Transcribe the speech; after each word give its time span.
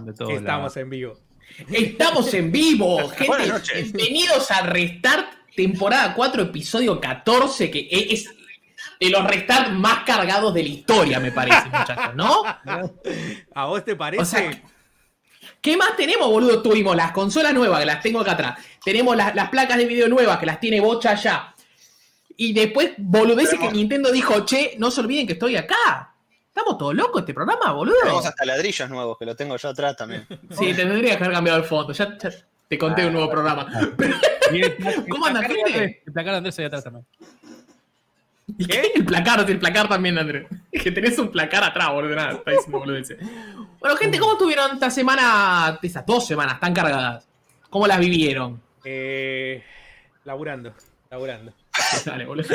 de 0.00 0.14
todo. 0.14 0.30
Estamos 0.30 0.74
en 0.78 0.88
vivo. 0.88 1.18
Estamos 1.70 2.32
en 2.32 2.50
vivo, 2.50 2.96
Buenas 3.26 3.38
gente. 3.38 3.46
noches. 3.46 3.92
Bienvenidos 3.92 4.50
a 4.50 4.62
Restart, 4.62 5.34
temporada 5.54 6.14
4, 6.14 6.44
episodio 6.44 6.98
14, 6.98 7.70
que 7.70 7.88
es 7.90 8.26
de 8.98 9.10
los 9.10 9.22
Restart 9.26 9.70
más 9.72 10.04
cargados 10.04 10.54
de 10.54 10.62
la 10.62 10.68
historia, 10.70 11.20
me 11.20 11.30
parece, 11.30 11.66
muchachos, 11.66 12.14
¿no? 12.14 12.42
¿A 13.54 13.66
vos 13.66 13.84
te 13.84 13.94
parece? 13.94 14.22
O 14.22 14.24
sea, 14.24 14.62
¿qué 15.60 15.76
más 15.76 15.94
tenemos, 15.94 16.26
boludo? 16.26 16.62
Tuvimos 16.62 16.96
las 16.96 17.12
consolas 17.12 17.52
nuevas, 17.52 17.78
que 17.80 17.86
las 17.86 18.00
tengo 18.00 18.20
acá 18.20 18.32
atrás. 18.32 18.58
Tenemos 18.82 19.14
las, 19.14 19.34
las 19.34 19.50
placas 19.50 19.76
de 19.76 19.84
video 19.84 20.08
nuevas, 20.08 20.38
que 20.38 20.46
las 20.46 20.58
tiene 20.58 20.80
Bocha 20.80 21.10
allá. 21.10 21.54
Y 22.34 22.54
después, 22.54 22.92
boludeces 22.96 23.60
que 23.60 23.70
Nintendo 23.70 24.10
dijo, 24.10 24.46
che, 24.46 24.74
no 24.78 24.90
se 24.90 25.02
olviden 25.02 25.26
que 25.26 25.34
estoy 25.34 25.56
acá. 25.56 26.11
Estamos 26.54 26.76
todos 26.78 26.94
locos 26.94 27.22
este 27.22 27.32
programa, 27.32 27.72
boludo. 27.72 27.96
Tenemos 28.02 28.26
hasta 28.26 28.44
ladrillos 28.44 28.90
nuevos, 28.90 29.16
que 29.18 29.24
lo 29.24 29.34
tengo 29.34 29.56
yo 29.56 29.68
atrás 29.70 29.96
también. 29.96 30.26
Sí, 30.50 30.66
te 30.74 30.84
tendría 30.84 31.16
que 31.16 31.24
haber 31.24 31.34
cambiado 31.34 31.58
el 31.58 31.64
fondo. 31.64 31.92
Ya, 31.94 32.16
ya 32.18 32.30
te 32.68 32.78
conté 32.78 33.06
un 33.06 33.12
nuevo 33.14 33.30
programa. 33.30 33.66
Pero- 33.96 34.14
el 34.50 34.76
pla- 34.76 34.92
¿Cómo 35.08 35.24
anda, 35.26 35.40
el 35.40 35.46
placar 35.46 35.64
de 35.66 35.72
gente? 35.72 35.78
Andrés- 35.78 36.02
El 36.06 36.12
placar 36.12 36.32
de 36.32 36.36
Andrés 36.38 36.58
ahí 36.58 36.64
atrás 36.66 36.84
también. 36.84 37.06
¿Y 38.58 38.66
qué? 38.66 38.92
El 38.96 39.04
placar, 39.06 39.48
el 39.48 39.58
placar 39.58 39.88
también, 39.88 40.18
Andrés. 40.18 40.46
Es 40.70 40.82
que 40.82 40.90
tenés 40.90 41.18
un 41.18 41.30
placar 41.30 41.64
atrás, 41.64 41.88
boludo. 41.90 42.14
Nada, 42.16 42.32
está 42.32 42.50
diciendo 42.50 42.78
boludeces. 42.80 43.18
Bueno, 43.80 43.96
gente, 43.96 44.18
¿cómo 44.18 44.32
estuvieron 44.32 44.72
esta 44.74 44.90
semana, 44.90 45.78
estas 45.82 46.04
dos 46.04 46.26
semanas 46.26 46.60
tan 46.60 46.74
cargadas? 46.74 47.26
¿Cómo 47.70 47.86
las 47.86 47.98
vivieron? 47.98 48.60
Eh, 48.84 49.64
laburando, 50.24 50.74
laburando. 51.10 51.54
Dale, 52.04 52.26
boludo. 52.26 52.48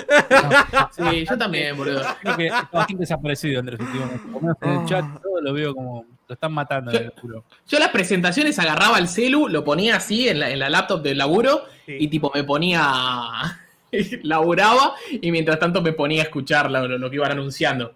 Sí, 0.91 1.26
yo 1.30 1.38
también, 1.38 1.76
boludo. 1.76 2.03
Creo 2.21 2.38
que 2.38 2.45
está 2.48 2.70
bastante 2.71 3.02
desaparecido, 3.02 3.59
Andrés, 3.59 3.80
últimamente. 3.80 4.23
Por 4.31 4.34
lo 4.34 4.40
menos 4.41 4.57
en 4.62 4.70
el 4.81 4.85
chat 4.85 5.05
todo 5.21 5.41
lo 5.41 5.53
veo 5.53 5.73
como 5.73 6.05
lo 6.27 6.34
están 6.34 6.53
matando 6.53 6.91
el 6.91 7.12
culo. 7.13 7.43
Yo 7.67 7.80
las 7.80 7.90
presentaciones 7.90 8.59
agarraba 8.59 8.99
el 8.99 9.07
celu, 9.07 9.48
lo 9.48 9.63
ponía 9.63 9.95
así 9.95 10.27
en 10.30 10.40
la, 10.40 10.49
en 10.52 10.59
la 10.59 10.70
laptop 10.70 11.02
del 11.02 11.17
laburo 11.17 11.63
Sí. 11.85 11.96
y 11.99 12.07
tipo 12.09 12.32
me 12.35 12.43
ponía... 12.43 13.62
laburaba 14.24 14.96
y 15.09 15.31
mientras 15.31 15.57
tanto 15.59 15.81
me 15.81 15.93
ponía 15.93 16.21
a 16.21 16.26
escuchar 16.26 16.70
lo, 16.70 16.85
lo- 16.87 17.09
que 17.09 17.15
iban 17.15 17.31
anunciando. 17.31 17.96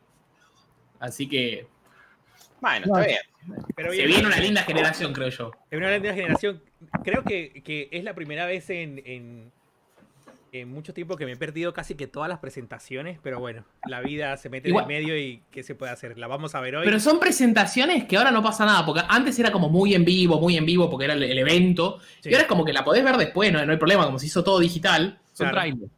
Así 0.99 1.27
que 1.27 1.67
Bueno, 2.61 2.85
está 2.85 3.05
bien. 3.05 3.19
Pero 3.75 3.91
se 3.91 4.05
viene 4.05 4.27
una 4.27 4.37
linda 4.39 4.63
generación, 4.63 5.11
creo 5.13 5.27
yo. 5.29 5.51
Es 5.69 5.77
una 5.77 5.91
linda 5.91 6.13
generación. 6.13 6.61
Creo 7.03 7.23
que, 7.23 7.61
que 7.65 7.89
es 7.91 8.03
la 8.05 8.13
primera 8.13 8.45
vez 8.45 8.69
en, 8.69 9.01
en, 9.05 9.51
en 10.53 10.69
mucho 10.69 10.93
tiempo 10.93 11.15
que 11.15 11.25
me 11.25 11.31
he 11.33 11.37
perdido 11.37 11.73
casi 11.73 11.95
que 11.95 12.07
todas 12.07 12.27
las 12.27 12.39
presentaciones, 12.39 13.19
pero 13.23 13.39
bueno, 13.39 13.63
la 13.85 14.01
vida 14.01 14.35
se 14.35 14.49
mete 14.49 14.67
Igual- 14.67 14.83
en 14.85 14.91
el 14.91 14.97
medio 15.01 15.17
y 15.17 15.41
¿qué 15.49 15.63
se 15.63 15.75
puede 15.75 15.93
hacer? 15.93 16.17
La 16.17 16.27
vamos 16.27 16.55
a 16.55 16.59
ver 16.59 16.75
hoy. 16.75 16.85
Pero 16.85 16.99
son 16.99 17.19
presentaciones 17.19 18.03
que 18.03 18.17
ahora 18.17 18.31
no 18.31 18.43
pasa 18.43 18.65
nada, 18.65 18.85
porque 18.85 19.01
antes 19.07 19.39
era 19.39 19.51
como 19.51 19.69
muy 19.69 19.95
en 19.95 20.03
vivo, 20.03 20.41
muy 20.41 20.57
en 20.57 20.65
vivo, 20.65 20.89
porque 20.89 21.05
era 21.05 21.13
el, 21.13 21.23
el 21.23 21.37
evento, 21.37 21.99
Sí. 22.19 22.29
y 22.29 22.33
ahora 22.33 22.41
es 22.43 22.47
como 22.49 22.65
que 22.65 22.73
la 22.73 22.83
podés 22.83 23.03
ver 23.03 23.15
después, 23.15 23.51
no, 23.53 23.65
no 23.65 23.71
hay 23.71 23.77
problema, 23.77 24.05
como 24.05 24.19
se 24.19 24.25
hizo 24.25 24.43
todo 24.43 24.59
digital. 24.59 25.19
Son 25.31 25.47
Claro. 25.49 25.55
trailers. 25.61 25.91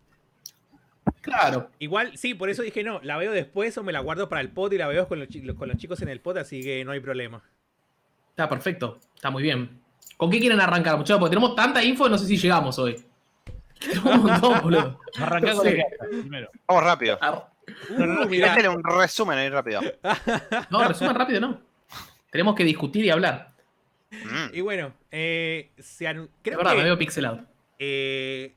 Claro. 1.22 1.70
Igual, 1.80 2.16
sí, 2.18 2.34
por 2.34 2.50
eso 2.50 2.62
dije 2.62 2.84
no, 2.84 3.00
la 3.02 3.18
veo 3.18 3.32
después 3.32 3.78
o 3.78 3.84
me 3.84 3.92
la 3.92 4.02
guardo 4.02 4.30
para 4.30 4.42
el 4.42 4.50
pod 4.50 4.72
y 4.74 4.78
la 4.78 4.88
veo 4.88 5.08
con 5.08 5.20
los, 5.20 5.28
con 5.58 5.68
los 5.68 5.78
chicos 5.78 6.02
en 6.02 6.10
el 6.10 6.20
pod, 6.20 6.38
así 6.38 6.62
que 6.62 6.86
no 6.86 6.92
hay 6.92 7.00
problema. 7.00 7.42
Está 8.30 8.48
perfecto, 8.48 9.00
está 9.16 9.30
muy 9.32 9.42
bien. 9.42 9.82
¿Con 10.18 10.30
qué 10.30 10.40
quieren 10.40 10.60
arrancar, 10.62 10.96
muchachos? 10.98 11.20
Porque 11.20 11.36
tenemos 11.36 11.56
tanta 11.56 11.84
info, 11.84 12.08
no 12.08 12.18
sé 12.18 12.28
si 12.28 12.38
llegamos 12.38 12.78
hoy. 12.78 12.96
Tenemos 13.88 14.16
un 14.16 14.24
montón, 14.24 14.62
boludo. 14.62 15.00
Arrancá 15.20 15.54
con 15.54 15.66
Sí. 15.68 15.78
la 15.78 15.84
carta, 15.84 16.06
primero. 16.10 16.50
Vamos 16.68 16.84
rápido. 16.84 17.18
Ar- 17.22 17.54
Uh, 17.90 18.28
mirá. 18.28 18.50
Métele 18.50 18.68
un 18.68 18.84
resumen 18.84 19.38
ahí 19.38 19.48
rápido. 19.48 19.80
No, 20.70 20.86
resumen 20.86 21.16
rápido, 21.16 21.40
no. 21.40 21.62
Tenemos 22.30 22.56
que 22.56 22.66
discutir 22.66 23.06
y 23.06 23.10
hablar. 23.10 23.54
Mm. 24.12 24.54
Y 24.54 24.60
bueno, 24.60 24.94
eh, 25.12 25.72
se 25.80 26.06
anu- 26.06 26.28
creo 26.42 26.58
verdad, 26.58 26.74
me 26.74 26.80
que 26.80 26.84
veo 26.84 26.98
pixelado. 26.98 27.46
Eh, 27.80 28.54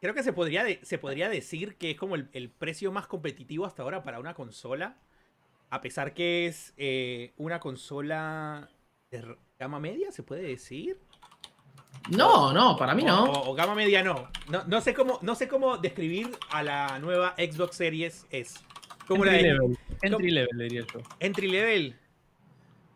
creo 0.00 0.14
que 0.14 0.22
se 0.22 0.32
podría, 0.32 0.64
de- 0.64 0.80
se 0.82 0.96
podría 0.96 1.28
decir 1.28 1.76
que 1.76 1.90
es 1.90 1.98
como 1.98 2.14
el, 2.14 2.30
el 2.32 2.48
precio 2.48 2.90
más 2.90 3.06
competitivo 3.06 3.66
hasta 3.66 3.82
ahora 3.82 4.02
para 4.02 4.18
una 4.18 4.32
consola. 4.32 4.96
A 5.68 5.82
pesar 5.82 6.14
que 6.14 6.46
es 6.46 6.72
eh, 6.78 7.32
una 7.36 7.60
consola 7.60 8.70
de 9.10 9.18
r- 9.18 9.36
gama 9.58 9.78
media, 9.78 10.10
¿se 10.10 10.22
puede 10.22 10.42
decir? 10.42 10.98
No, 12.10 12.52
no, 12.52 12.76
para 12.76 12.94
mí 12.94 13.02
O, 13.04 13.06
no. 13.06 13.24
o- 13.24 13.50
o 13.50 13.54
gama 13.54 13.74
media 13.74 14.02
no. 14.02 14.28
no. 14.48 14.64
No 14.66 14.80
sé 14.80 14.94
cómo, 14.94 15.18
no 15.22 15.34
sé 15.34 15.46
cómo 15.48 15.76
describir 15.78 16.30
a 16.50 16.62
la 16.62 16.98
nueva 16.98 17.34
Xbox 17.36 17.76
Series 17.76 18.26
S. 18.30 18.58
¿Cómo 19.06 19.24
la 19.24 19.32
Entry 19.32 19.46
de- 19.48 19.54
level. 19.54 19.78
Entry 20.02 20.30
level, 20.30 20.58
diría 20.58 20.84
yo. 20.92 21.00
Entry 21.20 21.48
level. 21.50 21.96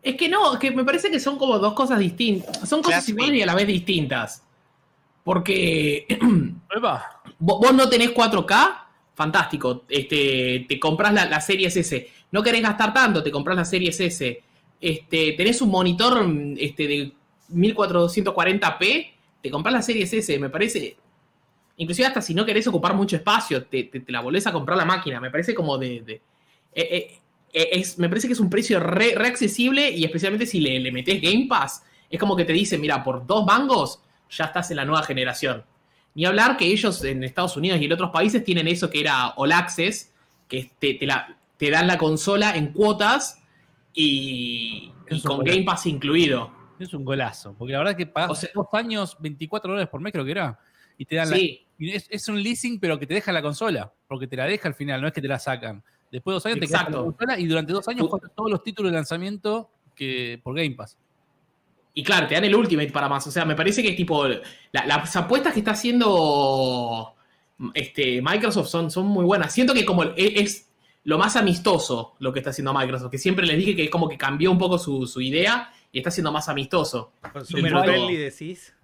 Es 0.02 0.16
que 0.16 0.28
no, 0.28 0.58
que 0.58 0.70
me 0.70 0.84
parece 0.84 1.10
que 1.10 1.20
son 1.20 1.38
como 1.38 1.58
dos 1.58 1.74
cosas 1.74 1.98
distintas. 1.98 2.68
Son 2.68 2.82
cosas 2.82 3.08
iguales 3.08 3.36
y 3.36 3.42
a 3.42 3.46
la 3.46 3.54
vez 3.54 3.66
distintas. 3.66 4.42
Porque 5.24 6.06
vos, 7.38 7.74
no 7.74 7.88
tenés 7.88 8.10
4K, 8.12 8.84
fantástico. 9.14 9.84
Este, 9.88 10.66
te 10.68 10.80
compras 10.80 11.12
la, 11.14 11.26
la 11.26 11.40
Series 11.40 11.76
S. 11.76 12.10
No 12.32 12.42
querés 12.42 12.62
gastar 12.62 12.92
tanto, 12.92 13.22
te 13.22 13.30
compras 13.30 13.56
la 13.56 13.64
Series 13.64 13.98
S. 14.00 14.42
Este, 14.80 15.32
tenés 15.32 15.62
un 15.62 15.70
monitor 15.70 16.26
este, 16.58 16.88
de 16.88 17.12
1440p, 17.50 19.10
te 19.42 19.50
compras 19.50 19.72
la 19.72 19.82
Series 19.82 20.12
S. 20.12 20.38
Me 20.38 20.50
parece. 20.50 20.96
Inclusive 21.76 22.06
hasta 22.08 22.20
si 22.22 22.34
no 22.34 22.44
querés 22.44 22.66
ocupar 22.66 22.94
mucho 22.94 23.16
espacio, 23.16 23.64
te, 23.64 23.84
te- 23.84 24.00
te 24.00 24.12
la 24.12 24.20
volvés 24.20 24.46
a 24.46 24.52
comprar 24.52 24.76
la 24.76 24.84
máquina. 24.84 25.20
Me 25.20 25.30
parece 25.30 25.54
como 25.54 25.78
de. 25.78 26.00
de- 26.02 26.14
eh, 26.74 26.88
eh, 26.90 27.18
eh, 27.54 27.68
es, 27.72 27.98
me 27.98 28.08
parece 28.08 28.26
que 28.28 28.32
es 28.32 28.40
un 28.40 28.48
precio 28.48 28.80
re, 28.80 29.14
re 29.14 29.26
accesible 29.26 29.90
y 29.90 30.04
especialmente 30.04 30.46
si 30.46 30.60
le, 30.60 30.78
le 30.80 30.90
metés 30.90 31.20
Game 31.20 31.46
Pass, 31.48 31.82
es 32.08 32.18
como 32.18 32.34
que 32.36 32.44
te 32.46 32.52
dicen, 32.54 32.80
mira, 32.80 33.04
por 33.04 33.26
dos 33.26 33.44
mangos 33.44 34.00
ya 34.30 34.46
estás 34.46 34.70
en 34.70 34.76
la 34.78 34.84
nueva 34.86 35.02
generación. 35.02 35.62
Ni 36.14 36.24
hablar 36.24 36.56
que 36.56 36.66
ellos 36.66 37.04
en 37.04 37.24
Estados 37.24 37.56
Unidos 37.56 37.78
y 37.80 37.84
en 37.86 37.92
otros 37.92 38.10
países 38.10 38.42
tienen 38.44 38.68
eso 38.68 38.88
que 38.88 39.00
era 39.00 39.28
All 39.36 39.52
Access, 39.52 40.12
que 40.48 40.70
te, 40.78 40.94
te 40.94 41.06
la- 41.06 41.36
te 41.58 41.70
dan 41.70 41.86
la 41.86 41.98
consola 41.98 42.56
en 42.56 42.68
cuotas 42.72 43.38
y, 43.94 44.90
con 45.22 45.38
Game 45.44 45.62
Pass 45.64 45.86
incluido. 45.86 46.50
Es 46.82 46.94
un 46.94 47.04
golazo. 47.04 47.54
Porque 47.58 47.72
la 47.72 47.78
verdad 47.80 47.96
que 47.96 48.06
pagas 48.06 48.30
O 48.30 48.34
sea- 48.34 48.50
dos 48.54 48.66
años, 48.72 49.16
24 49.20 49.70
dólares 49.70 49.88
por 49.90 50.00
mes, 50.00 50.12
creo 50.12 50.24
que 50.24 50.30
era. 50.32 50.58
Y 50.98 51.04
te 51.06 51.16
dan 51.16 51.30
la. 51.30 51.36
Sí, 51.36 51.66
Es, 51.78 52.06
es 52.10 52.28
un 52.28 52.40
leasing, 52.42 52.78
pero 52.78 52.98
que 52.98 53.06
te 53.06 53.14
deja 53.14 53.32
la 53.32 53.42
consola. 53.42 53.92
Porque 54.06 54.26
te 54.26 54.36
la 54.36 54.44
deja 54.46 54.68
al 54.68 54.74
final, 54.74 55.00
no 55.00 55.06
es 55.08 55.12
que 55.12 55.20
te 55.22 55.28
la 55.28 55.38
sacan. 55.38 55.82
Después 56.10 56.32
de 56.32 56.34
dos 56.36 56.46
años 56.46 56.60
te 56.60 56.66
quedas 56.66 56.84
con 56.84 56.92
la 56.92 56.98
Exacto. 56.98 57.16
consola 57.16 57.38
y 57.40 57.46
durante 57.46 57.72
dos 57.72 57.88
años 57.88 58.06
juegas 58.08 58.30
todos 58.36 58.50
los 58.50 58.62
títulos 58.62 58.92
de 58.92 58.96
lanzamiento 58.96 59.70
que 59.96 60.40
por 60.44 60.54
Game 60.54 60.72
Pass. 60.74 60.98
y 61.94 62.02
claro, 62.02 62.26
te 62.26 62.34
dan 62.34 62.44
el 62.44 62.54
Ultimate 62.54 62.90
para 62.90 63.08
más. 63.08 63.26
O 63.26 63.30
sea, 63.30 63.44
me 63.44 63.54
parece 63.54 63.82
que 63.82 63.90
es 63.90 63.96
tipo. 63.96 64.26
la- 64.28 64.86
las 64.86 65.16
apuestas 65.16 65.52
que 65.54 65.60
está 65.60 65.72
haciendo 65.72 67.14
este, 67.74 68.20
Microsoft 68.22 68.68
son, 68.68 68.90
son 68.90 69.06
muy 69.06 69.24
buenas. 69.24 69.52
Siento 69.52 69.74
que 69.74 69.84
como 69.84 70.02
es, 70.04 70.12
es 70.16 70.68
lo 71.04 71.18
más 71.18 71.36
amistoso 71.36 72.14
lo 72.18 72.32
que 72.32 72.38
está 72.40 72.50
haciendo 72.50 72.72
Microsoft. 72.74 73.10
Que 73.10 73.18
siempre 73.18 73.46
les 73.46 73.56
dije 73.56 73.74
que 73.76 73.84
es 73.84 73.90
como 73.90 74.08
que 74.08 74.16
cambió 74.18 74.50
un 74.50 74.58
poco 74.58 74.78
su, 74.78 75.06
su 75.06 75.20
idea 75.20 75.70
y 75.92 75.98
está 75.98 76.10
siendo 76.10 76.32
más 76.32 76.48
amistoso. 76.48 77.12
Consumer 77.32 77.70
friendly 77.84 78.16
decís. 78.16 78.74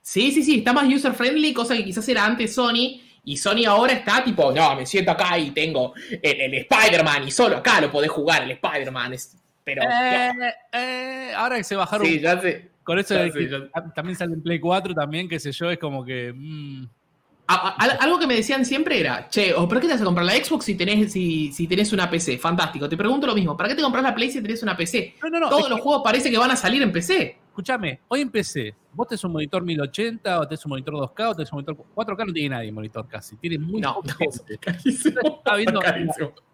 Sí, 0.00 0.32
sí, 0.32 0.42
sí, 0.42 0.58
está 0.58 0.72
más 0.72 0.86
user 0.92 1.12
friendly, 1.12 1.52
cosa 1.52 1.76
que 1.76 1.84
quizás 1.84 2.08
era 2.08 2.24
antes 2.24 2.54
Sony. 2.54 3.00
Y 3.24 3.36
Sony 3.36 3.64
ahora 3.66 3.92
está 3.92 4.22
tipo, 4.24 4.52
no, 4.52 4.76
me 4.76 4.86
siento 4.86 5.10
acá 5.10 5.36
y 5.38 5.50
tengo 5.50 5.92
el, 6.22 6.40
el 6.40 6.54
Spider-Man 6.54 7.26
y 7.26 7.30
solo 7.32 7.56
acá 7.56 7.80
lo 7.80 7.90
podés 7.90 8.10
jugar, 8.10 8.44
el 8.44 8.52
Spider-Man. 8.52 9.14
es- 9.14 9.36
Pero. 9.64 9.82
Eh, 9.82 10.30
eh, 10.72 11.32
ahora 11.36 11.56
que 11.56 11.64
se 11.64 11.74
bajaron 11.74 12.06
sí, 12.06 12.20
ya 12.20 12.40
sé. 12.40 12.70
con 12.84 12.98
eso 13.00 13.14
ya 13.14 13.22
de 13.24 13.32
sé, 13.32 13.48
ya- 13.50 13.92
también 13.94 14.16
sale 14.16 14.34
en 14.34 14.42
Play 14.42 14.60
4, 14.60 14.94
también, 14.94 15.28
qué 15.28 15.40
sé 15.40 15.50
yo, 15.50 15.68
es 15.70 15.78
como 15.78 16.04
que. 16.04 16.32
mm, 16.34 16.86
A- 17.48 17.54
a- 17.68 17.70
al- 17.76 17.98
algo 18.00 18.18
que 18.18 18.26
me 18.26 18.34
decían 18.34 18.64
siempre 18.64 18.98
era, 18.98 19.28
che, 19.28 19.54
¿o 19.54 19.68
¿para 19.68 19.80
qué 19.80 19.86
te 19.86 19.92
vas 19.92 20.02
a 20.02 20.04
comprar 20.04 20.26
la 20.26 20.32
Xbox 20.32 20.64
si 20.64 20.74
tenés, 20.74 21.12
si, 21.12 21.52
si 21.52 21.66
tenés 21.68 21.92
una 21.92 22.10
PC? 22.10 22.38
Fantástico. 22.38 22.88
Te 22.88 22.96
pregunto 22.96 23.26
lo 23.26 23.34
mismo, 23.34 23.56
¿para 23.56 23.68
qué 23.68 23.74
te 23.76 23.82
compras 23.82 24.02
la 24.02 24.14
Play 24.14 24.30
si 24.30 24.42
tenés 24.42 24.62
una 24.62 24.76
PC? 24.76 25.14
No, 25.22 25.30
no, 25.30 25.40
no. 25.40 25.48
Todos 25.48 25.68
los 25.70 25.78
que, 25.78 25.82
juegos 25.82 26.02
parece 26.02 26.30
que 26.30 26.38
van 26.38 26.50
a 26.50 26.56
salir 26.56 26.82
en 26.82 26.90
PC. 26.90 27.38
Escúchame, 27.48 28.00
hoy 28.08 28.20
empecé. 28.20 28.74
Vos 28.92 29.06
tenés 29.08 29.22
un 29.24 29.32
monitor 29.32 29.62
1080, 29.62 30.40
o 30.40 30.48
tenés 30.48 30.64
un 30.66 30.70
monitor 30.70 30.94
2K, 30.94 31.30
o 31.30 31.34
tenés 31.34 31.52
un 31.52 31.56
monitor 31.56 31.76
4K, 31.94 32.26
no 32.26 32.32
tiene 32.32 32.48
nadie 32.50 32.72
monitor 32.72 33.06
casi. 33.08 33.36
Tiene 33.36 33.58
muy 33.58 33.80
No, 33.80 34.00
carísimo. 34.60 35.20
Estaba 35.38 35.56
viendo 35.56 35.80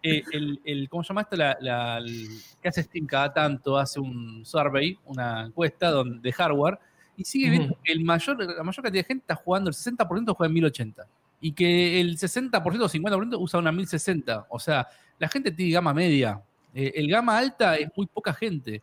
eh, 0.03 0.23
el, 0.31 0.59
el- 0.63 0.89
¿cómo 0.89 1.03
se 1.03 1.09
llama 1.09 1.21
esto? 1.21 1.35
La, 1.35 1.57
la- 1.59 1.97
el- 1.97 2.27
que 2.61 2.69
hace 2.69 2.83
Steam 2.83 3.05
cada 3.05 3.33
tanto, 3.33 3.77
hace 3.77 3.99
un 3.99 4.45
survey, 4.45 4.97
una 5.05 5.45
encuesta 5.47 5.89
donde, 5.91 6.19
de 6.19 6.31
hardware, 6.31 6.77
y 7.17 7.23
sigue 7.23 7.49
viendo 7.49 7.77
que 7.83 7.91
el 7.91 8.03
mayor, 8.03 8.37
la 8.43 8.63
mayor 8.63 8.83
cantidad 8.83 9.03
de 9.03 9.07
gente 9.07 9.23
está 9.23 9.35
jugando, 9.35 9.69
el 9.69 9.75
60% 9.75 10.35
juega 10.35 10.47
en 10.47 10.53
1080, 10.53 11.07
y 11.41 11.51
que 11.51 12.01
el 12.01 12.17
60% 12.17 12.81
o 12.83 12.89
50% 12.89 13.37
usa 13.39 13.59
una 13.59 13.71
1060. 13.71 14.47
O 14.49 14.59
sea, 14.59 14.87
la 15.19 15.27
gente 15.27 15.51
tiene 15.51 15.73
gama 15.73 15.93
media. 15.93 16.41
Eh, 16.73 16.91
el 16.95 17.07
gama 17.07 17.37
alta 17.37 17.77
es 17.77 17.89
muy 17.95 18.07
poca 18.07 18.33
gente. 18.33 18.81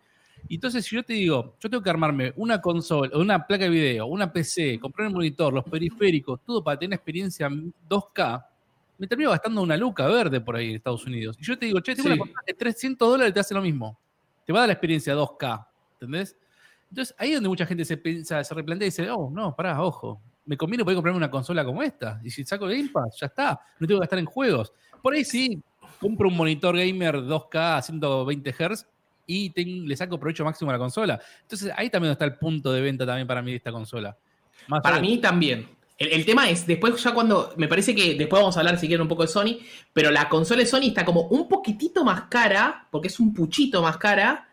Entonces, 0.48 0.84
si 0.86 0.96
yo 0.96 1.02
te 1.02 1.12
digo, 1.12 1.54
yo 1.60 1.68
tengo 1.68 1.82
que 1.82 1.90
armarme 1.90 2.32
una 2.36 2.60
consola, 2.60 3.16
una 3.18 3.46
placa 3.46 3.64
de 3.64 3.70
video, 3.70 4.06
una 4.06 4.32
PC, 4.32 4.78
comprar 4.80 5.08
el 5.08 5.14
monitor, 5.14 5.52
los 5.52 5.64
periféricos, 5.64 6.40
todo 6.46 6.62
para 6.64 6.78
tener 6.78 6.94
experiencia 6.96 7.48
2K, 7.48 8.46
me 8.98 9.06
termino 9.06 9.30
gastando 9.30 9.62
una 9.62 9.76
luca 9.76 10.06
verde 10.06 10.40
por 10.40 10.56
ahí 10.56 10.70
en 10.70 10.76
Estados 10.76 11.04
Unidos. 11.06 11.36
Y 11.40 11.44
yo 11.44 11.58
te 11.58 11.66
digo, 11.66 11.80
che, 11.80 11.94
tengo 11.94 12.08
Sí. 12.08 12.12
una 12.14 12.18
consola 12.18 12.42
de 12.46 12.54
300 12.54 13.08
dólares 13.08 13.34
te 13.34 13.40
hace 13.40 13.54
lo 13.54 13.62
mismo. 13.62 13.98
Te 14.46 14.52
va 14.52 14.60
a 14.60 14.62
dar 14.62 14.68
la 14.68 14.72
experiencia 14.74 15.14
2K. 15.14 15.66
¿Entendés? 15.94 16.36
Entonces, 16.90 17.14
ahí 17.18 17.30
es 17.30 17.36
donde 17.36 17.48
mucha 17.48 17.66
gente 17.66 17.84
se 17.84 17.96
piensa, 17.96 18.42
se 18.42 18.54
replantea 18.54 18.86
y 18.86 18.90
dice, 18.90 19.08
oh, 19.10 19.30
no, 19.30 19.54
pará, 19.54 19.80
ojo. 19.82 20.20
Me 20.44 20.56
conviene 20.56 20.82
poder 20.82 20.96
comprarme 20.96 21.18
una 21.18 21.30
consola 21.30 21.64
como 21.64 21.82
esta. 21.82 22.20
Y 22.24 22.30
si 22.30 22.44
saco 22.44 22.66
Game 22.66 22.88
Pass, 22.92 23.18
ya 23.20 23.26
está. 23.26 23.60
No 23.78 23.86
tengo 23.86 24.00
que 24.00 24.04
gastar 24.04 24.18
en 24.18 24.24
juegos. 24.24 24.72
Por 25.00 25.14
ahí 25.14 25.24
sí, 25.24 25.62
compro 26.00 26.28
un 26.28 26.36
monitor 26.36 26.76
gamer 26.76 27.16
2K 27.16 27.78
a 27.78 27.82
120 27.82 28.52
Hz 28.52 28.86
y 29.26 29.86
le 29.86 29.96
saco 29.96 30.18
provecho 30.18 30.44
máximo 30.44 30.70
a 30.70 30.74
la 30.74 30.78
consola. 30.80 31.20
Entonces, 31.42 31.72
ahí 31.76 31.88
también 31.88 32.10
está 32.12 32.24
el 32.24 32.34
punto 32.36 32.72
de 32.72 32.80
venta 32.80 33.06
también 33.06 33.28
para 33.28 33.40
mí 33.40 33.52
de 33.52 33.58
esta 33.58 33.70
consola. 33.70 34.16
Más 34.66 34.80
Para 34.80 34.98
mí 34.98 35.18
también. 35.18 35.68
El, 35.96 36.08
el 36.08 36.24
tema 36.24 36.50
es, 36.50 36.66
después 36.66 37.00
ya 37.00 37.14
cuando, 37.14 37.52
me 37.56 37.68
parece 37.68 37.94
que 37.94 38.14
después 38.14 38.40
vamos 38.40 38.56
a 38.56 38.60
hablar 38.60 38.78
si 38.78 38.88
quieren 38.88 39.02
un 39.02 39.08
poco 39.08 39.22
de 39.22 39.28
Sony, 39.28 39.58
pero 39.92 40.10
la 40.10 40.28
consola 40.28 40.60
de 40.60 40.66
Sony 40.66 40.86
está 40.86 41.04
como 41.04 41.28
un 41.28 41.46
poquitito 41.46 42.04
más 42.04 42.22
cara, 42.22 42.88
porque 42.90 43.08
es 43.08 43.20
un 43.20 43.32
puchito 43.32 43.80
más 43.82 43.98
cara, 43.98 44.49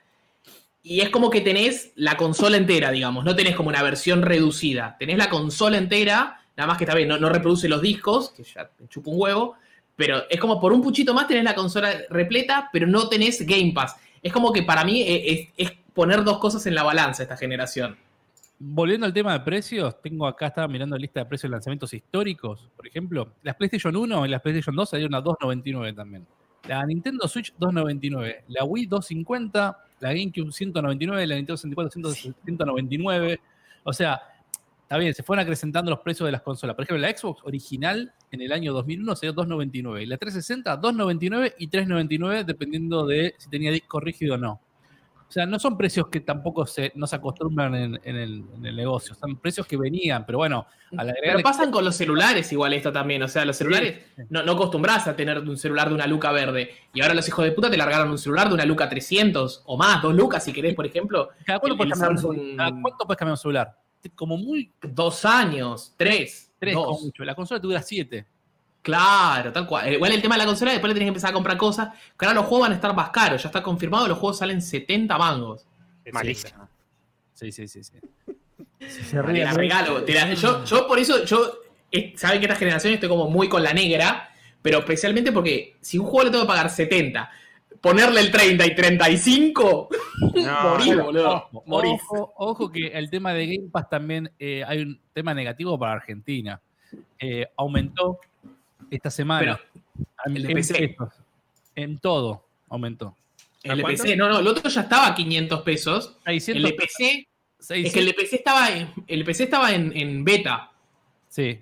y 0.88 1.01
es 1.01 1.10
como 1.10 1.30
que 1.30 1.42
tenés 1.42 1.92
la 1.95 2.16
consola 2.16 2.56
entera, 2.57 2.92
digamos, 2.92 3.25
no 3.25 3.36
tenés 3.36 3.56
como 3.56 3.69
una 3.69 3.84
versión 3.84 4.22
reducida, 4.22 4.95
tenés 4.98 5.18
la 5.18 5.30
consola 5.30 5.78
entera, 5.78 6.39
nada 6.56 6.68
más 6.68 6.78
que 6.78 6.86
bien, 6.95 7.10
no, 7.10 7.18
no 7.18 7.30
reproduce 7.30 7.68
los 7.68 7.81
discos, 7.81 8.30
que 8.30 8.44
ya 8.44 8.69
me 8.80 8.88
chupa 8.88 9.12
un 9.12 9.19
huevo, 9.19 9.56
pero 9.98 10.24
es 10.30 10.39
como 10.39 10.62
por 10.62 10.72
un 10.72 10.81
puchito 10.81 11.13
más 11.13 11.28
tenés 11.28 11.44
la 11.44 11.56
consola 11.56 11.89
repleta, 12.10 12.69
pero 12.72 12.88
no 12.88 13.10
tenés 13.10 13.45
Game 13.45 13.74
Pass. 13.74 13.95
Es 14.22 14.31
como 14.31 14.54
que 14.54 14.63
para 14.63 14.86
mí 14.86 15.01
eh, 15.01 15.50
es, 15.57 15.69
es 15.72 15.78
poner 15.94 16.24
dos 16.24 16.38
cosas 16.38 16.66
en 16.68 16.75
la 16.75 16.84
balanza 16.84 17.24
esta 17.24 17.36
generación. 17.36 17.98
Volviendo 18.60 19.06
al 19.06 19.13
tema 19.13 19.33
de 19.33 19.40
precios, 19.42 20.01
tengo 20.01 20.25
acá, 20.25 20.48
estaba 20.48 20.68
mirando 20.68 20.95
la 20.95 21.01
lista 21.01 21.19
de 21.19 21.25
precios 21.25 21.50
de 21.50 21.56
lanzamientos 21.56 21.94
históricos. 21.94 22.69
Por 22.75 22.88
ejemplo, 22.88 23.33
las 23.44 23.56
PlayStation 23.56 23.95
1 23.95 24.25
y 24.25 24.30
las 24.30 24.42
PlayStation 24.42 24.75
2 24.75 24.90
salieron 24.90 25.16
a 25.16 25.24
2.99 25.24 25.95
también. 25.95 26.25
La 26.68 26.86
Nintendo 26.86 27.28
Switch 27.28 27.54
2.99, 27.60 28.44
la 28.48 28.63
Wii 28.63 28.88
2.50, 28.90 29.78
la 30.00 30.10
GameCube 30.10 30.52
199, 30.52 31.28
la 31.28 31.36
Nintendo 31.36 31.58
64 31.58 32.34
199. 32.44 33.40
O 33.84 33.94
sea, 33.94 34.22
está 34.82 34.98
bien, 34.98 35.14
se 35.14 35.24
fueron 35.24 35.44
acrecentando 35.44 35.92
los 35.92 36.00
precios 36.00 36.28
de 36.28 36.32
las 36.32 36.42
consolas. 36.42 36.76
Por 36.76 36.84
ejemplo, 36.84 37.02
la 37.02 37.16
Xbox 37.16 37.42
original 37.44 38.14
en 38.32 38.42
el 38.42 38.52
año 38.52 38.74
2001 38.74 39.16
salió 39.16 39.34
2.99 39.34 40.04
y 40.04 40.06
la 40.06 40.18
360 40.18 40.82
2.99 40.82 41.56
y 41.58 41.70
3.99 41.70 42.46
dependiendo 42.46 43.06
de 43.06 43.36
si 43.38 43.50
tenía 43.50 43.72
disco 43.72 44.00
rígido 44.00 44.36
o 44.36 44.38
no. 44.38 44.62
O 45.28 45.32
sea, 45.32 45.46
no 45.46 45.60
son 45.60 45.78
precios 45.78 46.08
que 46.08 46.22
tampoco 46.22 46.66
se, 46.66 46.94
no 46.96 47.06
se 47.06 47.18
acostumbran 47.18 47.76
en, 47.76 48.00
en 48.04 48.16
el, 48.16 48.46
en 48.56 48.66
el 48.66 48.76
negocio, 48.78 49.14
son 49.14 49.36
precios 49.38 49.68
que 49.68 49.76
venían, 49.76 50.26
pero 50.26 50.38
bueno, 50.38 50.66
al 50.94 51.10
agregar 51.10 51.36
Pero 51.36 51.44
pasan 51.44 51.70
con 51.70 51.84
los 51.84 51.98
celulares 51.98 52.50
igual 52.54 52.72
esto 52.74 52.94
también. 52.94 53.22
O 53.24 53.28
sea, 53.28 53.44
los 53.44 53.58
celulares 53.58 54.06
Sí. 54.16 54.24
no, 54.30 54.44
no 54.44 54.54
acostumbras 54.54 55.06
a 55.08 55.16
tener 55.18 55.40
un 55.40 55.58
celular 55.58 55.90
de 55.90 55.96
una 55.96 56.08
luca 56.08 56.32
verde. 56.32 56.72
Y 56.94 57.02
ahora 57.02 57.14
los 57.14 57.28
hijos 57.28 57.44
de 57.44 57.52
puta 57.52 57.70
te 57.70 57.76
largaron 57.76 58.10
un 58.10 58.18
celular 58.18 58.48
de 58.48 58.54
una 58.54 58.66
luca 58.66 58.88
300 58.88 59.64
o 59.66 59.76
más, 59.78 60.02
dos 60.02 60.16
lucas 60.16 60.46
si 60.46 60.54
querés, 60.54 60.74
por 60.76 60.86
ejemplo. 60.86 61.30
¿Cada 61.46 61.60
cuánto, 61.60 61.76
puedes 61.78 61.92
cambiar, 61.94 62.12
un- 62.12 62.18
Samsung- 62.18 62.56
cada 62.56 62.72
cuánto 62.82 63.06
puedes 63.06 63.18
cambiar 63.20 63.34
un 63.34 63.38
celular? 63.38 63.78
Como 64.16 64.38
muy 64.38 64.72
Dos 64.82 65.26
años, 65.26 65.94
tres, 65.98 66.54
tres, 66.58 66.74
dos. 66.74 66.86
como 66.86 67.00
mucho. 67.02 67.26
La 67.26 67.36
consola 67.36 67.60
te 67.60 67.68
dura 67.68 67.82
siete. 67.82 68.26
Claro, 68.88 69.51
tal 69.51 69.68
cual. 69.68 69.92
Igual 69.92 70.13
el 70.13 70.22
tema 70.22 70.36
de 70.36 70.39
la 70.39 70.45
consola, 70.45 70.72
después 70.72 70.88
le 70.88 70.94
tenés 70.94 71.07
que 71.07 71.10
empezar 71.10 71.31
a 71.31 71.34
comprar 71.34 71.57
cosas. 71.57 71.89
Que 72.18 72.25
ahora 72.25 72.36
los 72.39 72.45
juegos 72.45 72.68
van 72.68 72.72
a 72.72 72.75
estar 72.75 72.95
más 72.95 73.10
caros. 73.10 73.44
Ya 73.44 73.50
está 73.50 73.62
confirmado, 73.62 74.07
los 74.07 74.18
juegos 74.18 74.38
salen 74.38 74.62
70 74.62 75.18
mangos. 75.18 75.66
Malísimo. 76.13 76.69
Sí, 77.34 77.51
sí, 77.51 77.68
sí. 77.68 77.84
sí. 77.84 77.98
Te 78.80 79.16
la 79.44 79.51
regalo. 79.51 80.04
te 80.06 80.13
la- 80.13 80.34
yo, 80.34 80.63
yo 80.63 80.88
por 80.88 81.00
eso, 81.00 81.25
yo, 81.25 81.60
eh, 81.92 82.13
saben 82.16 82.39
que 82.39 82.45
esta 82.45 82.56
generación 82.57 82.94
estoy 82.94 83.10
como 83.10 83.30
muy 83.30 83.50
con 83.50 83.62
la 83.62 83.74
negra, 83.74 84.30
pero 84.62 84.80
especialmente 84.80 85.33
porque 85.33 85.75
si 85.81 85.98
un 85.98 86.06
juego 86.06 86.24
le 86.24 86.31
tengo 86.31 86.44
que 86.45 86.48
pagar 86.48 86.69
70, 86.69 87.30
ponerle 87.81 88.22
el 88.22 88.31
30 88.31 88.66
y 88.66 88.74
35, 88.74 89.90
No, 90.36 90.62
morí, 90.78 90.94
boludo. 90.95 91.36
ojo, 91.51 91.63
Morís. 91.66 92.01
ojo, 92.10 92.33
ojo 92.38 92.72
que 92.72 92.88
el 92.88 93.10
tema 93.10 93.33
de 93.33 93.48
Game 93.48 93.69
Pass 93.69 93.90
también 93.90 94.31
eh, 94.40 94.63
hay 94.66 94.83
un 94.83 94.98
tema 95.12 95.33
negativo 95.33 95.78
para 95.78 95.92
Argentina. 95.92 96.62
Eh, 97.19 97.45
aumentó 97.57 98.19
esta 98.92 99.10
semana. 99.10 99.60
el 100.25 100.44
de 100.44 100.50
en 100.50 100.54
PC. 100.56 100.88
pesos. 100.89 101.13
En 101.75 102.00
todo 102.00 102.45
aumentó. 102.69 103.16
El 103.63 103.78
de? 103.78 103.84
PC, 103.84 104.16
no, 104.16 104.30
no, 104.30 104.39
el 104.39 104.48
otro 104.48 104.69
ya 104.69 104.81
estaba 104.81 105.07
a 105.07 105.16
500 105.16 105.62
pesos. 105.62 106.18
600, 106.25 106.56
El 106.63 106.72
de 106.72 106.78
PC, 106.78 107.28
es 107.60 107.66
600, 107.66 107.94
que 107.94 108.00
el 108.00 108.06
de 108.06 108.13
PC 108.13 108.36
estaba 108.38 108.72
en, 108.72 108.94
el 109.07 109.24
PC 109.25 109.44
estaba 109.44 109.74
en, 109.74 109.95
en 109.95 110.24
beta. 110.24 110.72
Sí, 111.28 111.60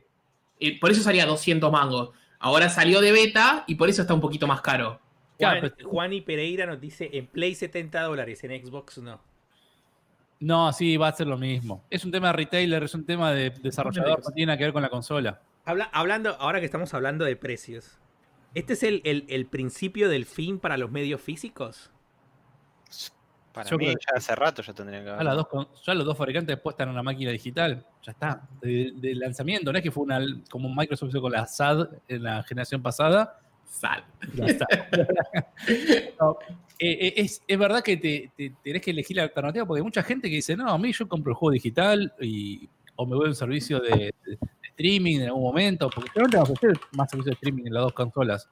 y 0.60 0.72
por 0.74 0.92
eso 0.92 1.02
salía 1.02 1.26
200 1.26 1.72
mangos. 1.72 2.12
Ahora 2.40 2.70
salió 2.70 3.02
de 3.02 3.12
beta 3.12 3.64
y 3.68 3.76
por 3.76 3.90
eso 3.90 4.02
está 4.04 4.14
un 4.14 4.22
poquito 4.22 4.46
más 4.48 4.62
caro. 4.62 5.00
Claro, 5.38 5.60
Juan, 5.62 5.74
pero- 5.78 5.90
Juan 5.90 6.14
y 6.14 6.22
Pereira 6.22 6.66
nos 6.66 6.80
dice 6.80 7.10
en 7.12 7.28
Play 7.28 7.56
70 7.56 8.02
dólares, 8.04 8.44
en 8.44 8.66
Xbox 8.66 9.00
no. 9.00 9.20
No, 10.40 10.72
sí, 10.74 10.98
va 10.98 11.08
a 11.08 11.14
ser 11.14 11.28
lo 11.28 11.38
mismo. 11.38 11.84
Es 11.90 12.06
un 12.06 12.12
tema 12.12 12.28
de 12.28 12.34
retailer, 12.34 12.84
es 12.84 12.94
un 12.94 13.06
tema 13.06 13.32
de 13.32 13.50
desarrollador, 13.50 14.22
no 14.24 14.32
tiene 14.32 14.48
nada 14.48 14.58
que 14.58 14.66
ver 14.66 14.74
con 14.74 14.82
la 14.82 14.90
consola. 14.90 15.42
Habla- 15.66 15.90
hablando, 15.94 16.36
ahora 16.40 16.60
que 16.60 16.66
estamos 16.66 16.94
hablando 16.94 17.26
de 17.26 17.36
precios, 17.36 18.00
¿este 18.54 18.74
es 18.74 18.84
el, 18.84 19.02
el- 19.04 19.26
el 19.30 19.46
principio 19.48 20.10
del 20.10 20.26
fin 20.26 20.60
para 20.60 20.78
los 20.78 20.92
medios 20.92 21.22
físicos? 21.22 21.92
Para 23.54 23.70
Yo 23.70 23.78
mí, 23.78 23.86
creo 23.86 23.98
ya 23.98 24.18
hace 24.18 24.36
rato 24.36 24.62
ya 24.62 24.74
tendría 24.74 25.00
que 25.00 25.06
Ya, 25.06 25.14
haber. 25.14 25.26
las 25.26 25.36
dos, 25.38 25.48
ya 25.86 25.94
los 25.94 26.06
dos 26.06 26.18
fabricantes 26.18 26.60
puestan 26.60 26.90
en 26.90 26.94
una 26.94 27.04
máquina 27.04 27.32
digital, 27.32 27.86
ya 28.04 28.12
está. 28.12 28.42
De, 28.62 28.92
de 28.96 29.16
lanzamiento, 29.16 29.72
no 29.72 29.78
es 29.78 29.84
que 29.84 29.92
fue 29.92 30.04
una, 30.04 30.20
como 30.50 30.68
Microsoft 30.74 31.10
hizo 31.10 31.22
con 31.22 31.32
la 31.32 31.46
SAD 31.48 31.88
en 32.10 32.24
la 32.24 32.44
generación 32.44 32.82
pasada. 32.82 33.40
Sal. 33.66 34.04
Ya 34.36 34.46
está. 34.48 34.68
No, 36.20 36.38
eh, 36.78 36.92
eh, 37.08 37.14
es, 37.18 37.42
es 37.48 37.58
verdad 37.58 37.82
que 37.82 37.96
te, 37.98 38.30
te- 38.36 38.54
tenés 38.62 38.82
que 38.82 38.92
elegir 38.92 39.16
la 39.18 39.24
alternativa 39.24 39.66
porque 39.66 39.80
hay 39.80 39.84
mucha 39.86 40.04
gente 40.04 40.30
que 40.30 40.36
dice, 40.36 40.56
no, 40.58 40.70
a 40.70 40.78
mí 40.78 40.92
yo 40.92 41.08
compro 41.08 41.32
el 41.32 41.36
juego 41.38 41.52
digital 41.54 42.14
y, 42.20 42.68
o 42.98 43.06
me 43.06 43.16
voy 43.16 43.26
a 43.26 43.30
un 43.30 43.36
servicio 43.36 43.80
de 43.80 44.14
streaming 44.76 45.22
en 45.22 45.28
algún 45.28 45.44
momento, 45.44 45.90
porque 45.90 46.12
vamos 46.16 46.50
a 46.50 46.54
hacer 46.54 46.74
más 46.92 47.10
servicios 47.10 47.26
de 47.26 47.34
streaming 47.34 47.68
en 47.68 47.74
las 47.74 47.84
dos 47.84 47.94
consolas. 47.94 48.50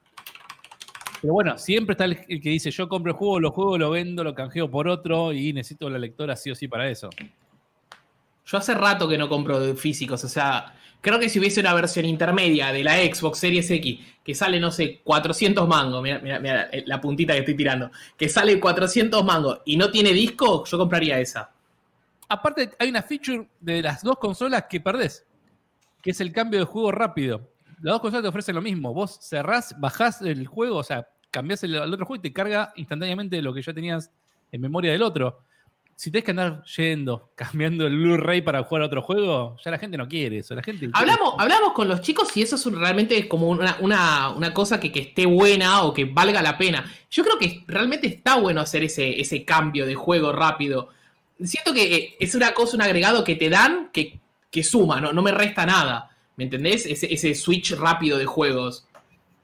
Pero 1.20 1.32
bueno, 1.32 1.56
siempre 1.58 1.92
está 1.92 2.04
el, 2.04 2.18
el 2.28 2.40
que 2.40 2.50
dice, 2.50 2.70
yo 2.70 2.88
compro 2.88 3.12
el 3.12 3.16
juego, 3.16 3.40
lo 3.40 3.50
juego, 3.50 3.78
lo 3.78 3.90
vendo, 3.90 4.24
lo 4.24 4.34
canjeo 4.34 4.70
por 4.70 4.88
otro 4.88 5.32
y 5.32 5.52
necesito 5.52 5.88
la 5.88 5.98
lectora 5.98 6.36
sí 6.36 6.50
o 6.50 6.54
sí 6.54 6.68
para 6.68 6.88
eso. 6.88 7.08
Yo 8.46 8.58
hace 8.58 8.74
rato 8.74 9.08
que 9.08 9.16
no 9.16 9.28
compro 9.28 9.74
físicos, 9.74 10.22
o 10.24 10.28
sea, 10.28 10.74
creo 11.00 11.18
que 11.18 11.28
si 11.28 11.38
hubiese 11.38 11.60
una 11.60 11.72
versión 11.72 12.04
intermedia 12.04 12.72
de 12.72 12.84
la 12.84 12.96
Xbox 12.96 13.38
Series 13.38 13.70
X 13.70 14.00
que 14.22 14.34
sale, 14.34 14.58
no 14.58 14.70
sé, 14.70 15.00
400 15.04 15.68
mangos, 15.68 16.02
mira, 16.02 16.18
mira, 16.18 16.40
mira 16.40 16.70
la 16.86 17.00
puntita 17.00 17.34
que 17.34 17.40
estoy 17.40 17.56
tirando, 17.56 17.90
que 18.16 18.28
sale 18.28 18.58
400 18.58 19.24
mangos 19.24 19.60
y 19.64 19.76
no 19.76 19.90
tiene 19.90 20.12
disco, 20.12 20.64
yo 20.64 20.78
compraría 20.78 21.18
esa. 21.20 21.50
Aparte, 22.28 22.70
hay 22.78 22.88
una 22.88 23.02
feature 23.02 23.46
de 23.60 23.82
las 23.82 24.02
dos 24.02 24.18
consolas 24.18 24.64
que 24.68 24.80
perdés, 24.80 25.26
que 26.04 26.10
es 26.12 26.20
el 26.20 26.30
cambio 26.32 26.60
de 26.60 26.66
juego 26.66 26.92
rápido. 26.92 27.50
Las 27.82 27.94
dos 27.94 28.00
consolas 28.00 28.22
te 28.22 28.28
ofrecen 28.28 28.54
lo 28.54 28.62
mismo. 28.62 28.94
Vos 28.94 29.18
cerrás, 29.22 29.74
bajás 29.80 30.22
el 30.22 30.46
juego, 30.46 30.76
o 30.76 30.84
sea, 30.84 31.08
cambiás 31.30 31.64
el, 31.64 31.74
al 31.76 31.92
otro 31.92 32.06
juego 32.06 32.20
y 32.20 32.22
te 32.28 32.32
carga 32.32 32.72
instantáneamente 32.76 33.42
lo 33.42 33.52
que 33.52 33.62
ya 33.62 33.72
tenías 33.74 34.10
en 34.52 34.60
memoria 34.60 34.92
del 34.92 35.02
otro. 35.02 35.40
Si 35.96 36.10
tenés 36.10 36.24
que 36.24 36.30
andar 36.32 36.62
yendo, 36.76 37.30
cambiando 37.36 37.86
el 37.86 37.96
Blu-ray 37.96 38.42
para 38.42 38.62
jugar 38.64 38.82
a 38.82 38.86
otro 38.86 39.00
juego, 39.02 39.56
ya 39.64 39.70
la 39.70 39.78
gente 39.78 39.96
no 39.96 40.06
quiere 40.08 40.38
eso. 40.38 40.54
La 40.54 40.62
gente 40.62 40.88
Hablamos, 40.92 41.34
hablamos 41.38 41.72
con 41.72 41.88
los 41.88 42.00
chicos 42.00 42.36
y 42.36 42.42
eso 42.42 42.56
es 42.56 42.66
un- 42.66 42.78
realmente 42.80 43.26
como 43.28 43.48
una, 43.48 43.76
una- 43.80 44.30
una 44.30 44.52
cosa 44.54 44.78
que, 44.80 44.90
que 44.92 45.00
esté 45.00 45.24
buena 45.26 45.82
o 45.82 45.94
que 45.94 46.04
valga 46.04 46.42
la 46.42 46.58
pena. 46.58 46.84
Yo 47.10 47.22
creo 47.24 47.38
que 47.38 47.64
realmente 47.66 48.06
está 48.08 48.36
bueno 48.38 48.60
hacer 48.60 48.82
ese, 48.84 49.20
ese 49.20 49.44
cambio 49.44 49.86
de 49.86 49.94
juego 49.94 50.32
rápido. 50.32 50.88
Siento 51.42 51.72
que 51.74 51.94
eh, 51.94 52.16
es 52.20 52.34
una 52.34 52.52
cosa, 52.54 52.76
un 52.76 52.82
agregado 52.82 53.22
que 53.24 53.34
te 53.36 53.48
dan 53.50 53.90
que, 53.92 54.20
que 54.54 54.62
suma, 54.62 55.00
no, 55.00 55.12
no 55.12 55.20
me 55.20 55.32
resta 55.32 55.66
nada. 55.66 56.08
¿Me 56.36 56.44
entendés? 56.44 56.86
Ese, 56.86 57.12
ese 57.12 57.34
switch 57.34 57.72
rápido 57.72 58.16
de 58.18 58.24
juegos. 58.24 58.86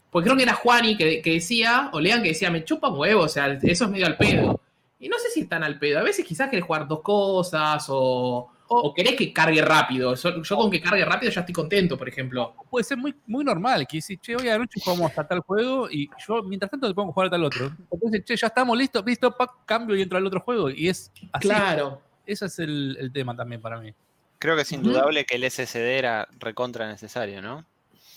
Porque 0.08 0.26
creo 0.26 0.36
que 0.36 0.44
era 0.44 0.54
Juani 0.54 0.96
que, 0.96 1.20
que 1.20 1.32
decía, 1.32 1.90
o 1.92 1.98
Lean 1.98 2.22
que 2.22 2.28
decía, 2.28 2.48
me 2.48 2.64
chupa 2.64 2.88
huevo, 2.90 3.22
o 3.22 3.28
sea, 3.28 3.48
eso 3.60 3.84
es 3.84 3.90
medio 3.90 4.06
al 4.06 4.16
pedo. 4.16 4.60
Y 5.00 5.08
no 5.08 5.18
sé 5.18 5.30
si 5.30 5.40
están 5.40 5.64
al 5.64 5.80
pedo. 5.80 5.98
A 5.98 6.02
veces 6.02 6.24
quizás 6.24 6.48
querés 6.48 6.64
jugar 6.64 6.86
dos 6.86 7.00
cosas 7.00 7.86
o, 7.88 8.48
o 8.68 8.94
querés 8.94 9.16
que 9.16 9.32
cargue 9.32 9.62
rápido. 9.62 10.14
Yo, 10.14 10.42
yo 10.42 10.56
con 10.56 10.70
que 10.70 10.80
cargue 10.80 11.04
rápido 11.04 11.32
ya 11.32 11.40
estoy 11.40 11.54
contento, 11.54 11.98
por 11.98 12.08
ejemplo. 12.08 12.54
puede 12.70 12.84
ser 12.84 12.98
muy, 12.98 13.12
muy 13.26 13.44
normal, 13.44 13.84
que 13.88 13.96
decís, 13.96 14.20
che, 14.20 14.36
hoy 14.36 14.46
a 14.48 14.52
la 14.52 14.58
noche 14.58 14.80
jugamos 14.84 15.18
a 15.18 15.26
tal 15.26 15.40
juego 15.40 15.90
y 15.90 16.08
yo 16.24 16.44
mientras 16.44 16.70
tanto 16.70 16.86
te 16.86 16.94
pongo 16.94 17.10
a 17.10 17.14
jugar 17.14 17.26
a 17.26 17.30
tal 17.30 17.44
otro. 17.44 17.72
Entonces, 17.90 18.24
che, 18.24 18.36
ya 18.36 18.46
estamos 18.46 18.78
listos, 18.78 19.04
listo, 19.04 19.36
pac, 19.36 19.64
cambio 19.66 19.96
y 19.96 20.02
entro 20.02 20.18
al 20.18 20.26
otro 20.26 20.38
juego. 20.38 20.70
Y 20.70 20.88
es 20.88 21.10
así. 21.32 21.48
Claro. 21.48 22.00
Ese 22.24 22.46
es 22.46 22.58
el, 22.60 22.96
el 23.00 23.12
tema 23.12 23.34
también 23.34 23.60
para 23.60 23.80
mí. 23.80 23.92
Creo 24.40 24.56
que 24.56 24.62
es 24.62 24.72
indudable 24.72 25.26
que 25.26 25.36
el 25.36 25.48
SSD 25.48 25.98
era 25.98 26.26
recontra 26.38 26.88
necesario, 26.88 27.42
¿no? 27.42 27.66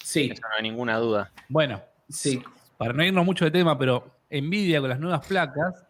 Sí, 0.04 0.30
Eso 0.32 0.42
no 0.42 0.56
hay 0.56 0.64
ninguna 0.64 0.98
duda. 0.98 1.32
Bueno, 1.50 1.82
sí. 2.10 2.42
para 2.78 2.94
no 2.94 3.04
irnos 3.04 3.26
mucho 3.26 3.46
de 3.46 3.52
tema, 3.52 3.78
pero 3.78 4.10
Nvidia 4.32 4.80
con 4.80 4.90
las 4.90 5.00
nuevas 5.00 5.26
placas 5.28 5.86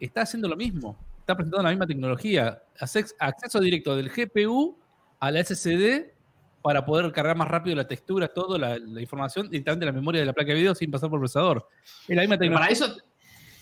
está 0.00 0.22
haciendo 0.22 0.48
lo 0.48 0.56
mismo. 0.56 0.96
Está 1.20 1.36
presentando 1.36 1.62
la 1.64 1.70
misma 1.70 1.86
tecnología. 1.86 2.62
Acceso, 2.80 3.14
acceso 3.18 3.60
directo 3.60 3.94
del 3.94 4.10
GPU 4.10 4.78
a 5.20 5.30
la 5.30 5.44
SSD 5.44 6.12
para 6.62 6.84
poder 6.86 7.12
cargar 7.12 7.36
más 7.36 7.48
rápido 7.48 7.76
las 7.76 7.86
texturas, 7.86 8.32
todo, 8.34 8.56
la, 8.56 8.78
la 8.78 9.00
información 9.02 9.50
directamente 9.50 9.84
a 9.84 9.88
la 9.88 9.92
memoria 9.92 10.20
de 10.22 10.26
la 10.26 10.32
placa 10.32 10.48
de 10.52 10.58
video 10.60 10.74
sin 10.74 10.90
pasar 10.90 11.10
por 11.10 11.20
procesador. 11.20 11.68
Es 12.08 12.16
la 12.16 12.22
misma 12.22 12.38
Pero 12.38 12.54
para 12.54 12.68
tecnología. 12.68 12.86
eso, 12.86 12.96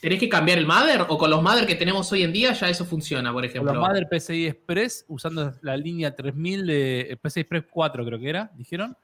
¿Tenés 0.02 0.18
que 0.18 0.28
cambiar 0.28 0.58
el 0.58 0.66
mother? 0.66 1.06
¿O 1.08 1.16
con 1.16 1.30
los 1.30 1.40
mother 1.40 1.64
que 1.64 1.76
tenemos 1.76 2.10
hoy 2.10 2.24
en 2.24 2.32
día 2.32 2.52
ya 2.54 2.68
eso 2.68 2.84
funciona, 2.84 3.32
por 3.32 3.42
Con 3.42 3.48
ejemplo? 3.48 3.72
los 3.72 3.88
Mother 3.88 4.08
PCI 4.10 4.48
Express 4.48 5.04
usando 5.06 5.54
la 5.62 5.76
línea 5.76 6.12
3000 6.12 6.66
de 6.66 7.00
eh, 7.02 7.16
PCI 7.16 7.40
Express 7.42 7.64
4, 7.70 8.04
creo 8.04 8.18
que 8.18 8.28
era, 8.28 8.50
dijeron. 8.56 8.96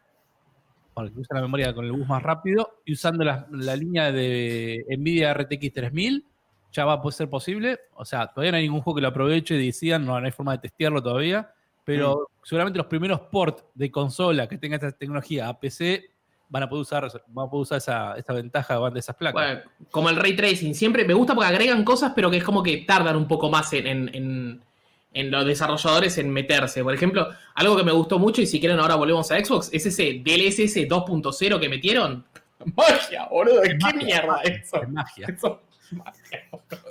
Para 0.95 1.09
que 1.09 1.21
usa 1.21 1.37
la 1.37 1.43
memoria 1.43 1.73
con 1.73 1.85
el 1.85 1.93
bus 1.93 2.09
más 2.09 2.21
rápido. 2.21 2.81
Y 2.85 2.95
usando 2.95 3.23
la, 3.23 3.47
la 3.53 3.77
línea 3.77 4.11
de 4.11 4.85
Nvidia 4.99 5.33
RTX 5.35 5.73
3000, 5.73 6.27
ya 6.73 6.85
va 6.85 6.95
a 6.95 7.11
ser 7.13 7.31
posible. 7.31 7.79
O 7.95 8.05
sea, 8.05 8.27
todavía 8.27 8.51
no 8.51 8.57
hay 8.57 8.65
ningún 8.65 8.81
juego 8.81 8.97
que 8.97 9.03
lo 9.03 9.09
aproveche 9.09 9.55
y 9.55 9.67
decían, 9.67 10.05
no, 10.05 10.19
no 10.19 10.27
hay 10.27 10.33
forma 10.33 10.51
de 10.51 10.59
testearlo 10.59 11.01
todavía. 11.01 11.49
Pero 11.85 12.29
seguramente 12.43 12.77
los 12.77 12.89
primeros 12.89 13.21
ports 13.21 13.65
de 13.73 13.89
consola 13.93 14.49
que 14.49 14.59
tengan 14.59 14.81
esta 14.85 14.99
tecnología 14.99 15.49
a 15.49 15.61
PC 15.61 16.11
van 16.51 16.63
a 16.63 16.69
poder 16.69 16.83
usar, 16.83 17.09
van 17.29 17.47
a 17.47 17.51
poder 17.51 17.63
usar 17.63 17.79
esa, 17.79 18.15
esa 18.17 18.33
ventaja 18.33 18.91
de 18.91 18.99
esas 19.01 19.17
placas. 19.17 19.35
Bueno, 19.43 19.61
como 19.91 20.09
el 20.11 20.17
ray 20.17 20.35
tracing, 20.35 20.75
siempre 20.75 21.05
me 21.05 21.15
gusta 21.15 21.35
porque 21.35 21.49
agregan 21.49 21.85
cosas, 21.85 22.13
pero 22.15 22.31
que 22.31 22.39
es 22.39 22.45
como 22.45 22.63
que 22.63 22.79
tardan 22.79 23.17
un 23.17 23.29
poco 23.29 23.51
más 23.51 23.73
en, 23.73 23.87
en- 23.87 24.15
en- 24.15 24.63
en 25.15 25.31
los 25.31 25.47
desarrolladores 25.47 26.19
en 26.19 26.31
meterse. 26.31 26.83
Por 26.85 26.95
ejemplo, 26.95 27.29
algo 27.55 27.77
que 27.77 27.83
me 27.83 27.93
gustó 27.93 28.19
mucho, 28.19 28.43
y 28.43 28.47
si 28.47 28.61
quieren 28.61 28.79
ahora 28.79 28.95
volvemos 28.95 29.31
a 29.33 29.43
Xbox, 29.43 29.71
es 29.73 29.87
ese 29.87 30.23
DLSS 30.23 30.87
2.0 30.89 31.59
que 31.61 31.69
metieron. 31.69 32.25
Magia, 32.77 33.27
boludo, 33.31 33.63
¿qué 33.63 33.75
magia, 33.81 33.99
mierda 34.05 34.41
eso? 34.43 34.83
Es 34.83 34.89
magia. 34.89 35.27
Eso 35.29 35.61
es 35.83 35.93
magia. 35.93 36.49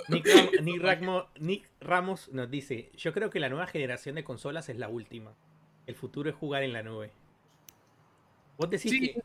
Nick, 0.08 0.26
Ram- 0.26 0.62
Nick 0.62 0.82
Ragmo- 0.82 1.26
Nick 1.38 1.68
Ramos 1.80 2.28
nos 2.32 2.50
dice, 2.50 2.90
yo 2.96 3.12
creo 3.12 3.30
que 3.30 3.38
la 3.38 3.48
nueva 3.48 3.66
generación 3.66 4.16
de 4.16 4.24
consolas 4.24 4.68
es 4.68 4.76
la 4.78 4.88
última. 4.88 5.32
El 5.86 5.94
futuro 5.94 6.28
es 6.28 6.34
jugar 6.36 6.62
en 6.64 6.72
la 6.72 6.82
nube. 6.82 7.10
Vos 8.56 8.68
decís 8.68 8.90
Sí. 8.90 9.00
que... 9.00 9.22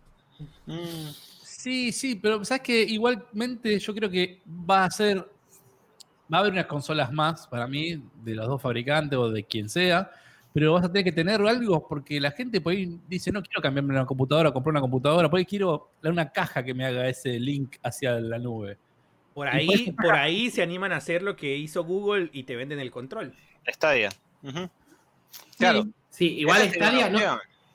Sí, 1.44 1.92
sí, 1.92 2.16
pero 2.16 2.44
sabes 2.44 2.64
que 2.64 2.82
igualmente 2.82 3.80
yo 3.80 3.94
creo 3.94 4.10
que 4.10 4.42
va 4.48 4.86
a 4.86 4.92
ser. 4.92 5.18
Va 6.34 6.38
a 6.38 6.40
haber 6.40 6.54
unas 6.54 6.66
consolas 6.66 7.12
más 7.12 7.48
para 7.48 7.68
mí, 7.68 8.02
de 8.24 8.36
los 8.36 8.48
dos 8.48 8.62
fabricantes 8.62 9.18
o 9.20 9.30
de 9.30 9.44
quien 9.44 9.70
sea, 9.70 10.10
pero 10.54 10.74
vas 10.74 10.86
a 10.86 10.92
tener 10.92 11.04
que 11.04 11.12
tener 11.12 11.42
algo 11.42 11.88
porque 11.88 12.20
la 12.20 12.32
gente 12.32 12.60
por 12.60 12.74
ahí 12.74 13.00
dice: 13.08 13.32
No 13.32 13.42
quiero 13.44 13.62
cambiarme 13.62 13.94
una 13.94 14.06
computadora, 14.06 14.52
comprar 14.52 14.72
una 14.72 14.82
computadora, 14.82 15.30
por 15.30 15.40
ahí 15.40 15.46
quiero 15.46 15.92
una 16.04 16.32
caja 16.32 16.64
que 16.64 16.74
me 16.74 16.86
haga 16.86 17.08
ese 17.08 17.40
link 17.40 17.76
hacia 17.84 18.20
la 18.20 18.40
nube. 18.40 18.78
Por 19.34 19.48
ahí, 19.48 19.92
por 19.92 20.16
ahí 20.16 20.50
se 20.50 20.62
animan 20.62 20.92
a 20.92 20.98
hacer 20.98 21.24
lo 21.24 21.36
que 21.36 21.58
hizo 21.58 21.84
Google 21.84 22.30
y 22.34 22.44
te 22.44 22.56
venden 22.56 22.80
el 22.80 22.92
control. 22.92 23.34
Stadia. 23.68 24.10
Ujú. 24.44 24.70
Claro. 25.58 25.88
Sí, 26.10 26.38
igual 26.38 26.70
Stadia. 26.70 27.10
¿no? 27.10 27.20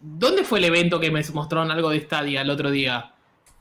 ¿Dónde 0.01 0.45
fue 0.45 0.59
el 0.61 0.67
evento 0.67 1.01
que 1.01 1.11
me 1.11 1.23
mostraron 1.33 1.71
algo 1.71 1.91
de 1.91 2.01
Stadia 2.01 2.43
el 2.43 2.51
otro 2.51 2.71
día? 2.71 3.13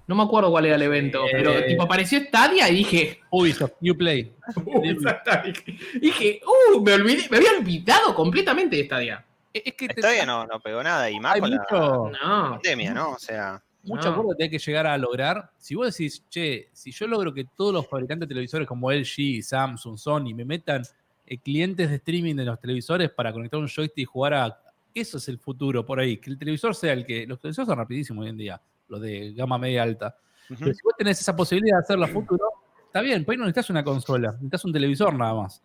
No 0.06 0.15
me 0.15 0.24
acuerdo 0.24 0.51
cuál 0.51 0.65
era 0.65 0.75
el 0.75 0.82
evento, 0.84 1.25
Eh, 1.25 1.29
pero 1.32 1.65
tipo 1.65 1.84
apareció 1.84 2.20
Stadia 2.22 2.70
y 2.70 2.75
dije. 2.75 3.20
Ubisoft, 3.32 3.74
Uplay. 3.82 4.32
Uh, 4.65 4.82
exactamente. 4.86 5.77
Dije, 6.00 6.39
uh, 6.46 6.82
me 6.82 6.94
olvidé, 6.94 7.27
me 7.29 7.38
había 7.38 7.51
olvidado 7.60 8.15
completamente 8.15 8.77
de 8.77 8.86
Stadia. 8.86 9.25
Es 9.53 9.74
que 9.74 9.88
te- 9.89 10.00
Stadia 10.01 10.25
no, 10.25 10.46
no 10.46 10.60
pegó 10.62 10.82
nada 10.82 11.10
y 11.10 11.20
más 11.20 11.36
hay 11.36 11.41
con 11.41 11.51
la 11.51 11.58
mucho, 11.58 12.12
No. 12.24 12.51
pandemia, 12.51 12.94
¿no? 12.94 13.12
O 13.12 13.20
sea, 13.20 13.62
mucho 13.84 14.06
No. 14.10 14.12
acuerdo 14.15 14.36
que 14.38 14.44
hay 14.46 14.50
que 14.50 14.60
llegar 14.60 14.88
a 14.88 14.98
lograr. 14.98 15.50
Si 15.58 15.75
vos 15.75 15.88
decís, 15.98 16.24
che, 16.29 16.70
si 16.72 16.91
yo 16.91 17.08
logro 17.08 17.34
que 17.34 17.44
todos 17.58 17.74
los 17.74 17.86
fabricantes 17.88 18.29
de 18.29 18.34
televisores 18.36 18.65
como 18.67 18.89
LG, 18.91 19.41
Samsung, 19.44 19.98
Sony 19.98 20.34
me 20.34 20.46
metan 20.46 20.84
eh, 21.25 21.38
clientes 21.39 21.89
de 21.89 21.96
streaming 21.98 22.36
de 22.36 22.46
los 22.46 22.58
televisores 22.62 23.10
para 23.10 23.34
conectar 23.34 23.60
un 23.60 23.67
joystick 23.67 23.98
y 24.03 24.06
jugar 24.06 24.34
a. 24.36 24.58
Eso 25.00 25.18
es 25.18 25.27
el 25.30 25.38
futuro 25.39 25.86
por 25.86 26.00
ahí. 26.00 26.18
Que 26.18 26.30
el 26.30 26.38
televisor 26.38 26.74
sea 26.75 26.94
el 26.94 27.06
que. 27.06 27.25
Los 27.27 27.39
televisores 27.39 27.68
son 27.68 27.77
rapidísimos 27.77 28.24
hoy 28.24 28.30
en 28.30 28.38
día, 28.38 28.62
los 28.88 29.01
de 29.01 29.34
gama 29.34 29.58
media 29.58 29.84
alta. 29.84 30.16
Pero 30.48 30.74
si 30.74 30.80
vos 30.84 30.94
tenés 30.98 31.20
esa 31.20 31.36
posibilidad 31.36 31.77
de 31.77 31.84
hacerlo 31.84 32.06
a 32.06 32.08
futuro, 32.08 32.44
está 32.86 33.01
bien, 33.01 33.25
por 33.25 33.34
ahí 33.34 33.38
no 33.38 33.44
necesitas 33.46 33.70
una 33.70 33.84
consola, 33.84 34.32
necesitas 34.32 34.63
un 34.66 34.74
televisor 34.74 35.13
nada 35.13 35.34
más. 35.34 35.62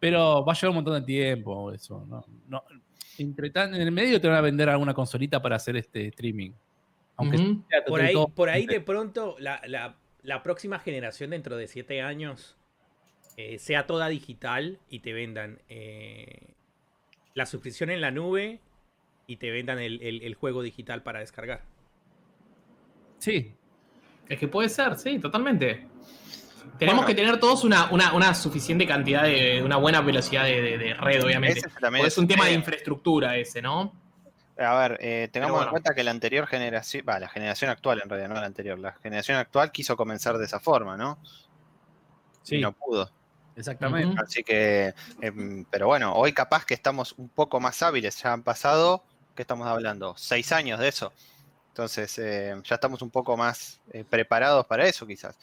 Pero 0.00 0.44
va 0.44 0.52
a 0.52 0.56
llevar 0.56 0.70
un 0.70 0.74
montón 0.76 0.94
de 0.94 1.02
tiempo 1.06 1.72
eso. 1.72 2.04
¿no? 2.08 2.24
No- 2.48 2.64
entre 3.18 3.50
tan- 3.50 3.74
en 3.74 3.80
el 3.82 3.90
medio 3.90 4.20
te 4.20 4.28
van 4.28 4.36
a 4.36 4.40
vender 4.40 4.68
alguna 4.68 4.94
consolita 4.94 5.40
para 5.42 5.56
hacer 5.56 5.76
este 5.76 6.06
streaming. 6.08 6.50
Aunque 7.16 7.36
sea 7.38 7.84
Por 7.86 8.00
ahí, 8.00 8.12
todo- 8.12 8.28
por 8.28 8.48
ahí 8.48 8.66
de 8.66 8.80
pronto 8.80 9.34
la, 9.40 9.60
la- 9.66 9.96
la 10.22 10.42
próxima 10.42 10.78
generación 10.78 11.30
dentro 11.30 11.56
de 11.56 11.66
siete 11.66 12.00
años 12.02 12.56
eh, 13.36 13.58
sea 13.58 13.86
toda 13.86 14.08
digital 14.08 14.78
y 14.88 15.00
te 15.00 15.12
vendan 15.12 15.60
eh, 15.68 16.54
la 17.38 17.46
suscripción 17.46 17.88
en 17.90 18.00
la 18.02 18.10
nube 18.10 18.60
y 19.26 19.36
te 19.36 19.50
vendan 19.50 19.78
el, 19.78 20.02
el- 20.02 20.22
el 20.22 20.34
juego 20.34 20.60
digital 20.62 21.02
para 21.02 21.20
descargar. 21.20 21.62
Sí, 23.18 23.54
Es 24.28 24.38
que 24.38 24.46
puede 24.48 24.68
ser, 24.68 24.96
sí, 24.98 25.18
totalmente. 25.18 25.86
Tenemos 26.78 27.00
Bueno. 27.00 27.06
que 27.06 27.14
tener 27.14 27.40
todos 27.40 27.64
una, 27.64 27.90
una, 27.90 28.12
una 28.12 28.34
suficiente 28.34 28.86
cantidad 28.86 29.22
de, 29.22 29.62
una 29.64 29.76
buena 29.76 30.02
velocidad 30.02 30.44
de, 30.44 30.60
de- 30.60 30.78
de 30.78 30.94
red, 30.94 31.24
obviamente. 31.24 31.62
Porque 31.80 32.06
es 32.06 32.18
un 32.18 32.28
tema 32.28 32.44
de 32.44 32.50
eh, 32.50 32.54
infraestructura 32.54 33.36
ese, 33.36 33.62
¿no? 33.62 33.92
A 34.58 34.74
ver, 34.80 34.98
eh, 35.00 35.28
tengamos 35.32 35.54
bueno. 35.56 35.68
en 35.68 35.70
cuenta 35.70 35.94
que 35.94 36.02
la 36.04 36.10
anterior 36.10 36.46
generación, 36.46 37.04
va, 37.08 37.18
la 37.20 37.28
generación 37.28 37.70
actual 37.70 38.00
en 38.02 38.08
realidad, 38.10 38.28
no 38.28 38.34
la 38.34 38.46
anterior, 38.46 38.78
la 38.78 38.92
generación 38.92 39.38
actual 39.38 39.70
quiso 39.72 39.96
comenzar 39.96 40.36
de 40.36 40.44
esa 40.44 40.58
forma, 40.60 40.96
¿no? 40.96 41.18
sí, 42.42 42.56
Y 42.56 42.60
no 42.60 42.72
pudo. 42.72 43.10
Exactamente. 43.58 44.16
Así 44.22 44.42
que, 44.42 44.94
em, 45.20 45.64
pero 45.70 45.86
bueno, 45.88 46.14
hoy 46.14 46.32
capaz 46.32 46.64
que 46.64 46.74
estamos 46.74 47.12
un 47.18 47.28
poco 47.28 47.60
más 47.60 47.82
hábiles, 47.82 48.22
ya 48.22 48.32
han 48.32 48.42
pasado, 48.42 49.02
¿qué 49.34 49.42
estamos 49.42 49.66
hablando? 49.66 50.14
Seis 50.16 50.52
años 50.52 50.78
de 50.80 50.88
eso. 50.88 51.12
Entonces, 51.68 52.18
eh, 52.18 52.54
ya 52.64 52.74
estamos 52.74 53.02
un 53.02 53.10
poco 53.10 53.36
más 53.36 53.80
eh, 53.92 54.04
preparados 54.08 54.66
para 54.66 54.86
eso 54.86 55.06
quizás. 55.06 55.36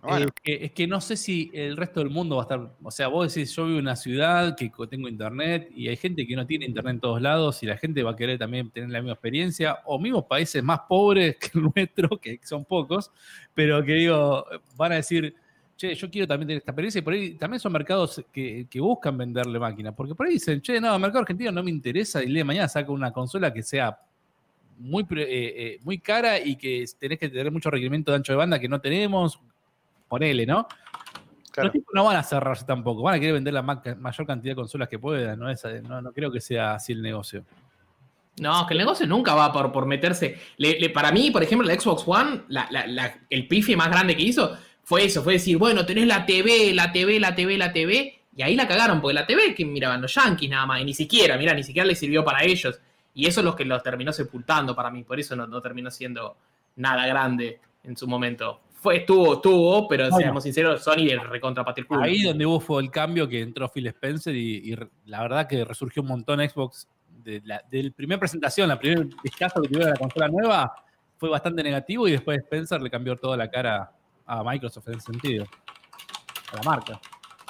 Bueno, 0.00 0.26
Eh, 0.26 0.30
que- 0.44 0.64
es 0.66 0.70
que 0.72 0.86
no 0.86 1.00
sé 1.00 1.16
si 1.16 1.50
el 1.52 1.76
resto 1.76 1.98
del 1.98 2.10
mundo 2.10 2.36
va 2.36 2.42
a 2.42 2.44
estar. 2.44 2.70
O 2.84 2.90
sea, 2.92 3.08
vos 3.08 3.34
decís, 3.34 3.52
yo 3.56 3.64
vivo 3.66 3.78
en 3.80 3.84
una 3.86 3.96
ciudad 3.96 4.56
que 4.56 4.70
tengo 4.88 5.08
internet 5.08 5.68
y 5.74 5.88
hay 5.88 5.96
gente 5.96 6.24
que 6.24 6.36
no 6.36 6.46
tiene 6.46 6.66
internet 6.66 6.94
en 6.94 7.00
todos 7.00 7.20
lados 7.20 7.60
y 7.64 7.66
la 7.66 7.76
gente 7.76 8.04
va 8.04 8.12
a 8.12 8.16
querer 8.16 8.38
también 8.38 8.70
tener 8.70 8.90
la 8.90 9.00
misma 9.00 9.14
experiencia. 9.14 9.80
O 9.86 9.98
mismos 9.98 10.26
países 10.26 10.62
más 10.62 10.82
pobres 10.88 11.36
que 11.40 11.50
el 11.58 11.64
nuestro, 11.74 12.08
que 12.20 12.38
son 12.44 12.64
pocos, 12.64 13.10
pero 13.54 13.82
que 13.84 13.94
digo, 13.94 14.44
van 14.76 14.92
a 14.92 14.96
decir, 14.96 15.34
che, 15.78 15.94
yo 15.94 16.10
quiero 16.10 16.26
también 16.26 16.48
tener 16.48 16.58
esta 16.58 16.72
experiencia 16.72 16.98
y 16.98 17.02
por 17.02 17.12
ahí 17.14 17.30
también 17.34 17.60
son 17.60 17.72
mercados 17.72 18.22
que, 18.32 18.66
que 18.68 18.80
buscan 18.80 19.16
venderle 19.16 19.58
máquinas. 19.60 19.94
Porque 19.94 20.14
por 20.14 20.26
ahí 20.26 20.34
dicen, 20.34 20.60
che, 20.60 20.80
no, 20.80 20.92
el 20.94 21.00
mercado 21.00 21.20
argentino 21.20 21.52
no 21.52 21.62
me 21.62 21.70
interesa 21.70 22.20
y 22.20 22.26
el 22.26 22.32
día 22.34 22.40
de 22.40 22.44
mañana 22.44 22.68
saca 22.68 22.90
una 22.90 23.12
consola 23.12 23.52
que 23.54 23.62
sea 23.62 23.96
muy, 24.78 25.04
eh, 25.04 25.06
eh, 25.18 25.78
muy 25.84 25.98
cara 25.98 26.38
y 26.38 26.56
que 26.56 26.84
tenés 26.98 27.18
que 27.18 27.28
tener 27.28 27.50
mucho 27.52 27.70
requerimiento 27.70 28.10
de 28.10 28.16
ancho 28.16 28.32
de 28.32 28.36
banda 28.36 28.58
que 28.58 28.68
no 28.68 28.80
tenemos. 28.80 29.38
Ponele, 30.08 30.44
¿no? 30.46 30.66
claro. 31.52 31.66
Los 31.68 31.72
tipos 31.72 31.92
no 31.94 32.04
van 32.04 32.16
a 32.16 32.22
cerrarse 32.22 32.64
tampoco, 32.64 33.02
van 33.02 33.16
a 33.16 33.20
querer 33.20 33.34
vender 33.34 33.52
la 33.54 33.62
ma- 33.62 33.82
mayor 33.98 34.26
cantidad 34.26 34.52
de 34.52 34.56
consolas 34.56 34.88
que 34.88 34.98
puedan, 34.98 35.38
¿no? 35.38 35.50
Esa- 35.50 35.80
no, 35.80 36.00
no 36.02 36.12
creo 36.12 36.30
que 36.32 36.40
sea 36.40 36.74
así 36.74 36.92
el 36.92 37.02
negocio. 37.02 37.44
No, 38.40 38.64
que 38.66 38.74
el 38.74 38.78
negocio 38.78 39.06
nunca 39.06 39.34
va 39.34 39.52
por, 39.52 39.72
por 39.72 39.84
meterse. 39.84 40.38
Le- 40.58 40.78
le- 40.78 40.90
para 40.90 41.10
mí, 41.10 41.30
por 41.32 41.42
ejemplo, 41.42 41.66
la 41.66 41.74
Xbox 41.78 42.04
One, 42.06 42.42
la- 42.48 42.68
la- 42.70 42.86
la- 42.86 43.18
el 43.28 43.48
pife 43.48 43.76
más 43.76 43.90
grande 43.90 44.16
que 44.16 44.22
hizo 44.22 44.56
fue 44.88 45.04
eso, 45.04 45.22
fue 45.22 45.34
decir, 45.34 45.58
bueno, 45.58 45.84
tenés 45.84 46.06
la 46.06 46.24
TV, 46.24 46.72
la 46.72 46.90
TV, 46.90 47.20
la 47.20 47.34
TV, 47.34 47.58
la 47.58 47.70
TV, 47.74 48.20
y 48.34 48.40
ahí 48.40 48.56
la 48.56 48.66
cagaron, 48.66 49.02
porque 49.02 49.12
la 49.12 49.26
TV 49.26 49.54
que 49.54 49.66
miraban 49.66 50.00
los 50.00 50.14
yankees 50.14 50.48
nada 50.48 50.64
más, 50.64 50.80
y 50.80 50.86
ni 50.86 50.94
siquiera, 50.94 51.36
mira, 51.36 51.52
ni 51.52 51.62
siquiera 51.62 51.86
les 51.86 51.98
sirvió 51.98 52.24
para 52.24 52.42
ellos. 52.42 52.80
Y 53.12 53.26
eso 53.26 53.40
es 53.40 53.44
lo 53.44 53.54
que 53.54 53.66
los 53.66 53.82
terminó 53.82 54.14
sepultando 54.14 54.74
para 54.74 54.90
mí, 54.90 55.04
por 55.04 55.20
eso 55.20 55.36
no, 55.36 55.46
no 55.46 55.60
terminó 55.60 55.90
siendo 55.90 56.38
nada 56.76 57.06
grande 57.06 57.60
en 57.84 57.98
su 57.98 58.08
momento. 58.08 58.62
Fue, 58.72 58.96
estuvo, 58.96 59.34
estuvo, 59.34 59.86
pero 59.88 60.04
Bueno. 60.04 60.16
seamos 60.16 60.42
sinceros, 60.44 60.82
Sony 60.82 61.04
le 61.04 61.18
recontra 61.18 61.66
culo. 61.86 62.04
Ahí 62.04 62.22
donde 62.22 62.46
hubo 62.46 62.58
fue 62.58 62.82
el 62.82 62.90
cambio 62.90 63.28
que 63.28 63.42
entró 63.42 63.68
Phil 63.68 63.88
Spencer 63.88 64.34
y, 64.34 64.74
la 65.04 65.20
verdad 65.20 65.46
que 65.46 65.66
resurgió 65.66 66.00
un 66.00 66.08
montón 66.08 66.40
Xbox. 66.40 66.88
De 67.22 67.42
la 67.44 67.62
del 67.70 67.92
primer 67.92 68.18
presentación, 68.18 68.68
la 68.68 68.78
primer 68.78 69.06
vistazo 69.22 69.60
que 69.60 69.68
tuvieron 69.68 69.88
a 69.88 69.92
la 69.92 69.98
consola 69.98 70.28
nueva 70.28 70.72
fue 71.18 71.28
bastante 71.28 71.62
negativo 71.62 72.08
y 72.08 72.12
después 72.12 72.38
Spencer 72.38 72.80
le 72.80 72.88
cambió 72.88 73.16
toda 73.16 73.36
la 73.36 73.50
cara 73.50 73.92
a 74.28 74.44
Microsoft 74.44 74.88
en 74.88 74.94
ese 74.94 75.06
sentido. 75.06 75.46
A 76.52 76.56
la 76.56 76.62
marca. 76.62 77.00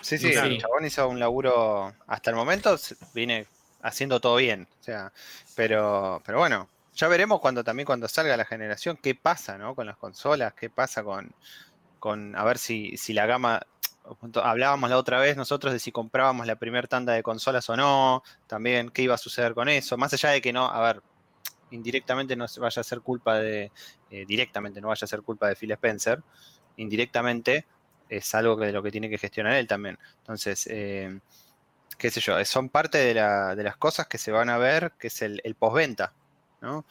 Sí, 0.00 0.16
sí, 0.16 0.32
Sí. 0.32 0.38
el 0.38 0.60
chabón 0.60 0.84
hizo 0.84 1.08
un 1.08 1.18
laburo, 1.18 1.92
hasta 2.06 2.30
el 2.30 2.36
momento 2.36 2.76
viene 3.12 3.46
haciendo 3.82 4.20
todo 4.20 4.36
bien. 4.36 4.66
O 4.80 4.82
sea, 4.82 5.12
pero, 5.54 6.22
pero 6.24 6.38
bueno, 6.38 6.68
ya 6.94 7.08
veremos 7.08 7.40
cuando 7.40 7.62
también 7.64 7.84
cuando 7.84 8.08
salga 8.08 8.36
la 8.36 8.44
generación 8.44 8.96
qué 8.96 9.14
pasa, 9.14 9.58
¿no? 9.58 9.74
Con 9.74 9.86
las 9.86 9.96
consolas, 9.96 10.54
qué 10.54 10.70
pasa 10.70 11.02
con, 11.02 11.34
con 11.98 12.34
a 12.36 12.44
ver 12.44 12.58
si, 12.58 12.96
si 12.96 13.12
la 13.12 13.26
gama. 13.26 13.60
Hablábamos 14.42 14.88
la 14.88 14.96
otra 14.96 15.18
vez 15.18 15.36
nosotros 15.36 15.70
de 15.72 15.78
si 15.78 15.92
comprábamos 15.92 16.46
la 16.46 16.56
primera 16.56 16.88
tanda 16.88 17.12
de 17.12 17.22
consolas 17.22 17.68
o 17.68 17.76
no, 17.76 18.22
también 18.46 18.88
qué 18.88 19.02
iba 19.02 19.14
a 19.14 19.18
suceder 19.18 19.52
con 19.52 19.68
eso, 19.68 19.98
más 19.98 20.14
allá 20.14 20.30
de 20.30 20.40
que 20.40 20.50
no, 20.50 20.64
a 20.64 20.80
ver, 20.80 21.02
indirectamente 21.70 22.34
no 22.34 22.48
se 22.48 22.58
vaya 22.58 22.80
a 22.80 22.84
ser 22.84 23.02
culpa 23.02 23.36
de, 23.36 23.70
eh, 24.10 24.24
directamente 24.26 24.80
no 24.80 24.88
vaya 24.88 25.04
a 25.04 25.08
ser 25.08 25.20
culpa 25.20 25.48
de 25.48 25.56
Phil 25.56 25.72
Spencer, 25.72 26.22
indirectamente 26.78 27.66
es 28.08 28.34
algo 28.34 28.58
que 28.58 28.66
de 28.66 28.72
lo 28.72 28.82
que 28.82 28.90
tiene 28.92 29.10
que 29.10 29.18
gestionar 29.18 29.54
él 29.54 29.68
también. 29.68 29.98
Entonces, 30.20 30.66
eh, 30.70 31.20
qué 31.98 32.10
sé 32.10 32.20
yo, 32.20 32.44
son 32.46 32.70
parte 32.70 32.98
de, 32.98 33.14
la- 33.14 33.56
de 33.56 33.64
las 33.64 33.76
cosas 33.78 34.08
que 34.08 34.18
se 34.18 34.32
van 34.32 34.50
a 34.50 34.58
ver, 34.58 34.92
que 34.98 35.08
es 35.08 35.22
el, 35.22 35.40
el 35.44 35.54
postventa, 35.56 36.12
¿no? 36.62 36.86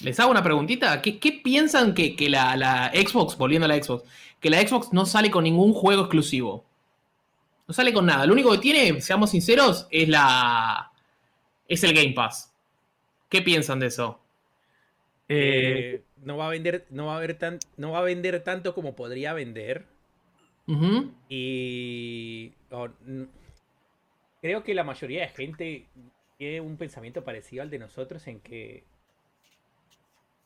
Les 0.00 0.18
hago 0.20 0.30
una 0.30 0.42
preguntita. 0.42 1.02
¿Qué, 1.02 1.18
qué 1.18 1.32
piensan 1.32 1.94
que, 1.94 2.16
que 2.16 2.28
la, 2.30 2.56
la 2.56 2.90
Xbox, 2.94 3.36
volviendo 3.36 3.66
a 3.66 3.68
la 3.68 3.82
Xbox, 3.82 4.04
que 4.40 4.50
la 4.50 4.60
Xbox 4.66 4.92
no 4.92 5.04
sale 5.06 5.30
con 5.30 5.44
ningún 5.44 5.72
juego 5.72 6.02
exclusivo? 6.02 6.64
No 7.68 7.74
sale 7.74 7.92
con 7.92 8.06
nada. 8.06 8.26
Lo 8.26 8.32
único 8.32 8.52
que 8.52 8.58
tiene, 8.58 9.00
seamos 9.00 9.30
sinceros, 9.30 9.86
es 9.90 10.08
la. 10.08 10.90
es 11.68 11.84
el 11.84 11.94
Game 11.94 12.12
Pass. 12.14 12.52
¿Qué 13.28 13.42
piensan 13.42 13.80
de 13.80 13.86
eso? 13.88 14.20
Eh, 15.28 15.88
Eh, 15.88 16.02
no 16.22 16.36
va 16.36 16.46
a 16.46 16.50
vender, 16.50 16.86
no 16.90 17.06
va 17.06 17.14
a 17.14 17.16
haber 17.18 17.38
tan, 17.38 17.58
no 17.76 17.92
va 17.92 17.98
a 17.98 18.02
vender 18.02 18.42
tanto 18.42 18.74
como 18.74 18.94
podría 18.94 19.32
vender. 19.32 19.86
Y 21.28 22.52
oh, 22.70 22.88
creo 24.40 24.64
que 24.64 24.74
la 24.74 24.82
mayoría 24.82 25.22
de 25.22 25.28
gente 25.28 25.86
tiene 26.38 26.60
un 26.60 26.76
pensamiento 26.76 27.22
parecido 27.22 27.62
al 27.62 27.70
de 27.70 27.78
nosotros 27.78 28.26
en 28.26 28.40
que 28.40 28.84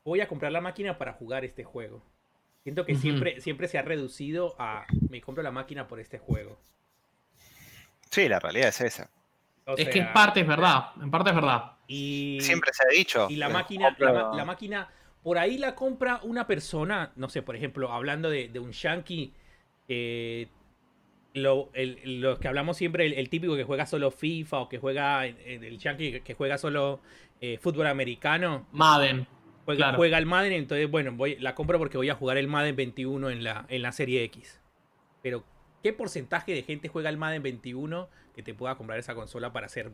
voy 0.05 0.21
a 0.21 0.29
comprar 0.29 0.53
la 0.53 0.61
máquina 0.61 0.99
para 0.99 1.15
jugar 1.15 1.45
este 1.45 1.65
juego. 1.65 2.03
Siento 2.63 2.85
que 2.85 2.95
siempre, 2.95 3.41
siempre 3.41 3.69
se 3.69 3.79
ha 3.79 3.83
reducido 3.83 4.55
a 4.59 4.85
me 5.09 5.23
compro 5.23 5.43
la 5.43 5.51
máquina 5.51 5.89
por 5.89 6.01
este 6.01 6.19
juego. 6.19 6.59
Sí, 8.11 8.29
la 8.29 8.39
realidad 8.39 8.69
es 8.69 8.81
esa. 8.83 9.11
O 9.67 9.77
Es 9.77 9.89
que 9.89 10.01
en 10.01 10.13
parte 10.13 10.41
es 10.41 10.47
verdad. 10.47 10.91
En 11.01 11.11
parte 11.11 11.31
es 11.31 11.37
verdad. 11.37 11.77
Y, 11.87 12.39
Siempre 12.43 12.73
se 12.73 12.85
ha 12.85 12.89
dicho. 12.89 13.27
y 13.31 13.37
la 13.37 13.49
máquina, 13.49 13.97
la 13.99 14.45
máquina, 14.45 14.89
por 15.23 15.39
ahí 15.39 15.59
la 15.59 15.75
compra 15.75 16.21
una 16.23 16.47
persona, 16.47 17.13
no 17.17 17.29
sé, 17.29 17.43
por 17.43 17.57
ejemplo, 17.57 17.93
hablando 17.93 18.31
de, 18.31 18.49
de 18.49 18.59
un 18.59 18.73
yankee, 18.73 19.33
eh, 19.89 20.49
lo, 21.35 21.71
el- 21.75 22.21
lo 22.21 22.39
que 22.39 22.49
hablamos 22.49 22.77
siempre, 22.77 23.07
el, 23.07 23.13
el 23.15 23.29
típico 23.29 23.55
que 23.57 23.65
juega 23.65 23.87
solo 23.87 24.11
FIFA 24.11 24.59
o 24.61 24.69
que 24.69 24.79
juega, 24.79 25.27
en- 25.27 25.39
en 25.45 25.65
el 25.65 25.79
yankee 25.79 26.13
que- 26.13 26.21
que 26.23 26.35
juega 26.35 26.59
solo 26.59 27.01
eh, 27.41 27.59
fútbol 27.59 27.87
americano, 27.87 28.67
Madden. 28.73 29.27
juega, 29.65 29.79
Claro. 29.79 29.97
juega 29.97 30.19
el 30.19 30.27
Madden, 30.27 30.53
entonces, 30.53 30.91
bueno, 30.91 31.13
voy, 31.13 31.37
la 31.37 31.55
compro 31.55 31.79
porque 31.79 31.97
voy 31.97 32.11
a 32.11 32.15
jugar 32.15 32.37
el 32.37 32.49
Madden 32.49 32.77
21 32.77 33.31
en 33.31 33.45
la, 33.45 33.65
en 33.69 33.83
la 33.83 33.93
serie 33.93 34.25
X. 34.25 34.61
Pero, 35.23 35.45
¿qué 35.83 35.93
porcentaje 35.93 36.53
de 36.53 36.63
gente 36.63 36.89
juega 36.89 37.09
el 37.11 37.17
Madden 37.17 37.43
21 37.43 38.09
que 38.35 38.43
te 38.43 38.53
pueda 38.55 38.75
comprar 38.77 38.99
esa 38.99 39.15
consola 39.15 39.53
para 39.53 39.67
hacer 39.67 39.91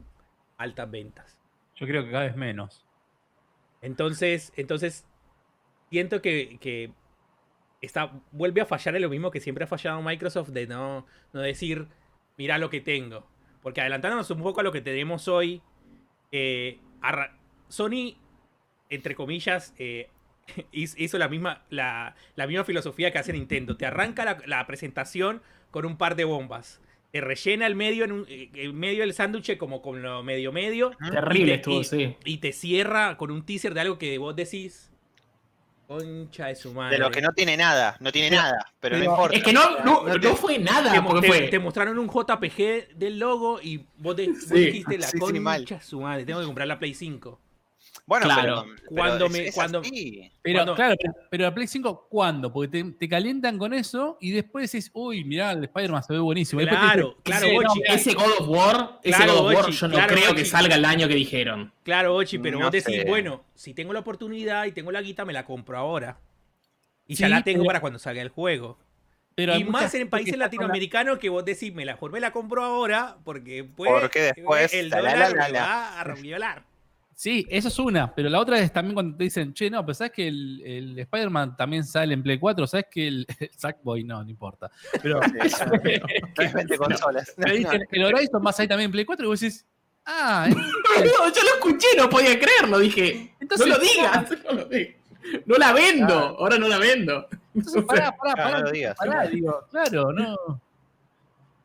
altas 0.56 0.90
ventas? 0.90 1.38
yo 1.76 1.86
creo 1.86 2.04
que 2.04 2.10
cada 2.10 2.24
vez 2.24 2.36
menos. 2.36 2.84
Entonces, 3.82 4.52
entonces 4.56 5.06
siento 5.90 6.20
que, 6.22 6.58
que 6.60 6.90
está, 7.80 8.12
vuelve 8.32 8.60
a 8.60 8.66
fallar 8.66 8.96
en 8.96 9.02
lo 9.02 9.10
mismo 9.10 9.30
que 9.30 9.40
siempre 9.40 9.64
ha 9.64 9.68
fallado 9.68 10.02
Microsoft 10.02 10.48
de 10.50 10.66
no, 10.66 11.06
no 11.32 11.40
decir, 11.40 11.86
mira 12.36 12.58
lo 12.58 12.70
que 12.70 12.80
tengo. 12.80 13.26
Porque 13.62 13.80
adelantándonos 13.80 14.30
un 14.30 14.42
poco 14.42 14.60
a 14.60 14.62
lo 14.62 14.72
que 14.72 14.80
tenemos 14.80 15.26
hoy, 15.28 15.60
eh, 16.32 16.78
Sony, 17.68 18.14
entre 18.90 19.14
comillas, 19.14 19.74
eh, 19.78 20.08
hiz- 20.72 20.94
hizo 20.98 21.18
la 21.18 21.28
misma, 21.28 21.64
la, 21.70 22.14
la 22.36 22.46
misma 22.46 22.64
filosofía 22.64 23.10
que 23.10 23.18
hace 23.18 23.32
Nintendo. 23.32 23.76
Te 23.76 23.86
arranca 23.86 24.24
la, 24.24 24.38
la 24.46 24.66
presentación 24.66 25.42
con 25.70 25.84
un 25.84 25.96
par 25.98 26.16
de 26.16 26.24
bombas. 26.24 26.80
Te 27.12 27.20
rellena 27.20 27.66
el 27.66 27.74
medio, 27.76 28.04
en 28.04 28.12
un, 28.12 28.26
eh, 28.28 28.50
el 28.54 28.72
medio 28.72 29.00
del 29.00 29.14
sándwich 29.14 29.56
como 29.56 29.80
con 29.82 30.02
lo 30.02 30.22
medio 30.22 30.52
medio. 30.52 30.90
Terrible 31.10 31.54
estuvo, 31.54 31.82
sí. 31.84 32.16
Y 32.24 32.38
te 32.38 32.52
cierra 32.52 33.16
con 33.16 33.30
un 33.30 33.44
teaser 33.44 33.74
de 33.74 33.80
algo 33.80 33.98
que 33.98 34.18
vos 34.18 34.36
decís. 34.36 34.92
Concha 35.86 36.46
de 36.46 36.56
su 36.56 36.72
madre. 36.72 36.96
De 36.96 36.98
lo 37.02 37.10
que 37.10 37.20
no 37.20 37.32
tiene 37.32 37.56
nada, 37.56 37.96
no 38.00 38.10
tiene 38.10 38.30
Pero- 38.30 38.42
nada, 38.42 38.72
pero, 38.80 38.94
pero- 38.96 38.98
no 38.98 39.04
importa. 39.04 39.36
Es 39.36 39.42
que 39.44 39.52
no, 39.52 39.78
no, 39.84 40.02
No 40.04 40.20
te- 40.20 40.28
no 40.28 40.34
fue 40.36 40.58
nada, 40.58 40.92
te, 40.92 41.00
porque 41.02 41.20
te- 41.20 41.26
fue. 41.28 41.40
te 41.48 41.58
mostraron 41.58 41.98
un 41.98 42.08
JPG 42.08 42.88
del 42.96 43.18
logo 43.18 43.60
y 43.62 43.86
vos, 43.96 44.16
de- 44.16 44.28
vos 44.28 44.50
dijiste 44.50 44.98
la 44.98 45.06
sí, 45.06 45.18
concha 45.18 45.76
de 45.76 45.80
su 45.82 46.00
madre. 46.00 46.24
Tengo 46.24 46.40
que 46.40 46.46
comprar 46.46 46.66
la 46.66 46.78
Play 46.78 46.94
5. 46.94 47.40
Bueno, 48.08 48.26
Claro. 48.26 48.62
pero, 48.64 48.76
pero 48.76 48.88
Cuando 48.88 49.26
es- 49.26 49.32
me- 49.32 49.46
es 49.48 49.54
cuando- 49.54 49.80
así. 49.80 50.30
Pero 50.40 50.58
Cuando- 50.58 50.74
claro, 50.76 50.94
pero, 51.00 51.14
pero 51.28 51.42
la 51.44 51.52
Play 51.54 51.66
5, 51.66 52.06
¿cuándo? 52.08 52.52
Porque 52.52 52.68
te, 52.84 52.92
te 52.92 53.08
calientan 53.08 53.58
con 53.58 53.74
eso 53.74 54.16
y 54.20 54.30
después 54.30 54.70
decís, 54.70 54.90
uy, 54.94 55.24
mirá, 55.24 55.50
el 55.50 55.64
Spider-Man 55.64 56.04
se 56.04 56.12
ve 56.12 56.20
buenísimo. 56.20 56.62
Claro, 56.62 57.16
claro, 57.24 57.46
"Sí, 57.48 57.52
no, 57.56 57.62
Bochi, 57.68 57.80
mirá, 57.80 57.94
Ese 57.94 58.14
God 58.14 58.32
of 58.38 58.48
War, 58.48 59.00
ese 59.02 59.16
Claro, 59.16 59.32
God 59.32 59.40
of 59.50 59.54
War, 59.56 59.70
yo 59.70 59.88
no 59.88 59.94
claro, 59.94 60.14
creo 60.14 60.34
que 60.36 60.44
salga 60.44 60.76
el 60.76 60.84
año 60.84 61.08
que 61.08 61.14
dijeron. 61.16 61.72
Claro, 61.82 62.14
Ochi, 62.14 62.38
pero 62.38 62.60
No 62.60 62.66
vos 62.66 62.72
decís, 62.72 62.94
sé. 62.94 63.04
bueno, 63.08 63.44
si 63.56 63.74
tengo 63.74 63.92
la 63.92 63.98
oportunidad 64.00 64.66
y 64.66 64.72
tengo 64.72 64.92
la 64.92 65.02
guita, 65.02 65.24
me 65.24 65.32
la 65.32 65.44
compro 65.44 65.76
ahora. 65.76 66.20
Y 67.08 67.16
Sí, 67.16 67.22
ya 67.22 67.28
la 67.28 67.42
tengo 67.42 67.58
pero- 67.62 67.66
para 67.66 67.80
cuando 67.80 67.98
salga 67.98 68.22
el 68.22 68.28
juego. 68.28 68.78
pero 69.34 69.56
y 69.56 69.64
más 69.64 69.92
en 69.96 70.08
países 70.08 70.38
latinoamericanos 70.38 71.18
que 71.18 71.28
vos 71.28 71.44
decís, 71.44 71.74
me 71.74 71.84
la, 71.84 71.98
me 72.10 72.20
la 72.20 72.30
compro 72.30 72.64
ahora 72.64 73.16
porque, 73.24 73.64
pues, 73.64 73.90
Porque 74.00 74.20
después, 74.34 74.72
el 74.72 74.90
la, 74.90 75.02
la, 75.02 75.12
dólar 75.28 75.50
la, 75.50 75.60
va 75.60 76.00
a 76.00 76.14
violar. 76.14 76.62
Sí, 77.18 77.46
eso 77.48 77.68
es 77.68 77.78
una, 77.78 78.14
pero 78.14 78.28
la 78.28 78.38
otra 78.38 78.58
es 78.58 78.70
también 78.70 78.92
cuando 78.92 79.16
te 79.16 79.24
dicen, 79.24 79.54
che, 79.54 79.70
no, 79.70 79.80
pero 79.86 79.94
sabes 79.94 80.12
que 80.12 80.28
el, 80.28 80.60
el 80.62 80.98
Spider-Man 80.98 81.56
también 81.56 81.82
sale 81.82 82.12
en 82.12 82.22
Play 82.22 82.38
4, 82.38 82.66
sabes 82.66 82.86
que 82.90 83.08
el, 83.08 83.26
el 83.40 83.50
Sackboy 83.56 84.04
no, 84.04 84.22
no 84.22 84.28
importa. 84.28 84.70
Pero 85.02 85.20
Tres 86.34 86.52
20 86.52 86.76
consolas. 86.76 87.34
te 87.34 87.50
dicen, 87.52 87.86
el 87.90 88.04
Horizon 88.04 88.42
va 88.44 88.50
a 88.50 88.52
salir 88.52 88.68
también 88.68 88.88
en 88.88 88.92
Play 88.92 89.06
4 89.06 89.24
y 89.24 89.28
vos 89.28 89.40
decís, 89.40 89.64
ah, 90.04 90.46
No, 90.50 91.32
yo 91.32 91.42
lo 91.42 91.54
escuché, 91.54 91.86
no 91.96 92.10
podía 92.10 92.38
creerlo. 92.38 92.78
Dije, 92.80 93.34
Entonces, 93.40 93.66
no 93.66 93.76
lo 93.76 93.80
digas. 93.82 94.30
No, 94.44 94.52
lo 94.52 94.64
digas. 94.66 94.94
No 95.46 95.56
la 95.56 95.72
vendo, 95.72 96.06
Claro. 96.06 96.36
ahora 96.38 96.58
no 96.58 96.68
la 96.68 96.78
vendo. 96.78 97.26
entonces 97.54 97.82
pará, 97.84 98.14
pará, 98.14 98.34
Claro, 98.34 98.50
pará, 98.50 98.60
no 98.62 98.70
digas. 98.70 98.96
pará, 98.98 99.26
digo, 99.26 99.66
claro, 99.70 100.12
no. 100.12 100.60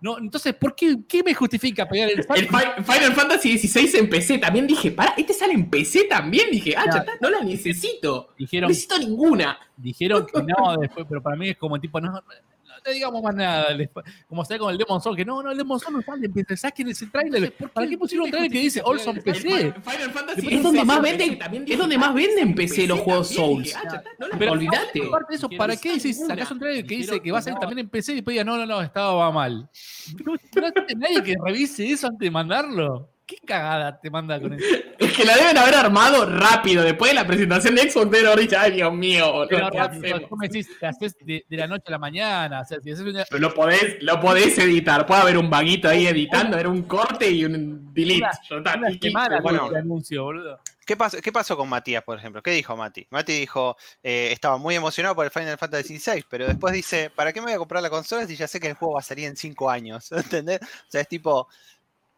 No, 0.02 0.18
entonces, 0.18 0.54
¿por 0.56 0.76
qué, 0.76 0.98
qué 1.08 1.22
me 1.24 1.34
justifica 1.34 1.88
pegar 1.88 2.10
el 2.10 2.18
El 2.20 2.26
Fi- 2.26 2.84
Final 2.84 3.14
Fantasy 3.14 3.58
XVI 3.60 4.00
en 4.00 4.10
PC 4.10 4.40
también 4.40 4.66
dije, 4.66 4.92
para, 4.92 5.14
este 5.16 5.32
sale 5.34 5.54
en 5.54 5.70
PC 5.70 6.06
también. 6.06 6.50
Dije, 6.52 6.74
ah, 6.76 6.84
Claro. 6.84 6.98
ya 7.06 7.14
está, 7.14 7.14
no 7.22 7.30
la 7.30 7.42
necesito. 7.44 8.28
No 8.32 8.36
Dijeron, 8.38 8.68
necesito 8.70 8.98
ninguna. 8.98 9.60
dijeron 9.78 10.26
que 10.26 10.42
no 10.42 10.78
después, 10.80 11.06
pero 11.08 11.22
para 11.22 11.36
mí 11.36 11.50
es 11.50 11.58
como 11.58 11.80
tipo, 11.80 12.02
no, 12.02 12.12
no, 12.86 12.91
digamos 12.91 13.22
más 13.24 13.36
nada. 13.36 13.67
Como 14.28 14.44
sea 14.46 14.58
con 14.58 14.72
el 14.72 14.78
Demon 14.78 15.02
Soul, 15.02 15.15
que 15.15 15.26
no, 15.26 15.41
no, 15.44 15.52
el 15.52 15.58
Demon 15.58 15.80
Soul 15.80 15.94
no 15.96 16.02
sale 16.02 16.26
en 16.26 16.34
PC. 16.34 16.58
¿Sabes 16.58 16.74
quién 16.76 16.88
es 16.89 17.02
el 17.02 17.12
trailer? 17.12 17.54
¿Para 17.74 17.88
qué 17.88 17.98
pusieron 17.98 18.26
un 18.26 18.32
trailer 18.32 18.52
que 18.52 18.60
dice 18.60 18.82
Olson 18.84 19.15
PC? 19.17 19.39
Fi- 19.41 19.82
Final 19.91 20.12
Fantasy 20.12 20.48
Es 20.48 20.54
es 20.54 20.63
donde 20.63 20.84
más 20.84 21.02
venden, 21.02 21.39
es 21.67 21.78
donde 21.78 21.98
más 21.98 22.13
venden 22.13 22.48
en 22.50 22.56
PC 22.56 22.88
los 22.88 23.00
juegos 23.02 23.30
Souls. 23.30 23.76
Pero 24.38 24.52
Olvídate. 24.54 25.02
Aparte 25.08 25.34
de 25.34 25.36
eso, 25.38 25.50
¿para 25.50 25.76
qué 25.78 25.94
decís, 25.94 26.20
sacás 26.26 26.52
un 26.52 26.60
trailer 26.60 26.86
que 26.86 26.96
dice 26.98 27.20
que 27.22 27.32
va 27.32 27.39
a 27.39 27.41
salir 27.41 27.60
también 27.60 27.80
en 27.80 27.89
PC 27.89 28.12
y 28.13 28.15
después 28.15 28.34
diga, 28.34 28.44
no, 28.44 28.58
no, 28.58 28.65
no, 28.65 28.82
estaba 28.82 29.32
mal? 29.32 29.70
No, 30.26 30.34
no 30.62 30.98
nadie 30.98 31.24
que 31.24 31.36
revise 31.44 31.89
eso 31.89 32.08
antes 32.08 32.20
de 32.26 32.32
mandarlo. 32.32 33.10
¿Qué 33.32 33.38
cagada 33.48 33.98
te 34.00 34.10
manda 34.10 34.39
con 34.41 34.54
eso? 34.54 34.65
Es 35.00 35.13
que 35.13 35.24
la 35.26 35.36
deben 35.36 35.58
haber 35.58 35.74
armado 35.76 36.26
rápido. 36.26 36.84
Después 36.84 37.12
de 37.12 37.15
la 37.15 37.26
presentación 37.26 37.74
de 37.76 37.89
Xbox, 37.89 38.12
deben 38.12 38.28
haber 38.28 38.39
dicho, 38.41 38.56
ay, 38.60 38.72
Dios 38.72 38.94
mío, 38.94 39.46
Pero 39.50 39.70
¿qué 39.72 39.78
rápido, 39.78 40.28
me 40.38 40.48
decís, 40.48 40.70
te 40.80 40.86
haces 40.86 41.15
de, 41.22 41.44
de 41.50 41.58
la 41.58 41.65
noche 41.67 41.86
a 41.88 41.91
la 41.91 41.98
mañana. 41.98 42.62
O 42.62 42.65
sea, 42.65 42.80
si 42.82 42.91
haces 42.91 43.06
una, 43.06 43.24
Pero 43.30 43.39
lo 43.39 43.54
podés, 43.54 43.98
lo 44.04 44.20
podés 44.20 44.58
editar. 44.60 45.06
Puede 45.06 45.22
haber 45.22 45.38
un 45.38 45.50
vaguito 45.50 45.88
ahí 45.89 46.06
editando, 46.08 46.58
era 46.58 46.70
un 46.70 46.84
corte 46.84 47.30
y 47.32 47.46
un 47.46 47.94
delete. 47.94 48.26
Una- 48.52 48.76
una 48.76 48.91
semana 49.00 49.39
bueno. 49.41 49.67
el 49.70 49.76
anuncio, 49.78 50.24
boludo. 50.24 50.60
¿Qué 50.86 50.98
pasó, 50.98 51.22
¿Qué 51.22 51.32
pasó 51.32 51.56
con 51.56 51.70
Matías, 51.70 52.04
por 52.04 52.17
ejemplo? 52.17 52.41
¿Qué 52.44 52.52
dijo 52.52 52.76
Mati? 52.76 53.08
Mati 53.12 53.32
dijo, 53.34 53.78
eh, 54.04 54.30
estaba 54.32 54.58
muy 54.58 54.76
emocionado 54.76 55.15
por 55.15 55.26
el 55.26 55.32
Final 55.32 55.58
Fantasy 55.58 55.98
VI, 55.98 56.26
pero 56.30 56.48
después 56.48 56.74
dice, 56.74 57.10
¿para 57.10 57.32
qué 57.32 57.39
me 57.39 57.46
voy 57.46 57.54
a 57.54 57.58
comprar 57.60 57.82
la 57.82 57.89
consola 57.89 58.26
si 58.28 58.36
ya 58.36 58.48
sé 58.48 58.60
que 58.60 58.67
el 58.67 58.74
juego 58.74 58.96
va 58.96 59.00
a 59.00 59.04
salir 59.04 59.26
en 59.28 59.38
5 59.38 59.70
años? 59.70 60.12
¿Entendés? 60.12 60.60
O 60.62 60.89
sea, 60.91 61.02
es 61.02 61.08
tipo, 61.08 61.48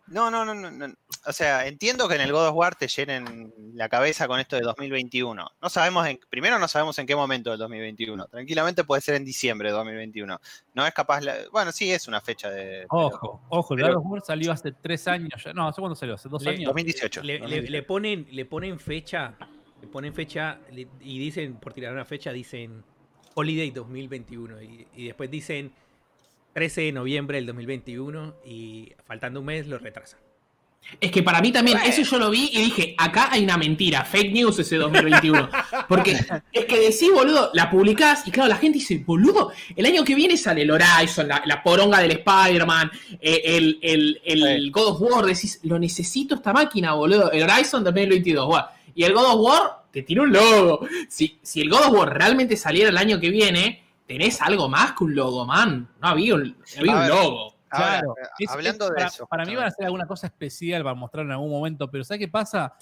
no, 0.08 0.30
no, 0.30 0.44
no, 0.46 0.54
no, 0.54 0.70
no. 0.72 0.94
O 1.26 1.32
sea, 1.32 1.66
entiendo 1.68 2.08
que 2.10 2.16
en 2.16 2.22
el 2.22 2.32
God 2.34 2.50
of 2.50 2.56
War 2.56 2.76
te 2.76 2.88
llenen 2.88 3.54
la 3.76 3.88
cabeza 3.88 4.28
con 4.28 4.40
esto 4.40 4.56
de 4.58 4.62
2021. 4.64 5.50
No 5.62 5.70
sabemos, 5.70 6.06
en, 6.08 6.20
primero 6.30 6.60
no 6.60 6.68
sabemos 6.68 7.00
en 7.00 7.08
qué 7.08 7.16
momento 7.16 7.50
del 7.52 7.60
2021. 7.60 8.26
Tranquilamente 8.28 8.84
puede 8.84 9.02
ser 9.02 9.16
en 9.16 9.24
diciembre 9.24 9.70
de 9.70 9.76
2021. 9.76 10.40
No 10.74 10.86
es 10.86 10.94
capaz, 10.94 11.22
la- 11.22 11.36
bueno, 11.52 11.72
sí 11.72 11.92
es 11.92 12.08
una 12.10 12.20
fecha 12.20 12.50
de... 12.50 12.86
Ojo, 12.90 13.42
ojo, 13.50 13.74
el 13.76 13.82
pero- 13.82 13.94
God 13.96 14.06
of 14.06 14.12
War 14.12 14.22
salió 14.26 14.52
hace 14.52 14.72
tres 14.74 15.08
años 15.08 15.42
ya. 15.44 15.54
No, 15.54 15.68
¿hace 15.70 15.80
cuándo 15.80 15.96
salió? 15.96 16.16
¿Hace 16.16 16.28
dos 16.28 16.44
Le- 16.44 16.50
años? 16.52 16.66
2018. 16.66 17.22
Le, 17.24 17.34
le- 17.36 17.40
2018. 17.40 17.72
le 17.72 17.84
ponen, 17.84 18.28
le 18.32 18.46
ponen 18.46 18.80
fecha, 18.80 19.36
le 19.82 19.88
ponen 19.88 20.14
fecha 20.14 20.60
y 20.72 21.20
dicen, 21.20 21.56
por 21.56 21.74
tirar 21.74 21.94
una 21.94 22.04
fecha, 22.06 22.34
dicen 22.34 22.84
Holiday 23.36 23.72
2021 23.72 24.62
y, 24.62 24.88
y 24.96 25.06
después 25.08 25.32
dicen 25.32 25.74
13 26.54 26.82
de 26.82 26.92
noviembre 26.92 27.38
del 27.38 27.46
2021 27.48 28.36
y 28.46 28.92
faltando 29.06 29.40
un 29.40 29.46
mes 29.48 29.68
lo 29.68 29.78
retrasan. 29.80 30.20
Es 31.00 31.12
que 31.12 31.24
para 31.24 31.40
mí 31.40 31.50
también, 31.54 31.78
eso 31.86 32.02
yo 32.02 32.20
lo 32.20 32.30
vi 32.30 32.50
y 32.52 32.62
dije, 32.62 32.94
acá 32.98 33.30
hay 33.32 33.46
una 33.46 33.56
mentira, 33.58 34.04
fake 34.04 34.34
news 34.34 34.60
ese 34.60 34.76
2021. 34.76 35.50
Porque 35.88 36.12
es 36.52 36.66
que 36.66 36.78
decís, 36.80 37.10
boludo, 37.14 37.52
la 37.54 37.70
publicás 37.72 38.28
y 38.28 38.32
claro, 38.32 38.50
la 38.50 38.58
gente 38.58 38.80
dice, 38.80 38.98
boludo, 39.06 39.54
el 39.78 39.86
año 39.86 40.04
que 40.04 40.14
viene 40.14 40.36
sale 40.36 40.64
el 40.64 40.72
Horizon, 40.72 41.30
la, 41.30 41.42
la 41.46 41.64
poronga 41.64 42.00
del 42.00 42.12
Spider-Man, 42.12 42.92
eh, 43.22 43.42
el, 43.46 43.80
el- 43.82 44.22
el. 44.26 44.72
God 44.72 44.88
of 44.90 45.02
War, 45.02 45.26
decís, 45.26 45.62
lo 45.64 45.80
necesito 45.80 46.36
esta 46.36 46.52
máquina, 46.52 46.94
boludo, 46.94 47.32
el 47.32 47.44
Horizon 47.50 47.82
2022, 47.86 48.46
bueno. 48.46 48.66
Y 48.94 49.06
el 49.06 49.14
God 49.14 49.26
of 49.36 49.40
War 49.40 49.84
te 49.90 50.04
tiene 50.04 50.24
un 50.24 50.34
logo. 50.34 50.86
Si, 51.08 51.40
si 51.42 51.62
el 51.62 51.70
God 51.70 51.86
of 51.88 51.94
War 51.94 52.14
realmente 52.14 52.58
saliera 52.58 52.90
el 52.90 52.98
año 52.98 53.22
que 53.22 53.30
viene, 53.30 53.83
tenés 54.08 54.42
algo 54.42 54.68
más 54.70 54.94
que 54.94 55.04
un 55.06 55.16
logo, 55.16 55.46
man. 55.46 55.90
No 56.02 56.08
había 56.08 56.36
un, 56.36 56.56
había 56.78 56.92
A 56.92 56.96
un 56.96 57.02
ver. 57.02 57.10
logo. 57.10 57.54
Claro, 57.70 58.16
eh, 58.22 58.28
es- 58.40 58.50
hablando 58.52 58.86
es- 58.86 58.90
de 58.92 58.96
para, 58.96 59.08
eso. 59.08 59.28
Para 59.28 59.46
mí 59.46 59.56
van 59.56 59.66
a 59.66 59.68
hacer 59.70 59.86
alguna 59.86 60.06
cosa 60.06 60.28
especial 60.28 60.84
para 60.84 60.94
mostrar 60.96 61.26
en 61.26 61.32
algún 61.32 61.50
momento, 61.50 61.90
pero 61.90 62.04
¿sabes 62.04 62.20
qué 62.20 62.28
pasa? 62.28 62.74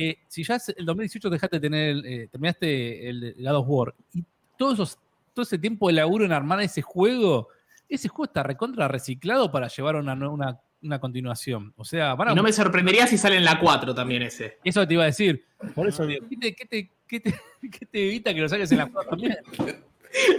eh, 0.00 0.16
si 0.28 0.44
ya 0.44 0.56
el 0.76 0.86
2018 0.86 1.28
dejaste 1.28 1.56
de 1.56 1.60
tener, 1.60 1.90
el, 1.90 2.06
eh, 2.06 2.28
terminaste 2.30 3.08
el 3.08 3.34
God 3.36 3.56
of 3.56 3.64
War 3.68 3.94
y 4.14 4.24
todos 4.56 4.74
esos, 4.74 4.98
todo 5.34 5.42
ese 5.42 5.58
tiempo 5.58 5.88
de 5.88 5.94
laburo 5.94 6.24
en 6.24 6.30
armar 6.30 6.60
ese 6.60 6.82
juego, 6.82 7.48
ese 7.88 8.06
juego 8.08 8.26
está 8.26 8.44
recontra 8.44 8.86
reciclado 8.86 9.50
para 9.50 9.66
llevar 9.66 9.96
una, 9.96 10.12
una, 10.14 10.60
una 10.82 11.00
continuación. 11.00 11.74
O 11.76 11.84
sea, 11.84 12.14
Y 12.30 12.34
no 12.36 12.44
me 12.44 12.52
sorprendería 12.52 13.08
si 13.08 13.18
sale 13.18 13.36
en 13.38 13.44
la 13.44 13.58
4 13.58 13.92
también 13.92 14.22
ese. 14.22 14.58
Eso 14.62 14.86
te 14.86 14.94
iba 14.94 15.02
a 15.02 15.06
decir. 15.06 15.44
Por 15.74 15.88
eso 15.88 16.06
digo, 16.06 16.24
¿qué 16.28 16.36
te, 16.36 16.54
qué 16.54 16.64
te, 16.66 16.90
qué 17.08 17.18
te, 17.20 17.34
qué 17.80 17.84
te 17.86 18.06
evita 18.06 18.32
que 18.32 18.40
lo 18.40 18.48
saques 18.48 18.70
en 18.70 18.78
la 18.78 18.86
cuatro 18.86 19.10
también? 19.10 19.36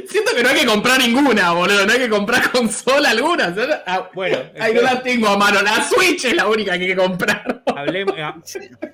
Siento 0.08 0.32
que 0.36 0.42
no 0.44 0.50
hay 0.50 0.60
que 0.62 0.66
comprar 0.66 1.00
ninguna, 1.00 1.52
boludo. 1.52 1.86
No 1.86 1.92
hay 1.94 2.00
que 2.00 2.10
comprar 2.10 2.52
consola 2.52 3.12
alguna. 3.12 3.54
Ah, 3.86 4.10
Bueno, 4.14 4.40
Ay, 4.60 4.74
no 4.74 4.82
la 4.82 5.02
tengo 5.02 5.28
a 5.28 5.38
mano. 5.38 5.62
La 5.62 5.84
Switch 5.84 6.26
es 6.26 6.36
la 6.36 6.48
única 6.48 6.74
que 6.78 6.84
hay 6.86 6.88
que 6.90 6.96
comprar. 6.96 7.64
hablemos- 7.68 8.16
ha- 8.20 8.42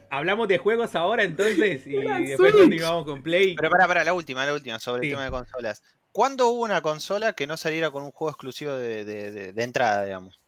hablamos 0.09 0.47
de 0.47 0.57
juegos 0.57 0.93
ahora 0.95 1.23
entonces 1.23 1.87
y 1.87 1.91
La 2.03 2.19
después 2.19 2.51
Switch. 2.51 2.61
continuamos 2.63 3.05
con 3.05 3.23
Play. 3.23 3.55
Pero 3.55 3.69
para, 3.69 3.87
para, 3.87 4.03
la 4.03 4.13
última, 4.13 4.45
la 4.45 4.53
última, 4.53 4.77
sobre 4.79 5.01
Sí. 5.03 5.07
el 5.07 5.13
tema 5.13 5.23
de 5.25 5.31
consolas. 5.31 5.81
¿Cuándo 6.11 6.47
hubo 6.49 6.63
una 6.63 6.81
consola 6.81 7.33
que 7.33 7.47
no 7.47 7.57
saliera 7.57 7.89
con 7.91 8.03
un 8.03 8.11
juego 8.11 8.31
exclusivo 8.31 8.73
de, 8.73 9.03
de- 9.05 9.31
de- 9.31 9.53
de 9.53 9.63
entrada, 9.63 10.03
digamos? 10.05 10.39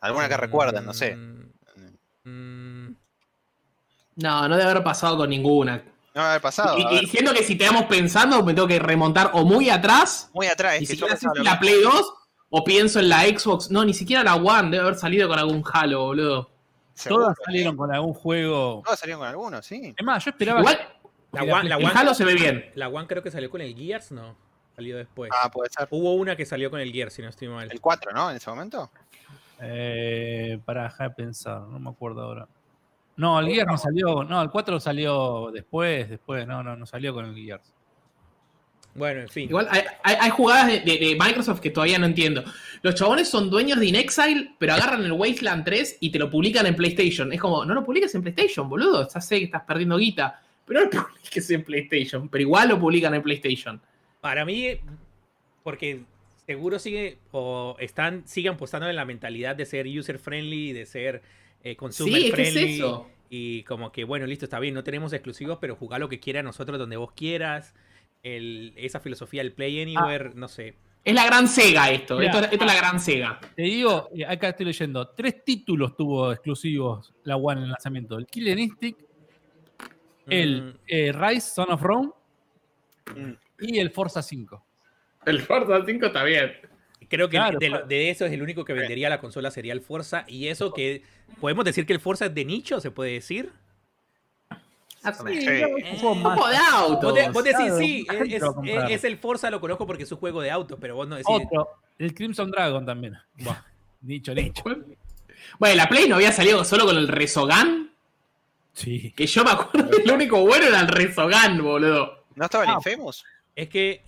Alguna 0.00 0.28
que 0.28 0.36
recuerdan, 0.36 0.84
no 0.84 0.92
sé. 0.94 1.16
Mm, 1.16 1.52
mm, 2.24 2.96
No, 4.16 4.48
no 4.48 4.56
debe 4.56 4.70
haber 4.70 4.82
pasado 4.82 5.16
con 5.16 5.30
ninguna. 5.30 5.82
No 6.16 6.22
va 6.22 6.28
a 6.28 6.30
haber 6.30 6.40
pasado. 6.42 6.78
Y, 6.78 6.82
a 6.82 6.92
y 6.92 6.94
ver, 6.94 7.06
siento 7.08 7.34
que 7.34 7.42
si 7.42 7.56
te 7.56 7.66
vamos 7.66 7.84
pensando, 7.84 8.42
me 8.42 8.54
tengo 8.54 8.66
que 8.66 8.78
remontar 8.78 9.32
o 9.34 9.44
muy 9.44 9.68
atrás, 9.68 10.30
muy 10.32 10.46
atrás. 10.46 10.80
es 10.80 10.88
que 10.88 10.96
yo 10.96 11.06
pensaba 11.06 11.34
si 11.34 11.38
lo 11.40 11.44
la. 11.44 11.60
Play 11.60 11.82
2, 11.82 12.14
o 12.48 12.64
pienso 12.64 13.00
en 13.00 13.10
la 13.10 13.24
Xbox. 13.24 13.70
No, 13.70 13.84
ni 13.84 13.92
siquiera 13.92 14.24
la 14.24 14.36
One. 14.36 14.70
Debe 14.70 14.84
haber 14.84 14.94
salido 14.94 15.28
con 15.28 15.38
algún 15.38 15.62
Halo, 15.70 16.04
boludo. 16.06 16.50
Todas 17.06 17.36
salieron 17.44 17.76
con 17.76 17.92
algún 17.92 18.14
juego. 18.14 18.80
Todas 18.82 18.98
salieron 18.98 19.20
con 19.20 19.28
algunos, 19.28 19.66
sí. 19.66 19.94
Es 19.94 20.04
más, 20.06 20.24
yo 20.24 20.30
esperaba. 20.30 20.60
Igual, 20.60 20.78
La 21.32 21.40
que 21.40 21.46
la 21.48 21.54
One, 21.54 21.68
la, 21.68 21.76
el 21.76 21.84
One, 21.84 21.92
Halo 21.94 22.14
se 22.14 22.24
ve 22.24 22.34
bien. 22.34 22.70
la 22.76 22.88
One 22.88 23.06
creo 23.06 23.22
que 23.22 23.30
salió 23.30 23.50
con 23.50 23.60
el 23.60 23.76
Gears, 23.76 24.10
no. 24.12 24.38
Salió 24.74 24.96
después. 24.96 25.30
Ah, 25.34 25.50
puede 25.50 25.68
ser. 25.68 25.86
Hubo 25.90 26.14
una 26.14 26.34
que 26.34 26.46
salió 26.46 26.70
con 26.70 26.80
el 26.80 26.90
Gears, 26.92 27.12
si 27.12 27.20
no 27.20 27.28
estoy 27.28 27.48
mal. 27.48 27.70
El 27.70 27.78
4, 27.82 28.12
¿no? 28.12 28.30
En 28.30 28.38
ese 28.38 28.48
momento. 28.48 28.90
Eh, 29.60 30.58
para 30.64 30.84
dejar 30.84 31.10
de 31.10 31.14
pensar, 31.14 31.60
no 31.60 31.78
me 31.78 31.90
acuerdo 31.90 32.22
ahora. 32.22 32.48
No, 33.16 33.40
el 33.40 33.48
Gears 33.48 33.66
no 33.66 33.78
salió. 33.78 34.24
No, 34.24 34.42
el 34.42 34.50
4 34.50 34.78
salió 34.80 35.50
después, 35.52 36.08
después. 36.10 36.46
No, 36.46 36.62
no, 36.62 36.76
no 36.76 36.86
salió 36.86 37.14
con 37.14 37.24
el 37.24 37.34
Gears. 37.34 37.72
Bueno, 38.94 39.20
en 39.22 39.28
fin. 39.28 39.48
Igual 39.48 39.68
hay, 39.70 39.82
hay- 40.02 40.16
hay 40.20 40.30
jugadas 40.30 40.66
de, 40.68 40.80
de- 40.80 40.98
de 40.98 41.16
Microsoft 41.20 41.60
que 41.60 41.70
todavía 41.70 41.98
no 41.98 42.06
entiendo. 42.06 42.42
Los 42.82 42.94
chabones 42.94 43.28
son 43.28 43.50
dueños 43.50 43.78
de 43.78 43.86
InExile, 43.86 44.54
pero 44.58 44.72
agarran 44.72 45.04
el 45.04 45.12
Wasteland 45.12 45.64
3 45.64 45.98
y 46.00 46.10
te 46.10 46.18
lo 46.18 46.30
publican 46.30 46.64
en 46.66 46.74
PlayStation. 46.76 47.30
Es 47.32 47.40
como, 47.40 47.64
no 47.64 47.74
lo 47.74 47.84
publiques 47.84 48.14
en 48.14 48.22
PlayStation, 48.22 48.68
boludo. 48.68 49.06
Ya 49.08 49.20
sé 49.20 49.38
que 49.38 49.44
estás 49.46 49.62
perdiendo 49.64 49.98
guita. 49.98 50.40
Pero 50.64 50.80
no 50.80 50.90
lo 50.90 50.90
publiques 51.08 51.50
en 51.50 51.62
PlayStation. 51.64 52.28
Pero 52.30 52.42
igual 52.42 52.68
lo 52.70 52.78
publican 52.80 53.12
en 53.14 53.22
PlayStation. 53.22 53.80
Para 54.22 54.44
mí, 54.46 54.78
porque 55.62 56.02
seguro 56.46 56.78
sigue 56.78 57.18
o 57.32 57.76
están 57.78 58.26
siguen 58.26 58.54
apostando 58.54 58.88
en 58.88 58.96
la 58.96 59.04
mentalidad 59.04 59.56
de 59.56 59.66
ser 59.66 59.86
user 59.86 60.18
friendly, 60.18 60.72
de 60.72 60.86
ser 60.86 61.22
eh, 61.70 61.76
consumer 61.76 62.14
Sí, 62.14 62.20
¿qué 62.32 62.42
es 62.42 62.52
friendly. 62.52 62.74
eso? 62.76 63.08
Y 63.28 63.62
como 63.64 63.90
que, 63.90 64.04
bueno, 64.04 64.24
listo, 64.26 64.44
está 64.44 64.60
bien, 64.60 64.72
no 64.74 64.84
tenemos 64.84 65.12
exclusivos, 65.12 65.58
pero 65.60 65.74
jugá 65.76 65.98
lo 65.98 66.08
que 66.08 66.20
quieras 66.20 66.44
nosotros 66.44 66.78
donde 66.78 66.96
vos 66.96 67.12
quieras. 67.12 67.74
El- 68.22 68.72
esa 68.76 69.00
filosofía 69.00 69.42
del 69.42 69.52
Play 69.52 69.82
Anywhere, 69.82 70.30
no 70.34 70.48
sé. 70.48 70.74
Es 71.04 71.14
la 71.14 71.24
gran 71.26 71.46
Sega 71.48 71.90
esto. 71.90 72.20
Esto, 72.20 72.38
esto 72.40 72.56
es 72.56 72.66
la 72.66 72.74
gran 72.76 72.98
Sega. 73.00 73.40
Te 73.54 73.62
digo, 73.62 74.08
acá 74.28 74.48
estoy 74.50 74.66
leyendo, 74.66 75.08
tres 75.08 75.44
títulos 75.44 75.96
tuvo 75.96 76.32
exclusivos 76.32 77.14
la 77.24 77.36
One 77.36 77.60
en 77.60 77.64
el 77.64 77.70
lanzamiento. 77.70 78.16
El 78.18 78.26
Killer 78.26 78.58
Instinct, 78.58 79.00
el 80.28 80.62
Mm, 80.62 80.78
eh, 80.88 81.12
Rise, 81.12 81.50
Son 81.54 81.70
of 81.70 81.80
Rome 81.82 82.10
Mm. 83.14 83.32
y 83.60 83.78
el 83.78 83.90
Forza 83.90 84.22
5. 84.22 84.64
El 85.24 85.40
Forza 85.42 85.84
5 85.86 86.06
está 86.06 86.24
bien. 86.24 86.52
Creo 87.08 87.28
que 87.28 87.36
Claro, 87.36 87.58
de, 87.58 87.68
lo- 87.68 87.76
claro. 87.76 87.86
de 87.88 88.10
eso 88.10 88.26
es 88.26 88.32
el 88.32 88.42
único 88.42 88.64
que 88.64 88.72
vendería 88.72 89.08
la 89.08 89.20
consola 89.20 89.50
sería 89.50 89.72
el 89.72 89.80
Forza. 89.80 90.24
Y 90.28 90.48
eso 90.48 90.72
que. 90.72 91.02
¿Podemos 91.40 91.64
decir 91.64 91.86
que 91.86 91.92
el 91.92 92.00
Forza 92.00 92.26
es 92.26 92.34
de 92.34 92.44
nicho? 92.44 92.80
¿Se 92.80 92.90
puede 92.90 93.12
decir? 93.12 93.50
Sí, 95.28 95.40
Sí. 95.40 95.62
un 95.64 95.98
juego 95.98 96.12
Un 96.12 96.22
más- 96.22 96.36
poco 96.36 96.48
de 96.48 96.56
autos. 96.56 97.02
Vos, 97.04 97.14
de- 97.14 97.28
vos 97.30 97.44
decís, 97.44 97.56
claro, 97.58 97.78
sí, 97.78 98.06
es, 98.90 99.04
el 99.04 99.16
Forza, 99.18 99.50
lo 99.50 99.60
conozco 99.60 99.86
porque 99.86 100.02
es 100.02 100.10
un 100.10 100.18
juego 100.18 100.40
de 100.42 100.50
autos, 100.50 100.78
pero 100.80 100.96
vos 100.96 101.06
no 101.06 101.14
decís. 101.14 101.26
Otro, 101.28 101.68
el 101.98 102.12
Crimson 102.12 102.50
Dragon 102.50 102.84
también. 102.84 103.16
Buah, 103.38 103.62
nicho, 104.02 104.34
nicho. 104.34 104.64
Bueno, 105.60 105.76
la 105.76 105.88
Play 105.88 106.08
no 106.08 106.16
había 106.16 106.32
salido 106.32 106.64
solo 106.64 106.86
con 106.86 106.96
el 106.96 107.06
Resogan. 107.06 107.90
Sí. 108.72 109.12
Que 109.16 109.26
yo 109.26 109.44
me 109.44 109.52
acuerdo 109.52 109.90
que 109.96 110.04
lo 110.04 110.14
único 110.14 110.40
bueno 110.44 110.66
era 110.66 110.80
el 110.80 110.88
Resogan, 110.88 111.62
boludo. 111.62 112.24
¿No 112.34 112.44
estaba 112.44 112.64
el 112.64 112.70
Ah. 112.70 112.74
Infamous? 112.84 113.24
Es 113.54 113.68
que 113.68 114.02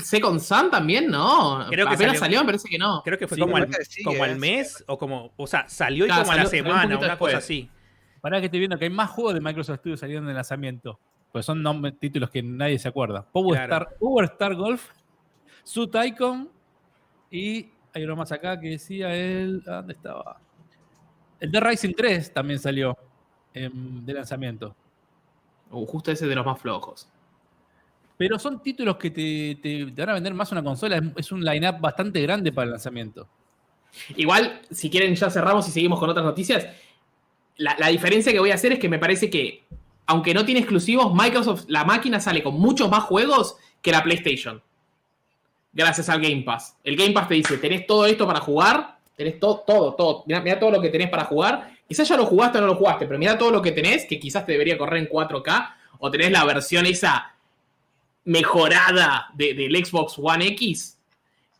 Second 0.00 0.40
Sun 0.40 0.70
también, 0.70 1.08
¿no? 1.10 1.66
Creo 1.70 1.86
que 1.86 1.94
Apenas 1.94 2.18
salió- 2.18 2.20
salió, 2.20 2.40
me 2.40 2.46
parece 2.46 2.68
que 2.68 2.78
no. 2.78 3.02
creo 3.04 3.18
que 3.18 3.26
fue 3.28 3.36
Sí, 3.36 3.40
como, 3.40 3.56
al, 3.56 3.62
parece 3.68 3.78
que 3.78 3.84
sí, 3.84 4.02
como 4.04 4.24
eh, 4.24 4.30
al 4.30 4.36
mes, 4.36 4.84
o 4.86 4.98
como. 4.98 5.32
O 5.36 5.46
sea, 5.46 5.68
salió 5.68 6.04
y 6.04 6.08
Claro, 6.08 6.22
como 6.22 6.32
a 6.32 6.36
la 6.36 6.42
un 6.44 6.48
semana, 6.50 6.82
poquito 6.82 7.04
una 7.06 7.18
cosa 7.18 7.36
así. 7.38 7.70
Pará 8.20 8.40
que 8.40 8.46
estoy 8.46 8.58
viendo 8.60 8.78
que 8.78 8.84
hay 8.86 8.90
más 8.90 9.10
juegos 9.10 9.34
de 9.34 9.40
Microsoft 9.40 9.78
Studios 9.80 10.00
saliendo 10.00 10.24
en 10.24 10.30
el 10.30 10.34
lanzamiento. 10.36 10.98
Pues 11.32 11.44
son 11.46 11.62
nom- 11.62 11.96
títulos 11.98 12.30
que 12.30 12.42
nadie 12.42 12.78
se 12.78 12.88
acuerda. 12.88 13.22
Power, 13.30 13.58
Claro. 13.66 13.84
Star, 13.84 13.98
Power 13.98 14.24
Star 14.24 14.54
Golf, 14.54 14.88
Suit 15.64 15.94
Icon 16.06 16.50
y 17.30 17.70
hay 17.92 18.04
uno 18.04 18.16
más 18.16 18.32
acá 18.32 18.58
que 18.58 18.70
decía 18.70 19.14
el. 19.14 19.62
¿a 19.66 19.76
¿Dónde 19.76 19.92
estaba? 19.92 20.40
El 21.38 21.50
de 21.50 21.60
Rising 21.60 21.92
3 21.94 22.32
también 22.32 22.58
salió 22.58 22.96
em, 23.52 24.04
de 24.04 24.12
lanzamiento. 24.14 24.74
Uh, 25.70 25.84
justo 25.84 26.10
ese 26.10 26.26
de 26.26 26.34
los 26.34 26.46
más 26.46 26.58
flojos. 26.60 27.08
Pero 28.16 28.38
son 28.38 28.62
títulos 28.62 28.96
que 28.96 29.10
te, 29.10 29.84
van 29.96 30.10
a 30.10 30.14
vender 30.14 30.32
más 30.32 30.50
una 30.52 30.62
consola. 30.62 31.02
Es, 31.16 31.32
un 31.32 31.44
line-up 31.44 31.80
bastante 31.80 32.20
grande 32.22 32.52
para 32.52 32.64
el 32.64 32.70
lanzamiento. 32.70 33.28
Igual, 34.16 34.60
si 34.70 34.90
quieren, 34.90 35.14
ya 35.14 35.30
cerramos 35.30 35.68
y 35.68 35.70
seguimos 35.70 35.98
con 35.98 36.08
otras 36.08 36.24
noticias. 36.24 36.66
La, 37.56 37.88
diferencia 37.88 38.32
que 38.32 38.38
voy 38.38 38.50
a 38.50 38.54
hacer 38.54 38.72
es 38.72 38.78
que 38.78 38.88
me 38.88 38.98
parece 38.98 39.30
que, 39.30 39.64
aunque 40.06 40.34
no 40.34 40.44
tiene 40.44 40.60
exclusivos, 40.60 41.14
Microsoft, 41.14 41.64
la 41.68 41.84
máquina 41.84 42.20
sale 42.20 42.42
con 42.42 42.54
muchos 42.54 42.90
más 42.90 43.04
juegos 43.04 43.56
que 43.82 43.92
la 43.92 44.02
PlayStation. 44.02 44.62
Gracias 45.72 46.08
al 46.08 46.20
Game 46.20 46.42
Pass. 46.42 46.76
El 46.84 46.96
Game 46.96 47.12
Pass 47.12 47.28
te 47.28 47.34
dice, 47.34 47.58
tenés 47.58 47.86
todo 47.86 48.06
esto 48.06 48.26
para 48.26 48.40
jugar, 48.40 48.98
tenés 49.14 49.38
to- 49.38 49.62
todo, 49.66 49.94
todo. 49.94 50.24
Mirá, 50.26 50.40
mirá 50.40 50.58
todo 50.58 50.70
lo 50.70 50.80
que 50.80 50.88
tenés 50.88 51.10
para 51.10 51.24
jugar. 51.24 51.70
Quizás 51.86 52.08
ya 52.08 52.16
lo 52.16 52.24
jugaste 52.24 52.58
o 52.58 52.60
no 52.62 52.66
lo 52.66 52.76
jugaste, 52.76 53.06
pero 53.06 53.18
mirá 53.18 53.36
todo 53.36 53.50
lo 53.50 53.60
que 53.60 53.72
tenés, 53.72 54.06
que 54.06 54.18
quizás 54.18 54.44
te 54.46 54.52
debería 54.52 54.78
correr 54.78 55.02
en 55.02 55.08
4K, 55.08 55.74
o 55.98 56.10
tenés 56.10 56.30
la 56.30 56.44
versión 56.44 56.86
esa 56.86 57.35
mejorada 58.26 59.28
de- 59.34 59.54
del 59.54 59.84
Xbox 59.84 60.14
One 60.18 60.46
X. 60.48 60.98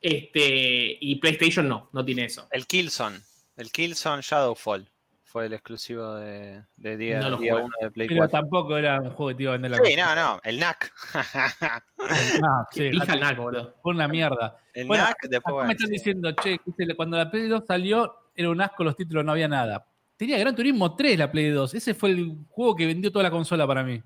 Este, 0.00 0.98
y 1.00 1.16
PlayStation 1.16 1.66
no, 1.68 1.88
no 1.92 2.04
tiene 2.04 2.26
eso. 2.26 2.46
El 2.50 2.66
Killzone. 2.66 3.18
El 3.56 3.72
Killzone 3.72 4.22
Shadowfall. 4.22 4.86
Fue 5.24 5.46
el 5.46 5.52
exclusivo 5.52 6.14
de, 6.14 6.62
de 6.76 6.96
día, 6.96 7.20
No 7.20 7.30
lo 7.30 7.36
día 7.38 7.52
jugué. 7.54 7.64
1 7.64 7.74
de 7.82 7.90
Play 7.90 8.08
Pero 8.08 8.20
4. 8.20 8.40
tampoco 8.40 8.76
era 8.78 9.00
un 9.00 9.10
juego 9.10 9.28
que 9.30 9.34
te 9.34 9.42
iba 9.42 9.52
a 9.52 9.58
vender 9.58 9.70
la 9.72 9.78
Sí, 9.78 9.96
no, 9.96 10.14
no. 10.14 10.40
El 10.44 10.58
NAC. 10.60 10.92
Ah, 12.08 12.64
sí, 12.70 12.84
el 12.84 12.98
naco, 13.20 13.42
boludo. 13.42 13.74
fue 13.82 13.92
una 13.92 14.06
mierda. 14.06 14.56
El 14.72 14.86
Bueno, 14.86 15.04
NAC, 15.04 15.28
después 15.28 15.52
bueno, 15.54 15.66
me 15.66 15.72
están 15.72 15.88
sí. 15.88 15.92
diciendo, 15.94 16.30
che, 16.32 16.60
cuando 16.94 17.16
la 17.16 17.28
Play 17.30 17.48
2 17.48 17.64
salió, 17.66 18.14
era 18.34 18.48
un 18.50 18.60
asco 18.60 18.84
los 18.84 18.94
títulos, 18.96 19.24
no 19.24 19.32
había 19.32 19.48
nada. 19.48 19.86
Tenía 20.16 20.38
Gran 20.38 20.54
Turismo 20.54 20.94
3 20.94 21.18
la 21.18 21.30
Play 21.32 21.50
2. 21.50 21.74
Ese 21.74 21.94
fue 21.94 22.10
el 22.10 22.32
juego 22.48 22.76
que 22.76 22.86
vendió 22.86 23.10
toda 23.10 23.24
la 23.24 23.30
consola 23.30 23.66
para 23.66 23.82
mí. 23.82 24.00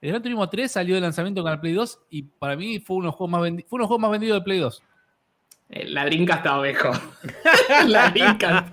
El 0.00 0.10
Gran 0.10 0.22
Turismo 0.22 0.48
3 0.48 0.70
salió 0.70 0.94
de 0.94 1.00
lanzamiento 1.00 1.42
con 1.42 1.50
la 1.50 1.60
Play 1.60 1.72
2 1.72 1.98
y 2.10 2.22
para 2.22 2.56
mí 2.56 2.78
fue 2.78 2.96
uno 2.96 3.04
de 3.04 3.08
los 3.08 3.14
juegos 3.16 3.30
más, 3.30 3.40
vendi- 3.42 3.64
fue 3.66 3.76
uno 3.76 3.82
de 3.82 3.82
los 3.84 3.88
juegos 3.88 4.00
más 4.02 4.10
vendidos 4.10 4.38
de 4.40 4.44
Play 4.44 4.58
2. 4.58 4.82
Eh, 5.70 5.88
La 5.88 6.04
drinka 6.04 6.34
está 6.34 6.58
mejor. 6.60 6.94
la 7.88 8.10
drinka. 8.10 8.68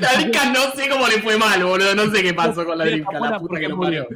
la 0.00 0.12
drinka 0.16 0.50
no 0.52 0.70
sé 0.72 0.88
cómo 0.88 1.06
le 1.06 1.22
fue 1.22 1.36
mal, 1.38 1.62
boludo. 1.64 1.94
No 1.94 2.10
sé 2.10 2.22
qué 2.22 2.34
pasó 2.34 2.64
con 2.66 2.76
la 2.78 2.84
buena 2.84 3.30
La 3.30 3.38
puta 3.38 3.60
que 3.60 3.68
lo 3.68 3.78
parió. 3.78 4.08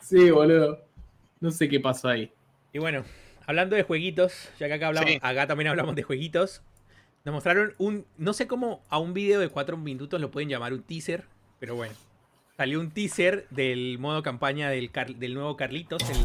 Sí, 0.00 0.30
boludo. 0.30 0.80
No 1.40 1.50
sé 1.52 1.68
qué 1.68 1.78
pasó 1.78 2.08
ahí. 2.08 2.32
Y 2.72 2.78
bueno, 2.78 3.04
hablando 3.46 3.76
de 3.76 3.84
jueguitos, 3.84 4.48
ya 4.58 4.66
que 4.66 4.74
acá, 4.74 4.88
hablamos, 4.88 5.10
Sí. 5.10 5.18
acá 5.22 5.46
también 5.46 5.68
hablamos 5.68 5.94
de 5.94 6.02
jueguitos, 6.02 6.62
nos 7.24 7.32
mostraron 7.34 7.74
un, 7.78 8.04
no 8.18 8.32
sé 8.32 8.46
cómo 8.46 8.82
a 8.88 8.98
un 8.98 9.14
video 9.14 9.38
de 9.40 9.48
cuatro 9.48 9.76
minutos 9.76 10.20
lo 10.20 10.30
pueden 10.30 10.48
llamar 10.48 10.72
un 10.72 10.82
teaser, 10.82 11.24
pero 11.60 11.74
bueno, 11.76 11.94
salió 12.56 12.80
un 12.80 12.90
teaser 12.90 13.46
del 13.50 13.98
modo 13.98 14.22
campaña 14.22 14.70
del, 14.70 14.90
Car- 14.90 15.14
del 15.16 15.34
nuevo 15.34 15.56
Carlitos, 15.56 16.02
el 16.10 16.16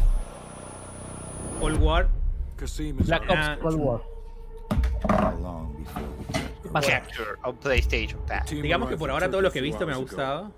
Cold 1.60 1.82
War. 1.82 2.08
Black 3.04 3.24
Ah. 3.28 3.54
Ops 3.56 3.62
Cold 3.62 3.80
War. 3.80 4.00
Digamos 8.62 8.88
que 8.88 8.96
por 8.96 9.10
ahora 9.10 9.30
todo 9.30 9.40
lo 9.42 9.50
que 9.50 9.58
he 9.58 9.62
visto 9.62 9.86
me 9.86 9.92
ha 9.92 9.96
gustado. 9.96 10.52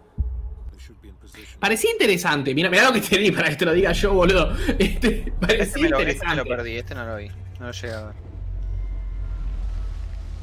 Parecía 1.58 1.90
interesante. 1.90 2.54
Mira, 2.54 2.68
mira 2.70 2.84
lo 2.84 2.92
que 2.92 3.00
te 3.00 3.18
di 3.18 3.30
para 3.32 3.48
que 3.48 3.56
te 3.56 3.64
lo 3.64 3.72
diga 3.72 3.90
yo, 3.92 4.12
boludo. 4.12 4.52
Este, 4.78 5.20
Este 5.20 5.32
parecía 5.32 5.82
me, 5.82 5.88
lo, 5.88 5.96
este 5.98 6.04
me 6.04 6.12
interesante. 6.12 6.36
lo 6.36 6.44
perdí, 6.44 6.76
este 6.76 6.94
no 6.94 7.04
lo 7.06 7.16
vi. 7.16 7.28
No 7.58 7.66
lo 7.66 7.72
llegué 7.72 7.94
a 7.94 8.00
ver. 8.04 8.14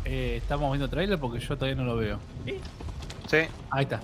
Eh, 0.05 0.35
estamos 0.37 0.69
viendo 0.71 0.89
trailer 0.89 1.19
porque 1.19 1.39
yo 1.39 1.55
todavía 1.55 1.75
no 1.75 1.85
lo 1.85 1.95
veo. 1.95 2.19
Sí, 3.27 3.37
Ahí 3.69 3.83
está. 3.83 4.01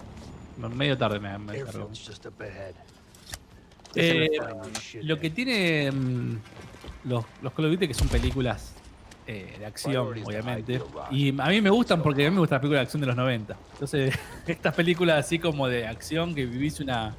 Medio 0.58 0.98
tarde 0.98 1.20
me, 1.20 1.38
me. 1.38 1.64
Eh, 3.96 4.30
lo 5.02 5.20
que 5.20 5.30
tiene 5.30 5.92
mm, 5.92 6.38
los, 7.06 7.26
los 7.42 7.54
Call 7.54 7.66
of 7.66 7.72
Duty 7.72 7.88
que 7.88 7.94
son 7.94 8.08
películas 8.10 8.76
eh, 9.26 9.56
de 9.60 9.66
acción, 9.66 10.08
obviamente. 10.24 10.82
Y 11.12 11.30
a 11.40 11.48
mí 11.48 11.62
me 11.62 11.70
gustan 11.70 12.02
porque 12.02 12.26
a 12.26 12.30
mí 12.30 12.36
me 12.36 12.40
gustan 12.40 12.58
las 12.58 12.62
películas 12.62 12.80
de 12.80 12.84
acción 12.84 13.02
de 13.02 13.08
los 13.08 13.16
90. 13.16 13.58
Entonces, 13.74 14.18
estas 14.48 14.74
películas 14.74 15.26
así 15.26 15.40
como 15.40 15.68
de 15.68 15.88
acción 15.88 16.36
que 16.36 16.46
vivís 16.46 16.80
una. 16.80 17.16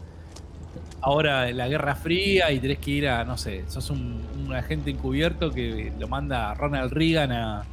Ahora 1.01 1.51
la 1.53 1.69
Guerra 1.69 1.95
Fría 1.95 2.51
y 2.51 2.59
tenés 2.61 2.79
que 2.79 2.91
ir 2.91 3.09
a, 3.09 3.25
no 3.25 3.37
sé, 3.39 3.65
sos 3.69 3.91
un, 3.91 4.25
un 4.47 4.55
agente 4.55 4.91
encubierto 4.91 5.51
que 5.51 5.93
lo 5.99 6.09
manda 6.09 6.55
Ronald 6.55 6.93
Reagan 6.93 7.31
a 7.33 7.65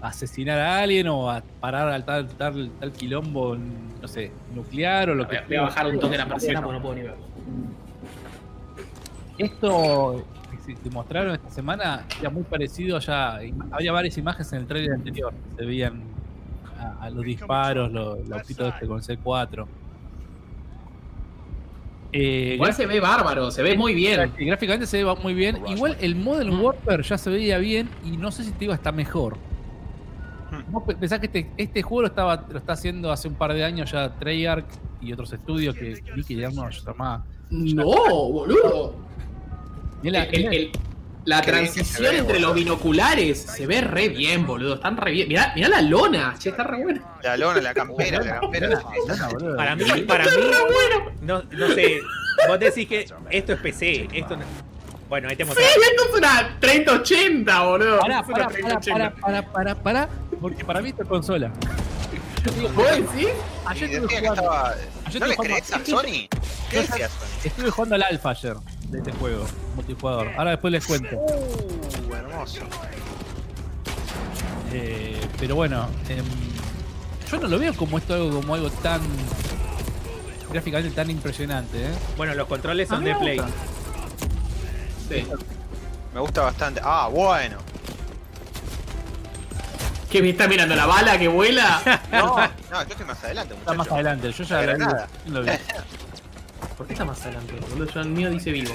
asesinar 0.00 0.58
a 0.60 0.78
alguien 0.80 1.08
o 1.08 1.30
a 1.30 1.42
parar 1.60 1.88
al 1.88 2.04
tal, 2.04 2.28
tal, 2.28 2.70
tal 2.78 2.92
quilombo, 2.92 3.56
no 3.56 4.08
sé, 4.08 4.30
nuclear 4.54 5.10
o 5.10 5.14
lo 5.14 5.24
Voy 5.24 5.30
que 5.32 5.38
a, 5.38 5.44
voy 5.46 5.56
a 5.56 5.62
bajar 5.62 5.86
un 5.88 5.98
toque 5.98 6.16
la 6.18 6.26
persiana 6.28 6.62
porque 6.62 6.76
no 6.76 6.82
puedo 6.82 6.94
ni 6.94 7.02
ver. 7.02 7.14
Esto 9.38 10.24
que 10.50 10.58
se- 10.58 10.80
que 10.80 10.90
mostraron 10.90 11.34
esta 11.34 11.50
semana 11.50 12.04
era 12.20 12.30
muy 12.30 12.42
parecido 12.44 12.98
ya. 12.98 13.38
Había 13.70 13.92
varias 13.92 14.16
imágenes 14.18 14.52
en 14.52 14.60
el 14.60 14.66
trailer 14.66 14.92
anterior. 14.94 15.32
Se 15.56 15.64
veían 15.64 16.02
a, 16.78 17.04
a 17.04 17.10
los 17.10 17.24
disparos, 17.24 17.90
los, 17.92 18.18
los 18.28 18.32
autitos 18.40 18.74
este 18.74 18.86
con 18.86 18.98
el 18.98 19.02
C4. 19.04 19.66
Eh, 22.10 22.52
Igual 22.54 22.72
se 22.72 22.86
ve 22.86 23.00
bárbaro, 23.00 23.50
se 23.50 23.62
ve 23.62 23.76
muy 23.76 23.94
bien. 23.94 24.18
gráfic- 24.20 24.46
Gráficamente 24.46 24.86
se 24.86 25.04
ve 25.04 25.14
muy 25.22 25.34
bien. 25.34 25.58
Igual 25.68 25.96
el 26.00 26.16
Modern 26.16 26.58
Warfare 26.58 27.02
ya 27.02 27.18
se 27.18 27.28
veía 27.30 27.58
bien 27.58 27.88
y 28.04 28.16
no 28.16 28.30
sé 28.32 28.44
si 28.44 28.52
te 28.52 28.60
digo 28.60 28.72
está 28.72 28.92
mejor. 28.92 29.36
Vos 30.70 30.82
pe- 30.84 30.94
pensás 30.96 31.18
que 31.20 31.26
este, 31.26 31.50
este 31.56 31.82
juego 31.82 32.02
lo, 32.02 32.08
estaba, 32.08 32.44
lo 32.50 32.58
está 32.58 32.72
haciendo 32.74 33.10
hace 33.12 33.28
un 33.28 33.34
par 33.34 33.52
de 33.54 33.64
años 33.64 33.90
ya 33.92 34.10
Treyarch 34.18 34.66
y 35.00 35.12
otros 35.12 35.32
estudios 35.32 35.74
que 35.74 36.02
vi 36.14 36.24
que 36.24 36.34
ya 36.36 36.50
no 36.50 36.70
se 36.72 36.80
llamaba. 36.84 37.24
No, 37.50 37.84
boludo. 37.84 38.94
Mirá 40.02 40.20
la- 40.20 40.24
El- 40.26 40.44
el- 40.46 40.54
el- 40.54 40.70
la 41.24 41.42
transición 41.42 42.10
ve, 42.12 42.18
entre 42.18 42.34
boludo. 42.34 42.46
los 42.48 42.54
binoculares 42.56 43.38
se 43.42 43.66
ve 43.66 43.80
re 43.82 44.08
bien, 44.08 44.46
boludo. 44.46 44.74
Están 44.76 44.96
re 44.96 45.10
bien. 45.12 45.28
Mirá, 45.28 45.52
mirá 45.54 45.68
la 45.68 45.82
lona, 45.82 46.34
che, 46.38 46.50
está 46.50 46.64
re 46.64 46.82
buena. 46.82 47.02
La 47.22 47.36
lona, 47.36 47.60
la 47.60 47.74
campera, 47.74 48.22
la 48.22 48.40
campera. 48.40 48.68
Lona, 49.06 49.28
boludo. 49.28 49.56
Para 49.56 49.76
mí, 49.76 49.84
para 50.06 50.24
mí, 50.24 50.30
no, 51.22 51.42
no 51.42 51.68
sé. 51.68 51.98
Vos 52.48 52.58
decís 52.60 52.86
que 52.88 53.06
esto 53.30 53.52
es 53.52 53.60
PC, 53.60 54.08
esto 54.12 54.36
no- 54.36 54.44
Bueno, 55.08 55.28
ahí 55.28 55.36
te 55.36 55.44
Sí, 55.44 55.50
esto 55.52 56.04
es 56.12 56.18
una 56.18 56.56
3080, 56.60 57.62
boludo. 57.62 57.98
Pará, 58.00 58.20
Es 58.20 58.26
una 58.26 58.34
pará, 58.34 58.46
pará, 58.48 58.52
3080. 58.80 58.92
pará, 58.92 59.14
pará, 59.14 59.42
pará, 59.52 59.74
pará, 59.74 60.08
porque 60.40 60.64
para 60.64 60.80
mí 60.82 60.90
esto 60.90 61.02
es 61.02 61.08
consola. 61.08 61.50
¿Vos 62.74 62.86
decís? 62.90 63.28
Ayer 63.66 63.90
estuve 63.90 64.06
jugando, 64.18 64.34
estaba. 64.34 64.74
Ayer 65.06 65.20
¿No 65.20 65.26
le 65.26 65.36
jugando- 65.36 65.54
crees 65.56 65.72
a 65.72 65.84
Sony? 65.84 66.28
¿Qué 66.70 66.80
decía 66.80 67.08
Sony? 67.08 67.26
estuve 67.44 67.70
jugando 67.70 67.94
al 67.94 68.02
alfa 68.02 68.30
ayer 68.30 68.56
de 68.88 68.98
este 68.98 69.12
juego, 69.12 69.46
multijugador. 69.74 70.28
Ahora 70.36 70.50
después 70.52 70.72
les 70.72 70.86
cuento. 70.86 71.16
Uh, 71.16 72.14
hermoso. 72.14 72.60
Eh, 74.72 75.20
pero 75.40 75.54
bueno, 75.56 75.88
em, 76.08 76.24
yo 77.30 77.38
no 77.40 77.48
lo 77.48 77.58
veo 77.58 77.74
como 77.74 77.96
esto 77.98 78.14
algo 78.14 78.40
como 78.40 78.54
algo 78.54 78.70
tan 78.70 79.00
gráficamente 80.50 80.90
tan 80.94 81.10
impresionante, 81.10 81.78
¿eh? 81.86 81.90
Bueno, 82.16 82.34
los 82.34 82.46
controles 82.46 82.88
son 82.88 83.04
de 83.04 83.14
Play. 83.14 83.38
gusta. 83.38 83.52
Sí. 85.08 85.26
Me 86.14 86.20
gusta 86.20 86.42
bastante. 86.42 86.80
Ah, 86.84 87.08
bueno. 87.10 87.58
¿Qué 90.10 90.22
me 90.22 90.30
está 90.30 90.48
mirando 90.48 90.74
la 90.74 90.86
bala 90.86 91.18
que 91.18 91.28
vuela? 91.28 91.82
No, 92.10 92.36
no, 92.36 92.82
yo 92.82 92.88
estoy 92.90 93.06
más 93.06 93.22
adelante, 93.24 93.54
Está 93.54 93.74
más 93.74 93.92
adelante, 93.92 94.32
yo 94.32 94.44
ya 94.44 94.62
La 94.62 95.08
lo 95.26 95.42
vi, 95.42 95.50
lo. 95.50 95.58
¿Por 96.76 96.86
qué 96.86 96.92
está 96.94 97.04
más 97.04 97.20
adelante, 97.22 97.54
boludo? 97.60 97.92
Yo 97.92 98.00
el 98.00 98.08
mío 98.08 98.30
dice 98.30 98.50
vivo. 98.50 98.74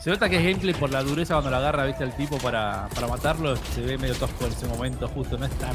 Se 0.00 0.10
nota 0.10 0.28
que 0.28 0.36
es 0.36 0.42
gameplay 0.42 0.74
por 0.74 0.90
la 0.90 1.02
dureza 1.02 1.34
cuando 1.34 1.50
la 1.50 1.58
agarra, 1.58 1.84
viste, 1.84 2.02
al 2.02 2.16
tipo 2.16 2.36
para, 2.38 2.88
para 2.94 3.06
matarlo. 3.06 3.54
Se 3.56 3.80
ve 3.80 3.96
medio 3.98 4.14
tosco 4.16 4.46
en 4.46 4.52
ese 4.52 4.66
momento, 4.66 5.06
justo, 5.08 5.38
no 5.38 5.46
es 5.46 5.52
tan. 5.58 5.72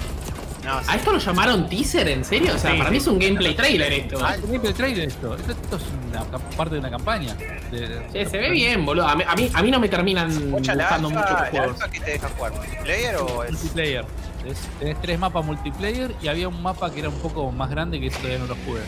No, 0.67 0.80
sí. 0.82 0.86
¿A 0.89 0.95
esto 0.97 1.12
lo 1.13 1.17
llamaron 1.17 1.69
teaser? 1.69 2.10
¿En 2.10 2.25
serio? 2.25 2.53
O 2.53 2.58
sea, 2.58 2.71
Sí, 2.71 2.77
para 2.77 2.89
sí. 2.89 2.91
mí 2.91 2.97
es 2.97 3.08
un 3.08 3.19
gameplay 3.19 3.56
trailer 3.56 3.93
esto. 3.93 4.19
Ah, 4.21 4.36
es 4.36 4.41
un 4.43 4.47
gameplay 4.51 4.73
trailer 4.73 5.08
esto. 5.08 5.36
Esto, 5.36 5.51
esto 5.53 5.75
es 5.77 5.84
una 6.10 6.23
parte 6.58 6.75
de 6.75 6.80
una 6.80 6.89
campaña. 6.89 7.34
De- 7.71 8.01
Che, 8.12 8.25
se 8.30 8.38
ve 8.38 8.49
bien, 8.51 8.86
boludo. 8.86 9.08
A 9.08 9.15
mí, 9.15 9.23
a 9.25 9.34
mí, 9.36 9.49
a 9.53 9.62
mí 9.63 9.71
no 9.71 9.80
me 9.80 9.88
terminan 9.88 10.51
gustando 10.51 11.10
mucho 11.10 11.21
los 11.30 11.49
juegos. 11.49 11.77
que 11.91 11.99
te 12.01 12.12
deja 12.12 12.27
jugar. 12.36 12.51
¿Multiplayer 12.53 13.15
o 13.15 13.43
es.? 13.45 13.51
Multiplayer. 13.53 14.06
Es- 14.45 14.67
tenés 14.80 15.01
tres 15.01 15.17
mapas 15.19 15.45
multiplayer 15.45 16.13
y 16.21 16.27
había 16.27 16.47
un 16.49 16.62
mapa 16.62 16.91
que 16.91 16.99
era 16.99 17.10
un 17.10 17.19
poco 17.19 17.49
más 17.51 17.69
grande 17.69 17.99
que 18.01 18.10
todavía 18.10 18.38
no 18.39 18.47
lo 18.47 18.56
jugué. 18.65 18.82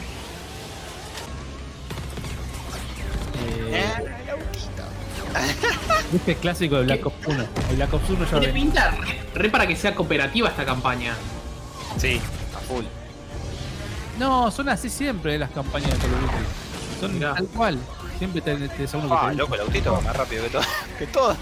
Eh, 3.71 3.71
Eh, 3.71 3.93
Este 6.13 6.31
es 6.33 6.37
clásico 6.39 6.75
de 6.77 6.83
Black 6.83 7.05
Ops 7.05 7.27
1. 7.27 7.45
El 7.69 7.75
Black 7.75 7.93
Ops 7.93 8.09
1 8.09 8.25
ya 8.25 8.39
Tiene 8.39 8.53
pinta 8.53 8.91
re, 8.91 9.19
re 9.33 9.49
para 9.49 9.67
que 9.67 9.75
sea 9.75 9.93
cooperativa 9.95 10.49
esta 10.49 10.65
campaña. 10.65 11.13
Sí, 11.99 12.19
a 12.55 12.59
full. 12.59 12.83
No, 14.17 14.49
son 14.51 14.69
así 14.69 14.89
siempre 14.89 15.35
eh, 15.35 15.39
las 15.39 15.51
campañas 15.51 15.91
de 15.91 15.97
Call 15.97 16.13
of 16.13 16.21
Duty. 16.21 16.33
Son 16.99 17.13
Mirá. 17.13 17.33
tal 17.35 17.47
cual. 17.47 17.77
Siempre 18.17 18.41
a 18.51 18.55
uno 18.97 19.07
que 19.09 19.15
Ah, 19.15 19.27
te 19.29 19.35
loco, 19.35 19.55
el 19.55 19.61
autito 19.61 19.93
va 19.93 20.01
más 20.01 20.15
rápido 20.15 20.43
que 20.43 20.49
todo. 20.49 20.61
Que 20.99 21.07
todo. 21.07 21.37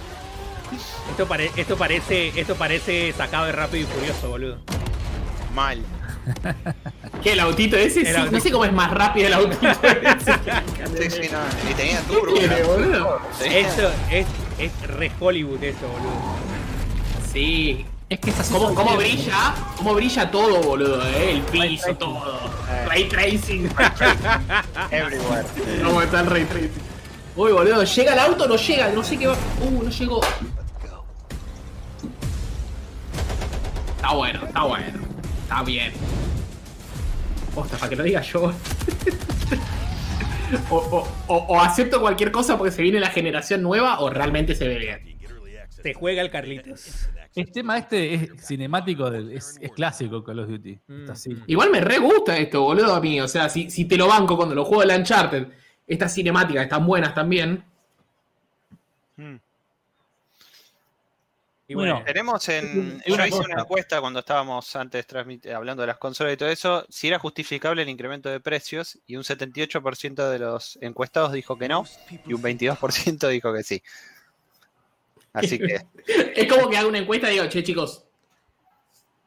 Esto, 1.10 1.26
pare- 1.28 1.52
esto 1.56 1.78
parece 1.78 2.40
esto 2.40 2.56
parece 2.56 3.14
sacado 3.14 3.46
de 3.46 3.54
Rápido 3.54 3.84
y 3.84 3.92
Furioso, 3.94 4.30
boludo. 4.30 4.58
Mal. 5.56 5.82
¿Qué, 7.24 7.32
el 7.34 7.40
autito 7.40 7.78
ese? 7.78 8.02
El 8.02 8.08
Sí, 8.08 8.14
autito. 8.16 8.32
no 8.36 8.40
sé 8.42 8.52
cómo 8.52 8.66
es 8.66 8.74
más 8.74 8.92
rápido 8.92 9.28
el 9.28 9.34
autito 9.34 9.68
ese. 9.82 11.10
Sí, 11.10 11.22
sí, 11.24 11.30
no. 11.32 11.70
Y 11.72 11.74
tenía 11.74 12.02
turbo. 12.02 12.34
tiene, 12.34 12.62
boludo? 12.64 13.20
Tenía- 13.40 13.60
Esto 13.60 13.90
es, 14.12 14.28
es 14.60 14.72
re 14.88 15.12
Hollywood 15.20 15.64
esto, 15.64 15.88
boludo. 15.88 16.36
Sí. 17.32 17.86
Es 18.10 18.20
que 18.20 18.30
es 18.30 18.40
así. 18.40 18.54
¿Cómo, 18.54 18.74
cómo 18.74 18.96
brilla? 18.96 19.54
¿Cómo 19.76 19.94
brilla 19.94 20.32
todo, 20.32 20.62
boludo? 20.62 21.06
Eh? 21.08 21.32
El 21.34 21.42
piso, 21.42 21.94
todo. 21.96 22.40
Ray 22.88 23.04
tracing. 23.10 23.70
Everywhere. 24.92 25.46
¿Cómo 25.84 26.02
está 26.02 26.22
el 26.22 26.28
ray 26.28 26.46
tracing? 26.46 26.72
Uy, 27.36 27.52
boludo, 27.52 27.84
¿llega 27.84 28.14
el 28.14 28.20
auto 28.20 28.46
o 28.46 28.48
no 28.48 28.56
llega? 28.56 28.90
No 28.90 29.04
sé 29.04 29.18
qué 29.18 29.28
va. 29.28 29.36
Uh, 29.62 29.84
no 29.84 29.90
llegó. 29.90 30.22
Está 33.98 34.14
bueno, 34.14 34.46
está 34.46 34.64
bueno. 34.64 35.00
Está 35.44 35.64
bien. 35.64 35.92
Posta, 37.54 37.78
para 37.78 37.90
que 37.90 37.96
lo 37.98 38.04
diga 38.04 38.22
yo. 38.22 38.44
o, 40.70 40.76
o- 40.76 41.08
o- 41.28 41.36
o 41.36 41.60
acepto 41.62 42.00
cualquier 42.00 42.32
cosa 42.32 42.58
porque 42.58 42.72
se 42.72 42.82
viene 42.82 43.00
la 43.00 43.10
generación 43.10 43.62
nueva 43.62 44.00
o 44.00 44.10
realmente 44.10 44.56
se 44.56 44.68
ve 44.68 44.78
bien. 44.78 45.18
Se 45.84 45.94
juega 45.94 46.22
el 46.22 46.32
Carlitos. 46.32 47.10
El 47.38 47.52
tema 47.52 47.78
este 47.78 48.14
es 48.16 48.46
cinemático, 48.48 49.10
del- 49.12 49.32
es, 49.32 49.58
es 49.62 49.72
clásico 49.72 50.24
Call 50.24 50.40
of 50.40 50.48
Duty. 50.50 50.80
Está 51.02 51.14
así. 51.14 51.30
Mm. 51.36 51.44
Igual 51.48 51.70
me 51.72 51.82
re 51.82 52.00
gusta 52.00 52.36
esto, 52.38 52.62
boludo, 52.64 52.96
a 52.96 53.00
mí. 53.00 53.22
O 53.22 53.28
sea, 53.28 53.48
si, 53.50 53.70
si 53.70 53.86
te 53.86 53.96
lo 53.98 54.08
banco 54.08 54.36
cuando 54.36 54.56
lo 54.56 54.66
juego 54.66 54.84
el 54.84 54.92
Uncharted, 55.00 55.48
estas 55.86 56.14
cinemáticas 56.14 56.64
están 56.64 56.86
buenas 56.86 57.14
también. 57.14 57.64
Mm. 59.18 59.36
Y 61.70 61.74
bueno, 61.76 61.96
Bueno, 61.96 62.06
Tenemos 62.06 62.48
en. 62.50 63.02
Yo 63.06 63.16
hice 63.16 63.30
cosa. 63.30 63.44
una 63.52 63.62
encuesta 63.62 64.00
cuando 64.00 64.20
estábamos 64.20 64.74
antes 64.78 65.06
hablando 65.54 65.82
de 65.82 65.88
las 65.88 65.98
consolas 65.98 66.34
y 66.34 66.38
todo 66.38 66.50
eso, 66.50 66.86
si 66.90 67.10
era 67.10 67.20
justificable 67.20 67.82
el 67.82 67.90
incremento 67.90 68.30
de 68.30 68.40
precios, 68.40 68.98
y 69.06 69.18
un 69.18 69.24
78% 69.24 70.30
de 70.30 70.40
los 70.40 70.80
encuestados 70.82 71.34
dijo 71.34 71.58
que 71.58 71.68
no, 71.68 71.86
y 72.26 72.34
un 72.34 72.42
22% 72.42 73.28
dijo 73.28 73.54
que 73.54 73.64
sí. 73.64 73.84
Así 75.34 75.58
que. 75.60 75.82
Es 76.36 76.52
como 76.52 76.70
que 76.70 76.78
hago 76.78 76.90
una 76.90 77.00
encuesta 77.00 77.30
y 77.30 77.34
digo, 77.34 77.48
che, 77.48 77.64
chicos, 77.64 78.06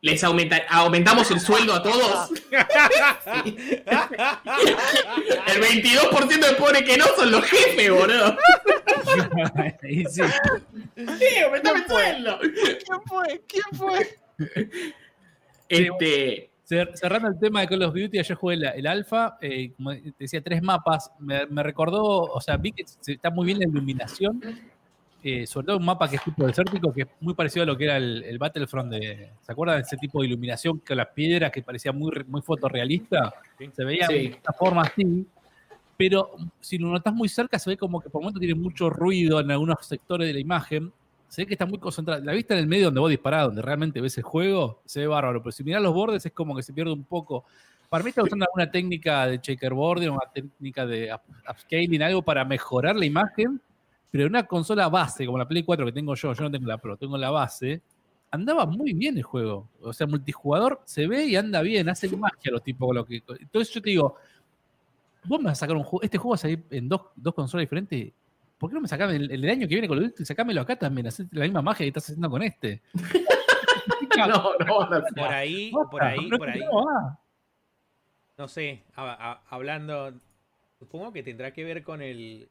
¿les 0.00 0.22
aumenta- 0.24 0.62
aumentamos 0.70 1.30
el 1.30 1.40
sueldo 1.40 1.74
a 1.74 1.82
todos? 1.82 2.30
el 5.46 5.60
22% 5.62 6.46
de 6.48 6.54
pobre 6.56 6.84
que 6.84 6.96
no 6.96 7.04
son 7.16 7.30
los 7.30 7.44
jefes, 7.44 7.90
boludo. 7.90 8.36
Sí. 9.82 10.04
Sí, 10.08 11.38
aumentame 11.44 11.80
el 11.80 11.86
sueldo. 11.86 12.38
¿Quién 12.40 13.00
fue? 13.06 13.42
¿Quién 13.46 13.64
fue? 13.76 14.18
Este. 15.68 16.46
Cer- 16.68 16.92
Cerrando 16.94 17.28
el 17.28 17.38
tema 17.40 17.60
de 17.62 17.66
Call 17.66 17.82
of 17.82 17.94
Duty, 17.94 18.18
ayer 18.20 18.36
jugué 18.36 18.56
la- 18.56 18.70
el 18.70 18.86
alfa, 18.86 19.38
eh, 19.40 19.72
como 19.76 19.90
te 19.92 20.12
decía, 20.20 20.40
tres 20.40 20.62
mapas. 20.62 21.10
Me, 21.18 21.44
me 21.46 21.64
recordó, 21.64 22.04
o 22.04 22.40
sea, 22.40 22.56
vi 22.58 22.70
que 22.70 22.84
se- 22.86 23.12
está 23.14 23.28
muy 23.30 23.44
bien 23.46 23.58
la 23.58 23.66
iluminación, 23.66 24.40
eh, 25.22 25.46
sobre 25.46 25.66
todo 25.66 25.76
un 25.78 25.84
mapa 25.84 26.08
que 26.08 26.16
es 26.16 26.24
tipo 26.24 26.46
desértico, 26.46 26.92
que 26.92 27.02
es 27.02 27.08
muy 27.20 27.34
parecido 27.34 27.62
a 27.62 27.66
lo 27.66 27.76
que 27.76 27.84
era 27.84 27.96
el, 27.96 28.22
el 28.24 28.38
Battlefront 28.38 28.90
de. 28.90 29.30
¿Se 29.42 29.52
acuerdan 29.52 29.76
de 29.76 29.82
ese 29.82 29.96
tipo 29.96 30.20
de 30.20 30.28
iluminación 30.28 30.78
con 30.86 30.96
las 30.96 31.08
piedras 31.08 31.50
que 31.52 31.62
parecía 31.62 31.92
muy, 31.92 32.10
muy 32.26 32.42
fotorrealista? 32.42 33.32
Se 33.74 33.84
veía 33.84 34.06
Sí. 34.06 34.12
de 34.14 34.24
esta 34.26 34.52
forma 34.52 34.82
así. 34.82 35.26
Pero 35.96 36.30
si 36.60 36.78
lo 36.78 36.88
notas 36.88 37.12
muy 37.12 37.28
cerca, 37.28 37.58
se 37.58 37.68
ve 37.70 37.76
como 37.76 38.00
que 38.00 38.08
por 38.08 38.22
momentos 38.22 38.40
tiene 38.40 38.54
mucho 38.54 38.88
ruido 38.88 39.38
en 39.40 39.50
algunos 39.50 39.84
sectores 39.86 40.26
de 40.26 40.32
la 40.32 40.40
imagen. 40.40 40.90
Se 41.28 41.42
ve 41.42 41.46
que 41.46 41.54
está 41.54 41.66
muy 41.66 41.78
concentrada. 41.78 42.20
La 42.24 42.32
vista 42.32 42.54
en 42.54 42.60
el 42.60 42.66
medio 42.66 42.86
donde 42.86 43.00
vos 43.00 43.10
disparás, 43.10 43.44
donde 43.44 43.60
realmente 43.62 44.00
ves 44.00 44.16
el 44.16 44.24
juego, 44.24 44.80
se 44.86 45.00
ve 45.00 45.06
bárbaro. 45.06 45.42
Pero 45.42 45.52
si 45.52 45.62
mirás 45.62 45.82
los 45.82 45.92
bordes, 45.92 46.24
es 46.24 46.32
como 46.32 46.56
que 46.56 46.62
se 46.62 46.72
pierde 46.72 46.92
un 46.92 47.04
poco. 47.04 47.44
Para 47.90 48.02
mí 48.02 48.10
está 48.10 48.22
usando 48.22 48.46
alguna 48.46 48.70
técnica 48.70 49.26
de 49.26 49.40
checkerboarding, 49.40 50.10
una 50.10 50.20
técnica 50.32 50.86
de 50.86 51.12
up- 51.12 51.20
upscaling, 51.50 52.02
algo 52.02 52.22
para 52.22 52.44
mejorar 52.44 52.96
la 52.96 53.04
imagen, 53.04 53.60
pero 54.10 54.24
en 54.24 54.30
una 54.30 54.44
consola 54.46 54.88
base, 54.88 55.24
como 55.26 55.38
la 55.38 55.46
Play 55.48 55.62
4 55.62 55.86
que 55.86 55.92
tengo 55.92 56.14
yo, 56.14 56.32
yo 56.32 56.42
no 56.42 56.50
tengo 56.50 56.66
la 56.66 56.78
Pro, 56.78 56.96
tengo 56.96 57.16
la 57.16 57.30
base, 57.30 57.80
andaba 58.30 58.66
muy 58.66 58.92
bien 58.92 59.16
el 59.16 59.22
juego. 59.22 59.68
O 59.82 59.92
sea, 59.92 60.06
multijugador 60.06 60.80
se 60.84 61.06
ve 61.06 61.26
y 61.26 61.36
anda 61.36 61.62
bien, 61.62 61.88
hace 61.88 62.08
magia 62.16 62.50
los 62.52 62.62
tipos 62.62 62.86
con 62.88 62.96
lo 62.96 63.04
que. 63.04 63.22
Entonces 63.40 63.72
yo 63.74 63.80
te 63.82 63.90
digo, 63.90 64.16
vos 65.24 65.38
me 65.38 65.46
vas 65.46 65.58
a 65.58 65.60
sacar 65.60 65.76
un 65.76 65.82
juego, 65.84 66.02
este 66.02 66.18
juego 66.18 66.30
va 66.30 66.34
a 66.34 66.38
salir 66.38 66.62
en 66.70 66.88
dos, 66.88 67.02
dos 67.16 67.34
consolas 67.34 67.62
diferentes. 67.62 68.12
¿Por 68.58 68.68
qué 68.70 68.74
no 68.74 68.80
me 68.82 68.88
sacás 68.88 69.12
el, 69.14 69.30
el 69.30 69.48
año 69.48 69.66
que 69.66 69.74
viene 69.74 69.88
con 69.88 69.98
el 69.98 70.14
y 70.18 70.24
sacámelo 70.24 70.60
acá 70.60 70.76
también? 70.76 71.06
Hacés 71.06 71.26
la 71.32 71.44
misma 71.44 71.62
magia 71.62 71.84
que 71.84 71.88
estás 71.88 72.04
haciendo 72.04 72.28
con 72.30 72.42
este. 72.42 72.80
No, 74.18 74.52
no 74.66 74.80
hacer. 74.82 75.04
Por 75.14 75.28
ahí, 75.32 75.72
por 75.90 76.02
ahí, 76.04 76.28
no 76.28 76.36
por 76.38 76.48
ahí. 76.50 76.60
no. 76.60 77.18
No 78.36 78.48
sé, 78.48 78.82
a- 78.94 79.30
a- 79.32 79.42
hablando, 79.48 80.12
supongo 80.78 81.12
que 81.12 81.22
tendrá 81.22 81.52
que 81.52 81.64
ver 81.64 81.82
con 81.82 82.02
el, 82.02 82.48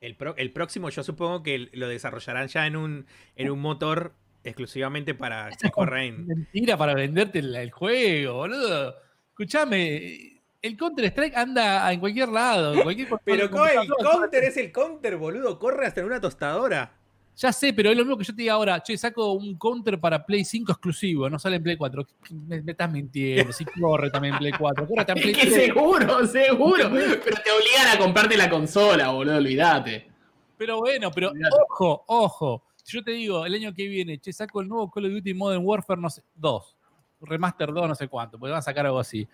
el, 0.00 0.16
pro- 0.16 0.36
el 0.36 0.52
próximo. 0.52 0.88
Yo 0.90 1.02
supongo 1.02 1.42
que 1.42 1.68
lo 1.72 1.88
desarrollarán 1.88 2.48
ya 2.48 2.66
en 2.66 2.76
un, 2.76 3.06
en 3.36 3.50
un 3.50 3.60
motor 3.60 4.14
exclusivamente 4.44 5.14
para 5.14 5.50
que. 5.58 6.26
Mentira 6.26 6.76
para 6.76 6.94
venderte 6.94 7.40
el, 7.40 7.54
el 7.54 7.70
juego, 7.70 8.34
boludo. 8.34 8.94
Escuchame, 9.30 10.42
el 10.60 10.76
Counter 10.76 11.04
Strike 11.06 11.36
anda 11.36 11.92
en 11.92 12.00
cualquier 12.00 12.28
lado. 12.28 12.74
en 12.74 12.82
cualquier 12.82 13.08
Pero 13.24 13.44
el 13.44 13.50
counter 13.50 14.44
es 14.44 14.56
el 14.56 14.72
counter, 14.72 15.16
boludo. 15.16 15.58
Corre 15.58 15.86
hasta 15.86 16.00
en 16.00 16.06
una 16.06 16.20
tostadora. 16.20 16.97
Ya 17.40 17.52
sé, 17.52 17.72
pero 17.72 17.92
es 17.92 17.96
lo 17.96 18.04
mismo 18.04 18.18
que 18.18 18.24
yo 18.24 18.34
te 18.34 18.42
diga 18.42 18.54
ahora, 18.54 18.82
che, 18.82 18.98
saco 18.98 19.30
un 19.34 19.56
counter 19.56 20.00
para 20.00 20.26
Play 20.26 20.44
5 20.44 20.72
exclusivo, 20.72 21.30
no 21.30 21.38
sale 21.38 21.54
en 21.54 21.62
Play 21.62 21.76
4. 21.76 22.04
Me, 22.48 22.60
me 22.62 22.72
estás 22.72 22.90
mintiendo, 22.90 23.52
si 23.52 23.64
corre 23.64 24.10
también 24.10 24.34
en 24.34 24.40
Play 24.40 24.52
4, 24.58 24.88
corre 24.88 25.04
también 25.04 25.28
en 25.28 25.34
Es 25.36 25.46
Play 25.46 25.50
que 25.52 25.56
3. 25.56 25.66
seguro, 25.66 26.26
seguro. 26.26 26.90
Pero 26.90 27.36
te 27.44 27.50
obligan 27.52 27.94
a 27.94 27.98
comprarte 27.98 28.36
la 28.36 28.50
consola, 28.50 29.10
boludo, 29.10 29.36
olvídate. 29.36 30.08
Pero 30.56 30.78
bueno, 30.78 31.12
pero 31.12 31.30
ojo, 31.68 32.02
ojo. 32.08 32.64
Si 32.82 32.96
yo 32.96 33.04
te 33.04 33.12
digo, 33.12 33.46
el 33.46 33.54
año 33.54 33.72
que 33.72 33.86
viene, 33.86 34.18
che, 34.18 34.32
saco 34.32 34.60
el 34.60 34.66
nuevo 34.66 34.90
Call 34.90 35.04
of 35.04 35.12
Duty 35.12 35.32
Modern 35.32 35.64
Warfare, 35.64 36.00
no 36.00 36.10
sé, 36.10 36.22
2. 36.34 36.76
Remaster 37.20 37.72
2, 37.72 37.88
no 37.88 37.94
sé 37.94 38.08
cuánto, 38.08 38.36
porque 38.36 38.50
van 38.50 38.58
a 38.58 38.62
sacar 38.62 38.84
algo 38.84 38.98
así. 38.98 39.28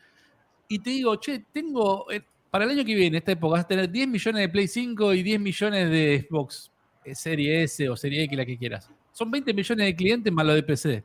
Y 0.69 0.79
te 0.79 0.91
digo, 0.91 1.17
che, 1.17 1.47
tengo, 1.51 2.11
eh, 2.11 2.21
para 2.51 2.67
el 2.67 2.73
año 2.73 2.85
que 2.85 2.95
viene, 2.95 3.17
esta 3.17 3.33
época, 3.33 3.53
vas 3.53 3.65
a 3.65 3.69
tener 3.69 3.91
10 3.91 4.09
millones 4.09 4.43
de 4.43 4.49
Play 4.51 4.69
5 4.69 5.15
y 5.15 5.23
10 5.23 5.41
millones 5.41 5.89
de 5.89 6.27
Xbox 6.29 6.71
Serie 7.13 7.63
S 7.65 7.89
o 7.89 7.97
Serie 7.97 8.23
X, 8.25 8.37
la 8.39 8.47
que 8.47 8.57
quieras. 8.57 8.89
Son 9.13 9.31
20 9.31 9.53
millones 9.53 9.87
de 9.87 9.97
clientes 9.97 10.33
más 10.33 10.47
lo 10.47 10.55
de 10.55 10.63
PC. 10.63 11.05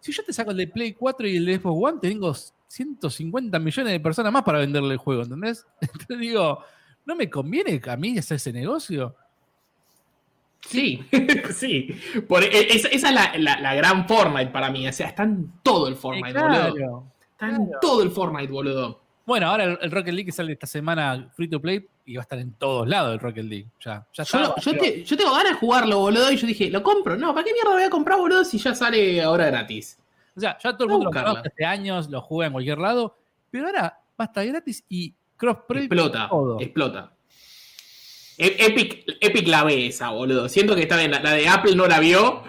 Si 0.00 0.12
yo 0.12 0.22
te 0.22 0.32
saco 0.32 0.50
el 0.50 0.56
de 0.58 0.66
Play 0.68 0.92
4 0.92 1.26
y 1.26 1.36
el 1.36 1.46
de 1.46 1.58
Xbox 1.58 1.90
One, 1.92 1.98
tengo 2.00 2.34
150 2.68 3.58
millones 3.58 3.92
de 3.92 4.00
personas 4.00 4.32
más 4.32 4.42
para 4.42 4.58
venderle 4.58 4.92
el 4.92 4.98
juego, 4.98 5.22
¿entendés? 5.22 5.66
Entonces 5.80 6.18
digo, 6.18 6.60
¿no 7.04 7.16
me 7.16 7.28
conviene 7.30 7.80
a 7.86 7.96
mí 7.96 8.18
hacer 8.18 8.36
ese 8.36 8.52
negocio? 8.52 9.14
Sí, 10.68 11.04
sí. 11.54 11.88
Por- 12.28 12.42
e- 12.44 12.74
esa, 12.74 12.88
esa 12.88 13.08
es 13.08 13.14
la, 13.14 13.32
la- 13.38 13.60
la 13.60 13.74
gran 13.74 14.06
Fortnite 14.08 14.50
para 14.50 14.70
mí. 14.70 14.86
O 14.88 14.92
sea, 14.92 15.08
está 15.08 15.22
en 15.22 15.52
todo 15.62 15.88
el 15.88 15.96
Fortnite, 15.96 16.38
Eh, 16.38 16.42
boludo. 16.42 17.12
Está 17.32 17.48
en 17.50 17.70
todo 17.80 18.02
el 18.02 18.10
Fortnite, 18.10 18.52
boludo. 18.52 19.00
Bueno, 19.26 19.48
ahora 19.48 19.64
el, 19.64 19.78
el 19.82 19.90
Rocket 19.90 20.14
League 20.14 20.32
sale 20.32 20.52
esta 20.52 20.66
semana 20.66 21.30
free 21.34 21.48
to 21.48 21.60
play 21.60 21.86
y 22.06 22.16
va 22.16 22.22
a 22.22 22.24
estar 22.24 22.38
en 22.38 22.52
todos 22.52 22.88
lados 22.88 23.12
el 23.12 23.20
Rocket 23.20 23.44
League. 23.44 23.66
Ya, 23.84 24.06
ya 24.14 24.24
Yo, 24.24 24.38
está. 24.38 24.60
yo 24.60 24.70
pero- 24.72 24.82
te- 24.82 25.04
yo 25.04 25.16
tengo 25.16 25.32
ganas 25.32 25.52
de 25.52 25.58
jugarlo, 25.58 25.98
boludo, 25.98 26.30
y 26.32 26.36
yo 26.36 26.46
dije, 26.46 26.70
lo 26.70 26.82
compro. 26.82 27.16
No, 27.16 27.34
¿para 27.34 27.44
qué 27.44 27.52
mierda 27.52 27.70
voy 27.72 27.82
a 27.82 27.90
comprar, 27.90 28.18
boludo, 28.18 28.44
si 28.44 28.58
ya 28.58 28.74
sale 28.74 29.20
ahora 29.22 29.46
gratis? 29.46 29.98
O 30.36 30.40
sea, 30.40 30.56
ya 30.62 30.72
todo 30.76 30.84
el 30.84 30.90
mundo 30.90 31.10
lo 31.12 31.20
hace 31.38 31.64
años, 31.64 32.08
lo 32.10 32.20
juega 32.20 32.46
en 32.46 32.52
cualquier 32.52 32.78
lado, 32.78 33.16
pero 33.50 33.66
ahora 33.66 33.98
va 34.20 34.24
a 34.24 34.24
estar 34.24 34.46
gratis 34.46 34.84
y 34.88 35.12
crossplay 35.36 35.84
Explota, 35.84 36.28
todo. 36.28 36.60
explota. 36.60 37.12
E- 38.38 38.56
Epic, 38.66 39.16
Epic 39.20 39.48
la 39.48 39.64
ve 39.64 39.86
esa, 39.86 40.10
boludo. 40.10 40.48
Siento 40.48 40.74
que 40.74 40.82
está 40.82 40.96
bien, 40.98 41.10
la, 41.10 41.20
la 41.20 41.32
de 41.32 41.48
Apple 41.48 41.74
no 41.74 41.86
la 41.86 42.00
vio, 42.00 42.42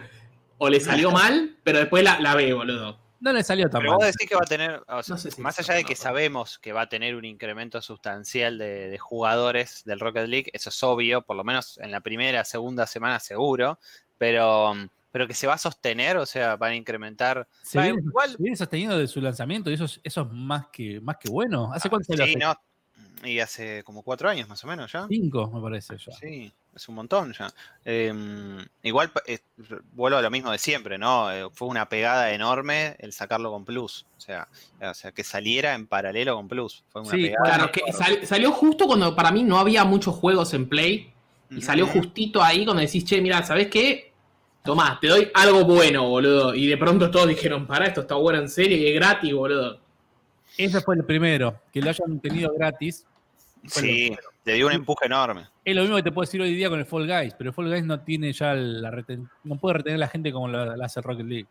o 0.58 0.70
le 0.70 0.80
salió 0.80 1.12
mal, 1.12 1.56
pero 1.64 1.80
después 1.80 2.04
la, 2.04 2.20
la 2.20 2.36
ve, 2.36 2.54
boludo. 2.54 2.98
No 3.20 3.34
le 3.34 3.44
salió 3.44 3.70
tan 3.70 3.82
Pero 3.82 3.92
mal. 3.94 3.98
vos 3.98 4.06
decís 4.08 4.30
que 4.30 4.36
va 4.36 4.42
a 4.44 4.48
tener, 4.48 4.82
o 4.88 5.04
sea, 5.04 5.16
No 5.16 5.18
sé 5.20 5.32
si 5.32 5.42
más 5.42 5.58
allá 5.60 5.74
de 5.76 5.84
que 5.84 5.96
sabemos 5.96 6.60
que 6.60 6.72
va 6.74 6.82
a 6.82 6.90
tener 6.90 7.16
un 7.16 7.26
incremento 7.26 7.82
sustancial 7.82 8.58
de, 8.58 8.90
de 8.90 8.98
jugadores 8.98 9.84
del 9.86 10.00
Rocket 10.00 10.28
League, 10.28 10.50
eso 10.54 10.70
es 10.70 10.84
obvio, 10.84 11.22
por 11.24 11.36
lo 11.36 11.44
menos 11.44 11.78
en 11.80 11.92
la 11.92 12.02
primera, 12.02 12.44
segunda 12.46 12.86
semana 12.88 13.20
seguro, 13.20 13.80
pero, 14.18 14.74
pero 15.12 15.28
que 15.28 15.34
se 15.34 15.48
va 15.48 15.54
a 15.56 15.58
sostener, 15.58 16.18
o 16.18 16.26
sea, 16.26 16.56
van 16.58 16.72
a 16.72 16.76
incrementar. 16.76 17.48
Se 17.64 17.78
Va, 17.80 17.86
viene, 17.86 18.02
igual- 18.04 18.32
se 18.32 18.38
viene 18.38 18.56
sosteniendo 18.58 18.98
de 18.98 19.08
su 19.08 19.20
lanzamiento 19.22 19.70
y 19.70 19.74
eso 19.74 19.86
es, 19.86 20.00
eso 20.04 20.22
es 20.22 20.28
más, 20.32 20.68
que, 20.72 21.00
más 21.02 21.18
que 21.18 21.30
bueno. 21.30 21.72
¿Hace 21.74 21.90
cuánto 21.90 22.06
salió? 22.06 22.26
Sí, 22.26 22.32
Hace 22.36 22.40
no, 22.46 22.56
y 23.24 23.40
hace 23.40 23.84
como 23.84 24.04
cuatro 24.04 24.30
años 24.30 24.48
más 24.48 24.64
o 24.64 24.68
menos 24.68 24.92
ya. 24.92 25.06
Cinco, 25.10 25.50
me 25.54 25.62
parece 25.62 25.98
ya. 25.98 26.12
Sí, 26.14 26.52
es 26.76 26.90
un 26.90 26.96
montón 26.96 27.34
ya. 27.34 27.52
Eh, 27.86 28.14
igual 28.84 29.12
eh, 29.26 29.40
vuelvo 29.94 30.18
a 30.18 30.22
lo 30.22 30.30
mismo 30.30 30.52
de 30.52 30.58
siempre, 30.58 30.98
¿no? 30.98 31.32
Eh, 31.32 31.48
fue 31.54 31.68
una 31.68 31.90
pegada 31.90 32.32
enorme 32.34 32.96
el 33.00 33.14
sacarlo 33.14 33.52
con 33.52 33.66
Plus. 33.66 34.06
O 34.18 34.20
sea, 34.20 34.48
o 34.82 34.94
sea, 34.94 35.12
que 35.12 35.24
saliera 35.24 35.74
en 35.74 35.88
paralelo 35.88 36.36
con 36.36 36.48
Plus. 36.48 36.84
Fue 36.90 37.02
una 37.02 37.12
Sí, 37.12 37.24
pegada. 37.24 37.46
Claro, 37.56 37.72
que 37.72 37.92
sal- 37.94 38.26
salió 38.26 38.52
justo 38.52 38.86
cuando 38.88 39.16
para 39.16 39.32
mí 39.32 39.44
no 39.44 39.58
había 39.58 39.84
muchos 39.86 40.16
juegos 40.16 40.54
en 40.54 40.68
Play, 40.70 41.12
y 41.50 41.62
salió 41.62 41.88
justito 41.88 42.44
ahí 42.44 42.66
cuando 42.66 42.82
decís, 42.82 43.06
che, 43.06 43.22
mira, 43.22 43.42
¿sabes 43.42 43.68
qué? 43.68 44.12
Tomás, 44.66 45.00
te 45.00 45.08
doy 45.08 45.32
algo 45.34 45.64
bueno, 45.64 46.10
boludo. 46.10 46.54
Y 46.54 46.68
de 46.68 46.76
pronto 46.76 47.10
todos 47.10 47.30
dijeron, 47.30 47.66
para 47.66 47.86
esto 47.86 48.02
está 48.02 48.16
bueno 48.16 48.40
en 48.40 48.50
serio 48.50 48.76
y 48.78 48.86
es 48.88 48.94
gratis, 48.96 49.34
boludo. 49.34 49.80
Ese 50.58 50.82
fue 50.82 50.96
el 50.96 51.04
primero, 51.04 51.62
que 51.72 51.82
lo 51.82 51.90
hayan 51.90 52.20
tenido 52.20 52.54
gratis. 52.54 53.06
Sí, 53.66 54.16
le 54.46 54.54
dio 54.54 54.68
un 54.68 54.74
empuje 54.74 55.06
enorme. 55.08 55.48
Es 55.66 55.76
lo 55.76 55.82
mismo 55.82 55.98
que 55.98 56.04
te 56.04 56.12
puedo 56.12 56.26
decir 56.26 56.42
hoy 56.42 56.54
día 56.56 56.70
con 56.70 56.80
el 56.80 56.86
Fall 56.86 57.06
Guys, 57.08 57.34
pero 57.38 57.50
el 57.50 57.54
Fall 57.54 57.70
Guys 57.70 57.84
no 57.86 58.00
tiene 58.00 58.32
ya 58.32 58.54
la 58.54 58.92
reten- 58.92 59.30
no 59.44 59.56
puede 59.58 59.76
retener 59.80 59.96
a 59.98 60.00
la 60.00 60.08
gente 60.08 60.32
como 60.32 60.48
la, 60.48 60.78
la 60.78 60.86
hace 60.86 61.02
Rocket 61.02 61.26
League. 61.26 61.48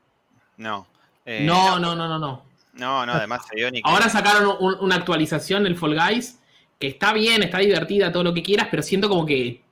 No. 0.57 0.87
Eh, 1.25 1.45
no, 1.45 1.79
no, 1.79 1.95
no, 1.95 2.09
no, 2.09 2.19
no. 2.19 2.43
No, 2.75 3.05
no, 3.07 3.13
además 3.13 3.47
se 3.49 3.57
dio 3.57 3.71
ni 3.71 3.83
que- 3.83 3.91
Ahora 3.91 4.09
sacaron 4.09 4.57
un- 4.61 4.77
una 4.81 4.97
actualización 4.97 5.65
del 5.65 5.77
Fall 5.77 5.95
Guys 5.99 6.41
que 6.79 6.87
está 6.89 7.13
bien, 7.13 7.43
está 7.43 7.59
divertida, 7.59 8.13
todo 8.13 8.23
lo 8.25 8.35
que 8.35 8.43
quieras, 8.43 8.69
pero 8.71 8.83
siento 8.83 9.09
como 9.09 9.27
que 9.27 9.63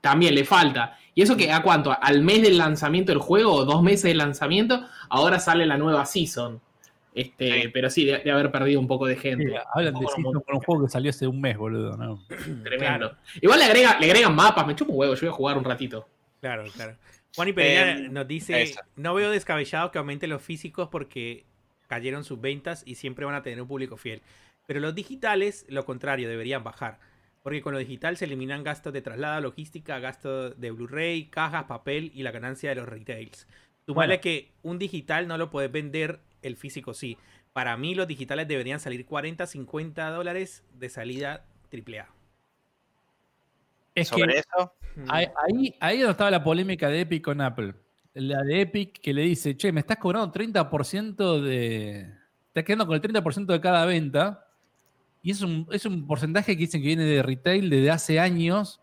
también 0.00 0.34
le 0.34 0.44
falta. 0.44 0.96
Y 1.14 1.22
eso 1.22 1.36
que 1.36 1.50
a 1.50 1.62
cuánto, 1.62 1.96
al 2.00 2.22
mes 2.22 2.42
del 2.42 2.58
lanzamiento 2.58 3.10
del 3.10 3.20
juego, 3.20 3.52
o 3.54 3.64
dos 3.64 3.82
meses 3.82 4.04
del 4.04 4.18
lanzamiento, 4.18 4.84
ahora 5.08 5.40
sale 5.40 5.66
la 5.66 5.76
nueva 5.76 6.04
season. 6.04 6.60
Este, 7.20 7.62
Sí. 7.62 7.68
pero 7.68 7.90
sí, 7.90 8.04
de, 8.04 8.18
de 8.18 8.30
haber 8.30 8.50
perdido 8.52 8.78
un 8.80 8.86
poco 8.86 9.06
de 9.06 9.16
gente. 9.16 9.48
Sí, 9.48 9.54
hablan 9.74 9.94
de 9.94 10.00
con 10.06 10.24
un 10.56 10.60
juego 10.60 10.84
que 10.84 10.90
salió 10.90 11.10
hace 11.10 11.26
un 11.26 11.40
mes, 11.40 11.56
boludo. 11.56 11.96
¿no? 11.96 12.24
Tremendo. 12.64 13.16
Igual 13.40 13.58
le, 13.58 13.64
agrega, 13.64 13.98
le 13.98 14.06
agregan 14.06 14.34
mapas, 14.34 14.66
me 14.66 14.74
chupo 14.76 14.92
un 14.92 14.98
huevo, 15.00 15.14
yo 15.14 15.20
voy 15.20 15.28
a 15.28 15.32
jugar 15.32 15.58
un 15.58 15.64
ratito. 15.64 16.08
Claro, 16.40 16.64
claro. 16.74 16.96
Juan 17.34 17.48
y 17.48 17.52
Pereira 17.52 17.92
Em, 17.92 18.12
nos 18.12 18.26
dice, 18.28 18.62
eso. 18.62 18.80
no 18.96 19.14
veo 19.14 19.30
descabellado 19.30 19.90
que 19.90 19.98
aumente 19.98 20.26
los 20.26 20.40
físicos 20.42 20.88
porque 20.90 21.44
cayeron 21.88 22.24
sus 22.24 22.40
ventas 22.40 22.82
y 22.86 22.94
siempre 22.94 23.24
van 23.24 23.34
a 23.34 23.42
tener 23.42 23.60
un 23.60 23.68
público 23.68 23.96
fiel. 23.96 24.22
Pero 24.66 24.80
los 24.80 24.94
digitales, 24.94 25.64
lo 25.68 25.84
contrario, 25.84 26.28
deberían 26.28 26.62
bajar. 26.62 26.98
Porque 27.42 27.62
con 27.62 27.72
lo 27.72 27.78
digital 27.78 28.16
se 28.16 28.26
eliminan 28.26 28.62
gastos 28.64 28.92
de 28.92 29.00
traslado, 29.00 29.40
logística, 29.40 29.98
gastos 29.98 30.58
de 30.60 30.70
Blu-ray, 30.70 31.26
cajas, 31.30 31.64
papel 31.64 32.10
y 32.14 32.22
la 32.22 32.30
ganancia 32.30 32.70
de 32.70 32.76
los 32.76 32.88
retails. 32.88 33.46
Tú 33.86 33.94
Bueno. 33.94 34.08
vale 34.10 34.20
que 34.20 34.50
un 34.62 34.78
digital 34.78 35.26
no 35.28 35.38
lo 35.38 35.48
puedes 35.50 35.72
vender, 35.72 36.20
el 36.42 36.56
físico 36.56 36.94
sí. 36.94 37.18
Para 37.52 37.76
mí 37.76 37.94
los 37.94 38.06
digitales 38.06 38.46
deberían 38.46 38.80
salir 38.80 39.04
40, 39.06 39.46
50 39.46 40.10
dólares 40.10 40.62
de 40.74 40.88
salida 40.88 41.44
AAA. 41.72 42.08
Es 43.94 44.08
sobre 44.08 44.34
que 44.34 44.38
eso. 44.38 44.72
ahí, 45.08 45.74
ahí, 45.80 45.98
donde 45.98 46.12
estaba 46.12 46.30
la 46.30 46.44
polémica 46.44 46.88
de 46.88 47.00
Epic 47.00 47.24
con 47.24 47.40
Apple. 47.40 47.74
La 48.14 48.42
de 48.42 48.60
Epic 48.62 49.00
que 49.00 49.12
le 49.12 49.22
dice, 49.22 49.56
che, 49.56 49.72
me 49.72 49.80
estás 49.80 49.98
cobrando 49.98 50.32
30% 50.32 51.40
de... 51.40 52.14
Estás 52.48 52.64
quedando 52.64 52.86
con 52.86 52.94
el 52.94 53.02
30% 53.02 53.46
de 53.46 53.60
cada 53.60 53.84
venta. 53.84 54.46
Y 55.22 55.32
es 55.32 55.42
un, 55.42 55.66
es 55.70 55.84
un 55.84 56.06
porcentaje 56.06 56.56
que 56.56 56.60
dicen 56.60 56.80
que 56.80 56.88
viene 56.88 57.04
de 57.04 57.22
retail 57.22 57.68
desde 57.70 57.90
hace 57.90 58.20
años, 58.20 58.80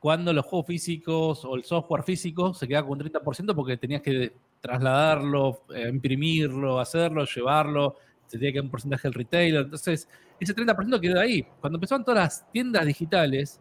cuando 0.00 0.32
los 0.32 0.44
juegos 0.44 0.66
físicos 0.66 1.44
o 1.44 1.54
el 1.56 1.64
software 1.64 2.02
físico 2.02 2.52
se 2.52 2.68
quedaba 2.68 2.86
con 2.88 2.98
30% 2.98 3.54
porque 3.54 3.76
tenías 3.76 4.02
que 4.02 4.32
trasladarlo, 4.64 5.60
eh, 5.74 5.90
imprimirlo, 5.90 6.80
hacerlo, 6.80 7.26
llevarlo, 7.26 7.96
se 8.26 8.38
tenía 8.38 8.50
que 8.50 8.58
dar 8.58 8.64
un 8.64 8.70
porcentaje 8.70 9.06
del 9.06 9.12
retailer. 9.12 9.64
Entonces, 9.64 10.08
ese 10.40 10.56
30% 10.56 10.98
quedó 11.00 11.20
ahí. 11.20 11.46
Cuando 11.60 11.76
empezaron 11.76 12.02
todas 12.02 12.24
las 12.24 12.50
tiendas 12.50 12.86
digitales, 12.86 13.60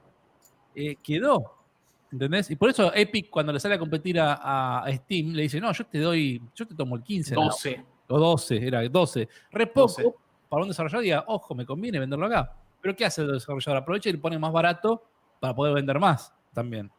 eh, 0.74 0.96
quedó. 1.04 1.58
¿Entendés? 2.10 2.50
Y 2.52 2.56
por 2.56 2.70
eso 2.70 2.94
Epic, 2.96 3.30
cuando 3.30 3.52
le 3.52 3.60
sale 3.60 3.76
a 3.76 3.80
competir 3.80 4.18
a, 4.18 4.80
a 4.80 4.94
Steam, 4.94 5.34
le 5.34 5.44
dice, 5.44 5.60
no, 5.60 5.74
yo 5.74 5.86
te 5.86 6.00
doy, 6.00 6.42
yo 6.56 6.66
te 6.66 6.74
tomo 6.74 6.96
el 6.96 7.04
15. 7.04 7.36
¿no? 7.36 7.44
12. 7.46 7.86
O 8.08 8.20
12, 8.20 8.66
era 8.66 8.88
12. 8.88 9.28
Re 9.52 9.68
poco 9.68 10.02
12. 10.02 10.16
para 10.48 10.62
un 10.62 10.70
desarrollador 10.70 11.04
diga, 11.04 11.26
ojo, 11.28 11.54
me 11.54 11.66
conviene 11.66 12.00
venderlo 12.00 12.28
acá. 12.28 12.56
Pero 12.80 12.96
¿qué 12.96 13.04
hace 13.04 13.24
el 13.24 13.34
desarrollador? 13.34 13.82
Aprovecha 13.82 14.08
y 14.08 14.14
le 14.14 14.20
pone 14.20 14.40
más 14.40 14.54
barato 14.54 15.04
para 15.42 15.54
poder 15.54 15.74
vender 15.74 16.00
más 16.00 16.34
también. 16.54 16.90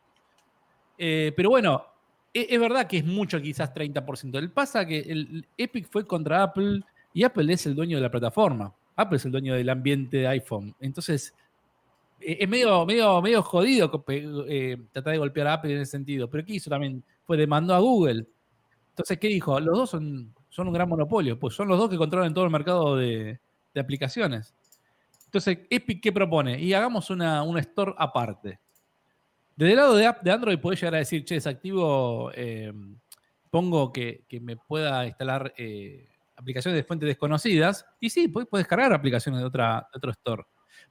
Eh, 0.98 1.32
pero 1.34 1.48
bueno, 1.48 1.86
e- 2.34 2.48
es, 2.50 2.60
verdad 2.60 2.86
que 2.86 2.98
es 2.98 3.04
mucho 3.04 3.40
quizás 3.40 3.72
30%. 3.72 4.38
El 4.38 4.50
pasa 4.50 4.84
que 4.84 4.98
el 4.98 5.46
Epic 5.56 5.88
fue 5.88 6.06
contra 6.06 6.42
Apple 6.42 6.82
y 7.14 7.22
Apple 7.22 7.50
es 7.52 7.64
el 7.64 7.74
dueño 7.74 7.96
de 7.96 8.02
la 8.02 8.10
plataforma. 8.10 8.74
Apple 8.96 9.16
es 9.16 9.24
el 9.24 9.32
dueño 9.32 9.54
del 9.54 9.68
ambiente 9.70 10.18
de 10.18 10.26
iPhone. 10.26 10.74
Entonces, 10.80 11.32
eh, 12.20 12.38
es 12.40 12.48
medio, 12.48 12.84
medio, 12.84 13.22
medio 13.22 13.42
jodido 13.42 14.04
eh, 14.08 14.78
tratar 14.92 15.12
de 15.12 15.18
golpear 15.18 15.46
a 15.46 15.52
Apple 15.54 15.72
en 15.72 15.80
ese 15.82 15.92
sentido. 15.92 16.28
Pero 16.28 16.44
¿qué 16.44 16.54
hizo 16.54 16.70
también? 16.70 17.02
Fue 17.24 17.36
demandó 17.36 17.74
a 17.74 17.78
Google. 17.78 18.26
Entonces, 18.90 19.18
¿qué 19.18 19.28
dijo? 19.28 19.58
Los 19.60 19.76
dos 19.76 19.90
son, 19.90 20.34
un 20.56 20.72
gran 20.72 20.88
monopolio. 20.88 21.38
Pues 21.38 21.54
son 21.54 21.68
los 21.68 21.78
dos 21.78 21.88
que 21.88 21.96
controlan 21.96 22.34
todo 22.34 22.44
el 22.44 22.50
mercado 22.50 22.96
de, 22.96 23.38
aplicaciones. 23.76 24.54
Entonces, 25.26 25.60
Epic, 25.68 26.00
¿qué 26.00 26.12
propone? 26.12 26.60
Y 26.60 26.72
hagamos 26.74 27.10
una, 27.10 27.42
un 27.42 27.58
store 27.58 27.94
aparte. 27.98 28.60
Desde 29.56 29.72
el 29.72 29.76
lado 29.76 29.96
de, 29.96 30.12
de 30.22 30.30
Android 30.30 30.58
podés 30.58 30.80
llegar 30.80 30.94
a 30.94 30.98
decir, 30.98 31.24
che, 31.24 31.34
desactivo, 31.34 32.30
eh, 32.34 32.72
pongo 33.50 33.92
que, 33.92 34.24
me 34.40 34.56
pueda 34.56 35.06
instalar 35.06 35.52
aplicaciones 36.36 36.76
de 36.76 36.84
fuentes 36.84 37.06
desconocidas. 37.06 37.86
Y 38.00 38.10
sí, 38.10 38.28
puedes, 38.28 38.48
descargar 38.50 38.92
aplicaciones 38.92 39.40
de, 39.40 39.46
otra, 39.46 39.88
otro 39.94 40.10
store. 40.10 40.44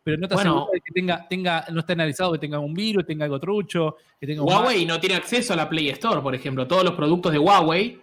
Pero 0.03 0.18
no 0.18 0.28
te 0.28 0.36
bueno, 0.36 0.68
que 0.74 0.91
tenga, 0.93 1.28
tenga, 1.28 1.66
no 1.72 1.80
está 1.80 1.93
analizado 1.93 2.34
que 2.34 2.39
tenga 2.39 2.59
un 2.59 2.74
virus, 2.74 3.05
tenga 3.05 3.26
algo 3.26 3.39
trucho, 3.39 3.95
que 4.20 4.28
tenga 4.28 4.43
Huawei 4.43 4.86
no 4.86 4.99
tiene 4.99 5.16
acceso 5.16 5.53
a 5.53 5.55
la 5.55 5.70
Play 5.70 5.89
Store, 5.89 6.22
por 6.22 6.36
ejemplo. 6.36 6.68
Todos 6.68 6.84
los 6.84 6.93
productos 6.93 7.32
de 7.32 7.39
Huawei 7.39 8.01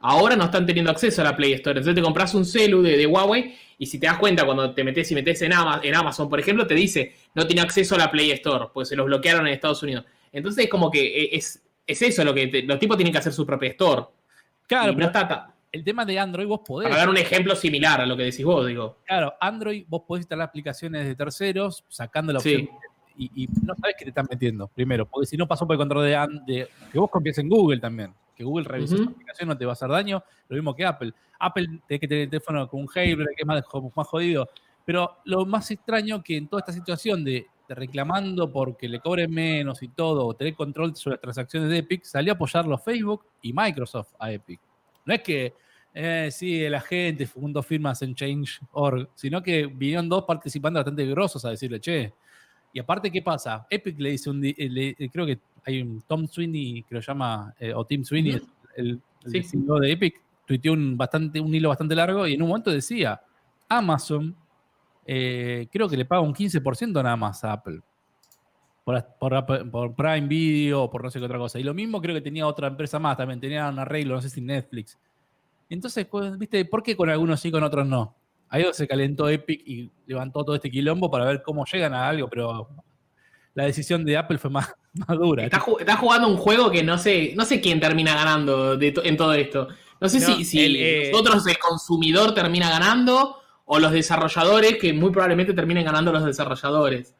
ahora 0.00 0.36
no 0.36 0.44
están 0.44 0.66
teniendo 0.66 0.90
acceso 0.90 1.20
a 1.22 1.24
la 1.24 1.36
Play 1.36 1.52
Store. 1.54 1.78
Entonces 1.78 1.94
te 1.94 2.02
compras 2.02 2.34
un 2.34 2.44
celu 2.44 2.82
de, 2.82 3.06
Huawei 3.06 3.54
y 3.78 3.86
si 3.86 3.98
te 3.98 4.06
das 4.06 4.18
cuenta 4.18 4.44
cuando 4.44 4.72
te 4.74 4.84
metes 4.84 5.10
y 5.10 5.14
metes 5.14 5.40
en 5.42 5.52
Amazon, 5.52 5.80
en 5.84 5.94
Amazon, 5.94 6.28
por 6.28 6.40
ejemplo, 6.40 6.66
te 6.66 6.74
dice 6.74 7.14
no 7.34 7.46
tiene 7.46 7.62
acceso 7.62 7.94
a 7.94 7.98
la 7.98 8.10
Play 8.10 8.30
Store, 8.32 8.66
pues 8.72 8.88
se 8.88 8.96
los 8.96 9.06
bloquearon 9.06 9.46
en 9.46 9.54
Estados 9.54 9.82
Unidos. 9.82 10.04
Entonces 10.32 10.64
es 10.64 10.70
como 10.70 10.90
que 10.90 11.24
e, 11.24 11.36
es, 11.36 11.62
es 11.86 12.02
eso 12.02 12.24
lo 12.24 12.34
que 12.34 12.64
los 12.66 12.78
tipos 12.78 12.96
tienen 12.96 13.12
que 13.12 13.18
hacer 13.18 13.32
su 13.32 13.46
propia 13.46 13.70
store. 13.70 14.02
Claro, 14.66 14.94
pero 14.94 14.98
no 14.98 15.06
está, 15.06 15.54
el 15.72 15.84
tema 15.84 16.04
de 16.04 16.18
Android 16.18 16.46
vos 16.46 16.60
podés. 16.64 16.88
Para 16.88 17.00
dar 17.00 17.08
un 17.08 17.16
ejemplo 17.16 17.54
similar 17.54 18.00
a 18.00 18.06
lo 18.06 18.16
que 18.16 18.24
decís 18.24 18.44
vos, 18.44 18.66
digo. 18.66 18.98
Claro, 19.06 19.34
Android 19.40 19.84
vos 19.88 20.02
podés 20.06 20.22
instalar 20.22 20.48
aplicaciones 20.48 21.06
de 21.06 21.14
terceros 21.14 21.84
sacando 21.88 22.32
la 22.32 22.38
opción. 22.38 22.68
Y, 23.16 23.46
no 23.62 23.74
sabes 23.74 23.96
qué 23.98 24.04
te 24.06 24.10
están 24.10 24.26
metiendo, 24.30 24.66
primero, 24.68 25.04
porque 25.06 25.26
si 25.26 25.36
no 25.36 25.46
pasó 25.46 25.66
por 25.66 25.74
el 25.74 25.78
control 25.78 26.04
de, 26.46 26.68
que 26.90 26.98
vos 26.98 27.10
confíes 27.10 27.36
en 27.36 27.50
Google 27.50 27.78
también. 27.78 28.14
Que 28.40 28.44
Google 28.44 28.64
revise 28.64 28.94
uh 28.94 29.10
aplicación, 29.10 29.50
no 29.50 29.58
te 29.58 29.66
va 29.66 29.72
a 29.72 29.74
hacer 29.74 29.90
daño. 29.90 30.24
Lo 30.48 30.56
mismo 30.56 30.74
que 30.74 30.86
Apple. 30.86 31.12
Apple 31.38 31.66
tiene 31.86 32.00
que 32.00 32.08
tener 32.08 32.22
el 32.24 32.30
teléfono 32.30 32.66
con 32.66 32.80
un 32.80 32.86
jailbreak, 32.86 33.36
que 33.36 33.42
es 33.42 33.46
más, 33.46 33.62
más 33.94 34.06
jodido. 34.06 34.48
Pero 34.86 35.18
lo 35.26 35.44
más 35.44 35.70
extraño 35.70 36.22
que 36.22 36.38
en 36.38 36.48
toda 36.48 36.60
esta 36.60 36.72
situación 36.72 37.22
de, 37.22 37.46
reclamando 37.68 38.50
porque 38.50 38.88
le 38.88 38.98
cobren 38.98 39.30
menos 39.30 39.82
y 39.82 39.88
todo, 39.88 40.26
o 40.26 40.32
tener 40.32 40.54
control 40.54 40.96
sobre 40.96 41.16
las 41.16 41.20
transacciones 41.20 41.68
de 41.68 41.78
Epic, 41.78 42.04
salió 42.04 42.32
a 42.32 42.34
apoyarlo 42.36 42.78
Facebook 42.78 43.26
y 43.42 43.52
Microsoft 43.52 44.14
a 44.18 44.32
Epic. 44.32 44.58
No 45.04 45.12
es 45.12 45.20
que, 45.20 45.52
eh, 45.92 46.30
sí, 46.32 46.66
la 46.66 46.80
gente 46.80 47.26
fundó 47.26 47.62
firmas 47.62 48.00
en 48.00 48.14
Change.org, 48.14 49.10
sino 49.14 49.42
que 49.42 49.66
vinieron 49.66 50.08
dos 50.08 50.24
participantes 50.24 50.78
bastante 50.78 51.04
grosos 51.04 51.44
a 51.44 51.50
decirle, 51.50 51.78
che. 51.78 52.14
Y 52.72 52.78
aparte, 52.78 53.10
¿qué 53.10 53.20
pasa? 53.20 53.66
Epic 53.68 53.98
le 53.98 54.10
dice 54.10 54.30
un. 54.30 54.40
creo 54.40 55.26
que 55.26 55.40
hay 55.64 55.82
un 55.82 56.02
Tom 56.02 56.26
Sweeney, 56.26 56.82
que 56.82 56.94
lo 56.94 57.00
llama, 57.00 57.54
eh, 57.58 57.72
o 57.74 57.84
Tim 57.84 58.04
Sweeney, 58.04 58.40
el, 58.76 59.00
el 59.24 59.44
CEO 59.44 59.78
de 59.78 59.92
Epic, 59.92 60.20
tuiteó 60.46 60.72
un, 60.72 60.96
bastante, 60.96 61.40
un 61.40 61.54
hilo 61.54 61.68
bastante 61.68 61.94
largo 61.94 62.26
y 62.26 62.34
en 62.34 62.42
un 62.42 62.48
momento 62.48 62.70
decía: 62.70 63.20
Amazon, 63.68 64.34
eh, 65.06 65.68
creo 65.70 65.88
que 65.88 65.96
le 65.96 66.04
paga 66.04 66.22
un 66.22 66.34
15% 66.34 67.02
nada 67.02 67.16
más 67.16 67.44
a 67.44 67.52
Apple. 67.52 67.80
Por, 68.84 69.04
por, 69.18 69.70
por, 69.70 69.94
Prime 69.94 70.26
Video 70.26 70.82
o 70.84 70.90
por 70.90 71.04
no 71.04 71.10
sé 71.10 71.18
qué 71.18 71.24
otra 71.24 71.38
cosa. 71.38 71.58
Y 71.60 71.62
lo 71.62 71.74
mismo 71.74 72.00
creo 72.00 72.14
que 72.14 72.20
tenía 72.20 72.46
otra 72.46 72.68
empresa 72.68 72.98
más 72.98 73.16
también, 73.16 73.40
tenía 73.40 73.68
un 73.68 73.78
arreglo, 73.78 74.14
no 74.14 74.22
sé 74.22 74.30
si 74.30 74.40
Netflix. 74.40 74.98
Entonces, 75.68 76.06
pues, 76.06 76.36
¿viste? 76.36 76.64
¿Por 76.64 76.82
qué 76.82 76.96
con 76.96 77.08
algunos 77.08 77.40
sí, 77.40 77.50
con 77.50 77.62
otros 77.62 77.86
no? 77.86 78.16
Ahí 78.48 78.64
se 78.72 78.88
calentó 78.88 79.28
Epic 79.28 79.62
y 79.64 79.90
levantó 80.06 80.44
todo 80.44 80.56
este 80.56 80.70
quilombo 80.70 81.08
para 81.08 81.24
ver 81.24 81.42
cómo 81.42 81.64
llegan 81.64 81.94
a 81.94 82.08
algo, 82.08 82.28
pero 82.28 82.68
la 83.54 83.64
decisión 83.64 84.04
de 84.04 84.16
Apple 84.16 84.38
fue 84.38 84.50
más, 84.50 84.74
dura. 85.08 85.44
Está, 85.44 85.60
jugando 85.60 86.28
un 86.28 86.36
juego 86.36 86.70
que 86.70 86.82
no 86.82 86.98
sé, 86.98 87.32
no 87.36 87.44
sé 87.44 87.60
quién 87.60 87.80
termina 87.80 88.14
ganando 88.14 88.80
en 88.80 89.16
todo 89.16 89.34
esto. 89.34 89.68
No 90.00 90.08
sé 90.08 90.20
si, 90.20 90.44
si 90.44 90.64
el, 90.64 90.76
eh, 90.76 91.10
nosotros, 91.12 91.46
el 91.46 91.58
consumidor, 91.58 92.34
termina 92.34 92.70
ganando 92.70 93.36
o 93.66 93.78
los 93.78 93.92
desarrolladores, 93.92 94.78
que 94.78 94.92
muy 94.92 95.10
probablemente 95.10 95.52
terminen 95.52 95.84
ganando 95.84 96.10
los 96.10 96.24
desarrolladores. 96.24 97.14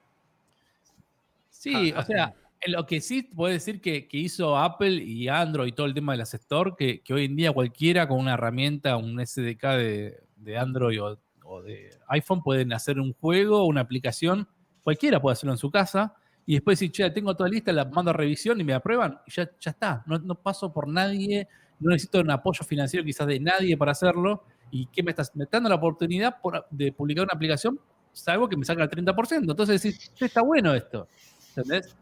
Sí, 1.50 1.92
o 1.94 2.02
sea, 2.02 2.34
lo 2.66 2.86
que 2.86 3.00
sí 3.00 3.22
puede 3.22 3.54
decir 3.54 3.80
que, 3.80 4.08
hizo 4.12 4.56
Apple 4.56 4.94
y 4.94 5.28
Android 5.28 5.68
y 5.68 5.72
todo 5.72 5.86
el 5.86 5.94
tema 5.94 6.12
de 6.12 6.18
las 6.18 6.34
Store, 6.34 6.72
que, 6.76 7.02
hoy 7.12 7.26
en 7.26 7.36
día 7.36 7.52
cualquiera 7.52 8.08
con 8.08 8.18
una 8.18 8.34
herramienta, 8.34 8.96
un 8.96 9.24
SDK 9.24 9.62
de, 9.62 10.58
Android 10.58 11.00
o, 11.02 11.62
de 11.62 11.90
iPhone 12.08 12.42
pueden 12.42 12.72
hacer 12.72 12.98
un 12.98 13.12
juego, 13.12 13.66
una 13.66 13.82
aplicación, 13.82 14.48
cualquiera 14.82 15.20
puede 15.20 15.34
hacerlo 15.34 15.52
en 15.52 15.58
su 15.58 15.70
casa 15.70 16.14
y 16.46 16.54
después 16.54 16.78
decir, 16.78 16.92
che, 16.92 17.10
tengo 17.10 17.34
toda 17.34 17.48
lista, 17.48 17.72
la 17.72 17.84
mando 17.84 18.10
a 18.10 18.14
revisión 18.14 18.60
y 18.60 18.64
me 18.64 18.74
aprueban 18.74 19.18
y 19.26 19.30
ya, 19.30 19.48
ya 19.60 19.70
está, 19.70 20.02
no, 20.06 20.18
no 20.18 20.34
paso 20.34 20.72
por 20.72 20.88
nadie, 20.88 21.46
no 21.78 21.90
necesito 21.90 22.20
un 22.20 22.30
apoyo 22.30 22.64
financiero 22.64 23.04
quizás 23.04 23.26
de 23.26 23.40
nadie 23.40 23.76
para 23.76 23.92
hacerlo 23.92 24.44
y 24.70 24.86
que 24.86 25.02
me 25.02 25.10
estás 25.10 25.32
dando 25.50 25.68
la 25.68 25.74
oportunidad 25.74 26.36
de 26.70 26.92
publicar 26.92 27.24
una 27.24 27.34
aplicación, 27.34 27.78
salvo 28.12 28.48
que 28.48 28.56
me 28.56 28.64
salga 28.64 28.84
el 28.84 28.90
30%. 28.90 29.50
Entonces 29.50 29.82
decís, 29.82 30.12
está 30.20 30.42
bueno 30.42 30.74
esto. 30.74 31.08
¿Entendés? 31.56 31.94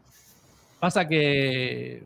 Pasa 0.79 1.07
que 1.07 2.03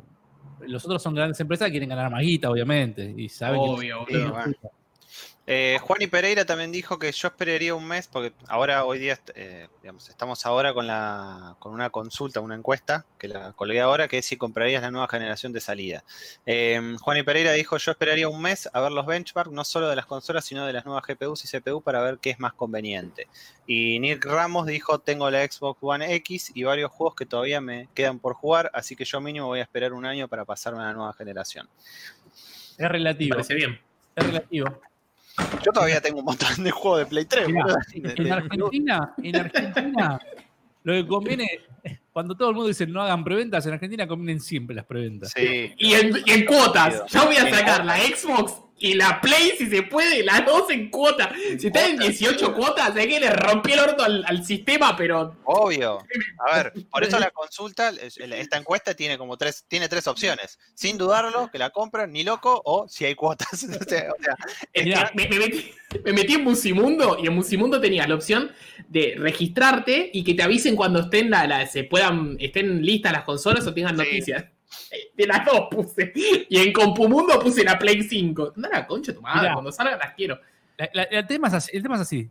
los 0.61 0.85
otros 0.85 1.01
son 1.03 1.13
grandes 1.13 1.39
empresas 1.39 1.67
que 1.67 1.71
quieren 1.71 1.89
ganar 1.89 2.09
más 2.09 2.21
guita, 2.21 2.49
obviamente. 2.49 3.13
Y 3.17 3.29
saben 3.29 3.59
Obvio, 3.59 4.05
eh, 5.45 5.77
Juan 5.81 6.01
y 6.01 6.07
Pereira 6.07 6.45
también 6.45 6.71
dijo 6.71 6.97
que 6.97 7.11
yo 7.11 7.27
esperaría 7.27 7.75
un 7.75 7.85
mes, 7.85 8.07
porque 8.07 8.33
ahora, 8.47 8.85
hoy 8.85 8.97
día, 8.97 9.19
eh, 9.35 9.67
digamos, 9.81 10.07
estamos 10.07 10.45
ahora 10.45 10.73
con, 10.73 10.87
la, 10.87 11.57
con 11.59 11.73
una 11.73 11.89
consulta, 11.89 12.39
una 12.39 12.55
encuesta, 12.55 13.05
que 13.19 13.27
la 13.27 13.51
colgué 13.51 13.81
ahora, 13.81 14.07
que 14.07 14.19
es 14.19 14.25
si 14.25 14.37
comprarías 14.37 14.81
la 14.81 14.91
nueva 14.91 15.09
generación 15.09 15.51
de 15.51 15.59
salida. 15.59 16.05
Eh, 16.45 16.95
Juan 17.01 17.17
y 17.17 17.23
Pereira 17.23 17.51
dijo, 17.51 17.77
yo 17.77 17.91
esperaría 17.91 18.29
un 18.29 18.41
mes 18.41 18.69
a 18.71 18.79
ver 18.79 18.93
los 18.93 19.05
benchmarks, 19.05 19.51
no 19.51 19.65
solo 19.65 19.89
de 19.89 19.97
las 19.97 20.05
consolas, 20.05 20.45
sino 20.45 20.65
de 20.65 20.71
las 20.71 20.85
nuevas 20.85 21.03
GPUs 21.05 21.43
y 21.43 21.59
CPU 21.59 21.81
para 21.81 22.01
ver 22.01 22.19
qué 22.19 22.29
es 22.29 22.39
más 22.39 22.53
conveniente. 22.53 23.27
Y 23.67 23.99
Nick 23.99 24.23
Ramos 24.23 24.65
dijo, 24.65 24.99
tengo 24.99 25.29
la 25.29 25.45
Xbox 25.45 25.77
One 25.81 26.15
X 26.15 26.51
y 26.55 26.63
varios 26.63 26.89
juegos 26.89 27.15
que 27.15 27.25
todavía 27.25 27.59
me 27.59 27.89
quedan 27.93 28.19
por 28.19 28.33
jugar, 28.33 28.71
así 28.73 28.95
que 28.95 29.03
yo 29.03 29.19
mínimo 29.19 29.47
voy 29.47 29.59
a 29.59 29.63
esperar 29.63 29.91
un 29.91 30.05
año 30.05 30.29
para 30.29 30.45
pasarme 30.45 30.81
a 30.83 30.85
la 30.85 30.93
nueva 30.93 31.13
generación. 31.13 31.67
Es 32.77 32.89
relativo. 32.89 33.35
Parece 33.35 33.55
bien. 33.55 33.79
Es 34.15 34.25
relativo. 34.25 34.79
Yo 35.63 35.71
todavía 35.71 36.01
tengo 36.01 36.19
un 36.19 36.25
montón 36.25 36.63
de 36.63 36.71
juegos 36.71 36.99
de 36.99 37.05
Play 37.07 37.25
3. 37.25 37.47
en 37.93 38.31
Argentina, 38.31 39.13
en 39.21 39.35
Argentina, 39.35 40.19
lo 40.83 40.93
que 40.93 41.07
conviene, 41.07 41.47
cuando 42.11 42.35
todo 42.35 42.49
el 42.49 42.55
mundo 42.55 42.67
dice 42.67 42.85
no 42.85 43.01
hagan 43.01 43.23
preventas, 43.23 43.65
en 43.65 43.73
Argentina 43.73 44.07
convienen 44.07 44.41
siempre 44.41 44.75
las 44.75 44.85
preventas. 44.85 45.31
Sí. 45.35 45.73
Y 45.77 45.93
en, 45.93 46.15
y 46.25 46.31
en 46.31 46.45
cuotas. 46.45 47.03
Ya 47.09 47.25
voy 47.25 47.35
a 47.35 47.49
sacar 47.49 47.85
la 47.85 47.97
Xbox 47.97 48.62
y 48.79 48.95
la 48.95 49.21
Play, 49.21 49.53
si 49.57 49.67
se 49.69 49.83
puede, 49.83 50.23
las 50.23 50.45
dos 50.45 50.69
en 50.69 50.89
cuota. 50.89 51.33
Si 51.57 51.67
están 51.67 51.91
en 51.91 51.99
18 51.99 52.53
cuotas, 52.53 52.95
es 52.95 53.07
que 53.07 53.19
le 53.19 53.29
rompí 53.29 53.71
el 53.71 53.79
orto 53.79 54.03
al, 54.03 54.43
sistema, 54.43 54.97
pero. 54.97 55.37
Obvio. 55.45 55.99
A 56.39 56.55
ver, 56.57 56.73
por 56.91 57.03
eso 57.03 57.17
la 57.19 57.29
consulta, 57.31 57.89
esta 57.89 58.57
encuesta 58.57 58.93
tiene 58.93 59.17
como 59.17 59.37
tres, 59.37 59.63
tiene 59.67 59.87
tres 59.87 60.07
opciones. 60.07 60.59
Sin 60.73 60.97
dudarlo, 60.97 61.49
que 61.51 61.59
la 61.59 61.69
compran, 61.69 62.11
ni 62.11 62.23
loco, 62.23 62.61
o 62.65 62.87
si 62.89 63.05
hay 63.05 63.15
cuotas. 63.15 63.65
me, 65.13 66.13
metí, 66.13 66.33
en 66.33 66.43
Musimundo 66.43 67.17
y 67.21 67.27
en 67.27 67.35
Musimundo 67.35 67.79
tenías 67.79 68.09
la 68.09 68.15
opción 68.15 68.51
de 68.89 69.15
registrarte 69.17 70.09
y 70.13 70.23
que 70.23 70.33
te 70.33 70.43
avisen 70.43 70.75
cuando 70.75 70.99
estén 70.99 71.29
la, 71.29 71.65
se 71.67 71.85
puedan, 71.85 72.35
estén 72.39 72.85
listas 72.85 73.13
las 73.13 73.23
consolas 73.23 73.65
o 73.65 73.73
tengan 73.73 73.95
noticias. 73.95 74.45
De 75.15 75.27
las 75.27 75.45
dos 75.45 75.67
puse. 75.69 76.11
Y 76.15 76.57
en 76.59 76.73
Compumundo 76.73 77.39
puse 77.39 77.63
la 77.63 77.77
Play 77.77 78.03
5. 78.03 78.53
No 78.55 78.69
la 78.69 78.85
concha 78.85 79.13
tu 79.13 79.21
madre, 79.21 79.51
cuando 79.53 79.71
salgan 79.71 79.99
las 79.99 80.13
quiero. 80.13 80.39
el, 80.77 81.27
tema 81.27 81.47
es 81.47 81.53
así, 81.55 81.75
el 81.75 81.83
tema 81.83 81.95
es 81.95 82.01
así. 82.01 82.29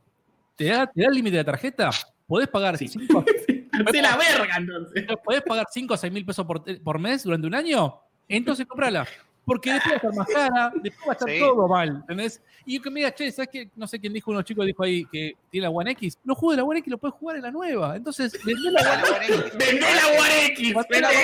¿Te 0.56 0.66
da, 0.66 0.86
te 0.86 1.00
da 1.00 1.08
el 1.08 1.14
límite 1.14 1.38
de 1.38 1.44
tarjeta? 1.44 1.90
Podés 2.26 2.48
pagar 2.48 2.78
5 2.78 3.24
la 3.92 4.16
verga 4.16 4.56
entonces. 4.56 5.04
¿Podés 5.24 5.42
pagar 5.42 5.66
5 5.70 5.94
o 5.94 5.96
6 5.96 6.12
mil 6.12 6.24
pesos 6.24 6.46
por, 6.46 6.62
por 6.82 6.98
mes 6.98 7.24
durante 7.24 7.46
un 7.46 7.54
año? 7.54 8.00
Entonces 8.28 8.66
comprala. 8.66 9.06
Porque 9.44 9.72
después 9.72 9.94
va 9.94 9.94
a 9.94 9.96
estar 9.96 10.14
más 10.14 10.28
cara, 10.28 10.72
después 10.82 11.08
va 11.08 11.12
a 11.12 11.14
estar 11.14 11.38
todo 11.38 11.68
mal, 11.68 11.88
¿entendés? 11.88 12.40
Y 12.64 12.76
yo 12.76 12.82
que 12.82 12.90
me 12.90 13.00
diga, 13.00 13.12
che, 13.12 13.32
¿sabes 13.32 13.48
qué? 13.52 13.68
No 13.74 13.88
sé 13.88 13.98
quién 13.98 14.12
dijo, 14.12 14.30
unos 14.30 14.44
chicos 14.44 14.64
dijo 14.64 14.84
ahí 14.84 15.04
que 15.06 15.34
tiene 15.50 15.66
la 15.66 15.70
One 15.70 15.90
X. 15.92 16.16
No 16.22 16.34
juegue 16.36 16.58
la 16.58 16.64
One 16.64 16.78
X, 16.78 16.90
lo 16.90 16.98
puedes 16.98 17.16
jugar 17.16 17.36
en 17.36 17.42
la 17.42 17.50
nueva. 17.50 17.96
Entonces, 17.96 18.32
vendé 18.44 18.70
la 18.70 18.80
One 18.80 19.26
X. 19.26 19.58
vendé 19.58 19.80
la 19.80 20.06
One 20.20 20.46
X. 20.46 20.74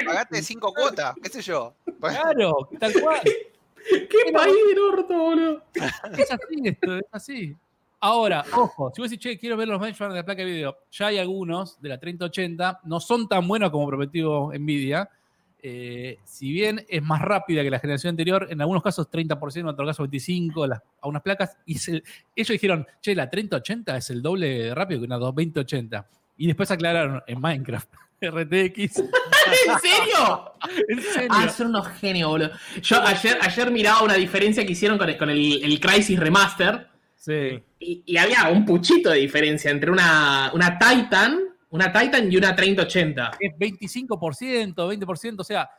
Pagaste 0.04 0.42
cinco 0.42 0.72
cuotas, 0.74 1.14
qué 1.22 1.28
sé 1.28 1.42
yo. 1.42 1.74
Claro, 2.00 2.68
tal 2.80 2.92
cual. 3.00 3.20
¿Qué 3.88 4.32
país 4.32 4.56
del 4.68 4.78
orto, 4.78 5.16
boludo? 5.16 5.62
Es 5.74 6.30
así 6.30 6.60
esto, 6.64 6.96
es 6.96 7.06
así. 7.12 7.56
Ahora, 8.00 8.44
ojo, 8.52 8.92
si 8.94 9.00
vos 9.00 9.10
decís, 9.10 9.22
che, 9.22 9.38
quiero 9.38 9.56
ver 9.56 9.66
los 9.66 9.80
benchmarks 9.80 10.14
de 10.14 10.20
la 10.20 10.24
placa 10.24 10.42
de 10.42 10.50
video, 10.50 10.76
ya 10.90 11.08
hay 11.08 11.18
algunos 11.18 11.80
de 11.80 11.88
la 11.88 11.98
3080, 11.98 12.80
no 12.84 13.00
son 13.00 13.28
tan 13.28 13.46
buenos 13.48 13.70
como 13.70 13.88
prometido 13.88 14.52
Nvidia, 14.56 15.10
eh, 15.62 16.18
si 16.24 16.52
bien 16.52 16.84
es 16.88 17.02
más 17.02 17.20
rápida 17.22 17.62
que 17.62 17.70
la 17.70 17.78
generación 17.80 18.11
anterior, 18.11 18.46
en 18.50 18.61
algunos 18.61 18.82
casos 18.82 19.09
30%, 19.11 19.61
en 19.61 19.66
otros 19.68 19.88
casos 19.88 20.09
25% 20.11 20.66
las- 20.68 20.82
a 21.00 21.09
unas 21.09 21.22
placas, 21.22 21.56
y 21.66 21.76
el- 21.90 22.04
ellos 22.36 22.48
dijeron, 22.50 22.86
che, 23.00 23.14
la 23.14 23.28
3080 23.28 23.96
es 23.96 24.11
el 24.11 24.22
doble 24.22 24.74
rápido 24.74 25.00
que 25.00 25.06
una 25.06 25.16
2080. 25.18 26.06
Y 26.36 26.46
después 26.46 26.70
aclararon, 26.70 27.22
en 27.26 27.40
Minecraft, 27.40 27.88
RTX. 28.20 28.98
¿En 28.98 29.78
serio? 29.80 30.52
¿En 30.88 31.02
serio? 31.02 31.28
Ah, 31.30 31.48
son 31.48 31.68
unos 31.68 31.88
genios, 31.88 32.28
boludo. 32.30 32.50
Yo 32.82 33.00
ayer, 33.02 33.38
ayer 33.40 33.70
miraba 33.70 34.02
una 34.02 34.14
diferencia 34.14 34.64
que 34.64 34.72
hicieron 34.72 34.98
con 34.98 35.09
el, 35.09 35.16
con 35.16 35.30
el, 35.30 35.62
el 35.64 35.80
Crisis 35.80 36.18
Remaster 36.18 36.86
Sí. 37.16 37.61
y, 37.80 38.02
y 38.06 38.16
había 38.16 38.48
un 38.48 38.64
puchito 38.64 39.11
de 39.11 39.18
diferencia 39.18 39.70
entre 39.72 39.90
una, 39.90 40.50
una 40.54 40.78
Titan, 40.78 41.40
una 41.70 41.92
Titan 41.92 42.30
y 42.30 42.36
una 42.36 42.54
3080. 42.54 43.32
es 43.38 43.52
25%, 43.54 44.74
20%, 44.74 45.40
o 45.40 45.44
sea, 45.44 45.70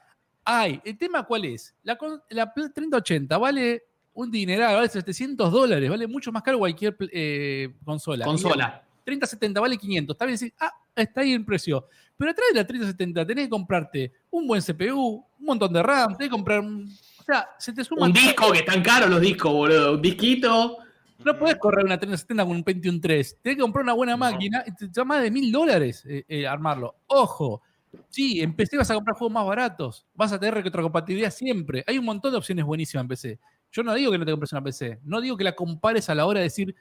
hay. 0.43 0.81
¿El 0.83 0.97
tema 0.97 1.23
cuál 1.23 1.45
es? 1.45 1.75
La, 1.83 1.97
la 2.29 2.53
Play 2.53 2.69
3080 2.73 3.37
vale 3.37 3.83
un 4.13 4.31
dineral, 4.31 4.75
vale 4.75 4.89
700 4.89 5.51
dólares, 5.51 5.89
vale 5.89 6.07
mucho 6.07 6.31
más 6.31 6.43
caro 6.43 6.59
cualquier 6.59 6.95
eh, 7.11 7.73
consola. 7.83 8.25
Consola. 8.25 8.83
3070 9.05 9.59
vale 9.59 9.77
500, 9.77 10.13
está 10.13 10.25
bien 10.25 10.33
decir, 10.35 10.53
ah, 10.59 10.71
está 10.95 11.21
ahí 11.21 11.33
el 11.33 11.45
precio. 11.45 11.87
Pero 12.17 12.31
atrás 12.31 12.47
de 12.51 12.59
la 12.59 12.67
3070 12.67 13.25
tenés 13.25 13.45
que 13.45 13.49
comprarte 13.49 14.11
un 14.29 14.45
buen 14.45 14.61
CPU, 14.61 15.25
un 15.39 15.45
montón 15.45 15.71
de 15.73 15.81
RAM, 15.81 16.13
tenés 16.13 16.27
que 16.27 16.35
comprar 16.35 16.59
un... 16.59 16.85
O 17.19 17.23
sea, 17.23 17.49
se 17.57 17.73
te 17.73 17.83
suma... 17.83 18.05
Un 18.05 18.13
disco 18.13 18.51
que 18.51 18.59
están 18.59 18.83
caros 18.83 19.09
los 19.09 19.21
discos, 19.21 19.51
boludo. 19.51 19.93
Un 19.93 20.01
disquito. 20.01 20.77
No 21.25 21.37
podés 21.37 21.57
correr 21.57 21.85
una 21.85 21.99
3070 21.99 22.45
con 22.45 22.55
un 22.55 22.63
Pentium 22.63 22.99
3. 22.99 23.39
Tenés 23.41 23.57
que 23.57 23.61
comprar 23.61 23.83
una 23.83 23.93
buena 23.93 24.15
máquina 24.15 24.63
y 24.65 24.73
te 24.73 24.87
da 24.87 25.03
más 25.03 25.21
de 25.21 25.29
mil 25.29 25.51
dólares 25.51 26.05
eh, 26.07 26.23
eh, 26.27 26.47
armarlo. 26.47 26.95
Ojo, 27.07 27.61
sí, 28.09 28.39
en 28.41 28.55
PC 28.55 28.77
vas 28.77 28.89
a 28.89 28.95
comprar 28.95 29.17
juegos 29.17 29.33
más 29.33 29.45
baratos. 29.45 30.05
Vas 30.15 30.31
a 30.31 30.39
tener 30.39 30.55
retrocompatibilidad 30.55 31.31
siempre. 31.31 31.83
Hay 31.87 31.97
un 31.97 32.05
montón 32.05 32.31
de 32.31 32.37
opciones 32.37 32.63
buenísimas 32.63 33.03
en 33.03 33.07
PC. 33.09 33.39
Yo 33.71 33.83
no 33.83 33.93
digo 33.93 34.11
que 34.11 34.17
no 34.17 34.25
te 34.25 34.31
compres 34.31 34.51
una 34.53 34.63
PC. 34.63 34.99
No 35.03 35.19
digo 35.19 35.35
que 35.35 35.43
la 35.43 35.53
compares 35.53 36.09
a 36.09 36.15
la 36.15 36.25
hora 36.25 36.39
de 36.39 36.45
decir 36.45 36.73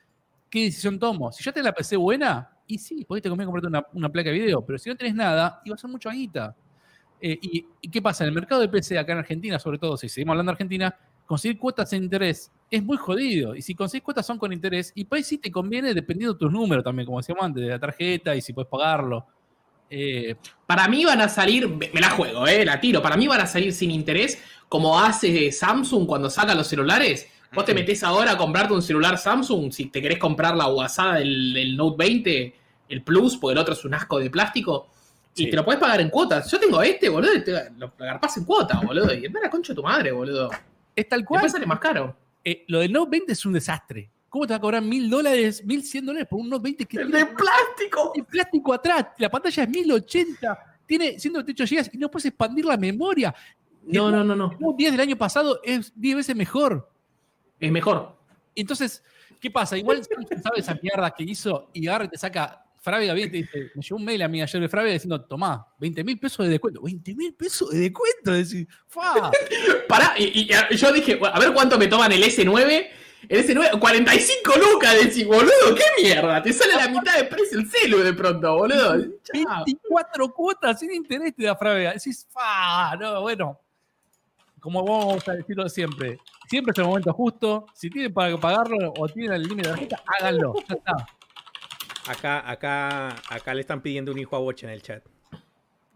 qué 0.48 0.64
decisión 0.64 1.00
tomo. 1.00 1.32
Si 1.32 1.42
ya 1.42 1.50
tenés 1.50 1.64
la 1.64 1.72
PC 1.74 1.96
buena, 1.96 2.48
y 2.66 2.78
sí, 2.78 3.04
podés 3.04 3.22
te 3.22 3.28
conviene 3.28 3.46
comprarte 3.46 3.68
una, 3.68 3.84
una 3.92 4.08
placa 4.08 4.30
de 4.30 4.36
video. 4.38 4.64
Pero 4.64 4.78
si 4.78 4.88
no 4.88 4.96
tenés 4.96 5.16
nada, 5.16 5.60
iba 5.64 5.74
a 5.74 5.78
ser 5.78 5.90
mucha 5.90 6.10
guita. 6.10 6.54
Eh, 7.20 7.36
y, 7.42 7.66
y 7.80 7.90
qué 7.90 8.00
pasa? 8.00 8.22
En 8.22 8.28
el 8.28 8.34
mercado 8.34 8.60
de 8.60 8.68
PC 8.68 8.96
acá 8.98 9.12
en 9.12 9.18
Argentina, 9.18 9.58
sobre 9.58 9.78
todo, 9.78 9.96
si 9.96 10.08
seguimos 10.08 10.34
hablando 10.34 10.52
de 10.52 10.54
Argentina, 10.54 10.96
conseguir 11.26 11.58
cuotas 11.58 11.92
en 11.92 12.04
interés 12.04 12.52
es 12.70 12.82
muy 12.84 12.96
jodido. 12.96 13.54
Y 13.56 13.62
si 13.62 13.74
conseguís 13.74 14.04
cuotas 14.04 14.26
son 14.26 14.38
con 14.38 14.52
interés, 14.52 14.92
y 14.94 15.04
pues 15.04 15.26
sí 15.26 15.38
te 15.38 15.50
conviene 15.50 15.94
dependiendo 15.94 16.34
de 16.34 16.38
tus 16.38 16.52
números 16.52 16.84
también, 16.84 17.06
como 17.06 17.18
decíamos 17.18 17.44
antes, 17.44 17.62
de 17.62 17.68
la 17.70 17.78
tarjeta 17.78 18.34
y 18.36 18.40
si 18.40 18.52
puedes 18.52 18.68
pagarlo. 18.70 19.26
Eh, 19.90 20.36
Para 20.66 20.86
mí 20.86 21.04
van 21.04 21.20
a 21.22 21.28
salir, 21.28 21.66
me 21.68 22.00
la 22.00 22.10
juego, 22.10 22.46
eh, 22.46 22.64
la 22.64 22.78
tiro. 22.80 23.00
Para 23.00 23.16
mí 23.16 23.26
van 23.26 23.40
a 23.40 23.46
salir 23.46 23.72
sin 23.72 23.90
interés, 23.90 24.42
como 24.68 25.00
hace 25.00 25.50
Samsung 25.50 26.06
cuando 26.06 26.28
saca 26.28 26.54
los 26.54 26.66
celulares. 26.66 27.26
Vos 27.54 27.64
te 27.64 27.72
metés 27.72 28.02
ahora 28.04 28.32
a 28.32 28.36
comprarte 28.36 28.74
un 28.74 28.82
celular 28.82 29.16
Samsung, 29.16 29.72
si 29.72 29.86
te 29.86 30.02
querés 30.02 30.18
comprar 30.18 30.54
la 30.54 30.66
guasada 30.66 31.14
del, 31.14 31.54
del 31.54 31.74
Note 31.74 31.96
20, 31.98 32.54
el 32.90 33.02
Plus, 33.02 33.38
porque 33.38 33.52
el 33.52 33.58
otro 33.58 33.72
es 33.72 33.82
un 33.86 33.94
asco 33.94 34.18
de 34.18 34.28
plástico, 34.28 34.88
y 35.34 35.44
Sí. 35.44 35.50
te 35.50 35.56
lo 35.56 35.64
podés 35.64 35.80
pagar 35.80 36.00
en 36.02 36.10
cuotas. 36.10 36.50
Yo 36.50 36.60
tengo 36.60 36.82
este, 36.82 37.08
boludo, 37.08 37.34
y 37.34 37.42
te 37.42 37.70
lo 37.78 37.90
agarpás 37.98 38.36
en 38.36 38.44
cuotas, 38.44 38.82
boludo. 38.84 39.14
Y 39.14 39.24
anda 39.24 39.40
la 39.40 39.48
concha 39.48 39.72
de 39.72 39.76
tu 39.76 39.82
madre, 39.82 40.12
boludo. 40.12 40.50
es 40.94 41.08
tal 41.08 41.24
cual. 41.24 41.40
Después 41.40 41.52
sale 41.52 41.64
más 41.64 41.78
caro. 41.78 42.14
Eh, 42.44 42.64
lo 42.68 42.80
del 42.80 42.92
Note 42.92 43.10
20 43.10 43.32
es 43.32 43.46
un 43.46 43.52
desastre. 43.52 44.10
¿Cómo 44.28 44.46
te 44.46 44.52
va 44.52 44.56
a 44.58 44.60
cobrar 44.60 44.82
mil 44.82 45.08
dólares, 45.08 45.64
mil 45.64 45.82
cien 45.82 46.04
dólares 46.04 46.28
por 46.28 46.40
un 46.40 46.50
Note 46.50 46.62
20 46.64 46.86
que 46.86 46.96
¡El 46.98 47.10
tiene 47.10 47.18
de 47.24 47.26
plástico! 47.34 48.12
el 48.14 48.24
plástico 48.24 48.72
atrás? 48.74 49.06
La 49.18 49.30
pantalla 49.30 49.62
es 49.62 49.68
1080, 49.68 50.78
tiene 50.86 51.18
128 51.18 51.64
GB 51.64 51.90
y 51.94 51.98
no 51.98 52.10
puedes 52.10 52.26
expandir 52.26 52.64
la 52.64 52.76
memoria. 52.76 53.34
No, 53.84 54.10
no, 54.10 54.22
no, 54.22 54.36
no. 54.36 54.52
El 54.52 54.58
Note 54.58 54.74
10 54.76 54.92
del 54.92 55.00
año 55.00 55.16
pasado 55.16 55.60
es 55.62 55.92
10 55.98 56.16
veces 56.16 56.36
mejor. 56.36 56.90
Es 57.58 57.72
mejor. 57.72 58.18
Entonces, 58.54 59.02
¿qué 59.40 59.50
pasa? 59.50 59.78
Igual 59.78 60.04
Samsung 60.04 60.42
sabe 60.42 60.60
esa 60.60 60.78
mierda 60.82 61.10
que 61.10 61.24
hizo 61.24 61.70
y 61.72 61.86
agarra 61.86 62.04
y 62.04 62.08
te 62.08 62.18
saca. 62.18 62.64
Frávega 62.80 63.12
viene 63.12 63.28
y 63.28 63.30
te 63.30 63.58
dice, 63.58 63.70
me 63.74 63.82
llegó 63.82 63.96
un 63.96 64.04
mail 64.04 64.22
a 64.22 64.28
mí 64.28 64.40
ayer 64.40 64.60
de 64.60 64.68
Frávega 64.68 64.92
diciendo, 64.94 65.20
tomá, 65.22 65.66
20 65.78 66.04
mil 66.04 66.18
pesos 66.18 66.46
de 66.46 66.52
descuento. 66.52 66.82
20 66.82 67.14
mil 67.14 67.34
pesos 67.34 67.70
de 67.70 67.80
descuento. 67.80 68.32
Decís, 68.32 68.66
¡fa! 68.86 69.30
Pará, 69.88 70.14
y, 70.18 70.48
yo 70.76 70.92
dije, 70.92 71.18
a 71.22 71.38
ver 71.38 71.52
cuánto 71.52 71.78
me 71.78 71.86
toman 71.86 72.12
el 72.12 72.22
S9. 72.22 72.86
El 73.28 73.44
S9, 73.44 73.80
45 73.80 74.52
lucas, 74.58 74.94
decís, 74.94 75.26
boludo, 75.26 75.74
qué 75.74 76.02
mierda. 76.02 76.40
Te 76.40 76.52
sale 76.52 76.76
la 76.76 76.88
mitad 76.88 77.16
de 77.16 77.24
precio 77.24 77.58
el 77.58 77.68
celu 77.68 77.98
de 77.98 78.12
pronto, 78.12 78.54
boludo. 78.56 78.96
Chao. 79.24 79.64
24 79.66 80.32
cuotas 80.32 80.78
sin 80.78 80.92
interés 80.92 81.34
te 81.34 81.44
da 81.44 81.56
Frávega. 81.56 81.92
Decís, 81.94 82.26
¡fa! 82.30 82.96
No, 82.96 83.22
bueno. 83.22 83.60
Como 84.60 84.84
vamos 84.84 85.28
a 85.28 85.32
decirlo 85.32 85.68
siempre, 85.68 86.18
siempre 86.48 86.72
es 86.72 86.78
el 86.78 86.84
momento 86.84 87.12
justo. 87.12 87.66
Si 87.74 87.90
tienen 87.90 88.12
para 88.12 88.36
pagarlo 88.38 88.92
o 88.98 89.08
tienen 89.08 89.34
el 89.34 89.42
límite 89.42 89.68
de 89.68 89.74
tarjeta, 89.74 90.02
háganlo. 90.06 90.54
Ya 90.68 90.74
está. 90.74 91.06
Acá, 92.08 92.50
acá, 92.50 93.16
acá 93.28 93.54
le 93.54 93.60
están 93.60 93.82
pidiendo 93.82 94.12
un 94.12 94.18
hijo 94.18 94.34
a 94.34 94.40
Watch 94.40 94.64
en 94.64 94.70
el 94.70 94.82
chat. 94.82 95.04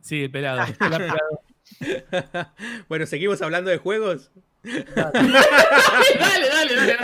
Sí, 0.02 0.24
el 0.24 0.30
pelado. 0.30 0.62
el 0.68 0.74
pelado. 0.76 2.52
bueno, 2.88 3.06
seguimos 3.06 3.40
hablando 3.40 3.70
de 3.70 3.78
juegos. 3.78 4.30
dale, 4.62 4.84
dale, 4.94 6.48
dale, 6.48 6.76
dale. 6.76 6.96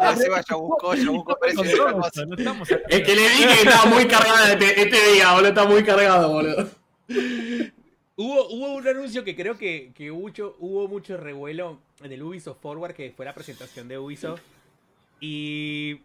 Ya 0.00 0.16
se 0.16 0.28
va, 0.28 0.42
ya 0.48 0.56
buscó, 0.56 0.94
ya 0.94 1.10
buscó 1.10 1.38
precio 1.38 1.62
de 1.62 1.74
otra 1.74 1.92
cosa. 1.92 2.26
No 2.26 2.36
estamos 2.36 2.72
acá. 2.72 2.82
Es 2.88 3.02
que 3.02 3.14
le 3.14 3.22
dije 3.22 3.46
que 3.46 3.68
estaba 3.68 3.86
muy 3.86 4.06
cargado 4.06 4.46
este, 4.46 4.80
este 4.82 5.12
día, 5.12 5.32
boludo. 5.32 5.48
Está 5.48 5.64
muy 5.64 5.84
cargado, 5.84 6.32
boludo. 6.32 6.70
Hubo, 8.16 8.48
hubo 8.48 8.74
un 8.74 8.88
anuncio 8.88 9.24
que 9.24 9.36
creo 9.36 9.56
que, 9.56 9.92
que 9.94 10.10
mucho, 10.10 10.56
hubo 10.58 10.88
mucho 10.88 11.16
revuelo 11.16 11.78
en 12.02 12.12
el 12.12 12.22
Ubisoft 12.22 12.60
Forward, 12.60 12.94
que 12.94 13.12
fue 13.16 13.24
la 13.24 13.34
presentación 13.34 13.88
de 13.88 13.98
Ubisoft. 13.98 14.40
Y 15.20 16.00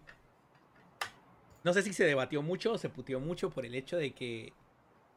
no 1.68 1.74
sé 1.74 1.82
si 1.82 1.91
se 1.91 2.05
debatió 2.05 2.41
mucho 2.41 2.72
o 2.72 2.78
se 2.78 2.88
puteó 2.88 3.20
mucho 3.20 3.49
por 3.49 3.65
el 3.65 3.76
hecho 3.76 3.97
de 3.97 4.13
que 4.13 4.53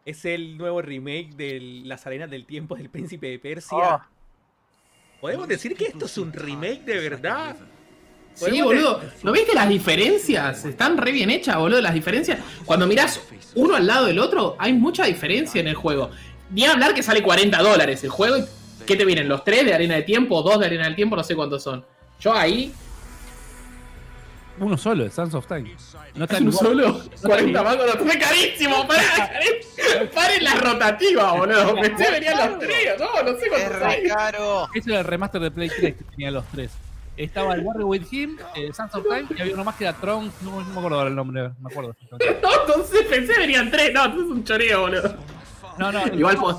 es 0.05 0.25
el 0.25 0.59
nuevo 0.59 0.83
remake 0.83 1.37
de 1.37 1.61
Las 1.85 2.09
Arenas 2.09 2.29
del 2.29 2.45
Tiempo 2.45 2.75
del 2.75 2.91
Príncipe 2.91 3.29
de 3.29 3.39
Persia. 3.39 3.79
Oh. 3.79 4.01
¿Podemos 5.21 5.47
decir 5.47 5.77
que 5.77 5.85
esto 5.85 6.07
es 6.07 6.19
un 6.19 6.33
remake 6.33 6.83
de 6.85 7.09
verdad? 7.09 7.55
Sí, 8.35 8.61
boludo. 8.63 9.01
¿No 9.23 9.31
viste 9.31 9.55
las 9.55 9.69
diferencias? 9.69 10.65
Están 10.65 10.99
re 10.99 11.13
bien 11.13 11.31
hechas, 11.31 11.57
boludo. 11.57 11.81
Las 11.81 11.95
diferencias. 11.95 12.41
Cuando 12.65 12.89
mirás 12.89 13.21
uno 13.55 13.77
al 13.77 13.87
lado 13.87 14.07
del 14.07 14.19
otro, 14.19 14.57
hay 14.59 14.73
mucha 14.73 15.05
diferencia 15.05 15.61
en 15.61 15.69
el 15.69 15.77
juego. 15.77 16.11
Ni 16.51 16.65
hablar 16.65 16.95
que 16.95 17.05
sale 17.05 17.23
40 17.23 17.63
dólares 17.63 18.03
el 18.03 18.11
juego. 18.11 18.45
¿Qué 18.85 18.97
te 18.97 19.05
vienen? 19.05 19.29
¿Los 19.29 19.45
tres 19.45 19.65
de 19.65 19.73
arena 19.73 19.95
de 19.95 20.03
tiempo? 20.03 20.43
¿Dos 20.43 20.59
de 20.59 20.67
arena 20.67 20.87
del 20.87 20.97
tiempo? 20.97 21.15
No 21.15 21.23
sé 21.23 21.37
cuántos 21.37 21.63
son. 21.63 21.87
Yo 22.19 22.35
ahí. 22.35 22.73
Uno 24.61 24.77
solo, 24.77 25.05
el 25.05 25.11
Sons 25.11 25.35
of 25.35 25.47
Time. 25.47 25.75
No 26.15 26.25
está 26.25 26.37
¿Es 26.37 26.43
uno 26.43 26.53
solo? 26.53 27.01
40 27.23 27.63
mangos, 27.63 27.87
no 27.95 28.05
fue 28.05 28.19
carísimo. 28.19 28.87
Paren 30.15 30.45
la 30.45 30.55
rotativa, 30.55 31.33
boludo. 31.33 31.75
Pensé 31.77 32.05
que 32.05 32.11
venían 32.11 32.39
los 32.51 32.59
tres. 32.59 33.01
No, 33.01 33.23
no 33.23 33.39
sé 33.39 33.47
Es 33.47 33.51
cuántos 33.51 33.83
hay. 33.83 34.05
caro. 34.09 34.69
Ese 34.75 34.91
era 34.91 35.01
el 35.01 35.07
remaster 35.07 35.41
de 35.41 35.51
Play 35.51 35.69
3 35.71 35.97
que 35.97 36.05
tenía 36.05 36.31
los 36.31 36.45
tres. 36.47 36.71
Estaba 37.17 37.55
el 37.55 37.61
Warrior 37.61 37.85
with 37.87 38.07
Him, 38.11 38.39
el 38.55 38.73
Sons 38.75 38.95
of 38.95 39.05
Time, 39.05 39.27
y 39.37 39.41
había 39.43 39.55
uno 39.55 39.65
más 39.65 39.75
que 39.77 39.85
era 39.85 39.93
Tron, 39.95 40.33
no, 40.43 40.61
no 40.61 40.65
me 40.65 40.79
acuerdo 40.79 40.97
ahora 40.99 41.11
el 41.11 41.17
nombre, 41.17 41.43
no 41.43 41.55
me 41.61 41.71
acuerdo. 41.71 41.95
No, 42.11 42.61
entonces 42.67 43.07
pensé 43.11 43.33
que 43.35 43.41
venían 43.41 43.71
tres. 43.71 43.93
No, 43.93 44.07
es 44.07 44.15
un 44.15 44.45
choreo, 44.45 44.83
boludo. 44.83 45.17
No, 45.79 45.91
no, 45.93 46.07
Igual 46.15 46.37
pues. 46.37 46.57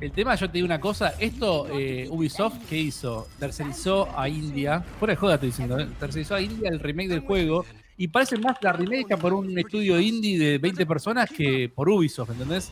El 0.00 0.12
tema, 0.12 0.34
yo 0.34 0.46
te 0.48 0.54
digo 0.54 0.64
una 0.66 0.80
cosa, 0.80 1.14
esto 1.18 1.66
eh, 1.72 2.06
Ubisoft, 2.10 2.54
¿qué 2.68 2.76
hizo? 2.78 3.28
Tercerizó 3.38 4.08
a 4.18 4.28
India, 4.28 4.82
fuera 4.98 5.12
de 5.12 5.16
joda 5.16 5.34
estoy 5.34 5.50
diciendo, 5.50 5.78
¿eh? 5.78 5.88
tercerizó 5.98 6.34
a 6.36 6.40
India 6.40 6.70
el 6.70 6.80
remake 6.80 7.08
del 7.08 7.20
juego, 7.20 7.64
y 7.98 8.08
parece 8.08 8.38
más 8.38 8.56
la 8.62 8.72
remake 8.72 9.16
por 9.18 9.34
un 9.34 9.58
estudio 9.58 10.00
indie 10.00 10.38
de 10.38 10.58
20 10.58 10.86
personas 10.86 11.28
que 11.28 11.70
por 11.74 11.88
Ubisoft, 11.88 12.30
¿entendés? 12.30 12.70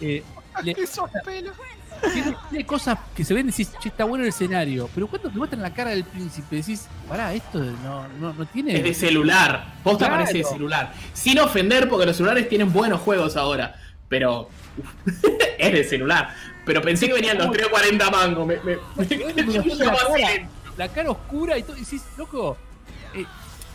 Eh, 0.00 0.22
le- 0.64 0.72
Esos 0.72 1.10
pelos. 1.24 1.56
tiene, 2.12 2.36
tiene 2.50 2.64
cosas 2.66 2.96
que 3.14 3.24
se 3.24 3.34
ven 3.34 3.48
y 3.48 3.50
decís, 3.50 3.72
che, 3.80 3.88
está 3.88 4.04
bueno 4.04 4.22
el 4.22 4.28
escenario, 4.28 4.88
pero 4.94 5.08
cuando 5.08 5.30
te 5.30 5.36
muestran 5.36 5.62
la 5.62 5.74
cara 5.74 5.90
del 5.90 6.04
príncipe, 6.04 6.56
decís, 6.56 6.86
pará, 7.08 7.34
esto 7.34 7.58
no, 7.58 8.06
no, 8.20 8.32
no 8.34 8.46
tiene... 8.46 8.76
Es 8.76 8.84
de 8.84 8.94
celular. 8.94 9.74
Posta 9.82 10.06
Claro. 10.06 10.22
parece 10.22 10.38
de 10.38 10.44
celular. 10.44 10.92
Sin 11.12 11.40
ofender, 11.40 11.88
porque 11.88 12.06
los 12.06 12.16
celulares 12.16 12.48
tienen 12.48 12.72
buenos 12.72 13.00
juegos 13.00 13.36
ahora. 13.36 13.74
Pero. 14.08 14.48
es 15.58 15.72
de 15.72 15.84
celular. 15.84 16.34
Pero 16.64 16.80
pensé 16.82 17.06
que 17.08 17.14
venían 17.14 17.38
los 17.38 17.50
340 17.50 18.10
mangos. 18.10 18.46
Me, 18.46 18.56
me, 18.58 18.76
me- 18.96 19.52
yo 19.52 19.74
la, 19.74 19.90
cara, 19.96 20.48
la 20.76 20.88
cara 20.88 21.10
oscura 21.10 21.58
y 21.58 21.62
todo. 21.62 21.76
Y 21.76 21.80
decís, 21.80 22.02
loco, 22.16 22.56
eh, 23.14 23.24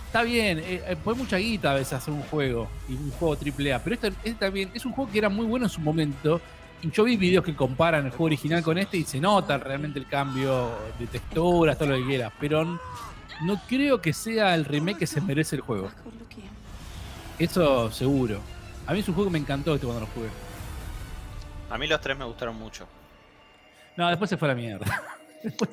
está 0.06 0.24
bien, 0.24 0.60
eh, 0.60 0.84
eh, 0.88 0.98
fue 1.04 1.14
mucha 1.16 1.38
guita 1.38 1.72
a 1.72 1.76
veces 1.76 1.94
hacer 1.94 2.14
un 2.14 2.22
juego 2.24 2.68
y 2.88 2.94
un 2.94 3.12
juego 3.12 3.36
AAA, 3.36 3.80
pero 3.84 3.94
este, 3.96 4.08
este 4.24 4.34
también 4.34 4.72
es 4.74 4.86
un 4.86 4.94
juego 4.94 5.12
que 5.12 5.18
era 5.18 5.30
muy 5.30 5.46
bueno 5.46 5.66
en 5.66 5.70
su 5.70 5.82
momento. 5.82 6.40
Y 6.82 6.92
yo 6.92 7.04
vi 7.06 7.18
videos 7.18 7.44
que 7.44 7.56
comparan 7.56 8.06
el 8.06 8.12
juego 8.12 8.26
original 8.26 8.62
con 8.64 8.78
este 8.78 8.98
y 8.98 9.04
se 9.04 9.20
nota 9.20 9.58
realmente 9.58 9.98
el 9.98 10.06
cambio 10.08 10.72
de 11.00 11.08
texturas, 11.08 11.76
todo 11.78 11.90
lo 11.90 11.98
que 11.98 12.06
quieras. 12.06 12.32
Pero 12.40 12.64
no 12.66 13.62
creo 13.68 14.00
que 14.00 14.14
sea 14.14 14.54
el 14.54 14.64
remake 14.64 15.00
que 15.00 15.08
se 15.08 15.20
merece 15.20 15.56
el 15.56 15.62
juego. 15.64 15.90
Eso 17.40 17.92
seguro. 17.92 18.40
A 18.86 18.94
mí 18.94 19.00
es 19.00 19.08
un 19.08 19.16
juego 19.16 19.30
que 19.30 19.34
me 19.34 19.40
encantó 19.40 19.74
este 19.76 19.86
cuando 19.88 20.02
lo 20.06 20.08
jugué. 20.14 20.28
A 21.70 21.78
mí 21.78 21.88
los 21.88 22.00
tres 22.02 22.18
me 22.18 22.26
gustaron 22.26 22.56
mucho. 22.56 22.88
No, 23.96 24.08
después 24.10 24.30
se 24.30 24.38
fue 24.38 24.48
a 24.48 24.54
la 24.54 24.56
mierda. 24.56 24.86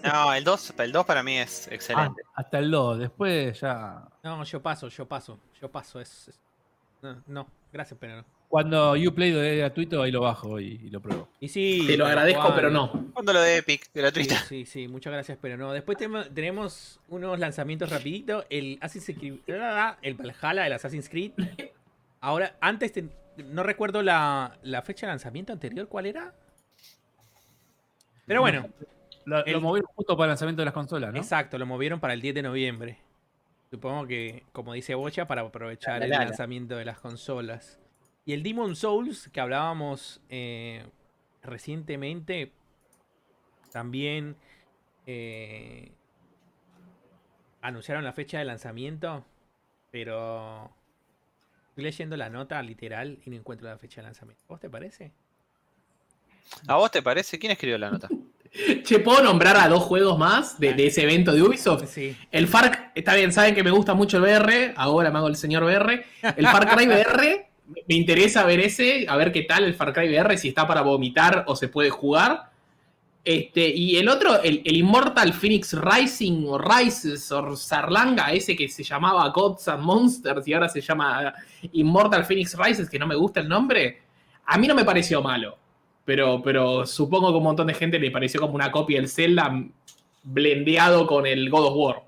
No, 0.04 0.32
el 0.34 0.44
2, 0.44 0.74
el 0.78 0.92
2 0.92 1.06
para 1.06 1.22
mí 1.22 1.38
es 1.38 1.66
excelente. 1.72 2.22
Ah, 2.26 2.32
hasta 2.36 2.58
el 2.58 2.70
2, 2.70 2.98
después 2.98 3.58
ya. 3.58 4.02
No, 4.22 4.44
yo 4.44 4.60
paso, 4.62 4.88
yo 4.88 5.06
paso, 5.08 5.38
yo 5.60 5.70
paso. 5.70 5.98
Es, 6.00 6.28
es- 6.28 6.38
No, 7.00 7.16
no, 7.26 7.46
gracias, 7.72 7.98
pero 7.98 8.16
no. 8.18 8.24
Cuando 8.48 8.92
Uplay 8.92 9.32
lo 9.32 9.38
dé 9.38 9.56
gratuito, 9.56 10.02
ahí 10.02 10.12
lo 10.12 10.20
bajo 10.20 10.60
y, 10.60 10.78
y 10.84 10.90
lo 10.90 11.00
pruebo. 11.00 11.28
Y 11.40 11.48
sí. 11.48 11.82
Te 11.86 11.96
lo 11.96 12.06
agradezco, 12.06 12.52
pero 12.54 12.70
no. 12.70 12.92
Cuando 13.14 13.32
lo 13.32 13.40
de 13.40 13.56
Epic, 13.56 13.84
Sí, 13.84 13.90
gratuita. 13.94 14.36
sí, 14.44 14.66
sí, 14.66 14.86
muchas 14.86 15.12
gracias, 15.14 15.38
pero 15.40 15.56
no. 15.56 15.72
Después 15.72 15.96
tenemos, 15.96 16.28
tenemos 16.32 17.00
unos 17.08 17.38
lanzamientos 17.38 17.88
rapidito. 17.90 18.44
El 18.50 18.78
Assassin's 18.82 19.18
Creed, 19.18 19.38
el 20.02 20.14
Valhalla, 20.14 20.66
el 20.66 20.72
Assassin's 20.74 21.08
Creed. 21.08 21.32
Ahora, 22.20 22.54
antes, 22.60 22.92
ten- 22.92 23.10
no 23.36 23.62
recuerdo 23.62 24.02
la, 24.02 24.58
la 24.62 24.82
fecha 24.82 25.06
de 25.06 25.12
lanzamiento 25.12 25.52
anterior, 25.52 25.88
¿cuál 25.88 26.06
era? 26.06 26.34
Pero 28.26 28.40
bueno, 28.40 28.68
Lo, 29.24 29.38
lo 29.38 29.44
El- 29.44 29.60
movieron 29.60 29.90
justo 29.94 30.16
para 30.16 30.26
el 30.26 30.30
lanzamiento 30.30 30.62
de 30.62 30.66
las 30.66 30.74
consolas, 30.74 31.12
¿no? 31.12 31.18
exacto, 31.18 31.58
lo 31.58 31.66
movieron 31.66 32.00
para 32.00 32.14
el 32.14 32.20
10 32.20 32.34
de 32.34 32.42
noviembre. 32.42 32.98
Supongo 33.70 34.06
que, 34.06 34.44
como 34.52 34.72
dice 34.72 34.94
Bocha, 34.94 35.26
para 35.26 35.42
aprovechar 35.42 35.98
La, 35.98 36.04
el 36.04 36.10
la, 36.10 36.18
la. 36.18 36.24
lanzamiento 36.26 36.76
de 36.76 36.84
las 36.84 37.00
consolas. 37.00 37.78
Y 38.24 38.32
el 38.32 38.42
Demon 38.42 38.76
Souls, 38.76 39.28
que 39.32 39.40
hablábamos 39.40 40.20
eh, 40.28 40.86
recientemente, 41.42 42.52
también 43.72 44.36
eh, 45.06 45.92
anunciaron 47.60 48.04
la 48.04 48.12
fecha 48.12 48.38
de 48.38 48.44
lanzamiento, 48.44 49.24
pero 49.90 50.70
estoy 51.74 51.82
leyendo 51.82 52.16
la 52.16 52.30
nota 52.30 52.62
literal 52.62 53.18
y 53.26 53.30
no 53.30 53.36
encuentro 53.36 53.68
la 53.68 53.76
fecha 53.76 54.00
de 54.00 54.04
lanzamiento. 54.04 54.44
¿Vos 54.46 54.60
te 54.60 54.70
parece? 54.70 55.10
¿A 56.68 56.76
vos 56.76 56.88
te 56.88 57.02
parece? 57.02 57.36
¿Quién 57.36 57.50
escribió 57.50 57.76
la 57.78 57.90
nota? 57.90 58.08
Che, 58.84 59.00
¿puedo 59.00 59.20
nombrar 59.24 59.56
a 59.56 59.68
dos 59.68 59.82
juegos 59.82 60.16
más 60.16 60.60
de, 60.60 60.74
de 60.74 60.86
ese 60.86 61.02
evento 61.02 61.32
de 61.32 61.42
Ubisoft? 61.42 61.88
Sí. 61.88 62.16
El 62.30 62.46
Far 62.46 62.92
está 62.94 63.16
bien, 63.16 63.32
saben 63.32 63.56
que 63.56 63.64
me 63.64 63.72
gusta 63.72 63.94
mucho 63.94 64.18
el 64.18 64.22
VR, 64.22 64.72
ahora 64.76 65.10
me 65.10 65.18
hago 65.18 65.26
el 65.26 65.34
señor 65.34 65.64
VR. 65.64 66.06
El 66.36 66.46
Far 66.46 66.68
Cry 66.68 66.86
VR, 66.86 67.48
me 67.88 67.94
interesa 67.96 68.44
ver 68.44 68.60
ese, 68.60 69.06
a 69.08 69.16
ver 69.16 69.32
qué 69.32 69.42
tal 69.42 69.64
el 69.64 69.74
Far 69.74 69.92
Cry 69.92 70.08
VR, 70.08 70.38
si 70.38 70.46
está 70.46 70.68
para 70.68 70.82
vomitar 70.82 71.42
o 71.48 71.56
se 71.56 71.66
puede 71.66 71.90
jugar. 71.90 72.52
Este, 73.24 73.66
y 73.68 73.96
el 73.96 74.08
otro, 74.10 74.42
el, 74.42 74.60
el 74.64 74.76
Immortal 74.76 75.32
Phoenix 75.32 75.72
Rising 75.72 76.44
o 76.46 76.58
Rises 76.58 77.32
o 77.32 77.56
Sarlanga, 77.56 78.30
ese 78.32 78.54
que 78.54 78.68
se 78.68 78.82
llamaba 78.82 79.26
Gods 79.30 79.68
and 79.68 79.82
Monsters 79.82 80.46
y 80.46 80.52
ahora 80.52 80.68
se 80.68 80.82
llama 80.82 81.32
Immortal 81.72 82.26
Phoenix 82.26 82.54
Rises, 82.58 82.90
que 82.90 82.98
no 82.98 83.06
me 83.06 83.14
gusta 83.14 83.40
el 83.40 83.48
nombre, 83.48 84.02
a 84.44 84.58
mí 84.58 84.66
no 84.66 84.74
me 84.74 84.84
pareció 84.84 85.22
malo. 85.22 85.56
Pero, 86.04 86.42
pero 86.42 86.84
supongo 86.84 87.30
que 87.30 87.38
un 87.38 87.44
montón 87.44 87.66
de 87.66 87.72
gente 87.72 87.98
le 87.98 88.10
pareció 88.10 88.42
como 88.42 88.54
una 88.54 88.70
copia 88.70 89.00
del 89.00 89.08
Zelda 89.08 89.50
blendeado 90.22 91.06
con 91.06 91.26
el 91.26 91.48
God 91.48 91.66
of 91.66 91.74
War. 91.76 92.02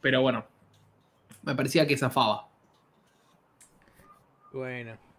Pero 0.00 0.22
bueno, 0.22 0.46
me 1.42 1.54
parecía 1.54 1.86
que 1.86 1.98
zafaba. 1.98 2.48
Bueno. 4.50 5.09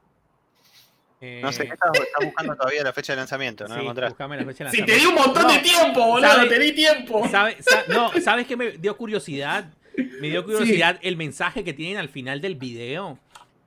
No 1.22 1.52
sé, 1.52 1.64
Eh, 1.64 1.68
¿qué 1.68 1.74
estás, 1.74 1.92
estás 1.94 2.26
buscando 2.26 2.56
todavía 2.56 2.84
la 2.84 2.94
fecha 2.94 3.14
de 3.14 3.18
lanzamiento? 3.18 3.68
No 3.68 3.76
sí, 3.76 3.82
la 3.86 3.94
fecha 3.94 4.64
de 4.66 4.72
Si 4.72 4.78
te 4.78 4.92
lanzamiento. 4.94 4.94
di 4.94 5.06
un 5.06 5.14
montón 5.14 5.48
de 5.48 5.56
No, 5.56 5.62
tiempo, 5.62 6.08
boludo, 6.08 6.28
¿sabe- 6.28 6.50
te 6.50 6.60
di 6.60 6.72
tiempo. 6.74 7.28
¿Sabe- 7.30 7.58
sa- 7.62 7.84
no, 7.90 8.12
¿sabes 8.22 8.48
qué 8.48 8.58
me 8.58 8.72
dio 8.72 8.98
curiosidad? 8.98 9.72
Me 10.20 10.30
dio 10.30 10.44
curiosidad 10.44 10.98
el 11.04 11.18
mensaje 11.18 11.64
que 11.64 11.74
tienen 11.74 11.98
al 11.98 12.10
final 12.10 12.42
del 12.42 12.56
video. 12.56 13.20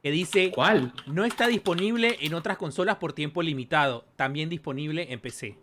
Que 0.02 0.10
dice, 0.10 0.50
¿Cuál? 0.50 0.92
no 1.06 1.24
está 1.24 1.46
disponible 1.46 2.18
en 2.20 2.34
otras 2.34 2.56
consolas 2.58 2.96
por 2.96 3.12
tiempo 3.12 3.40
limitado. 3.40 4.04
También 4.16 4.48
disponible 4.48 5.06
en 5.12 5.20
PC. 5.20 5.56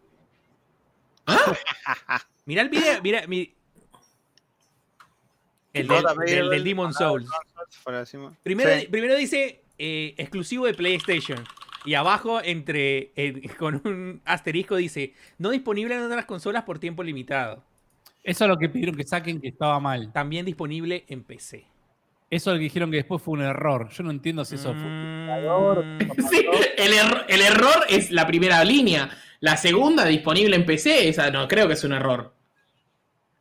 Mira 2.45 2.61
el 2.61 2.69
video, 2.69 3.01
mira, 3.03 3.27
mi- 3.27 3.53
El 5.73 5.87
del, 5.87 6.63
Demon 6.63 6.87
on 6.87 6.93
Souls. 6.93 7.29
primero 8.43 9.15
dice 9.15 9.61
eh, 9.77 10.13
exclusivo 10.17 10.65
de 10.65 10.73
PlayStation. 10.73 11.43
Y 11.85 11.95
abajo, 11.95 12.41
entre 12.43 13.11
eh, 13.15 13.41
con 13.57 13.81
un 13.85 14.21
asterisco, 14.25 14.75
dice 14.75 15.13
no 15.37 15.49
disponible 15.49 15.95
en 15.95 16.01
otras 16.03 16.25
consolas 16.25 16.63
por 16.63 16.79
tiempo 16.79 17.03
limitado. 17.03 17.63
Eso 18.23 18.43
es 18.45 18.49
lo 18.49 18.57
que 18.57 18.69
pidieron 18.69 18.95
que 18.95 19.03
saquen 19.03 19.41
que 19.41 19.47
estaba 19.47 19.79
mal. 19.79 20.11
También 20.13 20.45
disponible 20.45 21.05
en 21.07 21.23
PC. 21.23 21.65
Eso 22.29 22.51
es 22.51 22.53
lo 22.55 22.59
que 22.59 22.63
dijeron 22.65 22.91
que 22.91 22.97
después 22.97 23.21
fue 23.21 23.33
un 23.33 23.41
error. 23.41 23.89
Yo 23.89 24.03
no 24.03 24.11
entiendo 24.11 24.45
si 24.45 24.55
eso 24.55 24.73
fue. 24.73 24.83
Mm, 24.83 25.27
Sí, 26.29 26.45
el, 26.77 26.93
erro- 26.93 27.25
el 27.27 27.41
error 27.41 27.85
es 27.89 28.11
la 28.11 28.25
primera 28.27 28.63
línea. 28.63 29.09
La 29.39 29.57
segunda 29.57 30.05
disponible 30.05 30.55
en 30.55 30.65
PC, 30.65 31.09
esa 31.09 31.31
no 31.31 31.47
creo 31.47 31.67
que 31.67 31.73
es 31.73 31.83
un 31.83 31.93
error. 31.93 32.33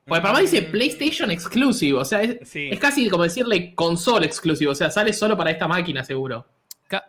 Porque 0.07 0.23
para 0.23 0.35
mí 0.35 0.41
dice 0.43 0.63
PlayStation 0.63 1.31
Exclusive, 1.31 1.99
o 1.99 2.05
sea, 2.05 2.23
es, 2.23 2.49
Sí. 2.49 2.69
es 2.73 2.81
casi 2.81 3.09
como 3.11 3.23
decirle 3.23 3.75
console 3.75 4.27
exclusive, 4.27 4.71
o 4.71 4.75
sea, 4.75 4.91
sale 4.91 5.13
solo 5.13 5.37
para 5.37 5.51
esta 5.51 5.69
máquina 5.69 6.03
seguro. 6.03 6.47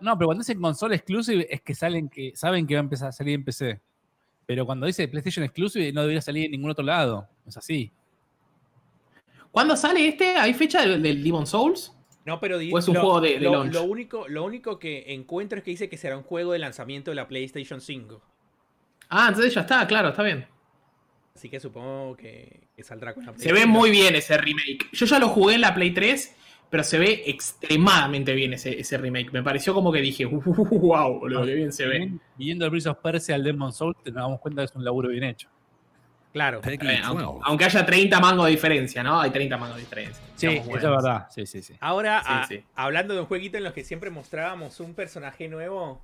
No, 0.01 0.17
pero 0.17 0.27
cuando 0.27 0.41
dicen 0.43 0.61
console 0.61 0.95
exclusive 0.95 1.47
es 1.49 1.61
que 1.61 1.73
salen 1.75 2.09
que 2.09 2.33
saben 2.35 2.67
que 2.67 2.75
va 2.75 2.79
a 2.81 2.83
empezar 2.83 3.09
a 3.09 3.11
salir 3.11 3.35
en 3.35 3.43
PC. 3.43 3.79
Pero 4.45 4.65
cuando 4.65 4.85
dice 4.85 5.07
PlayStation 5.07 5.43
exclusive 5.45 5.91
no 5.93 6.01
debería 6.01 6.21
salir 6.21 6.45
en 6.45 6.51
ningún 6.51 6.71
otro 6.71 6.83
lado. 6.83 7.27
Es 7.47 7.57
así. 7.57 7.91
¿Cuándo 9.51 9.75
sale 9.75 10.07
este? 10.07 10.35
¿Hay 10.37 10.53
fecha 10.53 10.81
del, 10.81 11.01
del 11.01 11.23
Demon 11.23 11.45
Souls? 11.45 11.93
No, 12.25 12.39
pero 12.39 12.57
di- 12.57 12.71
¿O 12.71 12.77
es 12.79 12.87
un 12.87 12.93
lo, 12.95 13.01
juego 13.01 13.21
de- 13.21 13.33
de 13.33 13.39
lo- 13.41 13.51
launch? 13.53 13.73
lo 13.73 13.83
único, 13.83 14.27
lo 14.27 14.43
único 14.45 14.77
que 14.79 15.13
encuentro 15.13 15.57
es 15.57 15.63
que 15.63 15.71
dice 15.71 15.89
que 15.89 15.97
será 15.97 16.17
un 16.17 16.23
juego 16.23 16.53
de 16.53 16.59
lanzamiento 16.59 17.11
de 17.11 17.15
la 17.15 17.27
PlayStation 17.27 17.81
5. 17.81 18.21
Ah, 19.09 19.25
entonces 19.29 19.53
ya 19.53 19.61
está, 19.61 19.85
claro, 19.87 20.09
está 20.09 20.23
bien. 20.23 20.45
Así 21.35 21.49
que 21.49 21.59
supongo 21.59 22.15
que, 22.15 22.61
que 22.75 22.83
saldrá 22.83 23.13
con 23.13 23.25
la 23.25 23.33
Se 23.37 23.51
ve 23.51 23.65
muy 23.65 23.89
bien 23.89 24.15
ese 24.15 24.37
remake. 24.37 24.89
Yo 24.93 25.05
ya 25.05 25.17
lo 25.19 25.29
jugué 25.29 25.55
en 25.55 25.61
la 25.61 25.73
Play 25.73 25.91
3, 25.91 26.35
pero 26.71 26.83
se 26.83 26.97
ve 26.97 27.23
extremadamente 27.27 28.33
bien 28.33 28.53
ese, 28.53 28.79
ese 28.79 28.97
remake. 28.97 29.31
Me 29.31 29.43
pareció 29.43 29.73
como 29.75 29.91
que 29.91 30.01
dije, 30.01 30.25
wow, 30.25 31.19
boludo, 31.19 31.45
qué 31.45 31.53
bien 31.53 31.71
se 31.71 31.85
ve. 31.85 32.11
Viendo 32.37 32.65
el 32.65 32.71
Breath 32.71 32.87
of 32.87 32.97
Persia 32.99 33.35
al 33.35 33.43
Demon 33.43 33.71
Souls, 33.71 33.95
nos 34.05 34.15
damos 34.15 34.39
cuenta 34.39 34.61
que 34.61 34.65
es 34.65 34.75
un 34.75 34.83
laburo 34.83 35.09
bien 35.09 35.25
hecho. 35.25 35.47
Claro. 36.33 36.61
Bien, 36.61 37.01
aunque, 37.03 37.25
aunque 37.43 37.65
haya 37.65 37.85
30 37.85 38.17
mangos 38.21 38.45
de 38.45 38.51
diferencia, 38.51 39.03
¿no? 39.03 39.19
Hay 39.19 39.31
30 39.31 39.57
mangos 39.57 39.75
de 39.75 39.81
diferencia. 39.81 40.23
Sí, 40.35 40.47
eso 40.47 40.71
es 40.75 40.81
verdad. 40.81 41.27
Sí, 41.29 41.45
sí, 41.45 41.61
sí. 41.61 41.75
Ahora, 41.81 42.21
Sí, 42.21 42.27
a- 42.31 42.47
sí. 42.47 42.63
hablando 42.73 43.13
de 43.13 43.19
un 43.19 43.25
jueguito 43.25 43.57
en 43.57 43.65
los 43.65 43.73
que 43.73 43.83
siempre 43.83 44.09
mostrábamos 44.09 44.79
un 44.79 44.93
personaje 44.93 45.49
nuevo, 45.49 46.01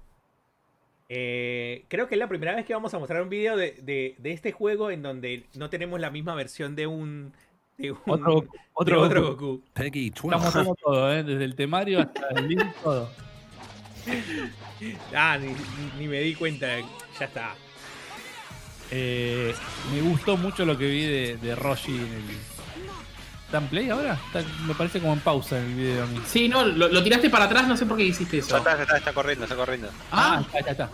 eh, 1.09 1.85
creo 1.87 2.07
que 2.09 2.15
es 2.15 2.19
la 2.19 2.27
primera 2.27 2.53
vez 2.55 2.65
que 2.65 2.73
vamos 2.73 2.93
a 2.93 2.99
mostrar 2.99 3.21
un 3.21 3.29
video 3.29 3.55
de, 3.55 3.71
de- 3.81 4.15
de 4.17 4.31
este 4.33 4.51
juego 4.51 4.91
en 4.91 5.01
donde 5.01 5.45
no 5.55 5.69
tenemos 5.69 5.99
la 6.01 6.09
misma 6.11 6.35
versión 6.35 6.75
de 6.75 6.87
un... 6.87 7.31
De 7.77 7.91
un 7.91 7.97
Otro, 8.07 8.41
de 8.41 8.47
otro, 8.73 9.01
otro 9.03 9.21
Goku. 9.21 9.45
Goku. 9.45 9.61
Peggy 9.73 10.07
Estamos 10.07 10.31
12. 10.31 10.45
mostrando 10.45 10.75
todo, 10.83 11.13
¿eh? 11.13 11.23
desde 11.23 11.43
el 11.45 11.55
temario 11.55 11.99
hasta 12.01 12.27
el 12.35 12.47
link, 12.47 12.63
todo. 12.83 13.09
Ah, 15.15 15.37
ni, 15.39 15.53
ni 15.99 16.07
me 16.07 16.19
di 16.19 16.35
cuenta. 16.35 16.67
Ya 17.19 17.25
está. 17.25 17.55
Eh, 18.91 19.53
me 19.91 20.01
gustó 20.01 20.37
mucho 20.37 20.65
lo 20.65 20.77
que 20.77 20.85
vi 20.87 21.01
de, 21.01 21.37
de 21.37 21.55
Roshi 21.55 21.95
en 21.95 22.01
el. 22.03 22.23
¿Está 23.45 23.57
en 23.57 23.67
play 23.69 23.89
ahora? 23.89 24.13
Está- 24.27 24.43
me 24.67 24.75
parece 24.75 24.99
como 24.99 25.13
en 25.13 25.19
pausa 25.19 25.57
en 25.57 25.65
el 25.65 25.73
video 25.75 26.03
a 26.03 26.05
mí. 26.05 26.21
Sí, 26.27 26.47
no, 26.47 26.63
lo, 26.63 26.87
lo 26.89 27.03
tiraste 27.03 27.29
para 27.31 27.45
atrás, 27.45 27.67
no 27.67 27.75
sé 27.75 27.85
por 27.87 27.97
qué 27.97 28.03
hiciste 28.03 28.37
Ya 28.37 28.43
eso. 28.45 28.57
está, 28.57 28.75
ya 28.77 28.83
está, 28.83 28.97
está 28.97 29.13
corriendo, 29.13 29.45
está 29.45 29.55
corriendo. 29.55 29.89
Ah, 30.11 30.43
está, 30.45 30.59
ya 30.63 30.71
está. 30.73 30.89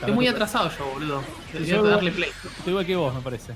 estoy 0.00 0.12
muy 0.12 0.26
atrasado 0.26 0.68
yo, 0.76 0.84
boludo. 0.92 1.22
Debería 1.52 1.76
Yo- 1.76 1.82
darle 1.84 2.10
play. 2.10 2.30
Estoy 2.30 2.70
igual 2.70 2.86
que 2.86 2.96
vos, 2.96 3.14
me 3.14 3.20
parece. 3.20 3.52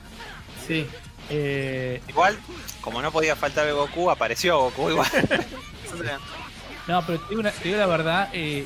Sí. 0.67 0.87
Eh, 1.31 2.01
Igual, 2.09 2.39
como 2.81 3.03
no 3.03 3.11
podía 3.11 3.35
faltar 3.37 3.67
el 3.67 3.75
Goku, 3.75 4.11
apareció 4.11 4.59
Goku 4.61 4.91
igual. 4.91 5.09
No, 6.89 7.05
pero 7.05 7.19
te 7.19 7.29
digo, 7.31 7.41
una- 7.41 7.51
te 7.51 7.65
digo 7.65 7.79
la 7.79 7.87
verdad. 7.87 8.29
eh, 8.33 8.65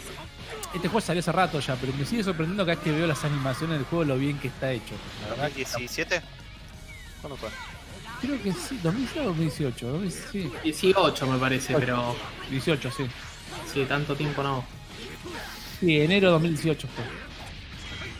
este 0.75 0.89
juego 0.89 1.01
salió 1.01 1.21
hace 1.21 1.33
rato 1.33 1.59
ya, 1.59 1.75
pero 1.77 1.93
me 1.95 2.05
sigue 2.05 2.23
sorprendiendo 2.23 2.65
cada 2.65 2.77
vez 2.77 2.85
que 2.85 2.93
veo 2.93 3.07
las 3.07 3.25
animaciones 3.25 3.79
del 3.79 3.87
juego 3.87 4.05
lo 4.05 4.17
bien 4.19 4.39
que 4.39 4.49
está 4.49 4.71
hecho. 4.73 4.95
La 5.25 5.31
verdad 5.31 5.53
que- 5.53 5.65
¿2017? 5.67 6.23
¿Cuándo 7.23 7.37
fue? 7.39 7.49
creo 8.21 8.43
que 8.43 8.53
sí, 8.53 8.79
2017 8.83 9.21
o 9.21 9.25
2018. 9.31 9.87
2000 9.89 10.13
sí, 10.13 10.53
18 10.63 11.27
me 11.27 11.39
parece, 11.39 11.75
pero 11.75 12.15
18, 12.51 12.91
sí. 12.91 13.07
sí, 13.73 13.85
tanto 13.87 14.15
tiempo 14.15 14.43
no. 14.43 14.63
Sí, 15.81 16.01
enero 16.03 16.27
de 16.27 16.33
2018 16.35 16.87
fue. 16.95 17.05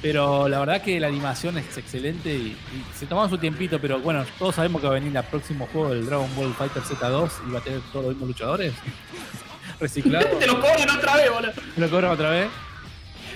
Pero 0.03 0.49
la 0.49 0.61
verdad 0.61 0.83
que 0.83 0.99
la 0.99 1.09
animación 1.09 1.59
es 1.59 1.77
excelente 1.77 2.31
y, 2.31 2.57
y 2.73 2.85
se 2.99 3.05
tomaron 3.07 3.29
su 3.29 3.37
tiempito, 3.37 3.79
pero 3.79 4.01
bueno, 4.01 4.25
todos 4.39 4.55
sabemos 4.55 4.81
que 4.81 4.87
va 4.87 4.95
a 4.95 4.99
venir 4.99 5.15
el 5.15 5.25
próximo 5.25 5.69
juego 5.71 5.91
del 5.91 6.07
Dragon 6.07 6.35
Ball 6.37 6.55
Fighter 6.55 6.83
Z2 6.83 7.31
y 7.47 7.53
va 7.53 7.59
a 7.59 7.63
tener 7.63 7.81
todos 7.93 8.07
los 8.07 8.15
mismos 8.15 8.29
luchadores. 8.29 8.73
Reciclado. 9.81 10.27
Te 10.39 10.47
lo 10.47 10.61
cobran 10.61 10.91
otra 10.91 11.17
vez, 11.17 11.31
boludo. 11.31 11.53
¿Lo 11.77 11.91
cobran 11.91 12.11
otra 12.13 12.31
vez? 12.31 12.49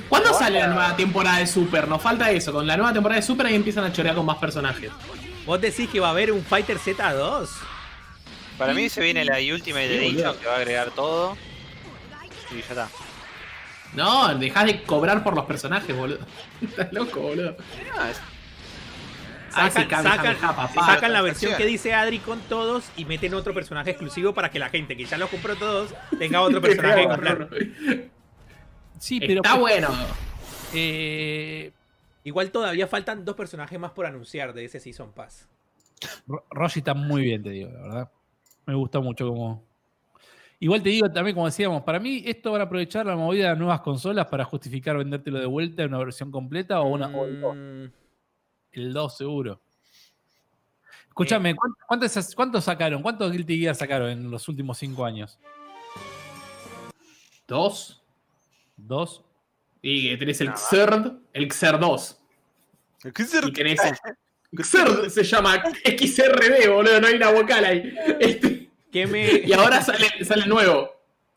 ¿Cuándo 0.09 0.35
sale 0.35 0.59
la 0.61 0.67
nueva 0.69 0.97
temporada 0.97 1.39
de 1.39 1.47
Super? 1.47 1.87
Nos 1.89 2.03
falta 2.03 2.31
eso. 2.31 2.53
Con 2.53 2.67
la 2.67 2.77
nueva 2.77 2.93
temporada 2.93 3.21
de 3.21 3.27
Super 3.27 3.47
ahí 3.47 3.55
empiezan 3.55 3.85
a 3.85 3.93
chorear 3.93 4.15
con 4.15 4.27
más 4.27 4.39
personajes. 4.39 4.91
¿Vos 5.47 5.61
decís 5.61 5.89
que 5.89 6.01
va 6.01 6.09
a 6.09 6.11
haber 6.11 6.33
un 6.33 6.43
Fighter 6.43 6.79
Z2? 6.79 7.49
Para 8.59 8.73
mí 8.73 8.89
se 8.89 9.01
viene 9.03 9.25
la 9.25 9.37
Ultimate 9.39 9.89
Sí, 9.89 10.07
Edition 10.07 10.37
que 10.39 10.47
va 10.47 10.55
a 10.55 10.57
agregar 10.57 10.91
todo. 10.91 11.37
Y 12.51 12.61
ya 12.61 12.69
está. 12.69 12.89
No, 13.95 14.35
dejás 14.37 14.67
de 14.67 14.83
cobrar 14.83 15.23
por 15.23 15.35
los 15.35 15.45
personajes, 15.45 15.97
boludo. 15.97 16.19
Estás 16.63 16.93
loco, 16.93 17.21
boludo. 17.21 17.57
Sacan, 19.51 19.89
sacan- 19.89 20.37
papá. 20.41 20.69
sacan 20.87 21.13
la 21.13 21.23
versión 21.23 21.57
que 21.57 21.65
dice 21.65 21.95
Adri 21.95 22.19
con 22.19 22.41
todos 22.41 22.91
y 22.97 23.05
meten 23.05 23.35
otro 23.35 23.55
personaje 23.55 23.91
exclusivo 23.91 24.35
para 24.35 24.51
que 24.51 24.59
la 24.59 24.69
gente 24.69 24.97
que 24.97 25.05
ya 25.05 25.17
los 25.17 25.31
compró 25.31 25.55
todos 25.55 25.95
tenga 26.19 26.41
otro 26.41 26.61
personaje 26.61 27.03
que 27.03 27.09
comprar. 27.09 27.49
Sí, 28.99 29.21
pero 29.21 29.43
Está 29.43 29.57
bueno. 29.57 29.89
eh, 30.73 31.71
Igual 32.25 32.51
todavía 32.51 32.87
faltan 32.89 33.25
dos 33.25 33.37
personajes 33.37 33.79
más 33.79 33.93
por 33.93 34.07
anunciar 34.07 34.55
de 34.55 34.65
ese 34.65 34.81
Season 34.81 35.13
Pass. 35.13 35.47
Ro- 36.27 36.45
Roshi 36.51 36.81
está 36.81 36.95
muy 36.95 37.23
bien, 37.23 37.43
te 37.43 37.51
digo, 37.51 37.71
la 37.71 37.81
verdad. 37.83 38.11
Me 38.67 38.75
gusta 38.75 38.99
mucho 39.01 39.29
como. 39.29 39.63
Igual 40.65 40.83
te 40.83 40.89
digo 40.89 41.13
también, 41.13 41.35
como 41.35 41.45
decíamos, 41.45 41.83
para 41.83 42.01
mí 42.01 42.23
esto 42.25 42.51
van 42.53 42.63
a 42.63 42.65
aprovechar 42.65 43.05
la 43.05 43.15
movida 43.17 43.51
de 43.51 43.57
nuevas 43.57 43.83
consolas 43.83 44.27
para 44.29 44.45
justificar 44.47 44.97
vendértelo 44.97 45.39
de 45.39 45.45
vuelta 45.45 45.83
en 45.83 45.89
una 45.91 45.99
versión 45.99 46.31
completa 46.31 46.81
o 46.81 46.89
una 46.89 47.07
o 47.09 47.27
el 47.27 47.39
dos. 47.39 47.55
Mm, 47.55 47.85
el 48.73 48.93
2 48.95 49.15
seguro. 49.19 49.61
Escúchame, 51.09 51.55
¿cuánto- 51.55 51.77
¿cuántos, 51.87 52.35
¿cuántos 52.35 52.65
sacaron? 52.65 53.03
¿Cuántos 53.03 53.31
Guilty 53.31 53.59
Gear 53.59 53.75
sacaron 53.75 54.09
en 54.09 54.31
los 54.31 54.49
últimos 54.49 54.79
5 54.79 55.05
años? 55.05 55.39
Dos. 57.47 58.03
¿Dos? 58.75 59.23
Y 59.83 60.17
tenés 60.17 60.41
el 60.41 60.57
Xerd, 60.57 61.13
el 61.35 61.53
Xer 61.53 61.79
2. 61.79 62.19
¿Qué 63.15 63.23
es 63.23 63.35
el- 63.35 63.49
Y 63.51 63.53
tenés. 63.53 63.81
Xerd 64.57 65.11
se 65.11 65.25
llama 65.25 65.63
XRD, 65.85 66.69
boludo, 66.73 67.01
no 67.03 67.07
hay 67.09 67.15
una 67.17 67.31
vocal 67.33 67.65
ahí. 67.67 67.95
Este, 68.19 68.54
¿Qué 68.95 69.09
me, 69.09 69.27
y 69.45 69.53
ahora 69.53 69.83
sale, 69.83 70.07
sale 70.25 70.47
nuevo. 70.47 70.89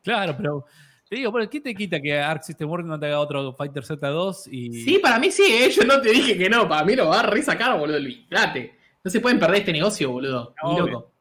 Claro, 0.03 0.35
pero 0.37 0.63
te 1.09 1.15
digo, 1.15 1.31
bueno, 1.31 1.49
¿qué 1.49 1.59
te 1.59 1.73
quita 1.73 1.99
que 1.99 2.19
Arc 2.19 2.43
System 2.43 2.69
Works 2.69 2.85
no 2.87 2.99
te 2.99 3.07
haga 3.07 3.19
otro 3.19 3.51
Fighter 3.53 3.83
Z2? 3.83 4.47
Y... 4.51 4.83
Sí, 4.83 4.99
para 4.99 5.17
mí 5.17 5.31
sí, 5.31 5.41
¿eh? 5.43 5.71
yo 5.71 5.83
no 5.83 5.99
te 5.99 6.11
dije 6.11 6.37
que 6.37 6.49
no, 6.51 6.69
para 6.69 6.85
mí 6.85 6.95
lo 6.95 7.07
va 7.09 7.21
a 7.21 7.23
resacar, 7.23 7.75
boludo, 7.79 7.97
olvídate. 7.97 8.75
No 9.03 9.09
se 9.09 9.19
pueden 9.19 9.39
perder 9.39 9.61
este 9.61 9.71
negocio, 9.73 10.11
boludo. 10.11 10.53
Ni 10.63 10.77
loco. 10.77 11.11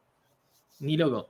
Ni 0.79 0.95
loco. 0.97 1.29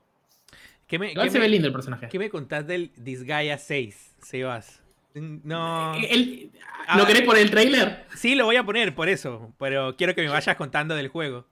qué 0.88 1.00
me, 1.00 1.12
Igual 1.14 1.30
se 1.30 1.38
me- 1.40 1.46
ve 1.46 1.50
lindo 1.52 1.68
el 1.68 1.74
personaje. 1.74 2.10
qué 2.10 2.20
me 2.20 2.30
contás 2.30 2.68
del 2.68 2.92
Disgaea 2.98 3.58
6, 3.58 4.16
Sebas? 4.22 4.82
No. 5.14 5.94
El- 5.96 6.52
Ah. 6.90 6.98
¿Lo 6.98 7.06
querés 7.06 7.24
poner 7.24 7.42
el 7.44 7.52
trailer? 7.52 8.06
Sí, 8.16 8.34
lo 8.36 8.46
voy 8.46 8.56
a 8.56 8.64
poner 8.64 8.96
por 8.96 9.10
eso, 9.10 9.54
pero 9.60 9.98
quiero 9.98 10.16
que 10.16 10.22
me 10.22 10.30
vayas 10.30 10.56
contando 10.56 10.96
del 10.96 11.10
juego. 11.10 11.46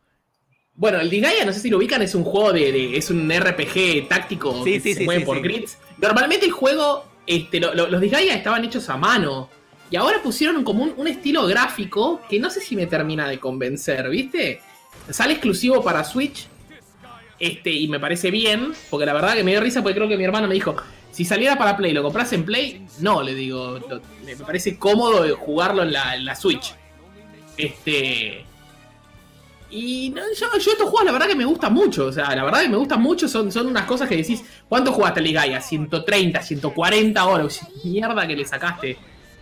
Bueno, 0.78 1.00
el 1.00 1.10
Disgaea, 1.10 1.46
no 1.46 1.54
sé 1.54 1.60
si 1.62 1.70
lo 1.70 1.78
ubican, 1.78 2.02
es 2.02 2.16
un 2.16 2.24
juego 2.24 2.52
de. 2.52 2.72
de- 2.72 2.98
es 2.98 3.10
un 3.10 3.30
RPG 3.32 4.08
táctico 4.10 4.64
Sí, 4.64 4.74
que 4.74 4.80
sí, 4.82 4.94
se 4.94 5.00
sí, 5.00 5.06
mueve 5.06 5.26
por 5.26 5.42
grids. 5.42 5.78
Normalmente 5.98 6.46
el 6.46 6.52
juego. 6.52 7.06
Este, 7.28 7.60
lo- 7.60 7.74
lo- 7.74 7.88
los 7.88 8.02
Disgaea 8.02 8.36
estaban 8.36 8.64
hechos 8.66 8.90
a 8.90 8.98
mano. 8.98 9.50
Y 9.90 9.96
ahora 9.96 10.22
pusieron 10.22 10.64
como 10.64 10.84
un, 10.84 10.94
un 10.98 11.08
estilo 11.08 11.46
gráfico 11.48 12.22
que 12.30 12.40
no 12.40 12.50
sé 12.50 12.60
si 12.60 12.76
me 12.76 12.88
termina 12.88 13.28
de 13.28 13.40
convencer, 13.40 14.10
¿viste? 14.10 14.60
Sale 15.10 15.34
exclusivo 15.34 15.84
para 15.84 16.04
Switch. 16.04 16.48
Este, 17.40 17.72
y 17.72 17.88
me 17.88 18.00
parece 18.00 18.32
bien, 18.32 18.74
porque 18.90 19.06
la 19.06 19.14
verdad 19.14 19.36
que 19.36 19.44
me 19.44 19.52
dio 19.52 19.62
risa 19.62 19.82
porque 19.84 19.96
creo 19.96 20.08
que 20.08 20.18
mi 20.18 20.24
hermano 20.24 20.48
me 20.48 20.54
dijo, 20.56 20.76
si 21.12 21.24
saliera 21.26 21.58
para 21.58 21.76
Play, 21.78 21.94
¿lo 21.94 22.02
compras 22.02 22.32
en 22.34 22.46
Play? 22.46 22.86
No, 23.00 23.22
le 23.22 23.36
digo, 23.36 23.80
lo- 23.90 24.02
me 24.26 24.36
parece 24.38 24.78
cómodo 24.78 25.36
jugarlo 25.38 25.84
en 25.84 25.94
la, 25.94 26.16
en 26.16 26.26
la 26.26 26.36
Switch. 26.36 26.74
Este... 27.58 28.46
Y 29.70 30.10
no, 30.12 30.22
yo, 30.38 30.48
yo 30.60 30.72
estos 30.72 30.90
juegos 30.90 31.06
la 31.06 31.12
verdad 31.12 31.28
que 31.28 31.36
me 31.36 31.46
gustan 31.46 31.74
mucho, 31.74 32.06
o 32.06 32.12
sea, 32.12 32.36
la 32.36 32.44
verdad 32.44 32.62
que 32.62 32.70
me 32.70 32.78
gustan 32.78 33.02
mucho, 33.02 33.28
son, 33.28 33.52
son 33.52 33.68
unas 33.68 33.86
cosas 33.86 34.08
que 34.08 34.16
decís, 34.16 34.44
¿cuánto 34.70 34.92
jugaste 34.92 35.22
Liga 35.22 35.42
Gaia? 35.42 35.60
130, 35.62 36.42
140 36.42 37.26
horas, 37.26 37.62
mierda 37.84 38.28
que 38.28 38.36
le 38.36 38.46
sacaste. 38.46 38.98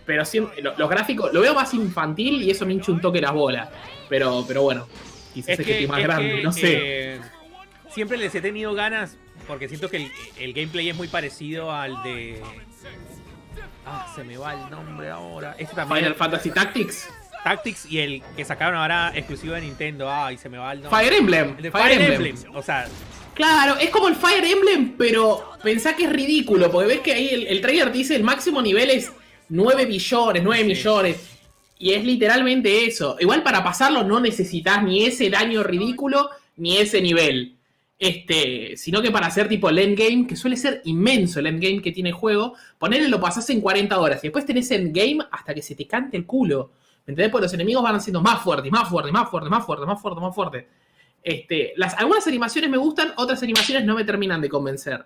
Pero 0.06 0.22
siem- 0.24 0.50
lo- 0.62 0.74
los 0.76 0.90
gráficos, 0.90 1.32
lo 1.32 1.40
veo 1.40 1.54
más 1.54 1.72
infantil 1.74 2.42
y 2.42 2.50
eso 2.50 2.66
me 2.66 2.72
hincha 2.74 2.92
un 2.92 3.00
toque 3.00 3.20
las 3.20 3.32
bolas. 3.32 3.68
Pero, 4.08 4.44
pero 4.46 4.62
bueno, 4.62 4.86
quizás 5.32 5.58
es, 5.58 5.64
que, 5.66 5.72
estoy 5.72 5.86
más 5.86 5.98
es 6.00 6.04
grande, 6.04 6.36
que, 6.36 6.42
no 6.42 6.52
sé. 6.52 6.60
eh, 7.14 7.20
siempre 7.90 8.16
les 8.18 8.34
he 8.34 8.40
tenido 8.40 8.74
ganas, 8.74 9.16
porque 9.46 9.68
siento 9.68 9.88
que 9.88 9.96
el, 9.98 10.12
el 10.38 10.52
gameplay 10.52 10.88
es 10.90 10.96
muy 10.96 11.08
parecido 11.08 11.70
al 11.72 12.02
de... 12.02 12.42
Ah, 13.86 14.10
se 14.14 14.24
me 14.24 14.36
va 14.38 14.54
el 14.54 14.70
nombre 14.70 15.10
ahora. 15.10 15.54
Este 15.58 15.74
también. 15.74 15.98
Final 16.00 16.14
Fantasy 16.16 16.50
Tactics, 16.50 17.08
Tactics 17.44 17.86
y 17.90 17.98
el 18.00 18.22
que 18.36 18.44
sacaron 18.44 18.76
ahora 18.80 19.12
exclusivo 19.14 19.54
de 19.54 19.60
Nintendo. 19.60 20.10
Ay, 20.10 20.36
se 20.38 20.48
me 20.48 20.58
va 20.58 20.72
el 20.72 20.80
nombre. 20.82 20.98
Fire 20.98 21.12
Emblem, 21.14 21.54
El 21.58 21.62
de 21.62 21.70
Fire, 21.70 22.00
Emblem. 22.00 22.36
O 22.54 22.62
sea, 22.62 22.88
Claro, 23.34 23.76
es 23.78 23.90
como 23.90 24.08
el 24.08 24.14
Fire 24.16 24.44
Emblem, 24.44 24.94
pero 24.96 25.50
pensá 25.62 25.94
que 25.96 26.04
es 26.04 26.12
ridículo, 26.12 26.70
porque 26.70 26.86
ves 26.88 27.00
que 27.00 27.12
ahí 27.12 27.28
el, 27.32 27.46
el 27.48 27.60
trailer 27.60 27.90
dice 27.92 28.14
el 28.16 28.22
máximo 28.22 28.62
nivel 28.62 28.90
es 28.90 29.12
9 29.48 29.86
billones, 29.86 30.42
9 30.42 30.60
Sí. 30.62 30.68
millones. 30.68 31.30
Y 31.78 31.92
es 31.92 32.04
literalmente 32.04 32.86
eso. 32.86 33.16
Igual 33.20 33.42
para 33.42 33.62
pasarlo 33.62 34.04
no 34.04 34.20
necesitas 34.20 34.82
ni 34.84 35.04
ese 35.04 35.28
daño 35.30 35.62
ridículo, 35.64 36.30
ni 36.56 36.78
ese 36.78 37.00
nivel. 37.02 37.56
Este, 37.98 38.76
sino 38.76 39.00
que 39.02 39.10
para 39.10 39.26
hacer 39.26 39.48
tipo 39.48 39.68
el 39.68 39.78
endgame, 39.78 40.26
que 40.26 40.36
suele 40.36 40.56
ser 40.56 40.80
inmenso 40.84 41.40
el 41.40 41.46
endgame 41.46 41.80
que 41.82 41.90
tiene 41.92 42.10
el 42.10 42.14
juego, 42.14 42.54
ponerle 42.78 43.08
lo 43.08 43.20
pasás 43.20 43.48
en 43.50 43.60
40 43.60 43.98
horas 43.98 44.18
y 44.22 44.28
después 44.28 44.44
tenés 44.46 44.70
endgame 44.70 45.18
hasta 45.30 45.54
que 45.54 45.62
se 45.62 45.74
te 45.74 45.86
cante 45.86 46.16
el 46.16 46.24
culo. 46.26 46.70
¿Me 47.06 47.12
entendés? 47.12 47.30
Porque 47.30 47.44
los 47.44 47.54
enemigos 47.54 47.82
van 47.82 48.00
siendo 48.00 48.20
más 48.22 48.42
fuertes, 48.42 48.70
más 48.72 48.88
fuertes, 48.88 49.12
más 49.12 49.28
fuertes, 49.30 49.50
más 49.50 49.64
fuertes, 49.66 49.86
más 49.86 50.00
fuertes, 50.00 50.22
más 50.22 50.34
fuertes. 50.34 50.64
Este, 51.22 51.72
las, 51.76 51.94
algunas 51.98 52.26
animaciones 52.26 52.70
me 52.70 52.76
gustan, 52.78 53.12
otras 53.16 53.42
animaciones 53.42 53.84
no 53.84 53.94
me 53.94 54.04
terminan 54.04 54.40
de 54.40 54.48
convencer. 54.48 55.04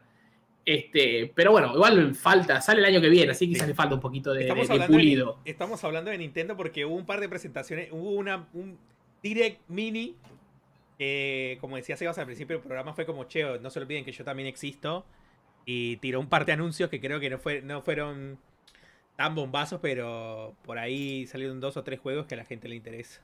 Este, 0.65 1.33
pero 1.35 1.53
bueno, 1.53 1.73
igual 1.75 2.15
falta, 2.15 2.61
sale 2.61 2.81
el 2.81 2.85
año 2.87 3.01
que 3.01 3.09
viene, 3.09 3.33
así 3.33 3.47
que 3.47 3.55
quizás 3.55 3.67
Sí. 3.67 3.71
le 3.71 3.75
falta 3.75 3.95
un 3.95 4.01
poquito 4.01 4.33
de, 4.33 4.43
estamos, 4.43 4.63
de- 4.63 4.69
de 4.69 4.75
hablando 4.75 4.93
pulido. 4.97 5.39
de, 5.45 5.51
estamos 5.51 5.83
hablando 5.85 6.11
de 6.11 6.19
Nintendo 6.19 6.57
porque 6.57 6.85
hubo 6.85 6.95
un 6.95 7.07
par 7.07 7.21
de 7.21 7.29
presentaciones. 7.29 7.89
Hubo 7.91 8.11
una, 8.11 8.47
un 8.53 8.79
Direct 9.23 9.61
Mini. 9.69 10.15
como 11.61 11.77
decía 11.77 11.97
Sebas 11.97 12.19
al 12.19 12.27
principio 12.27 12.57
del 12.57 12.63
programa, 12.65 12.93
fue 12.93 13.07
como 13.07 13.25
cheo. 13.25 13.59
No 13.61 13.71
se 13.71 13.79
olviden 13.81 14.05
que 14.05 14.13
yo 14.13 14.25
también 14.25 14.49
existo. 14.49 15.07
Y 15.65 15.97
tiró 15.99 16.19
un 16.21 16.29
par 16.29 16.45
de 16.47 16.53
anuncios 16.53 16.89
que 16.91 17.01
creo 17.01 17.21
que 17.21 17.31
no, 17.31 17.39
fue, 17.39 17.61
no 17.63 17.83
fueron 17.83 18.39
tan 19.19 19.35
bombazos, 19.35 19.81
pero 19.83 20.55
por 20.65 20.79
ahí 20.79 21.27
salieron 21.27 21.59
dos 21.59 21.77
o 21.77 21.83
tres 21.83 21.99
juegos 21.99 22.27
que 22.27 22.37
a 22.37 22.39
la 22.39 22.45
gente 22.45 22.69
le 22.69 22.77
interesa. 22.77 23.21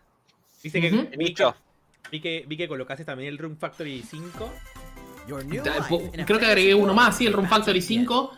Viste 0.61 0.81
que, 0.81 0.89
Ujú. 0.89 1.03
vi, 1.03 1.07
que, 1.09 1.17
Nicho. 1.17 1.55
vi 2.11 2.21
que 2.21 2.45
vi 2.49 2.57
que 2.57 2.67
colocaste 2.67 3.05
también 3.05 3.29
el 3.29 3.39
Room 3.39 3.57
Factory 3.57 4.03
5. 4.03 4.53
Ta- 5.63 5.87
po- 5.89 6.11
Creo 6.27 6.39
que 6.41 6.47
agregué 6.47 6.75
uno 6.75 6.95
más, 6.95 7.17
sí, 7.17 7.27
el 7.27 7.33
Room 7.33 7.47
Factory 7.47 7.81
5, 7.81 8.33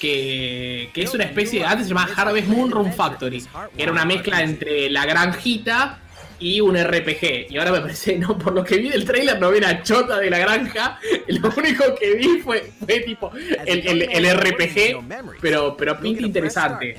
que, 0.00 0.88
que 0.94 1.02
es 1.02 1.12
una 1.12 1.24
especie 1.24 1.60
de. 1.60 1.66
Antes 1.66 1.86
se 1.88 1.94
llamaba 1.94 2.14
Harvest 2.16 2.48
Moon 2.48 2.70
Room 2.70 2.92
Factory, 2.94 3.42
que 3.76 3.82
era 3.82 3.92
una 3.92 4.06
mezcla 4.06 4.42
entre 4.42 4.88
la 4.88 5.04
granjita 5.04 6.00
y 6.42 6.60
un 6.60 6.76
RPG. 6.76 7.50
Y 7.50 7.56
ahora 7.58 7.72
me 7.72 7.80
parece, 7.80 8.18
no, 8.18 8.36
por 8.36 8.52
lo 8.52 8.64
que 8.64 8.76
vi 8.78 8.88
del 8.88 9.04
trailer, 9.04 9.40
no 9.40 9.50
vi 9.50 9.60
la 9.60 9.82
chota 9.82 10.18
de 10.18 10.28
la 10.28 10.38
granja. 10.38 10.98
Lo 11.28 11.50
único 11.56 11.94
que 11.98 12.14
vi 12.14 12.40
fue, 12.40 12.72
fue 12.84 13.00
tipo 13.00 13.30
el, 13.66 13.86
el- 13.86 14.02
el 14.26 14.36
RPG, 14.38 14.96
pero, 15.40 15.76
pero 15.76 15.98
pinta 16.00 16.20
interesante. 16.26 16.94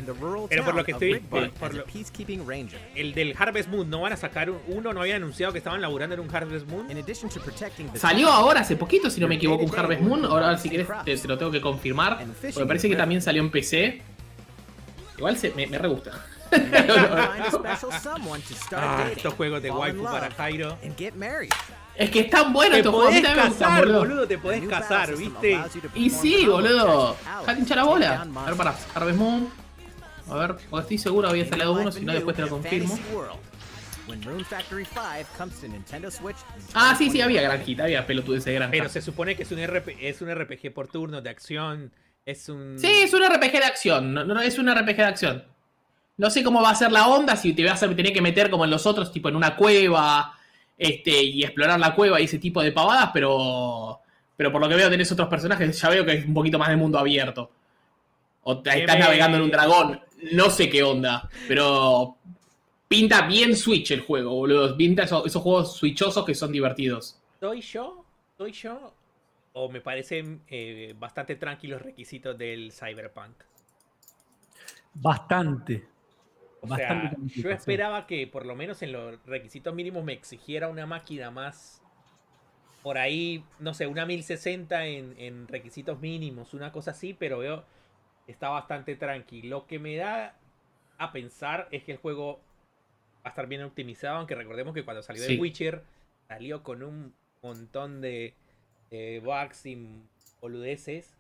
Pero 0.50 0.64
por 0.66 0.76
lo 0.76 0.86
que 0.86 0.92
estoy- 0.94 1.20
por- 1.30 1.50
por 1.52 1.74
lo- 1.74 1.86
El 2.96 3.14
del 3.14 3.36
Harvest 3.38 3.70
Moon, 3.70 3.90
¿no 3.90 4.02
van 4.02 4.14
a 4.14 4.18
sacar 4.18 4.50
un- 4.50 4.60
uno? 4.68 4.94
¿No 4.94 5.02
habían 5.02 5.18
anunciado 5.18 5.52
que 5.52 5.58
estaban 5.60 5.82
laburando 5.82 6.16
en 6.16 6.22
un 6.22 6.34
Harvest 6.36 6.68
Moon? 6.68 6.90
Salió 8.00 8.30
ahora 8.30 8.62
hace 8.62 8.76
poquito, 8.76 9.10
si 9.10 9.20
no 9.20 9.28
me 9.28 9.36
equivoco, 9.36 9.64
un 9.66 9.78
Harvest 9.78 10.02
Moon. 10.02 10.26
Ahora, 10.26 10.58
si 10.58 10.70
querés, 10.70 10.88
te, 11.06 11.16
te 11.18 11.28
lo 11.28 11.38
tengo 11.38 11.52
que 11.52 11.62
confirmar. 11.62 12.18
Porque 12.54 12.60
me 12.62 12.68
parece 12.68 12.88
que 12.90 12.96
también 12.96 13.22
salió 13.22 13.42
en 13.42 13.50
PC. 13.52 14.02
Igual 15.18 15.38
se, 15.38 15.52
me, 15.52 15.68
me 15.68 15.78
re 15.78 15.88
gusta. 15.88 16.12
Ah, 18.72 19.08
estos 19.12 19.34
juegos 19.34 19.62
de 19.62 19.72
waifu 19.72 20.04
para 20.04 20.32
Jairo. 20.32 20.78
Es 21.96 22.10
que 22.10 22.22
están 22.22 22.54
buenos 22.54 22.74
Te 22.74 22.80
estos 22.80 22.94
juegos. 22.94 23.14
mí 23.14 23.22
podés 23.22 23.36
casar, 23.36 23.80
boludo. 23.82 24.00
boludo, 24.00 24.28
te 24.28 24.38
podés 24.38 24.68
casar, 24.68 25.16
¿viste? 25.16 25.60
Y 25.96 26.10
sí, 26.10 26.46
boludo. 26.46 27.16
Dejate 27.42 27.60
hinchar 27.60 27.78
la 27.78 27.84
bola. 27.84 28.22
A 28.22 28.46
ver, 28.46 28.56
para 28.56 28.76
Harvest 28.96 29.18
Moon. 29.18 29.50
A 30.30 30.36
ver, 30.36 30.56
porque 30.70 30.84
estoy 30.84 30.98
seguro 30.98 31.30
había 31.30 31.48
salido 31.48 31.74
uno, 31.74 31.92
si 31.92 32.06
no 32.06 32.14
después 32.14 32.36
te 32.36 32.42
lo 32.44 32.50
confirmo. 32.50 32.98
Ah, 36.74 36.96
sí, 36.98 37.10
sí, 37.10 37.22
había 37.22 37.42
granjita, 37.42 37.84
había 37.84 38.06
pelotudes 38.06 38.44
de 38.46 38.54
granja. 38.54 38.72
Pero 38.72 38.90
se 38.90 39.02
supone 39.02 39.36
que 39.36 39.44
es 39.44 39.52
un, 39.52 39.60
RP 39.66 39.98
es 40.02 40.22
un 40.22 40.34
RPG 40.34 40.74
por 40.74 40.88
turnos 40.88 41.24
de 41.24 41.30
acción. 41.30 41.92
Es 42.26 42.50
un. 42.50 42.78
Sí, 42.80 42.88
es 42.88 43.14
un 43.14 43.22
RPG 43.24 43.52
de 43.52 43.66
acción. 43.66 44.14
No, 44.14 44.24
no, 44.26 44.42
es 44.42 44.58
un 44.58 44.74
RPG 44.74 44.96
de 44.96 45.04
acción. 45.04 45.44
No 46.18 46.30
sé 46.30 46.44
cómo 46.44 46.62
va 46.62 46.70
a 46.72 46.76
ser 46.76 46.92
la 46.92 47.08
onda, 47.08 47.36
si 47.36 47.54
te 47.54 47.66
vas 47.66 47.82
a 47.82 47.90
tener 47.96 48.14
que 48.14 48.22
meter 48.22 48.50
como 48.50 48.66
en 48.66 48.72
los 48.72 48.86
otros, 48.86 49.12
tipo 49.12 49.30
en 49.30 49.36
una 49.36 49.56
cueva, 49.56 50.38
este, 50.78 51.24
y 51.24 51.44
explorar 51.44 51.80
la 51.80 51.96
cueva 51.96 52.22
y 52.22 52.26
ese 52.26 52.40
tipo 52.40 52.62
de 52.62 52.72
pavadas, 52.72 53.10
pero. 53.14 54.00
Pero 54.36 54.52
por 54.52 54.62
lo 54.62 54.68
que 54.70 54.76
veo 54.76 54.90
tenés 54.90 55.12
otros 55.12 55.28
personajes, 55.28 55.80
ya 55.80 55.90
veo 55.90 56.04
que 56.06 56.14
es 56.14 56.26
un 56.26 56.34
poquito 56.34 56.58
más 56.60 56.70
de 56.70 56.76
mundo 56.76 56.98
abierto. 57.00 57.52
O 58.44 58.60
te- 58.60 58.80
estás 58.82 58.96
me- 58.96 59.02
navegando 59.04 59.38
en 59.38 59.44
un 59.44 59.52
dragón. 59.52 60.02
No 60.34 60.50
sé 60.50 60.70
qué 60.70 60.84
onda. 60.84 61.30
Pero. 61.48 62.18
Pinta 62.88 63.26
bien 63.26 63.56
Switch 63.56 63.90
el 63.92 64.02
juego, 64.02 64.32
boludo. 64.36 64.78
Pinta 64.78 65.04
esos, 65.04 65.26
esos 65.26 65.42
juegos 65.42 65.78
switchosos 65.78 66.24
que 66.26 66.36
son 66.36 66.52
divertidos. 66.52 67.18
¿Soy 67.40 67.62
yo? 67.62 68.06
¿Soy 68.38 68.52
yo? 68.52 68.94
¿O 69.54 69.68
me 69.70 69.82
parecen 69.82 70.42
eh, 70.48 70.94
bastante 71.00 71.36
tranquilos 71.38 71.80
los 71.80 71.86
requisitos 71.88 72.38
del 72.38 72.72
Cyberpunk? 72.72 73.34
Bastante. 74.94 75.88
O 76.64 76.76
sea, 76.76 77.14
yo 77.36 77.50
esperaba 77.52 78.08
que 78.08 78.26
por 78.26 78.46
lo 78.46 78.56
menos 78.56 78.82
en 78.82 78.94
los 78.94 79.24
requisitos 79.26 79.76
mínimos 79.76 80.04
me 80.04 80.14
exigiera 80.14 80.70
una 80.70 80.86
máquina 80.86 81.30
más. 81.30 81.82
Por 82.82 82.98
ahí, 82.98 83.44
no 83.60 83.74
sé, 83.74 83.88
una 83.88 84.06
1060 84.06 84.86
en, 84.86 85.16
en 85.18 85.48
requisitos 85.48 86.00
mínimos, 86.00 86.54
una 86.54 86.72
cosa 86.72 86.92
así, 86.92 87.14
pero 87.14 87.40
veo 87.40 87.64
está 88.28 88.50
bastante 88.50 88.96
tranqui. 88.96 89.42
Lo 89.44 89.68
que 89.68 89.80
me 89.80 89.96
da 89.96 90.38
a 90.98 91.12
pensar 91.12 91.68
es 91.72 91.84
que 91.84 91.94
el 91.94 91.98
juego 91.98 92.40
va 93.18 93.26
a 93.26 93.30
estar 93.30 93.48
bien 93.48 93.64
optimizado, 93.64 94.18
aunque 94.18 94.36
recordemos 94.36 94.74
que 94.74 94.84
cuando 94.84 95.04
salió 95.04 95.24
Sí. 95.24 95.36
The 95.36 95.42
Witcher 95.42 95.84
salió 96.28 96.64
con 96.64 96.84
un 96.84 97.14
montón 97.42 98.02
de, 98.02 98.36
de 98.90 99.20
bugs 99.20 99.66
y 99.66 100.02
boludeces 100.42 101.18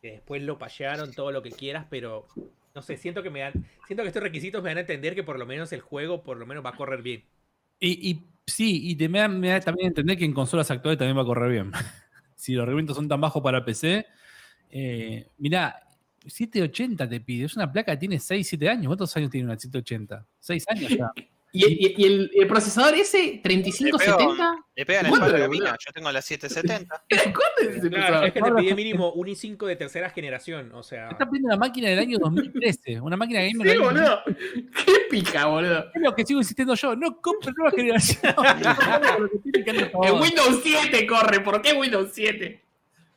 que 0.00 0.12
después 0.12 0.42
lo 0.42 0.58
pasearon 0.58 1.12
todo 1.12 1.32
lo 1.32 1.42
que 1.42 1.50
quieras, 1.50 1.86
pero 1.88 2.26
no 2.74 2.82
sé, 2.82 2.96
siento 2.96 3.22
que 3.22 3.30
me 3.30 3.40
dan, 3.40 3.52
siento 3.86 4.02
que 4.02 4.08
estos 4.08 4.22
requisitos 4.22 4.62
me 4.62 4.70
dan 4.70 4.78
a 4.78 4.80
entender 4.80 5.14
que 5.14 5.22
por 5.22 5.38
lo 5.38 5.46
menos 5.46 5.72
el 5.72 5.80
juego 5.80 6.22
por 6.22 6.36
lo 6.36 6.46
menos 6.46 6.64
va 6.64 6.70
a 6.70 6.76
correr 6.76 7.02
bien. 7.02 7.24
Y, 7.78 8.10
y 8.10 8.24
sí, 8.46 8.90
y 8.90 8.96
te 8.96 9.08
me 9.08 9.20
da, 9.20 9.28
me 9.28 9.48
da 9.50 9.60
también 9.60 9.86
a 9.86 9.88
entender 9.88 10.18
que 10.18 10.24
en 10.24 10.32
consolas 10.32 10.70
actuales 10.70 10.98
también 10.98 11.16
va 11.16 11.22
a 11.22 11.26
correr 11.26 11.50
bien. 11.50 11.70
si 12.34 12.54
los 12.54 12.64
rendimientos 12.64 12.96
son 12.96 13.08
tan 13.08 13.20
bajos 13.20 13.42
para 13.42 13.64
PC, 13.64 14.06
eh, 14.70 15.28
mirá, 15.38 15.86
780 16.26 17.08
te 17.08 17.20
pide. 17.20 17.44
Es 17.44 17.56
una 17.56 17.70
placa 17.70 17.92
que 17.92 17.98
tiene 17.98 18.18
6, 18.18 18.46
7 18.46 18.68
años. 18.68 18.86
¿Cuántos 18.86 19.16
años 19.16 19.30
tiene 19.30 19.46
una 19.46 19.54
780? 19.58 20.26
6 20.40 20.64
años 20.68 20.90
ya. 20.90 21.12
¿Y, 21.56 21.64
y- 21.86 21.94
y 21.98 22.04
el, 22.06 22.30
el 22.34 22.46
procesador 22.48 22.94
ese, 22.94 23.38
3570? 23.40 24.56
Le 24.74 24.84
pegan 24.84 25.06
el 25.06 25.10
¿Cuánto 25.10 25.26
palo 25.26 25.36
a 25.36 25.38
la 25.38 25.48
mina. 25.48 25.76
Yo 25.78 25.92
tengo 25.92 26.10
la 26.10 26.20
770. 26.20 27.04
¿Cuándo 27.08 27.36
es 27.60 27.76
ese 27.76 27.88
Claro, 27.90 27.90
procesador? 27.90 28.24
es 28.26 28.32
que 28.32 28.42
te 28.42 28.52
pide 28.52 28.74
mínimo 28.74 29.12
un 29.12 29.28
i5 29.28 29.66
de 29.66 29.76
tercera 29.76 30.10
generación, 30.10 30.72
o 30.74 30.82
sea, 30.82 31.10
Está 31.10 31.26
pidiendo 31.26 31.46
una 31.50 31.56
máquina 31.56 31.90
del 31.90 32.00
año 32.00 32.18
2013. 32.18 33.00
Una 33.00 33.16
máquina 33.16 33.38
gamer 33.40 33.52
Sí, 33.52 33.62
del 33.62 33.70
año 33.70 33.84
boludo. 33.84 34.22
Qué 34.84 34.92
pica, 35.08 35.46
boludo. 35.46 35.84
Es 35.94 36.02
lo 36.02 36.12
que 36.16 36.26
sigo 36.26 36.40
insistiendo 36.40 36.74
yo. 36.74 36.96
No 36.96 37.20
compre 37.20 37.52
nueva 37.56 37.70
generación. 37.76 38.34
En 39.54 40.14
Windows 40.20 40.60
7 40.62 41.06
corre, 41.06 41.40
¿por 41.40 41.62
qué 41.62 41.72
Windows 41.74 42.10
7? 42.12 42.60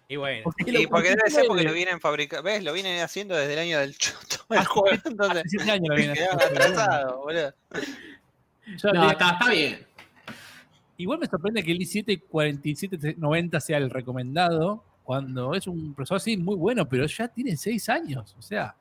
y 0.09 0.15
bueno. 0.15 0.49
Y 0.65 0.71
lo- 0.71 0.89
porque 0.89 1.09
debe 1.09 1.29
ser 1.29 1.47
porque 1.47 1.63
lo 1.63 1.73
vienen 1.73 1.99
fabricando. 1.99 2.43
¿Ves? 2.43 2.63
Lo 2.63 2.71
vienen 2.71 3.01
haciendo 3.01 3.35
desde 3.35 3.53
el 3.53 3.59
año 3.59 3.79
del 3.79 3.97
choto. 3.97 4.37
El 4.51 4.63
juego. 4.65 4.97
Entonces, 5.03 5.39
Hace 5.39 5.49
7 5.49 5.71
años 5.71 5.87
lo 5.89 5.95
viene 5.95 6.13
quedaba 6.13 6.35
haciendo. 6.35 6.61
atrasado, 6.63 7.17
boludo. 7.23 7.53
Ya 8.75 8.91
No, 8.91 9.11
está, 9.11 9.31
está 9.31 9.49
bien. 9.49 9.79
Igual 10.97 11.19
me 11.19 11.27
sorprende 11.27 11.63
que 11.63 11.71
el 11.71 11.79
i7 11.79 12.23
4790 12.27 13.59
sea 13.59 13.77
el 13.77 13.89
recomendado 13.89 14.83
cuando 15.03 15.53
es 15.53 15.67
un 15.67 15.93
procesador 15.93 16.17
así 16.17 16.37
muy 16.37 16.55
bueno, 16.55 16.87
pero 16.87 17.05
ya 17.05 17.27
tiene 17.27 17.55
6 17.55 17.89
años. 17.89 18.35
O 18.37 18.41
sea, 18.41 18.75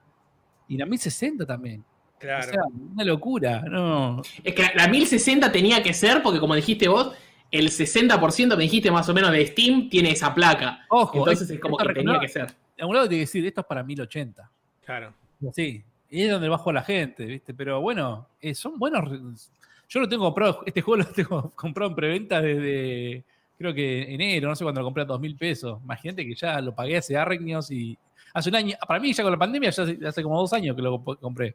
y 0.69 0.77
la 0.77 0.87
1060 0.87 1.47
también. 1.47 1.85
Claro. 2.19 2.49
O 2.49 2.51
sea, 2.51 2.63
una 2.93 3.05
locura. 3.05 3.61
No. 3.61 4.23
Es 4.43 4.55
que 4.55 4.63
la, 4.63 4.73
la 4.75 4.89
1060 4.89 5.53
tenía 5.53 5.83
que 5.83 5.93
ser, 5.93 6.23
porque 6.23 6.41
como 6.41 6.55
dijiste 6.55 6.89
vos, 6.89 7.15
el 7.51 7.69
60% 7.69 8.57
me 8.57 8.65
dijiste 8.65 8.91
más 8.91 9.09
o 9.09 9.15
menos 9.15 9.31
de 9.31 9.47
Steam 9.47 9.89
tiene 9.89 10.11
esa 10.11 10.35
placa. 10.35 10.85
Ojo, 10.89 11.19
Entonces 11.19 11.51
es 11.51 11.61
como 11.61 11.77
que 11.77 11.93
tenía 11.93 12.19
que 12.19 12.29
ser. 12.29 12.47
De 12.49 12.83
algún 12.83 12.97
lado 12.97 13.09
tiene 13.09 13.21
que 13.21 13.27
decir, 13.27 13.47
esto 13.47 13.61
es 13.61 13.67
para 13.67 13.83
1080. 13.83 14.51
Claro. 14.85 15.15
Sí. 15.53 15.85
Y 16.11 16.23
es 16.23 16.31
donde 16.31 16.49
bajo 16.49 16.73
la 16.73 16.83
gente, 16.83 17.25
¿viste? 17.25 17.55
Pero 17.55 17.81
bueno, 17.81 18.29
eh, 18.41 18.55
son 18.55 18.79
buenos. 18.79 19.51
Yo 19.89 20.01
lo 20.01 20.09
tengo 20.09 20.25
comprado, 20.25 20.63
este 20.67 20.81
juego 20.83 21.03
lo 21.05 21.09
tengo 21.13 21.51
comprado 21.51 21.91
en 21.91 21.97
preventa 21.97 22.41
desde, 22.41 23.25
creo 23.59 23.73
que 23.75 24.03
enero, 24.15 24.49
no 24.49 24.57
sé 24.57 24.65
cuándo 24.65 24.81
lo 24.81 24.87
compré 24.87 25.03
a 25.03 25.07
dos 25.07 25.21
mil 25.21 25.37
pesos. 25.37 25.79
Imagínate 25.83 26.27
que 26.27 26.35
ya 26.35 26.61
lo 26.61 26.75
pagué 26.75 26.97
hace 26.97 27.17
años 27.17 27.71
y 27.71 27.97
hace 28.35 28.49
un 28.49 28.57
año, 28.57 28.77
para 28.87 29.01
mí 29.01 29.13
ya 29.13 29.23
con 29.23 29.33
la 29.33 29.39
pandemia 29.39 29.71
ya 29.71 29.83
hace, 29.85 29.99
hace 30.07 30.23
como 30.23 30.41
dos 30.41 30.53
años 30.53 30.75
que 30.77 30.83
lo 30.83 30.99
comp- 30.99 31.19
compré. 31.21 31.55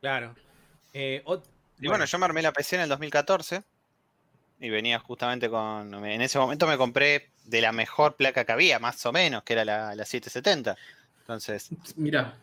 Claro. 0.00 0.34
Eh, 0.92 1.22
ot- 1.26 1.42
Y 1.80 1.88
bueno, 1.88 2.04
yo 2.04 2.18
me 2.18 2.24
armé 2.26 2.42
la 2.42 2.52
PC 2.52 2.76
en 2.76 2.82
el 2.82 2.88
2014 2.88 3.62
y 4.60 4.70
venía 4.70 4.98
justamente 5.00 5.50
con. 5.50 5.92
En 6.04 6.22
ese 6.22 6.38
momento 6.38 6.66
me 6.66 6.76
compré 6.78 7.30
de 7.44 7.60
la 7.60 7.72
mejor 7.72 8.14
placa 8.14 8.44
que 8.44 8.52
había, 8.52 8.78
más 8.78 9.04
o 9.06 9.12
menos, 9.12 9.42
que 9.42 9.54
era 9.54 9.64
la, 9.64 9.94
la 9.94 10.04
770. 10.04 10.76
Entonces, 11.22 11.68
Mira. 11.96 12.34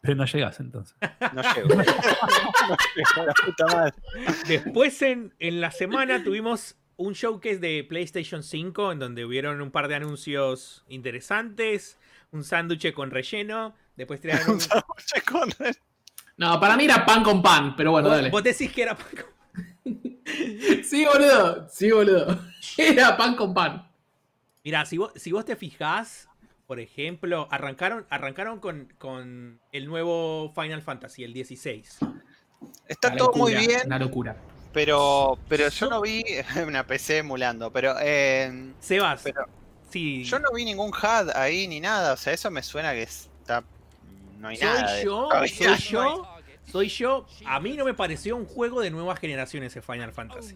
Pero 0.00 0.14
no 0.16 0.24
llegas 0.26 0.60
entonces. 0.60 0.96
no 1.32 1.42
llego. 1.54 1.68
no 1.74 1.82
llego, 1.82 3.26
la 3.26 3.34
puta 3.34 3.66
madre. 3.66 3.92
Después 4.46 5.00
en, 5.02 5.34
en 5.38 5.60
la 5.60 5.70
semana 5.70 6.22
tuvimos 6.22 6.76
un 6.96 7.12
showcase 7.12 7.58
de 7.58 7.84
PlayStation 7.88 8.42
5 8.42 8.92
en 8.92 8.98
donde 8.98 9.24
hubieron 9.24 9.60
un 9.60 9.70
par 9.70 9.88
de 9.88 9.94
anuncios 9.94 10.84
interesantes, 10.88 11.98
un 12.32 12.42
sándwich 12.44 12.92
con 12.92 13.10
relleno, 13.10 13.74
después 13.96 14.20
tiraron 14.20 14.50
un... 14.54 14.58
Che, 14.58 15.22
con- 15.22 15.48
No, 16.36 16.58
para 16.60 16.76
mí 16.76 16.84
era 16.84 17.06
pan 17.06 17.22
con 17.22 17.40
pan, 17.42 17.76
pero 17.76 17.92
bueno, 17.92 18.08
¿Vos, 18.08 18.16
dale. 18.16 18.30
vos 18.30 18.42
decís 18.42 18.72
que 18.72 18.82
era... 18.82 18.96
Sí, 20.84 21.04
boludo. 21.06 21.66
Sí, 21.70 21.90
boludo. 21.90 22.38
Era 22.76 23.16
pan 23.16 23.34
con 23.34 23.54
pan. 23.54 23.88
Mira, 24.62 24.84
si 24.84 24.98
vos, 24.98 25.10
si 25.16 25.32
vos 25.32 25.44
te 25.44 25.56
fijás, 25.56 26.27
por 26.68 26.80
ejemplo, 26.80 27.48
arrancaron, 27.50 28.06
arrancaron 28.10 28.60
con, 28.60 28.92
con 28.98 29.58
el 29.72 29.86
nuevo 29.86 30.52
Final 30.54 30.82
Fantasy, 30.82 31.24
el 31.24 31.32
16. 31.32 31.98
Está 32.86 33.16
todo 33.16 33.32
muy 33.32 33.54
bien, 33.54 33.80
Una 33.86 33.98
locura. 33.98 34.36
pero, 34.74 35.38
pero 35.48 35.70
yo 35.70 35.88
no 35.88 36.02
vi 36.02 36.22
una 36.66 36.86
PC 36.86 37.18
emulando. 37.18 37.72
Pero, 37.72 37.94
eh, 38.02 38.74
Sebas, 38.80 39.22
pero 39.24 39.46
sí, 39.88 40.24
yo 40.24 40.38
no 40.40 40.52
vi 40.52 40.66
ningún 40.66 40.90
HUD 40.90 41.30
ahí 41.34 41.66
ni 41.68 41.80
nada. 41.80 42.12
O 42.12 42.16
sea, 42.18 42.34
eso 42.34 42.50
me 42.50 42.62
suena 42.62 42.92
que 42.92 43.04
está. 43.04 43.64
No 44.38 44.48
hay 44.48 44.58
soy 44.58 44.66
nada. 44.66 45.02
yo, 45.02 45.28
soy 45.48 45.78
yo, 45.78 46.28
soy 46.70 46.88
yo. 46.90 47.26
A 47.46 47.60
mí 47.60 47.78
no 47.78 47.86
me 47.86 47.94
pareció 47.94 48.36
un 48.36 48.44
juego 48.44 48.82
de 48.82 48.90
nueva 48.90 49.16
generación 49.16 49.62
ese 49.62 49.80
Final 49.80 50.12
Fantasy. 50.12 50.54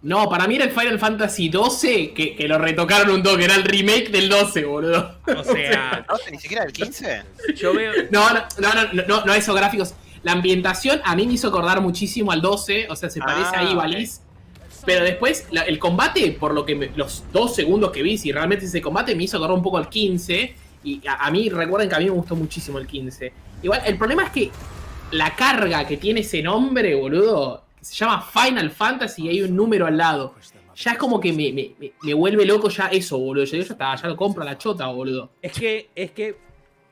No, 0.00 0.28
para 0.28 0.46
mí 0.46 0.54
era 0.54 0.64
el 0.64 0.70
Final 0.70 0.98
Fantasy 0.98 1.48
12 1.48 2.12
que, 2.12 2.36
que 2.36 2.46
lo 2.46 2.56
retocaron 2.58 3.10
un 3.10 3.22
toque. 3.22 3.44
Era 3.44 3.56
el 3.56 3.64
remake 3.64 4.10
del 4.10 4.28
12, 4.28 4.64
boludo. 4.64 5.16
O 5.36 5.42
sea, 5.44 6.04
¿No? 6.08 6.14
¿Ni 6.30 6.38
siquiera 6.38 6.64
el 6.64 6.72
15? 6.72 7.22
yo 7.56 7.74
veo... 7.74 7.92
No, 8.10 8.30
no, 8.32 8.40
no, 8.60 8.92
no, 8.92 9.02
no, 9.08 9.24
no 9.24 9.34
esos 9.34 9.56
gráficos. 9.56 9.94
La 10.22 10.32
ambientación 10.32 11.00
a 11.04 11.16
mí 11.16 11.26
me 11.26 11.32
hizo 11.34 11.48
acordar 11.48 11.80
muchísimo 11.80 12.30
al 12.30 12.40
12, 12.40 12.86
o 12.90 12.96
sea, 12.96 13.10
se 13.10 13.20
parece 13.20 13.50
Ah, 13.56 13.60
ahí, 13.60 13.74
Valis. 13.74 14.20
Pero 14.86 15.04
después, 15.04 15.46
la- 15.50 15.62
el 15.62 15.78
combate, 15.80 16.30
por 16.38 16.54
lo 16.54 16.64
que 16.64 16.74
me- 16.76 16.90
los 16.94 17.24
dos 17.32 17.54
segundos 17.56 17.90
que 17.90 18.02
vi, 18.02 18.16
si 18.18 18.30
realmente 18.32 18.66
ese 18.66 18.80
combate 18.80 19.14
me 19.16 19.24
hizo 19.24 19.36
acordar 19.36 19.56
un 19.56 19.62
poco 19.62 19.78
al 19.78 19.88
15. 19.88 20.54
Y 20.84 21.06
a, 21.08 21.26
a 21.26 21.30
mí, 21.32 21.48
recuerden 21.48 21.88
que 21.88 21.96
a 21.96 21.98
mí 21.98 22.04
me 22.04 22.12
gustó 22.12 22.36
muchísimo 22.36 22.78
el 22.78 22.86
15. 22.86 23.32
Igual, 23.64 23.82
el 23.84 23.98
problema 23.98 24.24
es 24.24 24.30
que 24.30 24.50
la 25.10 25.34
carga 25.34 25.84
que 25.86 25.96
tiene 25.96 26.20
ese 26.20 26.40
nombre, 26.42 26.94
boludo, 26.94 27.64
se 27.88 27.96
llama 28.04 28.20
Final 28.22 28.70
Fantasy 28.70 29.26
y 29.26 29.28
hay 29.30 29.42
un 29.42 29.54
número 29.56 29.86
al 29.86 29.96
lado. 29.96 30.34
Ya 30.76 30.92
es 30.92 30.98
como 30.98 31.18
que 31.18 31.32
me, 31.32 31.52
me- 31.52 31.92
me- 32.02 32.14
vuelve 32.14 32.44
loco 32.46 32.68
ya 32.68 32.86
eso, 32.86 33.18
boludo. 33.18 33.44
Yo 33.44 33.56
ya 33.56 33.62
está, 33.62 33.94
ya 33.96 34.08
lo 34.08 34.16
compro 34.16 34.42
a 34.42 34.46
la 34.46 34.56
chota, 34.58 34.86
boludo. 34.86 35.30
Es 35.42 35.52
que, 35.52 35.90
es 35.94 36.10
que 36.12 36.36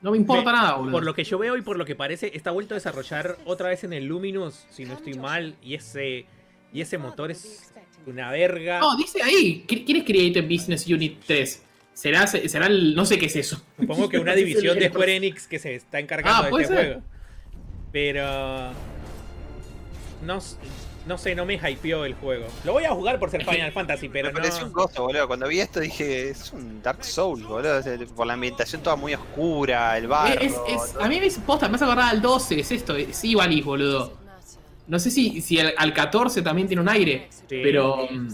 No 0.03 0.11
me 0.11 0.17
importa 0.19 0.51
Me- 0.51 0.57
nada, 0.59 0.75
boludo. 0.75 0.93
Por 0.93 1.05
lo 1.05 1.15
que 1.15 1.25
yo 1.25 1.39
veo 1.39 1.57
y 1.57 1.63
por 1.63 1.77
lo 1.79 1.85
que 1.85 1.95
parece, 1.95 2.31
está 2.37 2.51
vuelto 2.51 2.75
a 2.75 2.77
desarrollar 2.77 3.37
otra 3.45 3.69
vez 3.69 3.85
en 3.85 3.93
el 3.93 4.05
Luminous, 4.07 4.67
si 4.71 4.85
no 4.85 4.95
estoy 4.95 5.15
mal, 5.15 5.55
y 5.63 5.75
ese, 5.75 6.27
y 6.73 6.81
ese 6.81 6.99
motor 6.99 7.31
es 7.31 7.73
una 8.07 8.31
verga. 8.31 8.81
No, 8.81 8.97
dice 8.97 9.23
ahí. 9.23 9.65
¿qui- 9.69 9.85
¿Quién 9.85 9.99
es 9.99 10.05
Creative 10.05 10.43
Business 10.47 10.87
Unit 10.87 11.21
3? 11.27 11.63
¿Será, 11.95 12.27
será 12.27 12.67
el. 12.67 12.95
No 12.95 13.05
sé 13.07 13.19
qué 13.19 13.27
es 13.27 13.37
eso. 13.37 13.63
Supongo 13.81 14.09
que 14.09 14.19
una 14.19 14.33
sé 14.35 14.39
división 14.45 14.79
de 14.79 14.89
Square 14.89 15.17
Enix 15.17 15.47
que 15.47 15.59
se 15.59 15.77
está 15.77 15.99
encargando 15.99 16.43
Ah, 16.43 16.57
de 16.57 16.63
este 16.63 16.75
ser. 16.75 16.85
juego. 16.87 17.03
Pero. 17.93 18.73
No, 20.25 20.39
s- 20.39 20.57
no 21.07 21.17
sé, 21.19 21.35
no 21.35 21.47
me 21.47 21.55
hypeó 21.55 22.05
el 22.05 22.15
juego. 22.15 22.47
Lo 22.65 22.73
voy 22.73 22.85
a 22.85 22.91
jugar 22.91 23.19
por 23.19 23.31
ser 23.31 23.45
Final 23.45 23.73
Fantasy, 23.73 24.09
pero 24.09 24.29
me 24.29 24.35
pareció 24.35 24.63
no. 24.63 24.67
un 24.67 24.73
gozo, 24.73 25.03
boludo. 25.05 25.27
Cuando 25.27 25.47
vi 25.49 25.61
esto 25.61 25.81
dije, 25.81 26.31
es 26.31 26.53
un 26.53 26.83
Dark 26.83 27.05
Souls, 27.05 27.45
boludo. 27.45 27.81
Por 28.15 28.27
la 28.27 28.33
ambientación 28.35 28.83
toda 28.83 28.97
muy 28.97 29.15
oscura, 29.15 29.97
el 29.97 30.09
barro. 30.09 30.41
Es- 30.41 30.53
es- 30.69 30.93
todo. 30.93 31.03
a 31.03 31.09
mí 31.09 31.21
me 31.21 31.31
posta, 31.31 31.69
me 31.69 31.77
hace 31.77 31.85
acordar 31.85 32.11
al 32.11 32.21
12, 32.21 32.61
es 32.61 32.73
esto, 32.73 32.97
es 32.97 33.25
Ivalice, 33.25 33.63
boludo. 33.65 34.13
No 34.89 34.99
sé 34.99 35.11
si, 35.11 35.41
si 35.41 35.59
al, 35.59 35.75
al 35.77 35.93
14 35.93 36.43
también 36.43 36.69
tiene 36.69 36.81
un 36.83 36.89
aire, 36.89 37.29
Sí. 37.31 37.61
pero. 37.63 38.07
mm, 38.11 38.29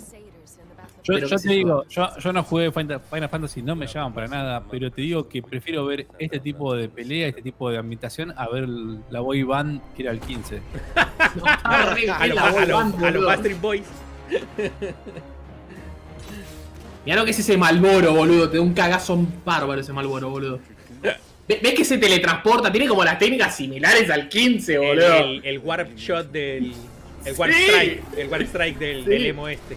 Yo, 1.05 1.19
te 1.39 1.49
digo, 1.49 1.85
yo, 1.89 2.09
yo 2.19 2.33
no 2.33 2.43
jugué 2.45 2.71
Final 2.71 3.01
Final 3.11 3.29
Fantasy, 3.29 3.61
no 3.63 3.75
me 3.75 3.87
llaman 3.87 4.15
para 4.15 4.29
nada, 4.29 4.63
pero 4.71 4.91
te 4.91 5.03
digo 5.03 5.29
que 5.29 5.43
prefiero 5.43 5.85
ver 5.87 6.07
este 6.19 6.39
tipo 6.39 6.75
de 6.77 6.89
pelea, 6.89 7.27
este 7.29 7.43
tipo 7.43 7.69
de 7.71 7.79
ambientación, 7.79 8.33
a 8.37 8.49
ver 8.49 8.69
la 8.69 9.21
boy 9.21 9.43
band 9.43 9.81
que 9.97 10.03
era 10.03 10.13
el 10.13 10.21
15. 10.21 10.61
no, 11.37 11.47
está 11.53 11.95
re 11.95 12.09
A 12.11 12.27
los. 12.29 13.25
Backstreet 13.27 13.61
Boys. 13.61 13.83
Mirá 17.05 17.17
lo 17.17 17.25
que 17.25 17.33
es 17.33 17.39
ese 17.39 17.57
Malboro, 17.57 18.13
boludo. 18.15 18.49
Te 18.49 18.59
da 18.59 18.63
un 18.63 18.75
cagazo 18.75 19.19
bárbaro 19.45 19.81
ese 19.81 19.93
Malboro, 19.93 20.31
boludo. 20.31 20.61
Ve- 21.49 21.59
¿Ves 21.61 21.75
que 21.75 21.85
se 21.85 21.99
teletransporta? 21.99 22.71
Tiene 22.71 22.87
como 22.87 23.03
las 23.05 23.19
técnicas 23.19 23.57
similares 23.57 24.09
al 24.09 24.29
15, 24.29 24.75
El, 24.75 24.81
boludo. 24.81 25.17
el- 25.17 25.45
el 25.45 25.59
Warp 25.59 25.97
Shot 25.97 26.31
del. 26.31 26.73
El 27.25 27.35
Warp 27.37 27.53
Sí. 27.53 27.63
Strike. 27.65 28.03
El 28.17 28.29
Warp 28.29 28.43
Strike 28.45 28.79
del, 28.79 29.05
Sí. 29.05 29.11
del 29.11 29.27
emo 29.27 29.49
este. 29.49 29.77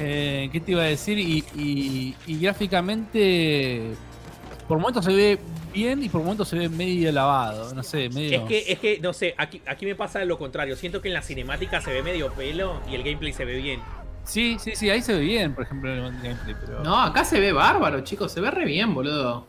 Eh, 0.00 0.48
¿Qué 0.52 0.60
te 0.60 0.72
iba 0.72 0.82
a 0.82 0.86
decir? 0.86 1.18
Y, 1.18 1.44
y- 1.56 2.14
y 2.26 2.38
gráficamente, 2.40 3.82
por 4.66 4.78
momentos 4.78 5.04
se 5.04 5.12
ve 5.12 5.38
bien 5.72 6.02
y 6.02 6.08
por 6.08 6.22
momentos 6.22 6.48
se 6.48 6.56
ve 6.58 6.68
medio 6.68 7.10
lavado. 7.12 7.74
No 7.74 7.82
sé, 7.82 8.08
medio. 8.10 8.42
Es 8.42 8.48
que, 8.48 8.72
es 8.72 8.78
que, 8.78 8.98
no 9.00 9.12
sé, 9.12 9.34
aquí, 9.36 9.60
aquí 9.66 9.86
me 9.86 9.94
pasa 9.94 10.24
lo 10.24 10.38
contrario. 10.38 10.76
Siento 10.76 11.00
que 11.02 11.08
en 11.08 11.14
la 11.14 11.22
cinemática 11.22 11.80
se 11.80 11.92
ve 11.92 12.02
medio 12.02 12.32
pelo 12.32 12.80
y 12.90 12.94
el 12.94 13.02
gameplay 13.02 13.32
se 13.32 13.44
ve 13.44 13.56
bien. 13.56 13.80
Sí, 14.24 14.58
sí, 14.60 14.72
sí, 14.76 14.90
ahí 14.90 15.00
se 15.00 15.14
ve 15.14 15.20
bien, 15.20 15.54
por 15.54 15.64
ejemplo, 15.64 15.90
en 15.90 16.04
el 16.14 16.22
gameplay. 16.22 16.54
Pero... 16.60 16.82
No, 16.84 17.00
acá 17.00 17.24
se 17.24 17.40
ve 17.40 17.52
bárbaro, 17.52 18.00
chicos. 18.02 18.30
Se 18.32 18.40
ve 18.40 18.50
re 18.50 18.64
bien, 18.66 18.94
boludo. 18.94 19.46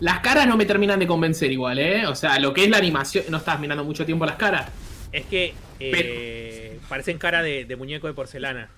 Las 0.00 0.20
caras 0.20 0.46
no 0.46 0.56
me 0.56 0.66
terminan 0.66 0.98
de 0.98 1.06
convencer 1.06 1.50
igual, 1.52 1.78
¿eh? 1.78 2.06
O 2.06 2.14
sea, 2.14 2.38
lo 2.38 2.52
que 2.52 2.64
es 2.64 2.68
la 2.70 2.76
animación... 2.78 3.24
No 3.30 3.38
estás 3.38 3.58
mirando 3.60 3.82
mucho 3.84 4.04
tiempo 4.04 4.26
las 4.26 4.36
caras. 4.36 4.68
Es 5.12 5.24
que 5.26 5.54
eh, 5.80 6.78
parecen 6.88 7.16
cara 7.16 7.42
de, 7.42 7.64
de 7.64 7.76
muñeco 7.76 8.06
de 8.06 8.12
porcelana. 8.12 8.68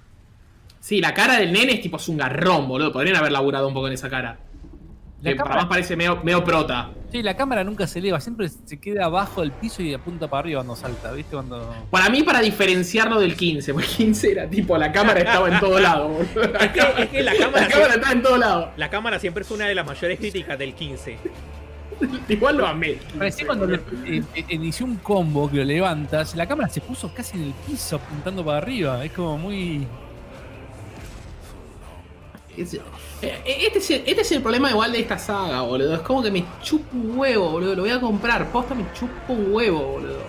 Sí, 0.81 1.01
la 1.01 1.13
cara 1.15 1.39
del 1.39 1.53
nene 1.53 1.73
es 1.75 1.81
tipo 1.81 1.97
es 1.97 2.09
un 2.09 2.17
garrón, 2.17 2.69
boludo. 2.69 2.93
Podrían 2.93 3.17
haber 3.17 3.33
laburado 3.33 3.69
un 3.69 3.75
poco 3.75 3.89
en 3.89 3.95
esa 3.95 4.09
cara. 4.09 4.39
La 5.21 5.31
Que 5.33 5.37
cámara- 5.37 5.55
para 5.55 5.63
más 5.63 5.69
parece 5.69 5.97
medio, 5.97 6.21
medio 6.23 6.45
prota. 6.45 6.91
Sí, 7.11 7.23
la 7.25 7.35
cámara 7.37 7.65
nunca 7.65 7.87
se 7.89 7.99
eleva, 7.99 8.21
siempre 8.21 8.49
se 8.49 8.79
queda 8.79 9.07
abajo 9.07 9.41
del 9.41 9.51
piso 9.51 9.83
y 9.83 9.93
apunta 9.93 10.29
para 10.29 10.41
arriba 10.41 10.61
cuando 10.61 10.77
salta, 10.77 11.11
¿viste? 11.13 11.33
Cuando. 11.35 11.75
Para 11.91 12.09
mí, 12.09 12.23
para 12.23 12.41
diferenciarlo 12.41 13.19
del 13.19 13.35
15, 13.35 13.73
porque 13.73 13.89
el 13.89 13.95
15 13.97 14.31
era 14.33 14.49
tipo, 14.49 14.79
la 14.79 14.93
cámara 14.93 15.19
estaba 15.19 15.49
en 15.53 15.59
todo 15.59 15.81
lado, 15.81 16.09
boludo. 16.09 16.55
Es 16.61 16.69
que, 16.71 17.03
es 17.03 17.09
que 17.09 17.23
la 17.25 17.35
cámara, 17.35 17.63
La 17.63 17.69
cámara 17.69 17.95
estaba 17.95 18.13
en 18.13 18.23
todo 18.23 18.37
lado. 18.39 18.71
la 18.77 18.91
cámara 18.91 19.19
siempre 19.19 19.43
fue 19.43 19.57
una 19.57 19.67
de 19.67 19.75
las 19.75 19.85
mayores 19.87 20.19
críticas 20.21 20.57
del 20.57 20.75
15. 20.75 21.19
Igual 22.29 22.57
lo 22.59 22.67
amé. 22.67 22.99
Parecía 23.17 23.47
cuando 23.47 23.67
le- 23.67 23.81
eh, 24.07 24.23
eh, 24.37 24.45
inició 24.51 24.87
un 24.87 24.97
combo 24.97 25.51
que 25.51 25.57
lo 25.57 25.65
levantas, 25.65 26.37
la 26.37 26.47
cámara 26.47 26.69
se 26.69 26.81
puso 26.81 27.13
casi 27.13 27.37
en 27.39 27.45
el 27.45 27.53
piso 27.67 27.97
apuntando 27.97 28.45
para 28.45 28.59
arriba. 28.59 29.05
Es 29.05 29.11
como 29.13 29.37
muy. 29.37 29.85
Eh, 33.23 33.43
Este 33.67 33.79
es, 33.79 33.91
el, 33.91 34.03
este 34.07 34.23
es 34.23 34.33
el 34.33 34.43
problema 34.43 34.71
igual 34.71 34.93
de 34.93 35.01
esta 35.01 35.19
saga, 35.19 35.63
boludo. 35.63 35.95
Es 35.95 36.01
como 36.01 36.23
que 36.23 36.31
me 36.31 36.45
chupa 36.63 36.89
un 36.95 37.19
huevo, 37.19 37.51
boludo. 37.51 37.75
Lo 37.75 37.83
voy 37.83 37.91
a 37.91 38.01
comprar. 38.01 38.51
Posta 38.51 38.75
me 38.75 38.85
chupa 38.93 39.33
un 39.33 39.53
huevo, 39.53 39.81
boludo. 39.81 40.23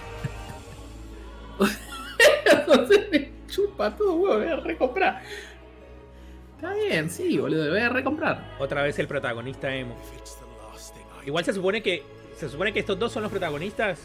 o 1.60 2.86
sea, 2.88 3.06
me 3.12 3.32
chupa 3.48 3.96
todo 3.96 4.14
huevo. 4.14 4.34
Lo 4.36 4.40
voy 4.40 4.48
a 4.48 4.56
recomprar. 4.58 5.22
Está 6.56 6.74
bien, 6.74 7.10
sí, 7.10 7.38
boludo. 7.38 7.66
Lo 7.66 7.72
voy 7.72 7.82
a 7.82 7.90
recomprar. 7.90 8.56
Otra 8.60 8.84
vez 8.84 8.98
el 9.00 9.08
protagonista 9.08 9.74
emo. 9.74 9.96
Igual 11.26 11.46
se 11.46 11.54
supone 11.54 11.82
que 11.84 12.04
se 12.38 12.48
supone 12.50 12.72
que 12.72 12.80
estos 12.80 12.98
dos 12.98 13.12
son 13.12 13.24
los 13.24 13.32
protagonistas. 13.32 14.00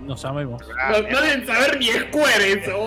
No 0.00 0.16
sabemos. 0.16 0.62
No, 0.66 1.02
no 1.02 1.20
deben 1.20 1.46
saber 1.46 1.78
ni 1.78 1.88
Square 1.88 2.52
eso, 2.52 2.86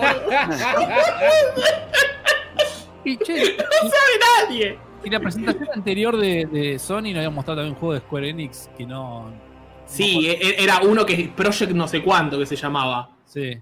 boludo. 3.04 3.04
Y 3.04 3.16
che, 3.24 3.56
No 3.56 3.88
sabe 3.88 4.48
nadie. 4.48 4.78
y 5.04 5.10
la 5.10 5.20
presentación 5.20 5.68
anterior 5.74 6.16
de, 6.16 6.46
de 6.46 6.78
Sony 6.78 7.02
nos 7.12 7.16
había 7.16 7.30
mostrado 7.30 7.60
también 7.60 7.74
un 7.74 7.80
juego 7.80 7.94
de 7.94 8.00
Square 8.00 8.28
Enix 8.30 8.68
que 8.76 8.86
no. 8.86 9.32
Sí, 9.86 10.28
e- 10.28 10.62
era 10.62 10.80
uno 10.82 11.04
que 11.04 11.32
Project 11.36 11.72
no 11.72 11.88
sé 11.88 12.02
cuánto 12.02 12.38
que 12.38 12.46
se 12.46 12.56
llamaba. 12.56 13.16
Sí. 13.24 13.60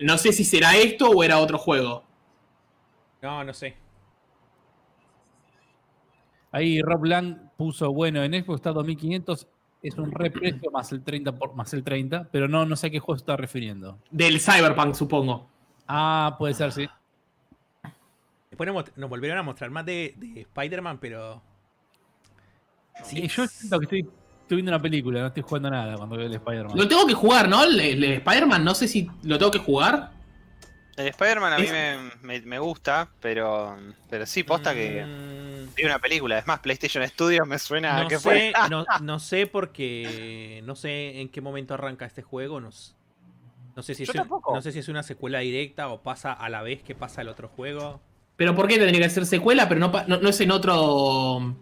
No 0.00 0.16
sé 0.18 0.32
si 0.32 0.44
será 0.44 0.76
esto 0.76 1.10
o 1.10 1.22
era 1.24 1.38
otro 1.38 1.58
juego. 1.58 2.04
No, 3.22 3.42
no 3.44 3.52
sé. 3.52 3.76
Ahí 6.50 6.80
Rob 6.80 7.04
Lang 7.04 7.36
puso, 7.56 7.92
bueno, 7.92 8.22
en 8.22 8.32
Xbox 8.32 8.56
está 8.56 8.72
2500, 8.72 9.46
es 9.82 9.94
un 9.98 10.10
reprecio 10.10 10.70
más 10.70 10.90
el 10.92 11.02
30 11.04 11.32
por, 11.36 11.54
más 11.54 11.72
el 11.74 11.84
30, 11.84 12.28
pero 12.32 12.48
no, 12.48 12.64
no 12.64 12.74
sé 12.76 12.86
a 12.86 12.90
qué 12.90 13.00
juego 13.00 13.18
se 13.18 13.22
está 13.22 13.36
refiriendo. 13.36 13.98
Del 14.10 14.40
Cyberpunk, 14.40 14.94
supongo. 14.94 15.48
Ah, 15.86 16.36
puede 16.38 16.54
ser, 16.54 16.72
sí. 16.72 16.88
Después 18.58 18.92
nos, 18.96 19.08
volvieron 19.08 19.38
a 19.38 19.42
mostrar 19.44 19.70
más 19.70 19.86
de, 19.86 20.14
de 20.16 20.40
Spider-Man, 20.40 20.98
pero. 20.98 21.40
Sí, 23.04 23.28
yo 23.28 23.46
siento 23.46 23.78
que 23.78 23.84
estoy, 23.84 24.00
estoy 24.42 24.56
viendo 24.56 24.72
una 24.72 24.82
película, 24.82 25.20
no 25.20 25.26
estoy 25.28 25.44
jugando 25.44 25.70
nada 25.70 25.96
cuando 25.96 26.16
veo 26.16 26.26
el 26.26 26.34
Spider-Man. 26.34 26.76
Lo 26.76 26.88
tengo 26.88 27.06
que 27.06 27.14
jugar, 27.14 27.48
¿no? 27.48 27.62
El, 27.62 27.78
el 27.78 28.02
Spider-Man, 28.04 28.64
no 28.64 28.74
sé 28.74 28.88
si 28.88 29.08
lo 29.22 29.38
tengo 29.38 29.52
que 29.52 29.60
jugar. 29.60 30.10
El 30.96 31.06
Spider-Man 31.06 31.52
a 31.52 31.58
mí 31.58 31.66
me, 31.70 32.10
me- 32.22 32.40
me 32.40 32.58
gusta, 32.58 33.08
pero, 33.20 33.76
pero 34.10 34.26
sí, 34.26 34.42
posta 34.42 34.74
que 34.74 35.04
Mm, 35.06 35.74
vi 35.76 35.84
una 35.84 36.00
película. 36.00 36.36
Es 36.38 36.46
más, 36.48 36.58
PlayStation 36.58 37.06
Studios 37.06 37.46
me 37.46 37.60
suena 37.60 38.00
a 38.00 38.08
que 38.08 38.16
sé, 38.16 38.20
fue. 38.20 38.52
no, 38.68 38.84
no 39.02 39.20
sé 39.20 39.46
porque 39.46 40.62
no 40.64 40.74
sé 40.74 41.20
en 41.20 41.28
qué 41.28 41.40
momento 41.40 41.74
arranca 41.74 42.06
este 42.06 42.22
juego. 42.22 42.60
No, 42.60 42.72
sé 42.72 43.94
si 43.94 44.02
es, 44.02 44.08
un- 44.16 44.28
no 44.52 44.62
sé 44.62 44.72
si 44.72 44.80
es 44.80 44.88
una 44.88 45.04
secuela 45.04 45.38
directa 45.38 45.86
o 45.90 46.02
pasa 46.02 46.32
a 46.32 46.48
la 46.48 46.62
vez 46.62 46.82
que 46.82 46.96
pasa 46.96 47.22
el 47.22 47.28
otro 47.28 47.46
juego. 47.46 48.00
Pero 48.38 48.54
¿por 48.54 48.68
qué 48.68 48.78
tendría 48.78 49.00
que 49.02 49.10
ser 49.10 49.26
secuela? 49.26 49.68
Pero 49.68 49.80
no, 49.80 49.90
pa- 49.90 50.04
no, 50.06 50.16
no 50.18 50.28
es 50.28 50.40
en 50.40 50.52
otro. 50.52 51.54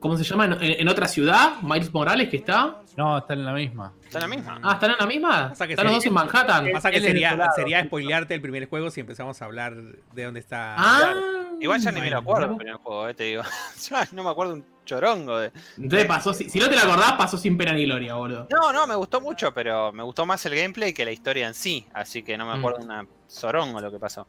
¿Cómo 0.00 0.16
se 0.16 0.24
llama? 0.24 0.46
¿En, 0.46 0.56
en 0.62 0.88
otra 0.88 1.06
ciudad? 1.06 1.60
Miles 1.60 1.92
Morales 1.92 2.30
que 2.30 2.38
está. 2.38 2.80
No, 2.96 3.18
está 3.18 3.34
en 3.34 3.44
la 3.44 3.52
misma. 3.52 3.92
Está 4.02 4.16
en 4.18 4.22
la 4.30 4.36
misma. 4.36 4.60
Ah, 4.62 4.72
¿están 4.72 4.90
en 4.92 4.96
la 4.98 5.06
misma? 5.06 5.52
¿Están 5.52 5.84
los 5.86 5.94
dos 5.96 6.06
en 6.06 6.12
Manhattan? 6.14 6.68
Pasa 6.72 6.90
que 6.90 7.02
sería, 7.02 7.50
sería 7.54 7.84
spoilearte 7.84 8.34
el 8.34 8.40
primer 8.40 8.66
juego 8.68 8.90
si 8.90 9.00
empezamos 9.00 9.40
a 9.42 9.44
hablar 9.44 9.76
de 9.76 10.24
dónde 10.24 10.40
está. 10.40 10.74
Ah. 10.78 11.12
Igual 11.60 11.78
ya 11.82 11.92
ni 11.92 12.00
me 12.00 12.08
lo 12.10 12.16
acuerdo 12.18 12.48
del 12.48 12.56
primer 12.56 12.76
juego, 12.76 13.08
eh, 13.10 13.12
te 13.14 13.24
digo. 13.24 13.42
Ya 13.90 14.08
no 14.12 14.24
me 14.24 14.30
acuerdo 14.30 14.54
un 14.54 14.64
chorongo 14.86 15.36
de. 15.38 15.52
Entonces 15.76 16.08
pasó, 16.08 16.32
si, 16.32 16.48
si 16.48 16.58
no 16.58 16.70
te 16.70 16.76
la 16.76 16.82
acordás, 16.84 17.12
pasó 17.12 17.36
sin 17.36 17.58
pena 17.58 17.74
ni 17.74 17.84
gloria, 17.84 18.14
boludo. 18.14 18.48
No, 18.50 18.72
no, 18.72 18.86
me 18.86 18.94
gustó 18.94 19.20
mucho, 19.20 19.52
pero 19.52 19.92
me 19.92 20.02
gustó 20.02 20.24
más 20.24 20.44
el 20.46 20.54
gameplay 20.56 20.94
que 20.94 21.04
la 21.04 21.12
historia 21.12 21.46
en 21.46 21.52
sí. 21.52 21.86
Así 21.92 22.22
que 22.22 22.38
no 22.38 22.46
me 22.46 22.54
Mm. 22.54 22.58
acuerdo 22.58 22.78
una 22.82 23.06
zorongo 23.30 23.78
lo 23.82 23.90
que 23.92 23.98
pasó. 23.98 24.26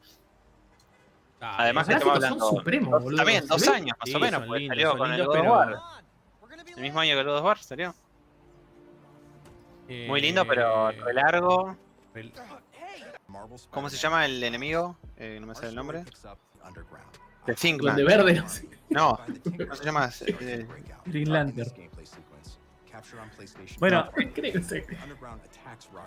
Ah, 1.44 1.56
Además 1.60 1.88
que 1.88 1.94
estamos 1.94 2.20
gráficos 2.20 2.30
son 2.40 2.42
hablando. 2.48 2.60
supremos, 2.60 2.92
dos- 2.92 3.04
boludo. 3.04 3.18
también, 3.18 3.42
¿Se 3.42 3.48
dos 3.48 3.68
años 3.68 3.98
más 4.00 4.10
Sí, 4.10 4.16
o 4.16 4.20
menos, 4.20 4.42
lindos, 4.48 4.68
salió 4.68 4.98
con 4.98 5.12
el 5.12 5.18
lindos, 5.18 5.28
God 5.28 5.36
of 5.36 5.42
pero- 5.42 5.52
War. 5.52 5.80
El 6.78 6.82
mismo 6.84 7.00
año 7.00 7.14
que 7.16 7.20
el 7.20 7.26
God 7.28 7.38
of 7.38 7.44
War 7.46 7.58
salió. 7.58 7.96
Muy 10.08 10.22
lindo, 10.22 10.46
pero 10.46 10.90
Eh, 10.92 11.00
re 11.04 11.14
largo. 11.14 11.76
el- 12.14 12.32
¿Cómo 13.72 13.90
se 13.90 13.98
llama 13.98 14.26
el 14.26 14.42
enemigo? 14.44 14.98
Eh, 15.18 15.38
no 15.42 15.48
me 15.48 15.56
sale 15.56 15.70
el 15.70 15.76
nombre. 15.76 16.04
The 17.46 17.56
Thinkman. 17.56 17.96
Donde 17.96 18.04
verde, 18.04 18.34
no. 18.36 18.46
No, 18.90 19.20
¿cómo 19.58 19.76
se 19.76 19.84
llama? 19.84 20.10
Eh, 20.28 20.68
Green 21.06 21.32
Lantern. 21.34 21.72
Bueno, 23.80 24.10
Creo 24.34 24.54
que 24.54 24.64
sé. 24.64 24.86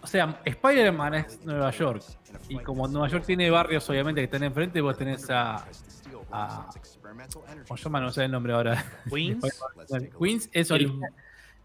o 0.03 0.07
sea, 0.07 0.41
Spider-Man 0.45 1.15
es 1.15 1.45
Nueva 1.45 1.71
York. 1.71 2.03
Y 2.49 2.59
como 2.59 2.87
Nueva 2.89 3.09
York 3.09 3.25
tiene 3.27 3.51
barrios, 3.51 3.89
obviamente, 3.91 4.21
que 4.21 4.25
están 4.25 4.43
enfrente, 4.43 4.81
vos 4.81 4.97
tenés 4.97 5.29
a. 5.31 5.65
a 6.33 6.69
¿Cómo 7.69 7.77
se 7.77 7.85
llama? 7.85 8.01
No 8.01 8.11
sé 8.11 8.25
el 8.25 8.31
nombre 8.33 8.53
ahora. 8.53 8.85
Queens, 9.13 9.45
Queens 10.21 10.49
es 10.53 10.71
original. 10.71 11.11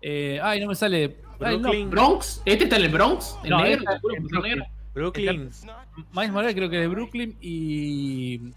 Eh, 0.02 0.40
ay, 0.42 0.62
no 0.62 0.68
me 0.68 0.76
sale. 0.76 1.18
Ay, 1.40 1.58
no. 1.58 1.64
Brooklyn, 1.70 1.90
¿Bronx? 1.90 2.42
¿Este 2.46 2.64
está 2.66 2.78
en 2.78 2.84
el 2.84 2.92
Bronx? 2.92 3.38
¿El 3.44 3.50
No, 3.50 3.62
negro? 3.64 3.80
este 3.82 3.94
¿El 3.94 4.00
puro 4.02 4.16
en 4.16 4.42
negro? 4.44 4.66
Brooklyn. 4.94 5.50
Miles 6.14 6.32
Morales 6.32 6.56
creo 6.56 6.70
que 6.70 6.76
es 6.78 6.82
de 6.82 6.88
Brooklyn 6.88 7.38
y. 7.42 8.52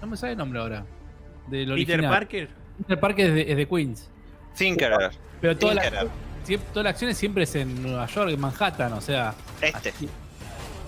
No 0.00 0.06
me 0.08 0.16
sale 0.16 0.32
el 0.32 0.38
nombre 0.38 0.60
ahora. 0.60 0.84
Del 1.48 1.60
Peter 1.68 1.72
original. 1.72 2.10
Parker. 2.10 2.48
Peter 2.78 3.00
Parker 3.00 3.26
es 3.28 3.34
de, 3.34 3.50
es 3.52 3.56
de 3.56 3.68
Queens. 3.68 4.10
Thinkerer. 4.56 5.10
Pero 5.40 5.56
toda 5.56 5.74
la, 5.74 6.06
toda 6.72 6.84
la 6.84 6.90
acción 6.90 7.14
siempre 7.14 7.44
es 7.44 7.54
en 7.54 7.82
Nueva 7.82 8.06
York, 8.06 8.30
en 8.30 8.40
Manhattan, 8.40 8.92
o 8.92 9.00
sea. 9.00 9.34
Este. 9.60 9.92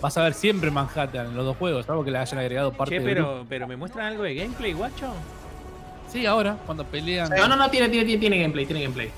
Vas 0.01 0.17
a 0.19 0.25
ver 0.25 0.35
siempre 0.35 0.71
Manhattan 0.71 1.27
en 1.27 1.37
los 1.37 1.45
dos 1.45 1.57
juegos, 1.57 1.87
salvo 1.87 2.05
que 2.05 2.11
le 2.11 2.19
hayan 2.19 2.39
agregado 2.39 2.73
parte 2.73 2.97
Che, 2.97 3.01
de 3.01 3.07
pero, 3.07 3.47
pero 3.49 3.69
¿me 3.69 3.77
muestran 3.77 4.07
algo 4.07 4.25
de 4.25 4.35
gameplay, 4.35 4.73
guacho? 4.73 5.13
Sí, 6.09 6.27
ahora, 6.27 6.57
cuando 6.67 6.85
pelean. 6.85 7.31
No, 7.31 7.49
no, 7.49 7.57
no, 7.57 7.71
tiene, 7.71 7.89
tiene, 7.89 8.05
tiene, 8.05 8.21
tiene 8.21 8.39
gameplay, 8.39 8.67
tiene 8.67 8.83
gameplay. 8.83 9.11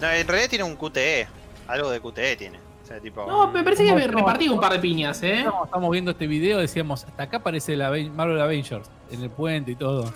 No, 0.00 0.10
en 0.10 0.26
realidad 0.26 0.50
tiene 0.50 0.64
un 0.64 0.76
QTE. 0.76 1.26
Algo 1.68 1.90
de 1.90 2.00
QTE 2.00 2.36
tiene. 2.36 2.58
O 2.82 2.86
sea, 2.86 3.00
tipo. 3.00 3.24
No, 3.26 3.50
me 3.50 3.62
parece 3.62 3.84
que 3.86 3.94
me 3.94 4.06
repartí 4.06 4.48
un 4.48 4.60
par 4.60 4.72
de 4.72 4.78
piñas, 4.78 5.22
¿eh? 5.22 5.46
Estamos 5.64 5.90
viendo 5.90 6.10
este 6.10 6.26
video, 6.26 6.58
decíamos, 6.58 7.04
hasta 7.04 7.22
acá 7.22 7.38
aparece 7.38 7.76
la 7.76 7.90
Marvel 8.14 8.40
Avengers, 8.40 8.90
en 9.10 9.22
el 9.22 9.30
puente 9.30 9.70
y 9.70 9.76
todo. 9.76 10.12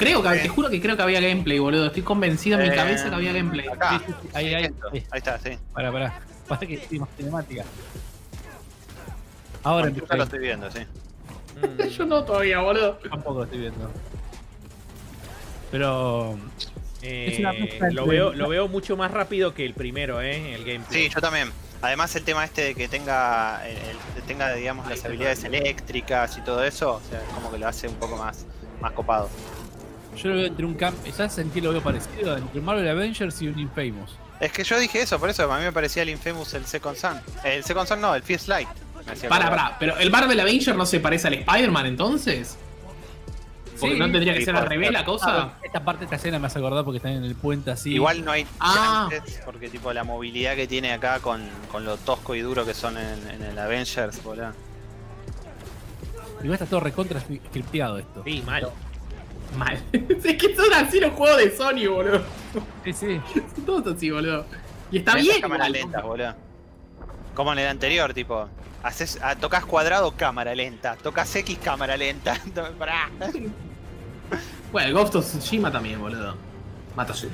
Creo 0.00 0.22
que, 0.22 0.28
te 0.38 0.48
juro 0.48 0.70
que 0.70 0.80
creo 0.80 0.96
que 0.96 1.02
había 1.02 1.20
gameplay, 1.20 1.58
boludo. 1.58 1.86
Estoy 1.86 2.02
convencido 2.02 2.58
en 2.58 2.64
mi 2.68 2.72
Eh, 2.72 2.76
cabeza 2.76 3.10
que 3.10 3.14
había 3.14 3.32
gameplay. 3.34 3.68
Acá. 3.68 3.98
Sí, 3.98 4.04
sí, 4.06 4.12
sí, 4.22 4.28
ahí, 4.32 4.54
ahí, 4.54 4.64
Esto. 4.64 4.88
ahí. 4.92 5.06
Ahí 5.10 5.18
está, 5.18 5.38
sí. 5.38 5.50
Para, 5.74 5.92
para. 5.92 6.20
Para 6.48 6.66
que 6.66 6.78
sí, 6.88 6.98
más 6.98 7.08
cinemática. 7.18 7.64
Ahora 9.62 9.88
Bueno, 9.90 9.98
yo 10.00 10.06
ya 10.08 10.16
lo 10.16 10.22
estoy 10.24 10.38
viendo, 10.38 10.70
sí. 10.70 10.78
Mm, 10.80 11.82
Yo 11.98 12.06
no 12.06 12.24
todavía, 12.24 12.60
boludo. 12.60 12.94
Tampoco 13.10 13.34
lo 13.40 13.44
estoy 13.44 13.58
viendo. 13.60 13.90
Pero. 15.70 16.38
eh, 17.02 17.42
lo, 17.92 18.06
veo, 18.06 18.32
lo 18.32 18.48
veo 18.48 18.68
mucho 18.68 18.96
más 18.96 19.10
rápido 19.10 19.52
que 19.52 19.66
el 19.66 19.74
primero, 19.74 20.22
¿eh? 20.22 20.54
El 20.54 20.64
gameplay. 20.64 21.08
Sí, 21.08 21.14
yo 21.14 21.20
también. 21.20 21.50
Además 21.82 22.14
el 22.16 22.24
tema 22.24 22.44
este 22.44 22.62
de 22.62 22.74
que 22.74 22.88
tenga, 22.88 23.66
el- 23.68 23.76
el- 23.76 24.22
tenga 24.26 24.52
digamos, 24.54 24.86
las 24.88 25.04
habilidades 25.04 25.44
eléctricas 25.44 26.36
y 26.38 26.40
todo 26.42 26.64
eso, 26.64 26.94
o 26.94 27.00
sea, 27.08 27.20
como 27.34 27.50
que 27.50 27.58
lo 27.58 27.68
hace 27.68 27.86
un 27.88 27.94
poco 27.96 28.16
más, 28.16 28.46
más 28.80 28.92
copado. 28.92 29.28
Yo 30.16 30.28
lo 30.30 30.34
veo 30.36 30.46
entre 30.46 30.64
un 30.66 30.74
camp. 30.74 30.96
¿Sabes 31.14 31.38
en 31.38 31.50
qué 31.50 31.60
lo 31.60 31.72
veo 31.72 31.82
parecido? 31.82 32.36
Entre 32.36 32.58
un 32.58 32.64
Marvel 32.64 32.88
Avengers 32.88 33.40
y 33.42 33.48
un 33.48 33.58
Infamous. 33.58 34.16
Es 34.40 34.52
que 34.52 34.64
yo 34.64 34.78
dije 34.78 35.02
eso, 35.02 35.18
por 35.18 35.28
eso 35.30 35.50
a 35.52 35.58
mí 35.58 35.64
me 35.64 35.72
parecía 35.72 36.02
el 36.02 36.08
Infamous 36.10 36.54
el 36.54 36.64
Second 36.66 36.96
Sun. 36.96 37.20
El 37.44 37.62
Second 37.64 37.86
Sun 37.86 38.00
no, 38.00 38.14
el 38.14 38.22
First 38.22 38.48
Light. 38.48 38.68
Para, 39.28 39.48
para, 39.50 39.78
pero 39.78 39.96
el 39.98 40.10
Marvel 40.10 40.38
Avenger 40.40 40.76
no 40.76 40.84
se 40.86 41.00
parece 41.00 41.28
al 41.28 41.34
Spider-Man 41.34 41.86
entonces. 41.86 42.56
Porque 43.78 43.94
Sí, 43.94 43.98
no 43.98 44.10
tendría 44.10 44.34
que 44.34 44.40
sí, 44.40 44.44
ser 44.44 44.56
al 44.56 44.66
revés 44.66 44.92
la 44.92 45.04
cosa. 45.06 45.54
Esta 45.62 45.82
parte 45.82 46.00
de 46.00 46.04
esta 46.04 46.16
escena 46.16 46.38
me 46.38 46.48
hace 46.48 46.58
acordar 46.58 46.84
porque 46.84 46.98
están 46.98 47.12
en 47.12 47.24
el 47.24 47.34
puente 47.34 47.70
así. 47.70 47.94
Igual 47.94 48.24
no 48.24 48.30
hay 48.32 48.46
Ah. 48.60 49.08
porque 49.46 49.70
tipo 49.70 49.90
la 49.94 50.04
movilidad 50.04 50.54
que 50.54 50.66
tiene 50.66 50.92
acá 50.92 51.20
con, 51.20 51.42
con 51.72 51.84
lo 51.86 51.96
tosco 51.96 52.34
y 52.34 52.40
duro 52.40 52.66
que 52.66 52.74
son 52.74 52.98
en, 52.98 53.30
en 53.30 53.42
el 53.42 53.58
Avengers, 53.58 54.22
boludo. 54.22 54.52
Igual 56.42 56.54
está 56.54 56.66
todo 56.66 56.80
recontra 56.80 57.20
scripteado 57.20 57.98
esto. 57.98 58.22
Sí, 58.24 58.42
mal. 58.44 58.68
Mal. 59.56 59.82
es 59.92 60.36
que 60.36 60.54
son 60.54 60.72
así 60.72 61.00
los 61.00 61.12
juegos 61.12 61.38
de 61.38 61.56
Sony, 61.56 61.88
boludo. 61.88 62.22
Sí, 62.84 62.92
sí. 62.92 63.20
Son 63.54 63.64
todos 63.66 63.96
así, 63.96 64.10
boludo. 64.10 64.46
Y 64.90 64.98
está 64.98 65.16
bien. 65.16 65.40
cámaras 65.40 65.68
igual. 65.68 65.82
lentas, 65.82 66.02
boludo. 66.02 66.34
Como 67.34 67.52
en 67.52 67.58
el 67.60 67.66
anterior, 67.68 68.12
tipo. 68.14 68.48
Haces, 68.82 69.18
ah, 69.22 69.36
tocas 69.36 69.64
cuadrado, 69.66 70.12
cámara 70.16 70.54
lenta. 70.54 70.96
Tocas 70.96 71.34
X, 71.36 71.58
cámara 71.62 71.96
lenta. 71.96 72.38
Bueno, 74.70 74.86
el 74.88 74.94
Ghost 74.94 75.16
of 75.16 75.26
Tsushima 75.26 75.72
también, 75.72 75.98
boludo. 76.00 76.36
Mata 76.94 77.12
su 77.12 77.28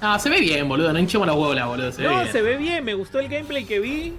Ah, 0.00 0.18
se 0.20 0.30
ve 0.30 0.40
bien, 0.40 0.68
boludo. 0.68 0.92
No 0.92 0.98
hinchemos 1.00 1.26
la 1.26 1.32
bola, 1.32 1.66
boludo. 1.66 1.90
Se 1.90 2.02
ve 2.02 2.08
No, 2.08 2.20
bien. 2.20 2.32
se 2.32 2.42
ve 2.42 2.56
bien, 2.56 2.84
me 2.84 2.94
gustó 2.94 3.18
el 3.18 3.28
gameplay 3.28 3.64
que 3.64 3.80
vi. 3.80 4.14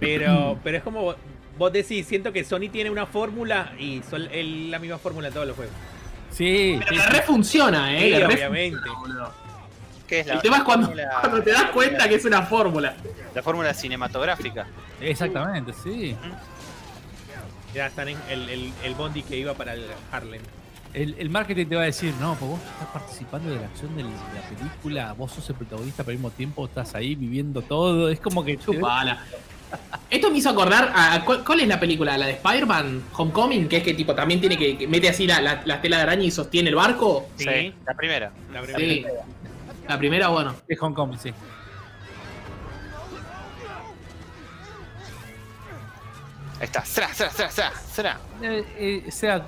Pero, 0.00 0.58
pero 0.64 0.78
es 0.78 0.82
como 0.82 1.14
vos 1.58 1.72
decís, 1.72 2.06
siento 2.06 2.32
que 2.32 2.44
Sony 2.44 2.68
tiene 2.72 2.88
una 2.90 3.06
fórmula 3.06 3.72
y 3.78 4.00
son 4.08 4.22
el- 4.32 4.70
la 4.70 4.78
misma 4.78 4.98
fórmula 4.98 5.28
en 5.28 5.34
todos 5.34 5.46
los 5.46 5.56
juegos. 5.56 5.74
Sí, 6.30 6.76
Pero 6.78 6.88
sí, 6.90 6.94
le 6.96 7.02
sí. 7.02 7.08
re 7.10 7.22
funciona, 7.22 7.94
eh. 7.96 8.00
Sí, 8.00 8.10
le 8.10 8.18
re 8.20 8.26
obviamente. 8.34 8.78
funciona. 8.88 9.28
¿Qué 10.06 10.20
es 10.20 10.26
la, 10.26 10.34
El 10.34 10.40
tema 10.40 10.56
es 10.58 10.62
cuando, 10.62 10.86
fórmula- 10.86 11.10
cuando 11.20 11.42
te 11.42 11.50
das 11.52 11.64
cuenta 11.70 12.08
que 12.08 12.14
es 12.14 12.24
una 12.24 12.42
fórmula. 12.42 12.96
La 13.34 13.42
fórmula 13.42 13.74
cinematográfica. 13.74 14.66
Exactamente, 15.00 15.72
sí. 15.82 16.16
Ya 17.74 17.86
están 17.86 18.08
en 18.08 18.18
el, 18.30 18.48
el, 18.48 18.72
el 18.84 18.94
Bondi 18.94 19.22
que 19.22 19.36
iba 19.36 19.52
para 19.54 19.74
el 19.74 19.84
Harlem. 20.10 20.40
El, 20.94 21.14
el 21.18 21.28
marketing 21.28 21.66
te 21.66 21.76
va 21.76 21.82
a 21.82 21.84
decir, 21.84 22.14
no, 22.18 22.34
pues 22.36 22.50
vos 22.52 22.60
estás 22.60 22.88
participando 22.88 23.50
de 23.50 23.56
la 23.60 23.66
acción 23.66 23.94
de 23.94 24.04
la 24.04 24.08
película, 24.56 25.12
vos 25.12 25.32
sos 25.32 25.48
el 25.50 25.56
protagonista, 25.56 26.02
pero 26.02 26.12
al 26.14 26.18
mismo 26.18 26.30
tiempo 26.30 26.64
estás 26.64 26.94
ahí 26.94 27.14
viviendo 27.14 27.60
todo. 27.60 28.08
Es 28.08 28.20
como 28.20 28.42
que. 28.42 28.56
Chupala. 28.56 29.22
Esto 30.10 30.30
me 30.30 30.38
hizo 30.38 30.48
acordar 30.50 30.90
a, 30.94 31.14
a- 31.14 31.24
¿cuál, 31.24 31.44
cuál 31.44 31.60
es 31.60 31.68
la 31.68 31.78
película? 31.78 32.16
¿La 32.16 32.26
de 32.26 32.32
Spider-Man 32.32 33.04
Homecoming? 33.16 33.68
Que 33.68 33.78
es 33.78 33.82
que 33.82 33.94
tipo 33.94 34.14
también 34.14 34.40
tiene 34.40 34.56
que, 34.56 34.78
que 34.78 34.86
mete 34.88 35.08
así 35.08 35.26
la, 35.26 35.40
la, 35.42 35.60
la 35.64 35.80
tela 35.82 35.96
de 35.98 36.02
araña 36.04 36.22
y 36.24 36.30
sostiene 36.30 36.70
el 36.70 36.74
barco. 36.76 37.28
Sí. 37.36 37.74
la 37.86 37.94
primera. 37.94 38.32
La 38.52 38.62
primera. 38.62 38.78
Sí. 38.78 39.04
La 39.86 39.98
primera, 39.98 40.28
bueno. 40.28 40.54
Es 40.66 40.78
Hong 40.78 40.92
Kong, 40.94 41.16
sí. 41.20 41.30
Ahí 46.60 46.64
está. 46.64 46.84
Eh, 48.42 48.64
eh, 48.78 49.04
o 49.06 49.10
sea. 49.10 49.44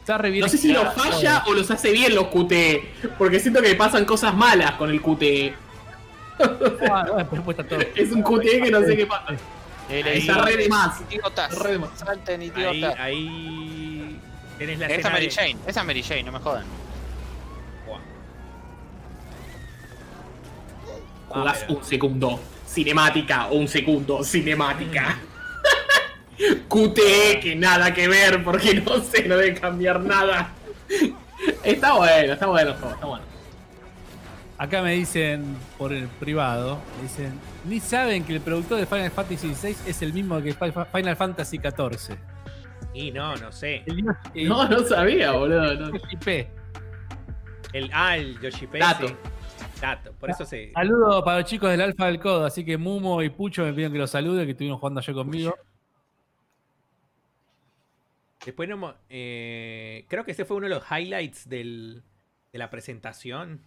Está 0.00 0.16
re 0.18 0.30
bien 0.30 0.42
No 0.42 0.48
sé 0.48 0.56
si 0.56 0.72
lo 0.72 0.90
falla 0.92 1.44
o 1.46 1.52
los 1.52 1.70
hace 1.70 1.92
bien 1.92 2.14
los 2.14 2.28
QTE. 2.28 2.92
Porque 3.18 3.40
siento 3.40 3.60
que 3.60 3.74
pasan 3.74 4.04
cosas 4.04 4.34
malas 4.34 4.72
con 4.72 4.90
el 4.90 5.02
QTE. 5.02 5.54
Es 7.96 8.12
un 8.12 8.22
QTE 8.22 8.62
que 8.62 8.70
no 8.70 8.80
sé 8.82 8.96
qué 8.96 9.06
pasa. 9.06 9.34
Está 9.88 10.44
re 10.44 10.56
de 10.56 10.68
más. 10.68 11.00
Idiotas. 11.10 11.58
Re 11.58 11.72
de 11.72 11.78
más. 11.78 11.90
Salten, 11.98 12.40
Ahí, 12.42 12.46
idiotas. 12.48 12.98
ahí 13.00 14.20
tenés 14.58 14.78
la 14.78 14.86
Esa 14.86 14.94
escena 14.96 15.10
Mary 15.10 15.26
de- 15.26 15.30
Jane. 15.32 15.56
Esa 15.66 15.84
Mary 15.84 16.02
Jane, 16.02 16.22
no 16.24 16.32
me 16.32 16.38
jodan. 16.38 16.64
Jugás 21.28 21.64
Ah, 21.68 21.72
un 21.72 21.84
segundo. 21.84 22.40
Cinemática, 22.66 23.46
un 23.50 23.66
segundo, 23.66 24.22
cinemática. 24.22 25.18
QTE 26.68 27.40
que 27.40 27.56
nada 27.56 27.92
que 27.94 28.06
ver 28.08 28.44
porque 28.44 28.74
no 28.74 29.00
sé, 29.00 29.24
no 29.26 29.36
debe 29.36 29.58
cambiar 29.58 30.00
nada. 30.00 30.50
Está 31.64 31.94
bueno, 31.94 32.32
está 32.34 32.46
bueno 32.46 32.70
el 32.70 32.76
juego, 32.76 32.94
está 32.94 33.06
bueno. 33.06 33.24
Acá 34.58 34.82
me 34.82 34.92
dicen 34.92 35.56
por 35.78 35.92
el 35.92 36.08
privado, 36.08 36.80
me 36.96 37.02
dicen, 37.04 37.32
ni 37.64 37.78
saben 37.78 38.24
que 38.24 38.34
el 38.34 38.40
productor 38.40 38.78
de 38.78 38.86
Final 38.86 39.10
Fantasy 39.12 39.48
VI 39.54 39.76
es 39.86 40.02
el 40.02 40.12
mismo 40.12 40.42
que 40.42 40.52
Fi- 40.52 40.72
Final 40.92 41.16
Fantasy 41.16 41.58
XIV. 41.58 42.18
Y 42.92 43.12
no, 43.12 43.36
no 43.36 43.52
sé. 43.52 43.84
El, 43.86 44.04
el- 44.34 44.48
No, 44.48 44.68
no 44.68 44.80
sabía, 44.80 45.30
boludo. 45.32 45.74
no. 45.74 45.86
el. 46.26 46.48
El, 47.72 47.90
ah, 47.92 48.16
el 48.16 48.40
Yoshi 48.40 48.66
P. 48.66 48.78
Dato. 48.78 49.06
sí. 49.08 49.14
Dato. 49.80 50.12
Por 50.14 50.30
eso 50.30 50.44
se. 50.44 50.72
Saludos 50.72 51.22
para 51.22 51.38
los 51.40 51.48
chicos 51.48 51.70
del 51.70 51.80
Alfa 51.82 52.06
del 52.06 52.18
Codo, 52.18 52.44
así 52.46 52.64
que 52.64 52.76
Mumo 52.76 53.22
y 53.22 53.28
Pucho 53.30 53.62
me 53.62 53.72
piden 53.72 53.92
que 53.92 53.98
los 53.98 54.10
salude, 54.10 54.44
que 54.44 54.52
estuvieron 54.52 54.78
jugando 54.78 54.98
ayer 55.00 55.14
conmigo. 55.14 55.54
Después 58.44 58.68
no. 58.68 58.94
eh, 59.10 60.04
creo 60.08 60.24
que 60.24 60.32
ese 60.32 60.44
fue 60.44 60.56
uno 60.56 60.68
de 60.68 60.74
los 60.74 60.82
highlights 60.90 61.48
del, 61.48 62.02
de 62.52 62.58
la 62.58 62.70
presentación. 62.70 63.60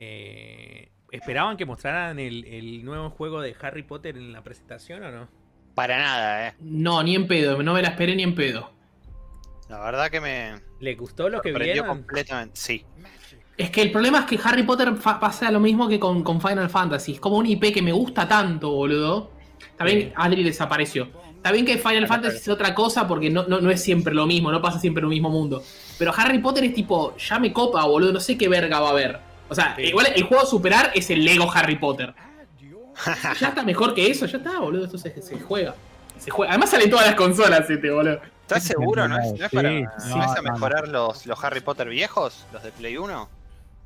Eh, 0.00 0.90
¿Esperaban 1.10 1.56
que 1.56 1.64
mostraran 1.64 2.18
el, 2.18 2.44
el 2.44 2.84
nuevo 2.84 3.10
juego 3.10 3.40
de 3.40 3.54
Harry 3.60 3.82
Potter 3.82 4.16
en 4.16 4.32
la 4.32 4.42
presentación 4.42 5.02
o 5.02 5.10
no? 5.10 5.28
Para 5.74 5.98
nada, 5.98 6.48
eh. 6.48 6.54
No, 6.60 7.02
ni 7.02 7.14
en 7.14 7.26
pedo, 7.26 7.62
no 7.62 7.72
me 7.74 7.82
la 7.82 7.88
esperé 7.88 8.14
ni 8.14 8.22
en 8.22 8.34
pedo. 8.34 8.70
La 9.68 9.80
verdad 9.80 10.10
que 10.10 10.20
me 10.20 10.54
¿Les 10.80 10.96
gustó 10.96 11.28
lo 11.28 11.40
que 11.40 11.52
vieron? 11.52 11.86
completamente. 11.86 12.58
Sí. 12.58 12.84
Es 13.56 13.70
que 13.70 13.82
el 13.82 13.90
problema 13.90 14.20
es 14.20 14.24
que 14.26 14.38
Harry 14.42 14.62
Potter 14.62 14.94
pasa 14.94 15.50
lo 15.50 15.60
mismo 15.60 15.88
que 15.88 15.98
con, 15.98 16.22
con 16.22 16.40
Final 16.40 16.70
Fantasy. 16.70 17.12
Es 17.14 17.20
como 17.20 17.38
un 17.38 17.46
IP 17.46 17.72
que 17.74 17.82
me 17.82 17.92
gusta 17.92 18.26
tanto, 18.28 18.70
boludo. 18.70 19.30
También. 19.76 20.12
Adri 20.14 20.44
desapareció. 20.44 21.08
Está 21.36 21.52
bien 21.52 21.64
que 21.66 21.78
Final 21.78 22.06
Fantasy 22.06 22.36
es 22.36 22.48
otra 22.48 22.74
cosa 22.74 23.06
porque 23.06 23.30
no, 23.30 23.46
no, 23.46 23.60
no 23.60 23.70
es 23.70 23.82
siempre 23.82 24.14
lo 24.14 24.26
mismo, 24.26 24.50
no 24.52 24.60
pasa 24.62 24.78
siempre 24.78 25.00
en 25.00 25.04
el 25.06 25.10
mismo 25.10 25.30
mundo. 25.30 25.62
Pero 25.98 26.12
Harry 26.16 26.38
Potter 26.38 26.64
es 26.64 26.74
tipo, 26.74 27.16
ya 27.16 27.38
me 27.38 27.52
copa, 27.52 27.84
boludo, 27.84 28.12
no 28.12 28.20
sé 28.20 28.36
qué 28.38 28.48
verga 28.48 28.80
va 28.80 28.88
a 28.88 28.92
haber. 28.92 29.27
O 29.48 29.54
sea, 29.54 29.74
Sí. 29.76 29.82
igual 29.82 30.08
el 30.14 30.22
juego 30.24 30.42
a 30.42 30.46
superar 30.46 30.90
es 30.94 31.08
el 31.10 31.24
Lego 31.24 31.50
Harry 31.52 31.76
Potter. 31.76 32.14
ya 33.40 33.48
está 33.48 33.62
mejor 33.62 33.94
que 33.94 34.10
eso, 34.10 34.26
ya 34.26 34.38
está, 34.38 34.58
boludo, 34.58 34.84
esto 34.84 34.98
se, 34.98 35.20
se 35.22 35.38
juega. 35.40 35.74
Se 36.18 36.30
juega. 36.30 36.52
Además 36.52 36.70
salen 36.70 36.90
todas 36.90 37.06
las 37.06 37.14
consolas 37.14 37.68
este, 37.70 37.90
boludo. 37.90 38.20
¿Estás 38.42 38.64
seguro? 38.64 39.06
¿No 39.06 39.18
es, 39.18 39.32
no 39.38 39.44
es 39.44 39.50
Sí, 39.50 39.56
para 39.56 39.68
sí, 39.68 39.84
¿no 40.08 40.24
es 40.24 40.38
a 40.38 40.42
mejorar 40.42 40.88
los, 40.88 41.26
los 41.26 41.44
Harry 41.44 41.60
Potter 41.60 41.88
viejos? 41.88 42.46
¿Los 42.52 42.62
de 42.62 42.72
Play 42.72 42.96
1? 42.96 43.28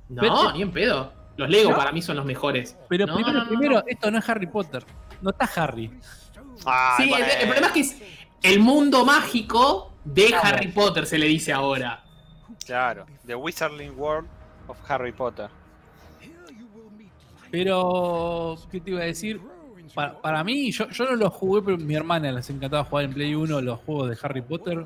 No, 0.08 0.20
Pero- 0.20 0.52
ni 0.52 0.62
en 0.62 0.70
pedo. 0.72 1.12
Los 1.36 1.48
Lego 1.48 1.70
¿No? 1.70 1.76
para 1.76 1.92
mí 1.92 2.02
son 2.02 2.16
los 2.16 2.26
mejores. 2.26 2.76
Pero 2.88 3.06
No, 3.06 3.14
primero, 3.14 3.38
no, 3.38 3.44
no, 3.44 3.48
primero, 3.48 3.74
no. 3.76 3.84
esto 3.86 4.10
no 4.10 4.18
es 4.18 4.28
Harry 4.28 4.46
Potter. 4.46 4.84
No 5.22 5.30
está 5.30 5.48
Harry. 5.62 5.90
Ay, 6.66 7.06
Sí, 7.08 7.12
el, 7.14 7.48
problema 7.48 7.66
es 7.68 7.72
que 7.72 7.80
es 7.80 7.96
el 8.42 8.60
mundo 8.60 9.04
mágico 9.06 9.92
de 10.04 10.26
Claro. 10.26 10.46
Harry 10.48 10.68
Potter, 10.68 11.06
se 11.06 11.18
le 11.18 11.26
dice 11.26 11.52
ahora. 11.52 12.02
Claro. 12.66 13.06
The 13.26 13.34
Wizarding 13.34 13.98
World 13.98 14.28
of 14.68 14.78
Harry 14.88 15.12
Potter. 15.12 15.48
Pero, 17.50 18.56
¿qué 18.70 18.80
te 18.80 18.90
iba 18.90 19.00
a 19.00 19.04
decir? 19.04 19.40
Para, 19.94 20.20
para 20.20 20.42
mí, 20.42 20.72
yo, 20.72 20.88
yo 20.88 21.04
no 21.04 21.16
los 21.16 21.32
jugué, 21.34 21.62
pero 21.62 21.76
mi 21.76 21.94
hermana 21.94 22.32
les 22.32 22.48
encantaba 22.48 22.84
jugar 22.84 23.04
en 23.04 23.12
Play 23.12 23.34
1 23.34 23.60
los 23.60 23.78
juegos 23.80 24.08
de 24.08 24.18
Harry 24.22 24.40
Potter. 24.40 24.84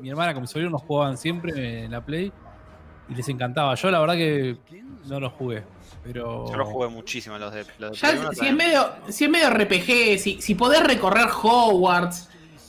Mi 0.00 0.10
hermana 0.10 0.34
con 0.34 0.42
mi 0.42 0.48
sobrino 0.48 0.70
los 0.70 0.82
jugaban 0.82 1.16
siempre 1.16 1.84
en 1.84 1.92
la 1.92 2.04
Play 2.04 2.32
y 3.08 3.14
les 3.14 3.28
encantaba. 3.28 3.74
Yo 3.76 3.90
la 3.90 4.00
verdad 4.00 4.14
que 4.14 4.58
no 5.06 5.20
los 5.20 5.32
jugué. 5.34 5.62
Pero. 6.02 6.46
Yo 6.50 6.56
los 6.56 6.68
jugué 6.68 6.88
muchísimo 6.88 7.38
los 7.38 7.52
de, 7.52 7.64
los 7.78 7.92
de 7.92 7.96
Ya, 7.96 8.10
Play 8.10 8.20
1 8.20 8.32
si, 8.32 8.46
es 8.46 8.54
medio, 8.54 8.90
si 9.08 9.24
es 9.24 9.30
medio 9.30 9.50
RPG, 9.50 10.18
si, 10.18 10.42
si 10.42 10.54
podés 10.56 10.82
recorrer 10.82 11.28
Hogwarts, 11.42 12.28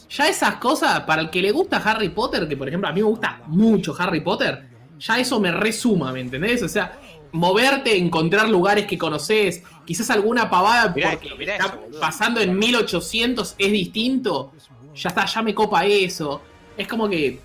ya 0.09 0.27
esas 0.27 0.55
cosas, 0.55 1.01
para 1.01 1.23
el 1.23 1.29
que 1.29 1.41
le 1.41 1.51
gusta 1.51 1.77
Harry 1.77 2.09
Potter, 2.09 2.47
que 2.47 2.57
por 2.57 2.67
ejemplo 2.67 2.89
a 2.89 2.93
mí 2.93 3.01
me 3.01 3.07
gusta 3.07 3.41
mucho 3.47 3.95
Harry 3.97 4.21
Potter, 4.21 4.68
ya 4.99 5.19
eso 5.19 5.39
me 5.39 5.51
resuma, 5.51 6.11
¿me 6.11 6.21
entendés? 6.21 6.61
O 6.63 6.69
sea, 6.69 6.99
moverte, 7.31 7.97
encontrar 7.97 8.49
lugares 8.49 8.85
que 8.85 8.97
conoces, 8.97 9.63
quizás 9.85 10.09
alguna 10.09 10.49
pavada 10.49 10.91
Mirá 10.93 11.11
porque 11.11 11.27
esto, 11.27 11.41
está 11.41 11.65
eso, 11.65 11.99
pasando 11.99 12.41
en 12.41 12.57
1800 12.57 13.55
es 13.57 13.71
distinto, 13.71 14.51
ya 14.95 15.09
está, 15.09 15.25
ya 15.25 15.41
me 15.41 15.53
copa 15.53 15.85
eso. 15.85 16.41
Es 16.77 16.87
como 16.87 17.09
que, 17.09 17.39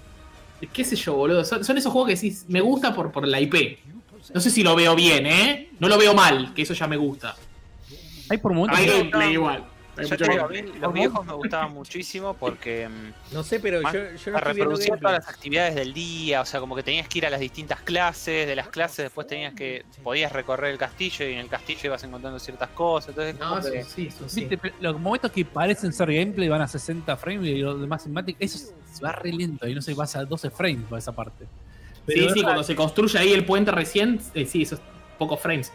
qué 0.73 0.85
sé 0.85 0.97
yo, 0.97 1.15
boludo, 1.15 1.45
son, 1.45 1.65
son 1.65 1.79
esos 1.79 1.93
juegos 1.93 2.09
que 2.09 2.15
decís, 2.15 2.45
me 2.49 2.61
gusta 2.61 2.95
por, 2.95 3.13
por 3.13 3.27
la 3.27 3.41
IP. 3.41 3.79
No 4.33 4.41
sé 4.41 4.51
si 4.51 4.63
lo 4.63 4.75
veo 4.75 4.95
bien, 4.95 5.27
¿eh? 5.27 5.71
No 5.79 5.89
lo 5.89 5.99
veo 5.99 6.15
mal, 6.15 6.55
que 6.55 6.63
eso 6.63 6.73
ya 6.73 6.87
me 6.87 6.97
gusta. 6.97 7.37
Hay 8.31 8.39
por 8.39 8.55
momentos. 8.55 8.79
Hay 8.79 8.87
gameplay 8.87 9.33
igual. 9.33 9.65
Hay 9.97 10.05
Yo 10.07 10.11
mucho 10.11 10.25
te 10.25 10.31
digo, 10.31 10.45
a 10.45 10.49
gameplay. 10.49 10.73
mí 10.73 10.79
los 10.81 10.93
viejos 10.93 11.27
me 11.27 11.33
gustaban 11.35 11.73
muchísimo 11.73 12.35
porque 12.35 12.89
mm, 12.89 13.35
No 13.35 13.43
sé, 13.45 13.61
pero 13.61 13.81
Más- 13.83 13.93
yo, 13.93 14.01
yo 14.01 14.33
no 14.33 14.39
todas 14.99 15.13
las 15.15 15.29
actividades 15.29 15.75
del 15.75 15.95
día, 15.95 16.41
o 16.41 16.45
sea, 16.45 16.59
como 16.61 16.75
que 16.75 16.83
tenías 16.83 17.09
que 17.09 17.19
ir 17.19 17.27
a 17.27 17.31
las 17.31 17.41
distintas 17.41 17.81
clases, 17.83 18.47
de 18.47 18.57
las 18.57 18.69
clases 18.69 19.05
después 19.05 19.27
tenías 19.27 19.55
que, 19.55 19.85
podías 20.03 20.33
recorrer 20.33 20.73
el 20.73 20.79
castillo 20.79 21.29
y 21.29 21.35
en 21.35 21.39
el 21.39 21.49
castillo 21.49 21.81
ibas 21.85 22.03
encontrando 22.05 22.39
ciertas 22.39 22.71
cosas, 22.71 23.11
entonces 23.11 23.39
No, 23.39 23.59
eso 23.59 23.71
que- 23.71 23.85
sí, 23.85 24.07
eso 24.09 24.29
sí. 24.29 24.49
Los 24.81 24.99
momentos 25.01 25.31
que 25.31 25.45
parecen 25.45 25.93
ser 25.93 26.13
gameplay 26.13 26.49
van 26.49 26.63
a 26.63 26.69
60 26.69 27.17
frames 27.17 27.47
y 27.47 27.59
los 27.59 27.81
demás 27.81 28.03
cinemáticos, 28.03 28.43
eso 28.43 28.59
se 28.93 29.05
va 29.05 29.13
re 29.13 29.33
lento 29.33 29.69
y 29.69 29.75
no 29.75 29.83
se 29.83 29.95
pasa 29.95 30.21
a 30.21 30.25
12 30.25 30.51
frames 30.51 30.85
para 30.89 30.99
esa 30.99 31.13
parte. 31.13 31.47
Sí, 32.07 32.29
sí, 32.35 32.43
cuando 32.43 32.63
se 32.63 32.75
construye 32.77 33.19
ahí 33.19 33.33
el 33.33 33.45
puente 33.47 33.71
recién, 33.71 34.21
eh, 34.35 34.45
sí, 34.45 34.63
esos 34.63 34.81
pocos 35.19 35.41
frames. 35.41 35.73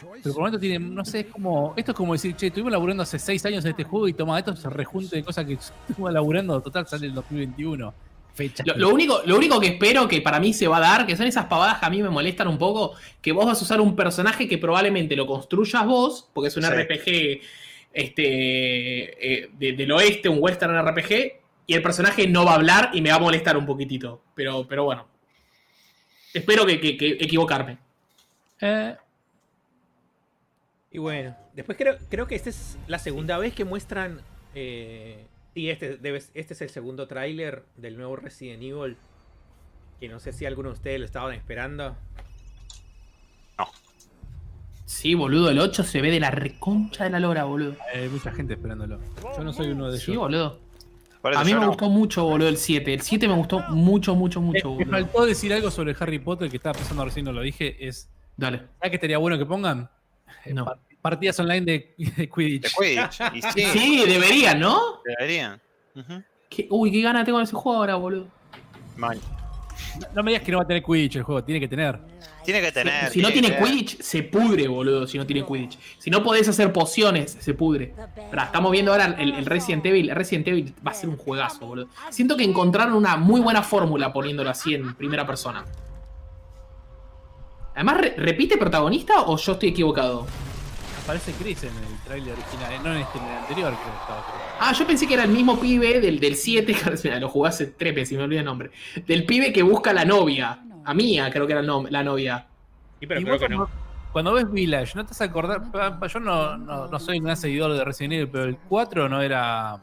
Pero 0.00 0.22
por 0.22 0.26
el 0.30 0.34
momento 0.36 0.58
tiene, 0.60 0.78
no 0.78 1.04
sé, 1.04 1.20
es 1.20 1.26
como. 1.26 1.74
Esto 1.76 1.92
es 1.92 1.96
como 1.96 2.12
decir, 2.12 2.34
che, 2.36 2.46
estuvimos 2.48 2.72
laburando 2.72 3.02
hace 3.02 3.18
seis 3.18 3.44
años 3.46 3.64
en 3.64 3.70
este 3.72 3.84
juego 3.84 4.08
y 4.08 4.12
toma, 4.12 4.38
esto 4.38 4.54
se 4.56 4.68
rejunte 4.70 5.16
de 5.16 5.24
cosas 5.24 5.44
que 5.46 5.52
estuvimos 5.88 6.12
laburando, 6.12 6.60
total, 6.60 6.86
sale 6.86 7.06
en 7.08 7.14
2021. 7.14 7.94
Fecha. 8.34 8.62
Lo, 8.66 8.76
lo 8.76 8.88
único, 8.90 9.20
lo 9.26 9.36
único 9.36 9.58
que 9.58 9.66
espero 9.66 10.06
que 10.06 10.20
para 10.20 10.38
mí 10.38 10.52
se 10.52 10.68
va 10.68 10.76
a 10.76 10.80
dar, 10.80 11.06
que 11.06 11.16
son 11.16 11.26
esas 11.26 11.46
pavadas 11.46 11.80
que 11.80 11.86
a 11.86 11.90
mí 11.90 12.00
me 12.02 12.08
molestan 12.08 12.46
un 12.46 12.56
poco, 12.56 12.92
que 13.20 13.32
vos 13.32 13.44
vas 13.46 13.60
a 13.60 13.64
usar 13.64 13.80
un 13.80 13.96
personaje 13.96 14.46
que 14.46 14.58
probablemente 14.58 15.16
lo 15.16 15.26
construyas 15.26 15.84
vos, 15.84 16.28
porque 16.32 16.46
es 16.48 16.56
un 16.56 16.62
Sí. 16.62 16.68
RPG 16.70 17.40
este, 17.92 19.42
eh, 19.44 19.50
de- 19.58 19.72
del 19.72 19.90
oeste, 19.90 20.28
un 20.28 20.38
western 20.40 20.76
RPG, 20.76 21.40
y 21.66 21.74
el 21.74 21.82
personaje 21.82 22.28
no 22.28 22.44
va 22.44 22.52
a 22.52 22.54
hablar 22.54 22.90
y 22.92 23.00
me 23.02 23.10
va 23.10 23.16
a 23.16 23.20
molestar 23.20 23.56
un 23.56 23.66
poquitito. 23.66 24.22
Pero, 24.36 24.66
pero 24.68 24.84
bueno. 24.84 25.06
Espero 26.32 26.64
que, 26.64 26.80
que- 26.80 26.96
que 26.96 27.08
equivocarme. 27.20 27.78
Eh, 28.60 28.94
Y 30.98 31.00
bueno, 31.00 31.36
después 31.54 31.78
creo, 31.78 31.96
creo 32.10 32.26
que 32.26 32.34
esta 32.34 32.50
es 32.50 32.76
la 32.88 32.98
segunda 32.98 33.38
vez 33.38 33.54
que 33.54 33.64
muestran. 33.64 34.20
Eh, 34.56 35.28
sí, 35.54 35.70
este, 35.70 35.96
debe- 35.96 36.24
este 36.34 36.54
es 36.54 36.60
el 36.60 36.70
segundo 36.70 37.06
tráiler 37.06 37.62
del 37.76 37.96
nuevo 37.96 38.16
Resident 38.16 38.60
Evil. 38.64 38.96
Que 40.00 40.08
no 40.08 40.18
sé 40.18 40.32
si 40.32 40.44
alguno 40.44 40.70
de 40.70 40.74
ustedes 40.74 40.98
lo 40.98 41.06
estaban 41.06 41.34
esperando. 41.34 41.94
Sí, 44.86 45.14
boludo, 45.14 45.50
el 45.50 45.60
8 45.60 45.84
se 45.84 46.00
ve 46.02 46.10
de 46.10 46.18
la 46.18 46.32
reconcha 46.32 47.04
de 47.04 47.10
la 47.10 47.20
lora, 47.20 47.44
boludo. 47.44 47.76
hay 47.94 48.08
mucha 48.08 48.32
gente 48.32 48.54
esperándolo. 48.54 48.98
Yo 49.36 49.44
no 49.44 49.52
soy 49.52 49.68
uno 49.70 49.92
de 49.92 49.98
Sí, 49.98 50.10
ellos. 50.10 50.22
boludo. 50.24 50.58
Por 51.22 51.30
eso 51.30 51.40
A 51.40 51.44
mí 51.44 51.54
me 51.54 51.60
no. 51.60 51.68
gustó 51.68 51.88
mucho, 51.90 52.24
boludo, 52.24 52.48
el 52.48 52.56
7. 52.56 52.92
El 52.92 53.02
7 53.02 53.28
me 53.28 53.34
gustó 53.34 53.60
mucho, 53.68 54.16
mucho, 54.16 54.40
mucho, 54.40 54.70
me 54.70 54.84
boludo. 54.84 54.90
faltó 54.90 55.26
decir 55.26 55.52
algo 55.52 55.70
sobre 55.70 55.94
Harry 56.00 56.18
Potter 56.18 56.50
que 56.50 56.56
estaba 56.56 56.72
pensando 56.76 57.04
recién, 57.04 57.24
no 57.24 57.32
lo 57.32 57.42
dije. 57.42 57.86
Es. 57.86 58.10
Dale. 58.36 58.58
¿Sabes 58.78 58.90
que 58.90 58.96
estaría 58.96 59.18
bueno 59.18 59.38
que 59.38 59.46
pongan? 59.46 59.88
No. 60.46 60.64
Par- 61.02 61.12
Partidas 61.12 61.38
online 61.40 61.60
de, 61.64 61.94
de 62.16 62.28
Quidditch. 62.28 62.62
De 62.62 62.70
Quidditch. 62.70 63.20
Y 63.34 63.42
sí, 63.52 63.78
Sí, 63.78 64.04
deberían, 64.06 64.60
¿no? 64.60 65.00
deberían. 65.04 65.60
Ujú. 65.94 66.22
¿Qué- 66.48 66.66
Uy, 66.70 66.90
qué 66.92 67.00
gana 67.02 67.24
tengo 67.24 67.38
de 67.38 67.44
ese 67.44 67.54
juego 67.56 67.78
ahora, 67.78 67.94
boludo. 67.96 68.26
No 70.14 70.22
me 70.22 70.32
digas 70.32 70.44
que 70.44 70.52
no 70.52 70.58
va 70.58 70.64
a 70.64 70.66
tener 70.66 70.82
Quidditch 70.82 71.16
el 71.16 71.22
juego, 71.22 71.42
tiene 71.44 71.60
que 71.60 71.68
tener. 71.68 71.98
Tiene 72.44 72.60
que 72.60 72.72
tener. 72.72 73.10
Si 73.10 73.20
no 73.20 73.30
tiene. 73.30 73.56
Quidditch, 73.58 74.00
se 74.00 74.22
pudre, 74.22 74.66
boludo. 74.66 75.06
Si 75.06 75.18
no 75.18 75.26
tiene 75.26 75.44
Quidditch. 75.46 75.78
Si 75.98 76.10
no 76.10 76.22
podés 76.22 76.48
hacer 76.48 76.72
pociones, 76.72 77.36
se 77.40 77.54
pudre. 77.54 77.94
Estamos 78.42 78.72
viendo 78.72 78.90
ahora 78.92 79.16
el, 79.18 79.34
el 79.34 79.46
Resident 79.46 79.84
Evil. 79.86 80.08
El 80.10 80.16
Resident 80.16 80.48
Evil 80.48 80.74
va 80.86 80.90
a 80.90 80.94
ser 80.94 81.08
un 81.10 81.16
juegazo, 81.16 81.66
boludo. 81.66 81.88
Siento 82.10 82.36
que 82.36 82.44
encontraron 82.44 82.94
una 82.94 83.16
muy 83.16 83.40
buena 83.40 83.62
fórmula 83.62 84.12
poniéndolo 84.12 84.50
así 84.50 84.74
en 84.74 84.94
primera 84.94 85.26
persona. 85.26 85.64
Además, 87.74 87.98
re- 87.98 88.14
¿repite 88.16 88.56
protagonista 88.56 89.22
o 89.22 89.36
yo 89.36 89.52
estoy 89.52 89.68
equivocado? 89.70 90.26
Aparece 91.08 91.32
Chris 91.32 91.62
en 91.64 91.70
el 91.70 91.98
trailer 92.04 92.34
original, 92.34 92.70
eh, 92.72 92.78
no 92.84 92.92
en 92.94 93.00
este, 93.00 93.16
en 93.18 93.24
el 93.24 93.30
anterior 93.38 93.72
creo 93.72 93.92
que 93.94 94.00
estaba. 94.00 94.24
Ah, 94.60 94.72
yo 94.74 94.86
pensé 94.86 95.06
que 95.06 95.14
era 95.14 95.24
el 95.24 95.30
mismo 95.30 95.58
pibe 95.58 96.00
del, 96.00 96.20
del 96.20 96.36
7, 96.36 96.76
mira, 97.02 97.18
lo 97.20 97.30
jugué 97.30 97.48
hace 97.48 97.66
tres 97.68 97.94
veces 97.94 98.12
y 98.12 98.16
me 98.18 98.24
olvidé 98.24 98.40
el 98.40 98.44
nombre. 98.44 98.70
Del 99.06 99.24
pibe 99.24 99.50
que 99.50 99.62
busca 99.62 99.94
la 99.94 100.04
novia. 100.04 100.58
A 100.84 100.92
Mía, 100.92 101.30
creo 101.30 101.46
que 101.46 101.52
era 101.52 101.62
el 101.62 101.68
nom- 101.68 101.88
la 101.88 102.02
novia. 102.02 102.46
Sí, 103.00 103.06
pero 103.06 103.20
Y 103.20 103.24
creo 103.24 103.38
que 103.38 103.48
no. 103.48 103.56
cuando, 103.56 103.70
cuando 104.12 104.32
ves 104.34 104.52
Village, 104.52 104.92
¿no 104.96 105.04
te 105.04 105.08
vas 105.10 105.20
a 105.22 105.24
acordar? 105.24 105.62
Yo 106.12 106.20
no, 106.20 106.58
no, 106.58 106.88
no 106.88 106.98
soy 107.00 107.18
un 107.18 107.24
gran 107.24 107.36
seguidor 107.38 107.72
de 107.72 107.84
Resident 107.84 108.12
Evil, 108.12 108.28
pero 108.28 108.44
el 108.44 108.56
4 108.68 109.08
no 109.08 109.22
era 109.22 109.78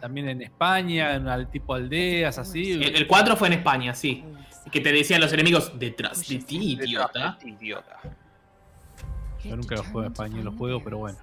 también 0.00 0.28
en 0.28 0.42
España, 0.42 1.14
en 1.14 1.28
al 1.28 1.48
tipo 1.52 1.74
aldeas, 1.74 2.36
así. 2.38 2.72
El, 2.72 2.96
el 2.96 3.06
4 3.06 3.36
fue 3.36 3.46
en 3.46 3.54
España, 3.54 3.94
sí. 3.94 4.24
Que 4.72 4.80
te 4.80 4.90
decían 4.92 5.20
los 5.20 5.32
enemigos 5.32 5.72
detrás 5.78 6.26
de 6.28 6.38
ti, 6.38 6.72
idiota. 6.80 7.38
Idiota. 7.44 7.98
Yo 9.44 9.56
nunca 9.56 9.74
lo 9.76 9.82
juego 9.84 10.06
en 10.06 10.12
español, 10.12 10.44
lo 10.44 10.52
juego, 10.52 10.82
pero 10.84 10.98
bueno. 10.98 11.18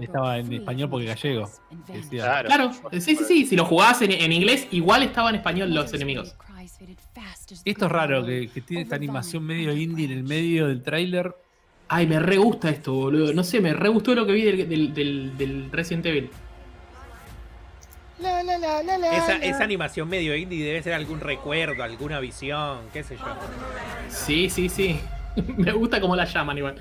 Estaba 0.00 0.38
en 0.38 0.52
español 0.52 0.88
porque 0.90 1.06
gallego. 1.06 1.50
Decía, 1.86 2.24
Claro. 2.24 2.48
Claro, 2.48 2.72
sí, 3.00 3.16
sí, 3.16 3.24
sí. 3.24 3.46
Si 3.46 3.56
lo 3.56 3.64
jugabas 3.64 4.02
en, 4.02 4.12
en 4.12 4.32
inglés, 4.32 4.66
igual 4.70 5.02
estaba 5.02 5.30
en 5.30 5.36
español 5.36 5.72
los 5.74 5.92
enemigos. 5.92 6.34
Esto 7.64 7.86
es 7.86 7.92
raro, 7.92 8.24
que, 8.24 8.48
que 8.48 8.60
tiene 8.62 8.82
esta 8.84 8.96
animación 8.96 9.44
medio 9.44 9.72
indie 9.74 10.06
en 10.06 10.12
el 10.12 10.22
medio 10.24 10.66
del 10.68 10.82
tráiler. 10.82 11.34
Ay, 11.88 12.06
me 12.06 12.18
re 12.18 12.36
gusta 12.36 12.68
esto, 12.70 12.92
boludo. 12.92 13.32
No 13.32 13.42
sé, 13.44 13.60
me 13.60 13.72
re 13.72 13.88
gustó 13.88 14.14
lo 14.14 14.26
que 14.26 14.32
vi 14.32 14.42
del, 14.42 14.68
del, 14.68 14.94
del- 14.94 15.36
del 15.38 15.72
Resident 15.72 16.04
Evil. 16.06 16.30
Esa, 19.16 19.36
esa 19.36 19.64
animación 19.64 20.08
medio 20.08 20.34
indie 20.34 20.64
debe 20.64 20.82
ser 20.82 20.92
algún 20.94 21.20
recuerdo, 21.20 21.82
alguna 21.84 22.18
visión, 22.20 22.80
qué 22.92 23.04
sé 23.04 23.16
yo. 23.16 23.24
Sí, 24.08 24.50
sí, 24.50 24.68
sí. 24.68 24.98
me 25.56 25.72
gusta 25.72 26.00
cómo 26.00 26.16
la 26.16 26.24
llaman 26.24 26.58
igual. 26.58 26.76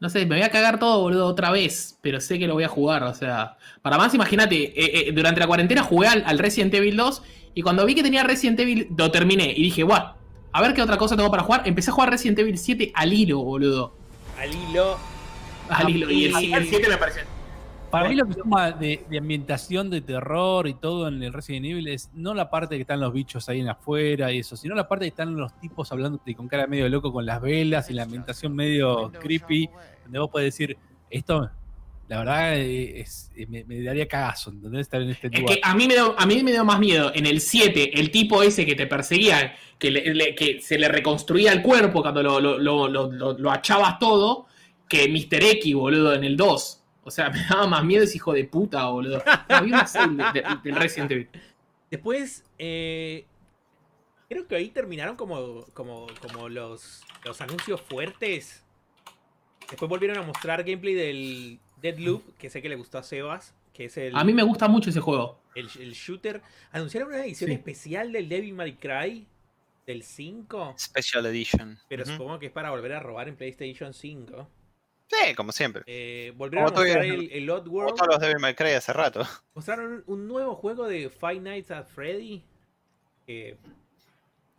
No 0.00 0.08
sé, 0.08 0.24
me 0.26 0.36
voy 0.36 0.42
a 0.44 0.50
cagar 0.50 0.78
todo, 0.78 1.00
boludo, 1.00 1.26
otra 1.26 1.50
vez. 1.50 1.98
Pero 2.00 2.20
sé 2.20 2.38
que 2.38 2.46
lo 2.46 2.54
voy 2.54 2.64
a 2.64 2.68
jugar, 2.68 3.02
o 3.04 3.14
sea. 3.14 3.56
Para 3.82 3.98
más, 3.98 4.14
imagínate, 4.14 4.56
eh, 4.56 5.08
eh, 5.08 5.12
durante 5.12 5.40
la 5.40 5.46
cuarentena 5.46 5.82
jugué 5.82 6.08
al, 6.08 6.22
al 6.26 6.38
Resident 6.38 6.72
Evil 6.74 6.96
2. 6.96 7.22
Y 7.54 7.62
cuando 7.62 7.84
vi 7.84 7.94
que 7.94 8.02
tenía 8.02 8.22
Resident 8.24 8.58
Evil, 8.60 8.88
lo 8.96 9.10
terminé. 9.10 9.52
Y 9.56 9.62
dije, 9.64 9.82
guau, 9.82 10.14
a 10.52 10.62
ver 10.62 10.74
qué 10.74 10.82
otra 10.82 10.96
cosa 10.96 11.16
tengo 11.16 11.30
para 11.30 11.42
jugar. 11.42 11.62
Empecé 11.66 11.90
a 11.90 11.92
jugar 11.94 12.10
Resident 12.10 12.38
Evil 12.38 12.58
7 12.58 12.92
al 12.94 13.12
hilo, 13.12 13.38
boludo. 13.40 13.94
Al 14.38 14.54
hilo. 14.54 14.98
Al 15.68 15.90
hilo. 15.90 16.10
Y 16.10 16.24
el, 16.26 16.42
y- 16.42 16.52
el 16.54 16.66
7 16.66 16.88
me 16.88 16.96
pareció. 16.96 17.22
Para 17.90 18.08
mí 18.08 18.14
lo 18.14 18.26
que 18.26 18.34
suma 18.34 18.70
de, 18.70 19.04
de 19.10 19.18
ambientación, 19.18 19.90
de 19.90 20.00
terror 20.00 20.68
y 20.68 20.74
todo 20.74 21.08
en 21.08 21.22
el 21.22 21.32
Resident 21.32 21.66
Evil 21.66 21.88
es 21.88 22.10
no 22.14 22.34
la 22.34 22.48
parte 22.48 22.76
que 22.76 22.82
están 22.82 23.00
los 23.00 23.12
bichos 23.12 23.48
ahí 23.48 23.60
en 23.60 23.68
afuera 23.68 24.30
y 24.32 24.38
eso, 24.38 24.56
sino 24.56 24.74
la 24.76 24.86
parte 24.88 25.06
que 25.06 25.08
están 25.08 25.36
los 25.36 25.58
tipos 25.60 25.90
hablando 25.90 26.20
con 26.36 26.46
cara 26.46 26.66
medio 26.68 26.88
loco 26.88 27.12
con 27.12 27.26
las 27.26 27.40
velas 27.42 27.90
y 27.90 27.94
la 27.94 28.04
ambientación 28.04 28.54
medio 28.54 29.10
creepy, 29.20 29.68
donde 30.04 30.18
vos 30.20 30.30
podés 30.30 30.46
decir, 30.46 30.76
esto, 31.10 31.50
la 32.06 32.18
verdad, 32.18 32.58
eh, 32.58 33.00
es, 33.00 33.32
eh, 33.36 33.46
me, 33.48 33.64
me 33.64 33.82
daría 33.82 34.06
cagazo, 34.06 34.50
¿entendés? 34.50 34.82
Estar 34.82 35.02
en 35.02 35.10
este 35.10 35.26
Es 35.26 35.40
lugar. 35.40 35.56
que 35.56 35.60
a 35.64 35.74
mí, 35.74 35.88
me 35.88 35.94
dio, 35.94 36.14
a 36.18 36.26
mí 36.26 36.42
me 36.44 36.52
dio 36.52 36.64
más 36.64 36.78
miedo 36.78 37.10
en 37.14 37.26
el 37.26 37.40
7, 37.40 37.98
el 38.00 38.12
tipo 38.12 38.42
ese 38.44 38.64
que 38.66 38.76
te 38.76 38.86
perseguía, 38.86 39.52
que, 39.78 39.90
le- 39.90 40.14
le- 40.14 40.34
que 40.36 40.60
se 40.60 40.78
le 40.78 40.86
reconstruía 40.88 41.52
el 41.52 41.62
cuerpo 41.62 42.02
cuando 42.02 42.22
lo, 42.22 42.38
lo, 42.40 42.56
lo, 42.58 42.86
lo- 42.88 43.10
lo- 43.10 43.36
lo 43.38 43.50
achabas 43.50 43.98
todo, 43.98 44.46
que 44.88 45.08
Mr. 45.08 45.42
X, 45.42 45.74
boludo, 45.74 46.14
en 46.14 46.22
el 46.24 46.36
2. 46.36 46.79
O 47.04 47.10
sea, 47.10 47.30
me 47.30 47.42
daba 47.48 47.66
más 47.66 47.84
miedo 47.84 48.04
ese 48.04 48.16
hijo 48.16 48.32
de 48.32 48.44
puta, 48.44 48.86
boludo. 48.88 49.22
Había 49.48 49.74
una 49.74 49.86
serie 49.86 50.16
de- 50.34 50.40
de- 50.42 50.58
del 50.64 50.76
Resident 50.76 51.10
Evil. 51.12 51.28
Después, 51.90 52.44
eh, 52.58 53.24
creo 54.28 54.46
que 54.46 54.54
ahí 54.56 54.68
terminaron 54.70 55.16
como, 55.16 55.64
como, 55.74 56.06
como 56.22 56.48
los, 56.48 57.02
los 57.24 57.40
anuncios 57.40 57.80
fuertes. 57.80 58.64
Después 59.68 59.88
volvieron 59.88 60.18
a 60.18 60.22
mostrar 60.22 60.62
gameplay 60.64 60.94
del 60.94 61.58
Deadloop, 61.80 62.36
que 62.36 62.50
sé 62.50 62.60
que 62.62 62.68
le 62.68 62.76
gustó 62.76 62.98
a 62.98 63.02
Sebas, 63.02 63.54
que 63.72 63.86
es 63.86 63.96
el, 63.96 64.16
A 64.16 64.24
mí 64.24 64.32
me 64.32 64.42
gusta 64.42 64.68
mucho 64.68 64.90
ese 64.90 65.00
juego. 65.00 65.40
el, 65.54 65.68
el 65.80 65.92
shooter. 65.94 66.42
Anunciaron 66.72 67.08
una 67.08 67.24
edición 67.24 67.48
Sí. 67.48 67.54
especial 67.54 68.12
del 68.12 68.28
Devil 68.28 68.54
May 68.54 68.74
Cry 68.76 69.26
del 69.86 70.02
5, 70.02 70.74
Special 70.78 71.26
Edition. 71.26 71.78
pero 71.88 72.04
supongo 72.04 72.38
que 72.38 72.46
es 72.46 72.52
para 72.52 72.70
volver 72.70 72.92
a 72.92 73.00
robar 73.00 73.28
en 73.28 73.36
PlayStation 73.36 73.92
5. 73.94 74.48
Sí, 75.10 75.34
como 75.34 75.50
siempre. 75.52 75.82
Eh, 75.86 76.32
volvieron 76.36 76.68
a 76.68 76.70
mostrar 76.70 77.04
el, 77.04 77.30
el 77.32 77.50
Odd 77.50 77.64
Como 77.64 77.76
World. 77.78 77.94
todos 77.96 78.08
los 78.12 78.20
Devil 78.20 78.38
May 78.38 78.54
Cry 78.54 78.70
hace 78.72 78.92
rato. 78.92 79.26
Mostraron 79.54 80.04
un 80.06 80.28
nuevo 80.28 80.54
juego 80.54 80.86
de 80.86 81.10
Five 81.10 81.40
Nights 81.40 81.70
at 81.72 81.86
Freddy. 81.86 82.42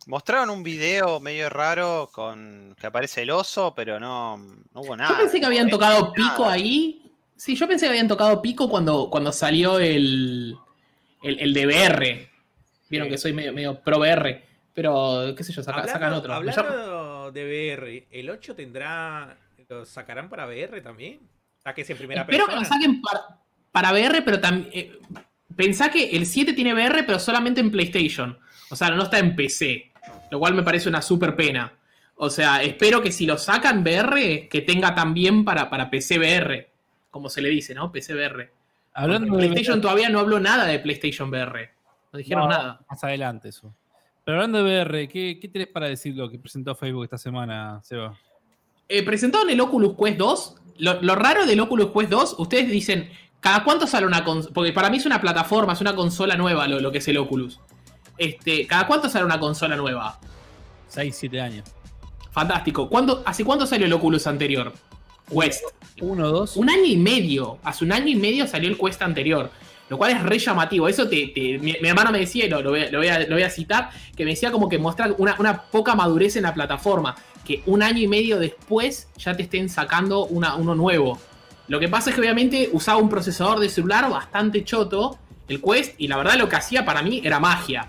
Mostraron 0.06 0.50
un 0.50 0.62
video 0.62 1.20
medio 1.20 1.48
raro 1.48 2.10
con 2.12 2.74
que 2.80 2.86
aparece 2.86 3.22
el 3.22 3.30
oso, 3.30 3.72
pero 3.74 4.00
no, 4.00 4.36
no 4.36 4.80
hubo 4.80 4.96
nada. 4.96 5.10
Yo 5.12 5.18
pensé 5.18 5.38
que 5.40 5.46
habían 5.46 5.66
No 5.66 5.70
tocado 5.72 6.00
nada. 6.00 6.12
pico 6.14 6.44
ahí. 6.48 6.98
Sí, 7.36 7.54
yo 7.54 7.68
pensé 7.68 7.86
que 7.86 7.90
habían 7.90 8.08
tocado 8.08 8.42
pico 8.42 8.68
cuando, 8.68 9.08
cuando 9.10 9.30
salió 9.32 9.78
el, 9.78 10.56
el, 11.22 11.38
el 11.38 11.54
de 11.54 11.66
VR. 11.66 12.28
Vieron 12.90 13.08
Sí. 13.08 13.12
que 13.12 13.18
soy 13.18 13.32
medio, 13.32 13.52
medio 13.52 13.80
pro 13.80 13.98
VR. 13.98 14.44
Pero, 14.74 15.34
qué 15.36 15.44
sé 15.44 15.52
yo, 15.52 15.62
saca- 15.62 15.86
sacan 15.86 16.12
otro. 16.14 16.32
Hablando 16.34 17.30
de 17.32 17.44
VR, 17.76 18.06
¿el 18.10 18.30
8 18.30 18.54
tendrá. 18.56 19.36
¿Lo 19.72 19.84
sacarán 19.86 20.28
para 20.28 20.46
VR 20.46 20.80
también? 20.82 21.20
Saques 21.62 21.88
en 21.90 21.96
primera 21.96 22.22
Espero 22.22 22.46
que 22.46 22.52
persona. 22.56 22.68
lo 22.68 22.74
saquen 22.74 23.00
para, 23.02 23.20
para 23.70 23.92
VR, 23.92 24.22
pero 24.22 24.40
también. 24.40 24.98
pensá 25.56 25.90
que 25.90 26.10
el 26.10 26.26
7 26.26 26.52
tiene 26.52 26.74
VR, 26.74 27.04
pero 27.04 27.18
solamente 27.18 27.60
en 27.60 27.70
PlayStation. 27.70 28.38
O 28.70 28.76
sea, 28.76 28.90
no 28.90 29.02
está 29.04 29.18
en 29.18 29.34
PC. 29.36 29.90
Lo 30.30 30.38
cual 30.38 30.54
me 30.54 30.62
parece 30.62 30.88
una 30.88 31.00
super 31.02 31.36
pena. 31.36 31.72
O 32.16 32.28
sea, 32.30 32.62
espero 32.62 33.00
que 33.02 33.12
si 33.12 33.26
lo 33.26 33.38
sacan 33.38 33.82
VR, 33.82 34.48
que 34.48 34.60
tenga 34.62 34.94
también 34.94 35.44
para, 35.44 35.68
para 35.70 35.88
PC 35.90 36.18
VR. 36.18 36.70
Como 37.10 37.28
se 37.28 37.42
le 37.42 37.48
dice, 37.48 37.74
¿no? 37.74 37.90
PC 37.92 38.14
VR. 38.14 38.50
Hablando 38.94 39.28
Porque 39.28 39.42
de 39.44 39.48
PlayStation 39.50 39.80
todavía 39.80 40.08
no 40.10 40.20
habló 40.20 40.38
nada 40.38 40.66
de 40.66 40.78
PlayStation 40.78 41.30
VR. 41.30 41.70
No 42.12 42.18
dijeron 42.18 42.44
No, 42.44 42.50
nada. 42.50 42.80
Más 42.90 43.02
adelante 43.04 43.48
eso. 43.48 43.74
Pero 44.24 44.36
hablando 44.36 44.62
de 44.62 44.64
VR, 44.82 45.08
¿qué, 45.08 45.38
qué 45.40 45.48
tenés 45.48 45.68
para 45.68 45.88
decir 45.88 46.14
lo 46.14 46.30
que 46.30 46.38
presentó 46.38 46.74
Facebook 46.74 47.04
esta 47.04 47.18
semana, 47.18 47.80
Seba? 47.82 48.16
Eh, 48.88 49.02
presentaron 49.02 49.48
el 49.50 49.60
Oculus 49.60 49.94
Quest 49.98 50.18
2. 50.18 50.54
Lo, 50.78 51.00
lo 51.02 51.14
raro 51.14 51.46
del 51.46 51.60
Oculus 51.60 51.90
Quest 51.92 52.10
2, 52.10 52.34
ustedes 52.38 52.70
dicen, 52.70 53.10
¿cada 53.40 53.62
cuánto 53.64 53.86
sale 53.86 54.06
una 54.06 54.24
consola? 54.24 54.52
Porque 54.54 54.72
para 54.72 54.90
mí 54.90 54.96
es 54.98 55.06
una 55.06 55.20
plataforma, 55.20 55.72
es 55.74 55.80
una 55.80 55.94
consola 55.94 56.36
nueva 56.36 56.66
lo, 56.66 56.80
lo 56.80 56.90
que 56.92 56.98
es 56.98 57.08
el 57.08 57.18
Oculus. 57.18 57.60
Este, 58.18 58.66
¿Cada 58.66 58.86
cuánto 58.86 59.08
sale 59.08 59.24
una 59.24 59.38
consola 59.40 59.76
nueva? 59.76 60.18
6, 60.88 61.16
7 61.18 61.40
años. 61.40 61.68
Fantástico. 62.30 62.88
¿Cuándo, 62.88 63.22
¿Hace 63.26 63.44
cuánto 63.44 63.66
salió 63.66 63.86
el 63.86 63.92
Oculus 63.92 64.26
anterior? 64.26 64.72
Quest. 65.28 65.62
Uno, 66.00 66.28
dos. 66.28 66.56
Un 66.56 66.68
año 66.68 66.84
y 66.84 66.96
medio. 66.96 67.58
Hace 67.62 67.84
un 67.84 67.92
año 67.92 68.08
y 68.08 68.16
medio 68.16 68.46
salió 68.46 68.68
el 68.68 68.76
Quest 68.78 69.00
anterior. 69.02 69.50
Lo 69.88 69.98
cual 69.98 70.12
es 70.12 70.22
re 70.22 70.38
llamativo. 70.38 70.88
Eso 70.88 71.08
te, 71.08 71.28
te- 71.28 71.58
mi, 71.58 71.74
mi 71.80 71.88
hermano 71.88 72.10
me 72.12 72.18
decía, 72.18 72.46
y 72.46 72.48
lo, 72.48 72.62
lo 72.62 72.70
voy 72.70 72.80
a, 72.84 72.90
lo 72.90 72.98
voy 72.98 73.08
a- 73.08 73.20
lo 73.20 73.34
voy 73.36 73.42
a 73.42 73.50
citar, 73.50 73.90
que 74.16 74.24
me 74.24 74.30
decía 74.30 74.50
como 74.50 74.68
que 74.68 74.78
mostrar 74.78 75.14
una, 75.18 75.36
una 75.38 75.62
poca 75.62 75.94
madurez 75.94 76.36
en 76.36 76.44
la 76.44 76.54
plataforma. 76.54 77.14
Que 77.44 77.62
un 77.66 77.82
año 77.82 77.98
y 77.98 78.08
medio 78.08 78.38
después 78.38 79.08
ya 79.16 79.36
te 79.36 79.42
estén 79.44 79.68
sacando 79.68 80.26
uno 80.26 80.74
nuevo. 80.74 81.18
Lo 81.68 81.80
que 81.80 81.88
pasa 81.88 82.10
es 82.10 82.14
que 82.14 82.20
obviamente 82.20 82.70
usaba 82.72 83.00
un 83.00 83.08
procesador 83.08 83.58
de 83.58 83.68
celular 83.68 84.10
bastante 84.10 84.64
choto, 84.64 85.18
el 85.48 85.60
Quest, 85.60 85.94
y 85.98 86.08
la 86.08 86.16
verdad 86.16 86.36
lo 86.36 86.48
que 86.48 86.56
hacía 86.56 86.84
para 86.84 87.02
mí 87.02 87.20
era 87.24 87.40
magia. 87.40 87.88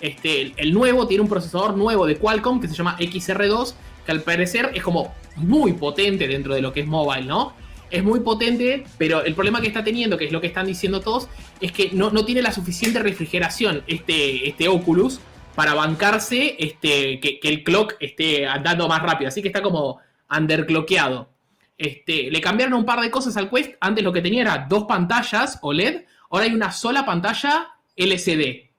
Este, 0.00 0.42
el, 0.42 0.54
el 0.56 0.74
nuevo 0.74 1.06
tiene 1.06 1.22
un 1.22 1.28
procesador 1.28 1.76
nuevo 1.76 2.06
de 2.06 2.16
Qualcomm 2.16 2.60
que 2.60 2.68
se 2.68 2.74
llama 2.74 2.96
XR2, 2.98 3.74
que 4.04 4.12
al 4.12 4.22
parecer 4.22 4.70
es 4.74 4.82
como 4.82 5.14
muy 5.36 5.72
potente 5.74 6.28
dentro 6.28 6.54
de 6.54 6.62
lo 6.62 6.72
que 6.72 6.80
es 6.80 6.86
mobile, 6.86 7.24
¿no? 7.24 7.52
Es 7.90 8.02
muy 8.02 8.20
potente, 8.20 8.84
pero 8.98 9.24
el 9.24 9.34
problema 9.34 9.60
que 9.60 9.68
está 9.68 9.84
teniendo, 9.84 10.18
que 10.18 10.26
es 10.26 10.32
lo 10.32 10.40
que 10.40 10.48
están 10.48 10.66
diciendo 10.66 11.00
todos, 11.00 11.28
es 11.60 11.72
que 11.72 11.90
no, 11.92 12.10
no 12.10 12.24
tiene 12.24 12.42
la 12.42 12.52
suficiente 12.52 12.98
refrigeración 12.98 13.82
este, 13.86 14.48
este 14.48 14.68
Oculus 14.68 15.20
para 15.56 15.74
bancarse 15.74 16.54
este, 16.58 17.18
que, 17.18 17.40
el 17.42 17.64
clock 17.64 17.94
esté 17.98 18.46
andando 18.46 18.86
más 18.86 19.02
rápido. 19.02 19.28
Así 19.28 19.40
que 19.40 19.48
está 19.48 19.62
como 19.62 19.98
underclockeado. 20.30 21.30
Este, 21.78 22.30
le 22.30 22.40
cambiaron 22.40 22.74
un 22.74 22.84
par 22.84 23.00
de 23.00 23.10
cosas 23.10 23.36
al 23.38 23.50
Quest. 23.50 23.72
Antes 23.80 24.04
lo 24.04 24.12
que 24.12 24.20
tenía 24.20 24.42
era 24.42 24.66
dos 24.68 24.84
pantallas 24.84 25.58
OLED. 25.62 26.04
Ahora 26.30 26.44
hay 26.44 26.52
una 26.52 26.70
sola 26.70 27.06
pantalla 27.06 27.68
LCD. 27.96 28.70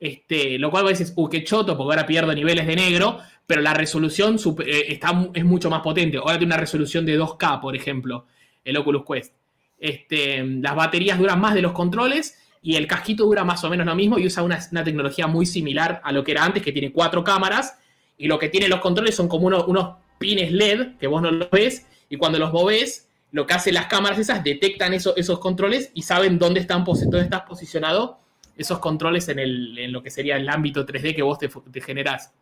Este, 0.00 0.58
lo 0.58 0.70
cual 0.70 0.82
vos 0.82 0.98
dices, 0.98 1.12
uh, 1.14 1.28
qué 1.28 1.44
choto, 1.44 1.76
porque 1.76 1.92
ahora 1.92 2.06
pierdo 2.06 2.34
niveles 2.34 2.66
de 2.66 2.74
negro, 2.74 3.18
pero 3.46 3.60
la 3.60 3.74
resolución 3.74 4.36
eh, 4.66 4.86
está, 4.88 5.28
es 5.32 5.44
mucho 5.44 5.70
más 5.70 5.80
potente. 5.80 6.16
Ahora 6.16 6.38
tiene 6.38 6.54
una 6.54 6.60
resolución 6.60 7.06
de 7.06 7.20
2K, 7.20 7.60
por 7.60 7.76
ejemplo, 7.76 8.26
el 8.64 8.76
Oculus 8.76 9.04
Quest. 9.06 9.34
Este, 9.78 10.42
las 10.44 10.74
baterías 10.74 11.18
duran 11.18 11.40
más 11.40 11.54
de 11.54 11.62
los 11.62 11.72
controles 11.72 12.36
y 12.62 12.76
el 12.76 12.86
casquito 12.86 13.24
dura 13.24 13.42
más 13.44 13.64
o 13.64 13.70
menos 13.70 13.86
lo 13.86 13.94
mismo 13.94 14.18
y 14.18 14.26
usa 14.26 14.42
una, 14.42 14.58
una 14.70 14.84
tecnología 14.84 15.26
muy 15.26 15.46
similar 15.46 16.00
a 16.04 16.12
lo 16.12 16.22
que 16.22 16.32
era 16.32 16.44
antes, 16.44 16.62
que 16.62 16.72
tiene 16.72 16.92
cuatro 16.92 17.24
cámaras 17.24 17.78
y 18.18 18.26
lo 18.28 18.38
que 18.38 18.48
tienen 18.50 18.68
los 18.70 18.80
controles 18.80 19.14
son 19.16 19.28
como 19.28 19.46
unos, 19.46 19.66
unos 19.66 19.96
pines 20.18 20.52
LED 20.52 20.96
que 20.98 21.06
vos 21.06 21.22
no 21.22 21.30
los 21.30 21.50
ves 21.50 21.86
y 22.10 22.16
cuando 22.16 22.38
los 22.38 22.52
movés, 22.52 23.08
lo 23.32 23.46
que 23.46 23.54
hacen 23.54 23.74
las 23.74 23.86
cámaras 23.86 24.18
esas 24.18 24.44
detectan 24.44 24.92
eso- 24.92 25.16
esos 25.16 25.38
controles 25.38 25.90
y 25.94 26.02
saben 26.02 26.38
dónde, 26.38 26.60
están, 26.60 26.84
dónde 26.84 27.20
estás 27.22 27.42
posicionado 27.42 28.18
esos 28.56 28.78
controles 28.78 29.28
en, 29.28 29.38
el, 29.38 29.78
en 29.78 29.92
lo 29.92 30.02
que 30.02 30.10
sería 30.10 30.36
el 30.36 30.48
ámbito 30.48 30.84
3D 30.84 31.14
que 31.14 31.22
vos 31.22 31.38
te, 31.38 31.48
te 31.48 31.80
generás. 31.80 32.32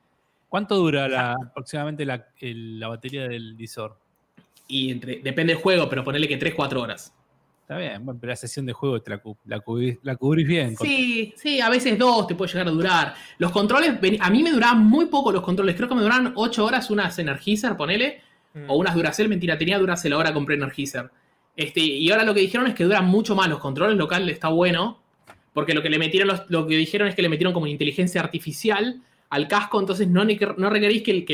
¿Cuánto 0.49 0.74
dura 0.77 1.07
la- 1.07 1.32
aproximadamente 1.35 2.05
la, 2.05 2.27
el- 2.40 2.81
la 2.81 2.89
batería 2.89 3.28
del 3.28 3.55
visor? 3.55 3.97
Y 4.66 4.90
entre, 4.90 5.20
depende 5.20 5.53
del 5.53 5.62
juego, 5.62 5.89
pero 5.89 6.03
ponele 6.03 6.27
que 6.27 6.39
3-4 6.40 6.81
horas. 6.81 7.15
Está 7.69 7.77
bien, 7.77 8.03
bueno, 8.03 8.19
pero 8.19 8.31
la 8.31 8.36
sesión 8.36 8.65
de 8.65 8.73
juego 8.73 8.99
te 9.03 9.11
la, 9.11 9.20
la, 9.45 9.61
cubrís, 9.61 9.99
la 10.03 10.16
cubrís 10.16 10.49
bien. 10.49 10.74
Sí, 10.78 11.35
sí, 11.36 11.61
a 11.61 11.69
veces 11.69 11.99
dos 11.99 12.27
te 12.27 12.35
puede 12.35 12.51
llegar 12.51 12.66
a 12.66 12.70
durar. 12.70 13.15
Los 13.36 13.53
controles, 13.53 13.90
a 14.20 14.31
mí 14.31 14.43
me 14.43 14.51
duraban 14.53 14.86
muy 14.86 15.05
poco 15.05 15.31
los 15.31 15.43
controles. 15.43 15.77
Creo 15.77 15.86
que 15.86 15.95
me 15.95 16.01
duraban 16.01 16.32
8 16.35 16.65
horas 16.65 16.89
unas 16.90 17.19
Energizer, 17.19 17.77
ponele. 17.77 18.23
Mm. 18.55 18.70
O 18.70 18.77
unas 18.77 18.95
Duracell, 18.95 19.28
mentira, 19.28 19.59
tenía 19.59 19.78
Duracell, 19.78 20.15
ahora 20.15 20.32
compré 20.32 20.55
Energizer. 20.55 21.11
Este, 21.55 21.81
y 21.81 22.11
ahora 22.11 22.24
lo 22.24 22.32
que 22.32 22.40
dijeron 22.40 22.69
es 22.69 22.74
que 22.74 22.85
duran 22.85 23.05
mucho 23.07 23.35
más 23.35 23.51
los 23.51 23.59
controles 23.59 23.99
local, 23.99 24.27
está 24.31 24.49
bueno. 24.49 25.03
Porque 25.53 25.74
lo 25.74 25.82
que 25.82 25.90
le 25.90 25.99
metieron, 25.99 26.28
los- 26.28 26.49
lo 26.49 26.66
que 26.66 26.74
dijeron 26.74 27.07
es 27.07 27.15
que 27.15 27.20
le 27.20 27.28
metieron 27.28 27.53
como 27.53 27.66
inteligencia 27.66 28.23
artificial 28.23 29.03
al 29.28 29.47
casco, 29.47 29.78
entonces 29.78 30.09
no, 30.09 30.24
no 30.24 30.70
requerís 30.70 31.03
que, 31.03 31.27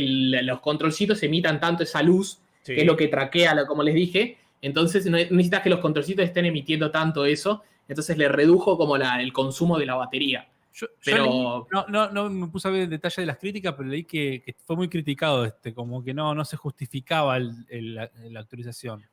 los 0.43 0.59
controlcitos 0.61 1.23
emitan 1.23 1.61
tanto 1.61 1.85
esa 1.85 2.03
luz, 2.03 2.41
Sí. 2.63 2.75
que 2.75 2.81
es 2.81 2.87
lo 2.89 2.97
que 2.97 3.07
traquea, 3.07 3.55
lo- 3.55 3.67
como 3.69 3.85
les 3.85 3.95
dije. 3.95 4.39
Entonces 4.65 5.05
no 5.07 5.17
necesitas 5.17 5.63
que 5.63 5.71
los 5.71 5.81
controlcitos 5.81 6.25
estén 6.25 6.45
emitiendo 6.47 6.91
tanto 6.91 7.25
eso. 7.25 7.63
Entonces 7.87 8.17
le 8.19 8.29
redujo 8.29 8.77
como 8.79 8.97
la- 8.97 9.21
el 9.21 9.33
consumo 9.33 9.79
de 9.79 9.87
la 9.87 9.95
batería. 9.95 10.49
Yo, 10.73 10.87
yo 10.89 10.93
Pero- 11.05 11.25
leí- 11.27 11.67
no, 11.71 11.87
no, 11.89 12.11
no 12.11 12.31
me 12.31 12.49
puse 12.49 12.67
a 12.67 12.71
ver 12.71 12.83
el 12.83 12.91
detalle 12.91 13.23
de 13.23 13.27
las 13.27 13.37
críticas, 13.39 13.75
pero 13.77 13.89
leí 13.89 14.05
que, 14.05 14.43
que 14.45 14.55
fue 14.65 14.75
muy 14.75 14.89
criticado, 14.89 15.45
este, 15.45 15.73
como 15.73 16.03
que 16.03 16.13
no, 16.15 16.35
no 16.35 16.45
se 16.45 16.57
justificaba 16.57 17.37
el- 17.37 17.65
el- 17.69 17.95
la, 17.95 18.11
la 18.31 18.41
actualización. 18.41 19.05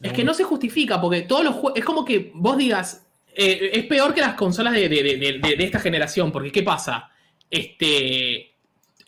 Es 0.00 0.12
que 0.12 0.24
no 0.24 0.34
se 0.34 0.42
justifica, 0.44 1.00
porque 1.00 1.22
todos 1.22 1.44
los 1.44 1.54
juegos. 1.54 1.78
Es 1.78 1.84
como 1.84 2.04
que 2.04 2.32
vos 2.34 2.56
digas. 2.56 3.06
eh, 3.34 3.70
es 3.72 3.84
peor 3.86 4.12
que 4.12 4.20
las 4.20 4.34
consolas 4.34 4.74
de- 4.74 4.88
de- 4.88 5.16
de 5.16 5.64
esta 5.64 5.78
generación, 5.80 6.30
porque 6.30 6.52
¿qué 6.52 6.62
pasa? 6.62 7.10
Este. 7.50 8.54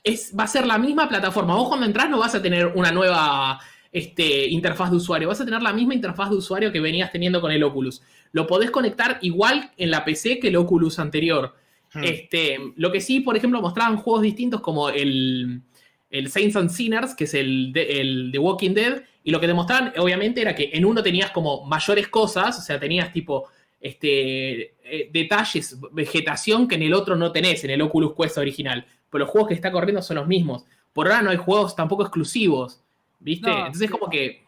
Es, 0.02 0.34
va 0.38 0.44
a 0.44 0.48
ser 0.48 0.66
la 0.66 0.76
misma 0.78 1.08
plataforma. 1.08 1.54
Vos 1.54 1.68
cuando 1.68 1.86
entras 1.86 2.08
no 2.10 2.18
vas 2.18 2.34
a 2.34 2.40
tener 2.42 2.66
una 2.68 2.90
nueva 2.92 3.58
este, 3.94 4.48
interfaz 4.48 4.90
de 4.90 4.96
usuario. 4.96 5.28
Vas 5.28 5.40
a 5.40 5.44
tener 5.44 5.62
la 5.62 5.72
misma 5.72 5.94
interfaz 5.94 6.28
de 6.28 6.36
usuario 6.36 6.72
que 6.72 6.80
venías 6.80 7.12
teniendo 7.12 7.40
con 7.40 7.52
el 7.52 7.62
Oculus. 7.62 8.02
Lo 8.32 8.44
podés 8.44 8.72
conectar 8.72 9.18
igual 9.22 9.70
en 9.76 9.92
la 9.92 10.04
PC 10.04 10.40
que 10.40 10.48
el 10.48 10.56
Oculus 10.56 10.98
anterior. 10.98 11.54
Hmm. 11.92 12.02
Este, 12.02 12.58
lo 12.74 12.90
que 12.90 13.00
sí, 13.00 13.20
por 13.20 13.36
ejemplo, 13.36 13.62
mostraban 13.62 13.96
juegos 13.96 14.22
distintos 14.22 14.60
como 14.60 14.88
el, 14.88 15.62
el 16.10 16.28
Saints 16.28 16.56
and 16.56 16.70
Sinners, 16.70 17.14
que 17.14 17.22
es 17.22 17.34
el 17.34 17.72
de, 17.72 18.00
el 18.00 18.32
de 18.32 18.38
Walking 18.40 18.74
Dead, 18.74 19.00
y 19.22 19.30
lo 19.30 19.38
que 19.38 19.46
demostraban, 19.46 19.92
obviamente, 19.96 20.40
era 20.40 20.56
que 20.56 20.70
en 20.72 20.84
uno 20.84 21.00
tenías 21.00 21.30
como 21.30 21.64
mayores 21.64 22.08
cosas, 22.08 22.58
o 22.58 22.62
sea, 22.62 22.80
tenías 22.80 23.12
tipo 23.12 23.46
este, 23.80 24.74
eh, 24.82 25.08
detalles, 25.12 25.78
vegetación 25.92 26.66
que 26.66 26.74
en 26.74 26.82
el 26.82 26.94
otro 26.94 27.14
no 27.14 27.30
tenés, 27.30 27.62
en 27.62 27.70
el 27.70 27.82
Oculus 27.82 28.14
Quest 28.18 28.38
original. 28.38 28.84
Pero 29.08 29.24
los 29.24 29.30
juegos 29.30 29.50
que 29.50 29.54
está 29.54 29.70
corriendo 29.70 30.02
son 30.02 30.16
los 30.16 30.26
mismos. 30.26 30.64
Por 30.92 31.06
ahora 31.06 31.22
no 31.22 31.30
hay 31.30 31.36
juegos 31.36 31.76
tampoco 31.76 32.02
exclusivos, 32.02 32.83
¿viste? 33.24 33.48
No, 33.48 33.58
Entonces 33.58 33.82
es 33.82 33.90
como 33.90 34.08
que... 34.08 34.44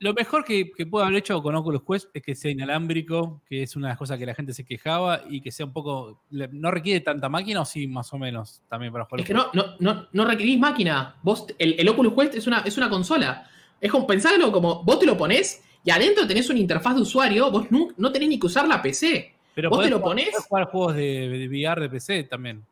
Lo 0.00 0.14
mejor 0.14 0.44
que, 0.44 0.72
que 0.72 0.84
puedo 0.84 1.04
haber 1.04 1.18
hecho 1.18 1.40
con 1.40 1.54
Oculus 1.54 1.82
Quest 1.88 2.08
es 2.12 2.22
que 2.24 2.34
sea 2.34 2.50
inalámbrico, 2.50 3.40
que 3.46 3.62
es 3.62 3.76
una 3.76 3.86
de 3.86 3.90
las 3.92 3.98
cosas 3.98 4.18
que 4.18 4.26
la 4.26 4.34
gente 4.34 4.52
se 4.52 4.64
quejaba, 4.64 5.22
y 5.30 5.40
que 5.40 5.52
sea 5.52 5.64
un 5.64 5.72
poco. 5.72 6.24
No 6.28 6.72
requiere 6.72 6.98
tanta 6.98 7.28
máquina, 7.28 7.60
o 7.60 7.64
sí, 7.64 7.86
más 7.86 8.12
o 8.12 8.18
menos, 8.18 8.62
también 8.68 8.92
para 8.92 9.04
jugar. 9.04 9.20
Es 9.20 9.26
que 9.28 9.32
no, 9.32 9.50
no, 9.52 9.76
no, 9.78 10.08
no 10.10 10.24
requerís 10.24 10.58
máquina. 10.58 11.14
Vos, 11.22 11.46
el, 11.56 11.76
el 11.78 11.88
Oculus 11.88 12.14
Quest 12.14 12.34
es 12.34 12.48
una, 12.48 12.62
es 12.62 12.76
una 12.76 12.90
consola. 12.90 13.48
Es 13.80 13.92
como, 13.92 14.04
pensalo 14.04 14.50
como, 14.50 14.82
vos 14.82 14.98
te 14.98 15.06
lo 15.06 15.16
ponés 15.16 15.62
y 15.84 15.90
adentro 15.90 16.26
tenés 16.26 16.50
una 16.50 16.58
interfaz 16.58 16.96
de 16.96 17.02
usuario, 17.02 17.50
vos 17.52 17.70
no, 17.70 17.88
no 17.96 18.10
tenés 18.10 18.28
ni 18.28 18.40
que 18.40 18.46
usar 18.46 18.66
la 18.66 18.82
PC. 18.82 19.32
Pero 19.54 19.70
vos 19.70 19.84
te 19.84 19.90
lo 19.90 20.00
ponés. 20.00 20.34
jugar 20.48 20.66
juegos 20.66 20.96
de, 20.96 21.28
de 21.28 21.48
VR 21.48 21.80
de 21.82 21.88
PC 21.88 22.24
también. 22.24 22.64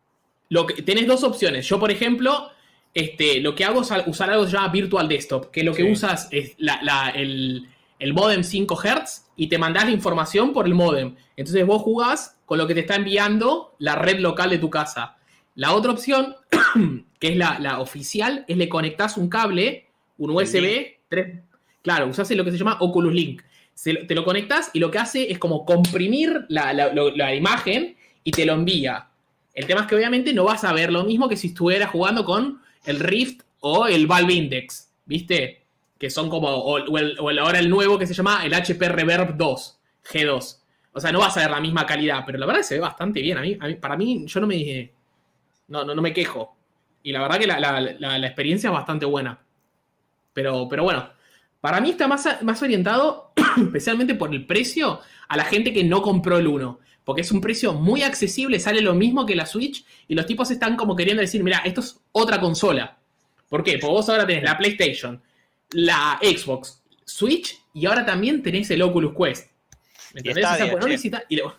Lo 0.49 0.67
que, 0.67 0.83
tenés 0.83 1.07
dos 1.07 1.23
opciones. 1.23 1.67
Yo, 1.69 1.79
por 1.79 1.91
ejemplo, 1.91 2.51
este, 2.95 3.41
lo 3.41 3.55
que 3.55 3.65
hago 3.65 3.83
es 3.83 3.91
usar 4.07 4.31
algo 4.31 4.45
que 4.45 4.51
se 4.51 4.57
llama 4.57 4.69
Virtual 4.73 5.09
Desktop, 5.09 5.51
que 5.51 5.63
lo 5.63 5.73
que 5.75 5.85
Sí. 5.85 5.91
usas 5.93 6.29
es 6.31 6.55
la- 6.59 6.81
la- 6.83 7.11
el, 7.11 7.69
el 7.99 8.13
modem 8.15 8.43
5 8.43 8.77
Hz 8.77 9.27
y 9.37 9.47
te 9.49 9.59
mandás 9.59 9.85
la 9.85 9.91
información 9.93 10.53
por 10.53 10.67
el 10.67 10.75
modem. 10.75 11.15
Entonces 11.37 11.65
vos 11.67 11.83
jugás 11.83 12.37
con 12.47 12.59
lo 12.59 12.67
que 12.67 12.75
te 12.75 12.81
está 12.81 12.97
enviando 12.97 13.75
la 13.79 13.95
red 13.95 14.19
local 14.19 14.51
de 14.51 14.59
tu 14.59 14.71
casa. 14.71 15.17
La 15.55 15.73
otra 15.73 15.93
opción, 15.93 16.35
que 17.21 17.29
es 17.29 17.37
la, 17.37 17.59
la 17.61 17.81
oficial, 17.81 18.45
es 18.49 18.57
le 18.57 18.69
conectás 18.69 19.17
un 19.17 19.29
cable, 19.29 19.87
un 20.19 20.31
USB, 20.31 20.97
claro, 21.83 22.07
usás 22.09 22.31
lo 22.33 22.45
que 22.45 22.51
se 22.51 22.59
llama 22.59 22.77
Oculus 22.81 23.13
Link. 23.15 23.43
Se 23.75 23.95
te 23.95 24.15
lo 24.15 24.25
conectás 24.25 24.71
y 24.75 24.79
lo 24.81 24.91
que 24.91 24.99
hace 24.99 25.31
es 25.31 25.39
como 25.39 25.65
comprimir 25.65 26.45
la, 26.49 26.73
la- 26.73 26.93
lo- 26.93 27.11
la 27.15 27.35
imagen 27.35 27.97
y 28.25 28.31
te 28.33 28.45
lo 28.45 28.53
envía. 28.55 29.07
El 29.55 29.67
tema 29.67 29.83
es 29.83 29.87
que 29.87 29.95
obviamente 29.97 30.33
no 30.33 30.45
vas 30.45 30.65
a 30.65 30.73
ver 30.73 30.93
lo 30.93 31.05
mismo 31.05 31.29
que 31.29 31.37
si 31.37 31.49
estuvieras 31.49 31.91
jugando 31.91 32.25
con 32.25 32.61
el 32.85 33.01
Rift 33.01 33.43
o 33.61 33.87
el 33.87 34.07
Valve 34.07 34.33
Index, 34.35 34.91
¿viste? 35.05 35.63
Que 35.99 36.11
son 36.11 36.31
como, 36.31 36.49
o, 36.49 36.79
el- 36.99 37.39
ahora 37.39 37.59
el 37.59 37.69
nuevo 37.69 37.99
que 37.99 38.07
se 38.07 38.15
llama 38.15 38.45
el 38.45 38.55
HP 38.55 38.89
Reverb 38.89 39.37
2, 39.37 39.79
G2. 40.13 40.59
O 40.93 41.01
sea, 41.01 41.13
no 41.13 41.21
vas 41.21 41.37
a 41.37 41.41
ver 41.41 41.51
la 41.51 41.61
misma 41.61 41.87
calidad, 41.87 42.25
pero 42.27 42.39
la 42.39 42.47
verdad 42.47 42.63
se 42.63 42.75
ve 42.75 42.81
bastante 42.81 43.21
bien. 43.21 43.39
A 43.39 43.43
mí, 43.43 43.55
para 43.77 43.97
mí, 43.97 44.25
yo 44.27 44.41
no 44.41 44.47
me, 44.47 44.93
no, 45.69 45.85
no, 45.85 45.95
no 45.95 46.03
me 46.03 46.13
quejo. 46.13 46.57
Y 47.03 47.13
la 47.13 47.23
verdad 47.23 47.39
que 47.39 47.47
la 47.47 48.27
experiencia 48.27 48.69
es 48.69 48.75
bastante 48.75 49.07
buena. 49.07 49.39
Pero, 50.33 50.69
pero 50.69 50.85
bueno, 50.85 51.09
para 51.61 51.81
mí 51.81 51.91
está 51.91 52.09
más, 52.09 52.43
más 52.43 52.63
orientado, 52.63 53.33
especialmente 53.57 54.15
por 54.15 54.33
el 54.35 54.47
precio, 54.47 55.01
a 55.29 55.37
la 55.37 55.45
gente 55.45 55.73
que 55.73 55.85
no 55.85 56.03
compró 56.03 56.39
el 56.39 56.47
1. 56.47 56.79
Porque 57.05 57.23
es 57.23 57.33
un 57.33 57.41
precio 57.41 57.73
muy 57.73 58.03
accesible, 58.03 58.61
sale 58.61 58.81
lo 58.83 58.95
mismo 58.95 59.25
que 59.27 59.35
la 59.35 59.47
Switch, 59.47 59.85
y 60.07 60.15
los 60.15 60.27
tipos 60.27 60.51
están 60.51 60.77
como 60.77 60.95
queriendo 60.95 61.21
decir, 61.21 61.43
mira, 61.43 61.59
esto 61.65 61.81
es 61.81 62.01
otra 62.13 62.41
consola. 62.41 62.99
¿Por 63.49 63.63
qué? 63.65 63.79
Porque 63.79 63.93
vos 63.93 64.09
ahora 64.09 64.27
tenés 64.27 64.45
la 64.45 64.57
PlayStation, 64.59 65.21
la 65.73 66.19
Xbox, 66.23 66.83
Switch, 67.05 67.59
y 67.75 67.87
ahora 67.87 68.05
también 68.07 68.43
tenés 68.43 68.71
el 68.71 68.83
Oculus 68.83 69.15
Quest. 69.17 69.51
¿Me 70.15 70.21
Y 70.23 70.29
entendés? 70.29 70.45
O 70.45 70.49
sea, 70.49 70.55
Stadia, 70.57 70.73
pues 70.73 70.83
no 70.85 70.89
necesitas, 70.89 71.23
y 71.29 71.37
lo- 71.37 71.55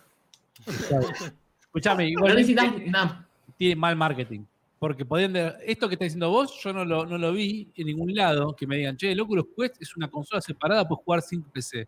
Escuchame, 1.60 2.04
no 2.04 2.08
igual 2.10 2.34
necesitas 2.36 2.72
nada. 2.86 3.28
tiene 3.56 3.76
mal 3.76 3.96
marketing. 3.96 4.40
Porque 4.78 5.04
podían 5.04 5.36
esto 5.64 5.88
que 5.88 5.94
está 5.94 6.04
diciendo 6.04 6.28
vos, 6.30 6.58
yo 6.62 6.72
no 6.72 6.84
lo, 6.84 7.06
no 7.06 7.16
lo 7.16 7.32
vi 7.32 7.70
en 7.76 7.86
ningún 7.86 8.14
lado 8.14 8.54
que 8.56 8.66
me 8.66 8.76
digan, 8.78 8.96
che, 8.96 9.12
el 9.12 9.20
Oculus 9.20 9.46
Quest 9.56 9.80
es 9.80 9.96
una 9.96 10.08
consola 10.10 10.40
separada, 10.40 10.86
puedes 10.88 11.04
jugar 11.04 11.22
sin 11.22 11.42
PC. 11.42 11.86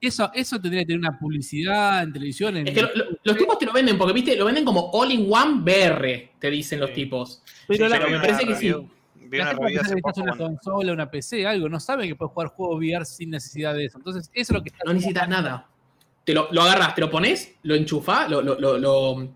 Eso, 0.00 0.30
eso 0.32 0.60
tendría 0.60 0.82
que 0.82 0.86
tener 0.86 1.00
una 1.00 1.18
publicidad 1.18 2.02
en 2.04 2.12
televisión. 2.12 2.56
En, 2.56 2.68
Es 2.68 2.74
que 2.74 2.82
lo- 2.82 2.90
lo- 2.94 3.04
los 3.24 3.36
tipos 3.36 3.58
te 3.58 3.66
lo 3.66 3.72
venden 3.72 3.98
porque, 3.98 4.12
viste, 4.14 4.36
lo 4.36 4.44
venden 4.44 4.64
como 4.64 4.90
all-in-one 4.92 5.60
VR, 5.62 6.30
te 6.38 6.50
dicen 6.50 6.78
los 6.80 6.90
Sí. 6.90 6.94
tipos. 6.96 7.42
pero 7.66 7.84
Sí, 7.86 7.90
la, 7.90 7.98
pero 7.98 8.10
me 8.10 8.18
parece 8.20 8.44
una 8.44 8.52
que 8.52 8.58
sí. 8.60 8.74
Vi 9.30 9.36
la 9.38 9.44
una 9.50 9.56
poco 10.00 10.20
una 10.22 10.32
cuando- 10.36 10.44
consola, 10.46 10.92
una 10.92 11.10
PC, 11.10 11.46
algo. 11.46 11.68
No 11.68 11.80
saben 11.80 12.08
que 12.08 12.14
puedes 12.14 12.32
jugar 12.32 12.48
juegos 12.48 12.78
VR 12.78 13.04
sin 13.04 13.30
necesidad 13.30 13.74
de 13.74 13.84
eso. 13.86 13.98
Entonces, 13.98 14.30
eso 14.32 14.52
es 14.52 14.56
lo 14.56 14.62
que 14.62 14.70
está 14.70 14.84
No 14.86 14.94
necesitas 14.94 15.28
nada. 15.28 15.66
Te 16.24 16.32
lo, 16.32 16.48
lo 16.52 16.62
agarras, 16.62 16.94
te 16.94 17.00
lo 17.02 17.10
pones, 17.10 17.54
lo 17.62 17.74
enchufás, 17.74 18.30
lo, 18.30 18.40
lo, 18.40 18.58
lo, 18.58 18.78
lo, 18.78 19.28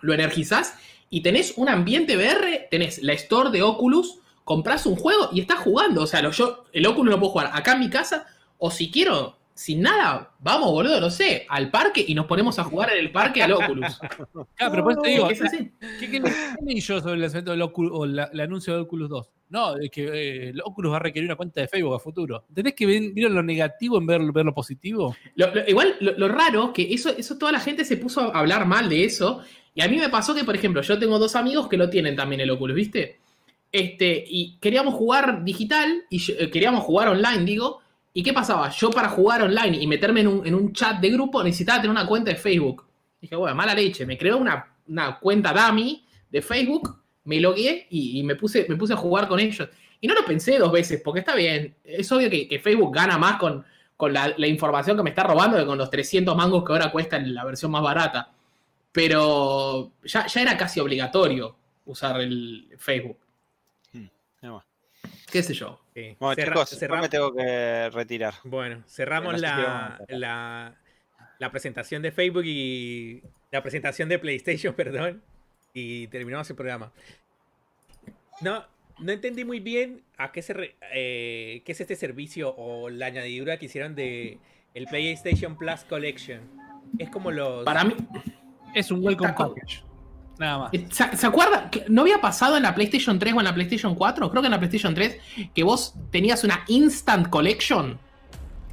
lo 0.00 0.12
energizás 0.14 0.74
y 1.10 1.20
tenés 1.20 1.52
un 1.56 1.68
ambiente 1.68 2.16
VR, 2.16 2.66
tenés 2.70 3.02
la 3.02 3.12
store 3.12 3.50
de 3.50 3.62
Oculus, 3.62 4.18
compras 4.44 4.86
un 4.86 4.96
juego 4.96 5.28
y 5.32 5.40
estás 5.40 5.58
jugando. 5.58 6.02
O 6.02 6.06
sea, 6.06 6.22
lo, 6.22 6.30
yo, 6.32 6.64
el 6.72 6.86
Oculus 6.86 7.12
lo 7.12 7.20
puedo 7.20 7.32
jugar 7.32 7.50
acá 7.52 7.74
en 7.74 7.80
mi 7.80 7.90
casa 7.90 8.26
o 8.58 8.70
si 8.72 8.90
quiero, 8.90 9.36
sin 9.56 9.80
nada, 9.80 10.32
vamos, 10.40 10.70
boludo, 10.70 11.00
no 11.00 11.08
sé, 11.08 11.46
al 11.48 11.70
parque 11.70 12.04
y 12.06 12.14
nos 12.14 12.26
ponemos 12.26 12.58
a 12.58 12.64
jugar 12.64 12.90
en 12.92 12.98
el 12.98 13.10
parque 13.10 13.42
al 13.42 13.52
Oculus. 13.52 13.98
Claro, 14.56 14.70
pero 14.70 14.82
por 14.84 14.92
eso 14.92 15.00
te 15.02 15.08
digo, 15.10 15.30
Es 15.30 15.40
así. 15.42 15.70
¿qué, 15.98 16.10
qué, 16.10 16.22
qué 16.22 16.80
yo 16.80 17.00
sobre 17.00 17.14
el 17.14 17.20
lanzamiento 17.22 17.52
del 17.52 17.62
Oculus 17.62 17.90
o 17.94 18.04
la- 18.06 18.30
el 18.32 18.40
anuncio 18.40 18.74
del 18.74 18.82
Oculus 18.82 19.08
2? 19.08 19.30
No, 19.48 19.76
es 19.78 19.90
que 19.90 20.04
eh, 20.04 20.48
el 20.50 20.60
Oculus 20.62 20.92
va 20.92 20.96
a 20.96 21.00
requerir 21.00 21.26
una 21.28 21.36
cuenta 21.36 21.60
de 21.62 21.68
Facebook 21.68 21.94
a 21.94 21.98
futuro. 21.98 22.44
¿Entendés 22.50 22.74
que 22.74 22.84
vieron 22.84 23.34
lo 23.34 23.42
negativo 23.42 23.96
en 23.98 24.06
ver, 24.06 24.20
ver 24.32 24.44
lo 24.44 24.52
positivo? 24.52 25.16
Lo- 25.36 25.54
lo- 25.54 25.66
igual, 25.68 25.96
lo, 26.00 26.12
lo 26.18 26.28
raro, 26.28 26.72
que 26.72 26.92
eso, 26.92 27.10
eso 27.16 27.38
toda 27.38 27.52
la 27.52 27.60
gente 27.60 27.84
se 27.86 27.96
puso 27.96 28.20
a 28.34 28.38
hablar 28.38 28.66
mal 28.66 28.88
de 28.90 29.04
eso. 29.04 29.40
Y 29.74 29.80
a 29.82 29.88
mí 29.88 29.96
me 29.96 30.08
pasó 30.10 30.34
que, 30.34 30.44
por 30.44 30.54
ejemplo, 30.56 30.82
yo 30.82 30.98
tengo 30.98 31.18
dos 31.18 31.34
amigos 31.36 31.68
que 31.68 31.76
lo 31.78 31.88
tienen 31.88 32.14
también 32.16 32.40
el 32.42 32.50
Oculus, 32.50 32.76
¿viste? 32.76 33.20
Este, 33.72 34.24
y 34.26 34.56
queríamos 34.60 34.94
jugar 34.94 35.44
digital, 35.44 36.04
y 36.10 36.18
yo- 36.18 36.34
eh, 36.38 36.50
queríamos 36.50 36.82
jugar 36.84 37.08
online, 37.08 37.44
digo. 37.44 37.80
¿Y 38.16 38.22
qué 38.22 38.32
pasaba? 38.32 38.70
Yo 38.70 38.88
para 38.88 39.10
jugar 39.10 39.42
online 39.42 39.76
y 39.76 39.86
meterme 39.86 40.22
en 40.22 40.28
un, 40.28 40.46
en 40.46 40.54
un 40.54 40.72
chat 40.72 40.98
de 41.00 41.10
grupo 41.10 41.44
necesitaba 41.44 41.82
tener 41.82 41.90
una 41.90 42.06
cuenta 42.06 42.30
de 42.30 42.38
Facebook. 42.38 42.82
Dije, 43.20 43.36
bueno, 43.36 43.54
mala 43.54 43.74
leche. 43.74 44.06
Me 44.06 44.16
creó 44.16 44.38
una, 44.38 44.74
una 44.88 45.18
cuenta 45.18 45.52
dummy 45.52 46.02
de 46.30 46.40
Facebook, 46.40 46.98
me 47.24 47.38
logué 47.40 47.86
y, 47.90 48.22
me, 48.22 48.34
puse, 48.34 48.64
me 48.70 48.76
puse 48.76 48.94
a 48.94 48.96
jugar 48.96 49.28
con 49.28 49.38
ellos. 49.38 49.68
Y 50.00 50.08
no 50.08 50.14
lo 50.14 50.24
pensé 50.24 50.56
dos 50.56 50.72
veces, 50.72 51.02
porque 51.04 51.20
está 51.20 51.34
bien. 51.34 51.76
Es 51.84 52.10
obvio 52.10 52.30
que, 52.30 52.58
Facebook 52.58 52.94
gana 52.94 53.18
más 53.18 53.38
con, 53.38 53.62
con 53.98 54.14
la, 54.14 54.34
información 54.46 54.96
que 54.96 55.02
me 55.02 55.10
está 55.10 55.22
robando 55.22 55.58
que 55.58 55.66
con 55.66 55.76
los 55.76 55.90
300 55.90 56.34
mangos 56.34 56.64
que 56.64 56.72
ahora 56.72 56.90
cuesta 56.90 57.18
en 57.18 57.34
la 57.34 57.44
versión 57.44 57.70
más 57.70 57.82
barata. 57.82 58.32
Pero 58.92 59.92
ya, 60.04 60.26
ya 60.26 60.40
era 60.40 60.56
casi 60.56 60.80
obligatorio 60.80 61.54
usar 61.84 62.22
el 62.22 62.66
Facebook. 62.78 63.18
Más. 64.40 64.75
¿Qué 65.30 65.42
sé 65.42 65.54
yo? 65.54 65.80
Sí. 65.94 66.16
Bueno, 66.20 66.34
Cerra- 66.34 66.52
chicos, 66.54 66.70
yo 66.72 66.78
cerram- 66.86 67.00
me 67.02 67.08
tengo 67.08 67.34
que 67.34 67.90
retirar. 67.90 68.34
Bueno, 68.44 68.82
cerramos 68.86 69.34
No 69.34 69.38
la, 69.40 70.00
la, 70.08 70.74
la 71.38 71.50
presentación 71.50 72.02
de 72.02 72.12
Facebook 72.12 72.44
y 72.46 73.22
la 73.50 73.62
presentación 73.62 74.08
de 74.08 74.18
PlayStation, 74.18 74.74
perdón, 74.76 75.22
y 75.74 76.06
terminamos 76.08 76.48
el 76.50 76.56
programa. 76.56 76.92
No, 78.40 78.64
no 78.98 79.12
entendí 79.12 79.44
muy 79.44 79.60
bien 79.60 80.02
a 80.16 80.30
qué 80.32 80.42
se 80.42 80.52
re- 80.54 80.76
eh, 80.92 81.62
qué 81.64 81.72
es 81.72 81.80
este 81.80 81.96
servicio 81.96 82.54
o 82.56 82.88
la 82.88 83.06
añadidura 83.06 83.58
que 83.58 83.66
hicieron 83.66 83.94
de 83.94 84.38
el 84.74 84.86
PlayStation 84.86 85.56
Plus 85.56 85.84
Collection. 85.84 86.40
Es 86.98 87.10
como 87.10 87.30
los 87.30 87.64
Para 87.64 87.82
mí, 87.84 87.94
Es 88.74 88.90
un 88.90 89.02
welcome 89.04 89.32
package. 89.32 89.82
Nada 90.38 90.58
más. 90.58 90.74
Eh, 90.74 90.86
¿Se, 90.90 91.16
se 91.16 91.26
acuerda? 91.26 91.70
¿No 91.88 92.02
había 92.02 92.20
pasado 92.20 92.56
en 92.56 92.62
la 92.62 92.74
PlayStation 92.74 93.18
3 93.18 93.34
o 93.34 93.38
en 93.38 93.44
la 93.44 93.54
PlayStation 93.54 93.94
4? 93.94 94.30
Creo 94.30 94.42
que 94.42 94.46
en 94.46 94.52
la 94.52 94.58
PlayStation 94.58 94.94
3 94.94 95.18
que 95.54 95.62
vos 95.62 95.94
tenías 96.10 96.44
una 96.44 96.62
Instant 96.68 97.28
Collection 97.28 97.98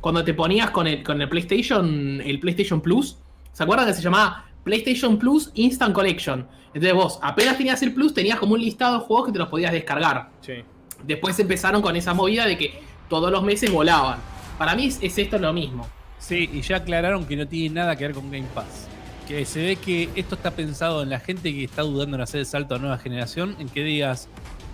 cuando 0.02 0.24
te 0.24 0.34
ponías 0.34 0.72
con 0.72 0.86
el, 0.86 1.02
con 1.02 1.22
el 1.22 1.30
PlayStation, 1.30 2.22
el 2.22 2.40
PlayStation 2.40 2.82
Plus. 2.82 3.18
¿Se 3.54 3.64
acuerdan 3.64 3.88
que 3.88 3.94
se 3.94 4.02
llamaba 4.02 4.46
PlayStation 4.64 5.18
Plus 5.18 5.52
Instant 5.54 5.94
Collection? 5.94 6.46
Entonces 6.68 6.94
vos 6.94 7.20
apenas 7.22 7.58
tenías 7.58 7.82
el 7.84 7.94
Plus, 7.94 8.14
tenías 8.14 8.38
como 8.38 8.56
un 8.56 8.62
listado 8.62 9.00
de 9.00 9.06
juegos 9.06 9.28
que 9.28 9.32
te 9.32 9.40
los 9.40 9.48
podías 9.48 9.72
descargar. 9.72 10.30
Sí. 10.42 10.56
Después 11.04 11.40
empezaron 11.40 11.82
con 11.82 11.96
esa 11.96 12.14
movida 12.14 12.46
de 12.46 12.58
que 12.58 12.82
todos 13.08 13.32
los 13.32 13.44
meses 13.44 13.72
volaban. 13.72 14.20
Para 14.58 14.76
mí 14.76 14.88
es, 14.88 15.00
es 15.02 15.18
esto 15.18 15.38
lo 15.38 15.54
mismo. 15.54 15.88
Sí, 16.20 16.50
y 16.52 16.62
ya 16.62 16.78
aclararon 16.78 17.26
que 17.26 17.36
no 17.36 17.48
tiene 17.48 17.76
nada 17.76 17.96
que 17.96 18.06
ver 18.06 18.14
con 18.14 18.30
Game 18.30 18.48
Pass. 18.54 18.90
Que 19.28 19.46
se 19.46 19.62
ve 19.62 19.76
que 19.78 20.10
esto 20.16 20.36
está 20.36 20.52
pensado 20.52 21.02
en 21.02 21.10
la 21.10 21.20
gente 21.20 21.54
que 21.54 21.64
está 21.64 21.82
dudando 21.82 22.18
en 22.18 22.22
hacer 22.22 22.42
el 22.42 22.46
salto 22.46 22.76
a 22.76 22.80
nueva 22.80 22.98
generación, 22.98 23.56
en 23.60 23.70
que 23.70 23.84
digas, 23.84 24.28